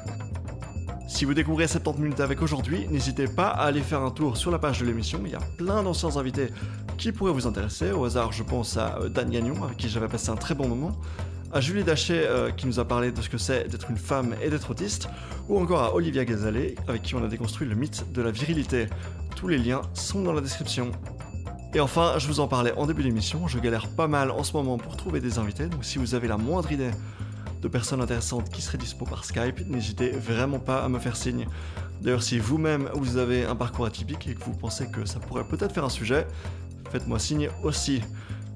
si 1.08 1.24
vous 1.24 1.34
découvrez 1.34 1.66
70 1.66 2.00
minutes 2.00 2.20
avec 2.20 2.42
aujourd'hui, 2.42 2.86
n'hésitez 2.88 3.26
pas 3.26 3.48
à 3.48 3.64
aller 3.64 3.80
faire 3.80 4.02
un 4.02 4.10
tour 4.10 4.36
sur 4.36 4.50
la 4.50 4.58
page 4.58 4.80
de 4.80 4.86
l'émission. 4.86 5.20
Il 5.24 5.32
y 5.32 5.34
a 5.34 5.40
plein 5.56 5.82
d'anciens 5.82 6.16
invités 6.16 6.48
qui 6.98 7.12
pourraient 7.12 7.32
vous 7.32 7.46
intéresser. 7.46 7.90
Au 7.90 8.04
hasard, 8.04 8.32
je 8.32 8.42
pense 8.42 8.76
à 8.76 8.98
euh, 9.00 9.08
Dan 9.08 9.30
Gagnon, 9.30 9.64
avec 9.64 9.76
qui 9.76 9.88
j'avais 9.88 10.08
passé 10.08 10.30
un 10.30 10.36
très 10.36 10.54
bon 10.54 10.68
moment 10.68 10.92
à 11.52 11.60
Julie 11.60 11.84
Dachet 11.84 12.26
euh, 12.26 12.50
qui 12.50 12.66
nous 12.66 12.80
a 12.80 12.84
parlé 12.84 13.12
de 13.12 13.20
ce 13.22 13.28
que 13.28 13.38
c'est 13.38 13.68
d'être 13.68 13.90
une 13.90 13.96
femme 13.96 14.34
et 14.42 14.50
d'être 14.50 14.70
autiste, 14.70 15.08
ou 15.48 15.58
encore 15.58 15.82
à 15.82 15.94
Olivia 15.94 16.24
Gazalet 16.24 16.74
avec 16.88 17.02
qui 17.02 17.14
on 17.14 17.24
a 17.24 17.28
déconstruit 17.28 17.66
le 17.66 17.74
mythe 17.74 18.04
de 18.12 18.22
la 18.22 18.30
virilité. 18.30 18.86
Tous 19.36 19.48
les 19.48 19.58
liens 19.58 19.82
sont 19.94 20.22
dans 20.22 20.32
la 20.32 20.40
description. 20.40 20.90
Et 21.76 21.80
enfin, 21.80 22.14
je 22.16 22.26
vous 22.26 22.40
en 22.40 22.48
parlais 22.48 22.72
en 22.78 22.86
début 22.86 23.02
d'émission, 23.02 23.48
je 23.48 23.58
galère 23.58 23.88
pas 23.88 24.08
mal 24.08 24.30
en 24.30 24.42
ce 24.42 24.54
moment 24.54 24.78
pour 24.78 24.96
trouver 24.96 25.20
des 25.20 25.38
invités, 25.38 25.66
donc 25.66 25.84
si 25.84 25.98
vous 25.98 26.14
avez 26.14 26.26
la 26.26 26.38
moindre 26.38 26.72
idée 26.72 26.90
de 27.60 27.68
personnes 27.68 28.00
intéressantes 28.00 28.48
qui 28.48 28.62
seraient 28.62 28.78
dispo 28.78 29.04
par 29.04 29.26
Skype, 29.26 29.60
n'hésitez 29.68 30.08
vraiment 30.08 30.58
pas 30.58 30.82
à 30.82 30.88
me 30.88 30.98
faire 30.98 31.16
signe. 31.16 31.46
D'ailleurs, 32.00 32.22
si 32.22 32.38
vous-même 32.38 32.88
vous 32.94 33.18
avez 33.18 33.44
un 33.44 33.54
parcours 33.54 33.84
atypique 33.84 34.26
et 34.26 34.34
que 34.34 34.42
vous 34.44 34.54
pensez 34.54 34.90
que 34.90 35.04
ça 35.04 35.20
pourrait 35.20 35.44
peut-être 35.44 35.74
faire 35.74 35.84
un 35.84 35.90
sujet, 35.90 36.26
faites-moi 36.90 37.18
signe 37.18 37.50
aussi. 37.62 38.00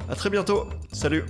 A 0.09 0.15
très 0.15 0.31
bientôt, 0.31 0.71
salut 0.91 1.27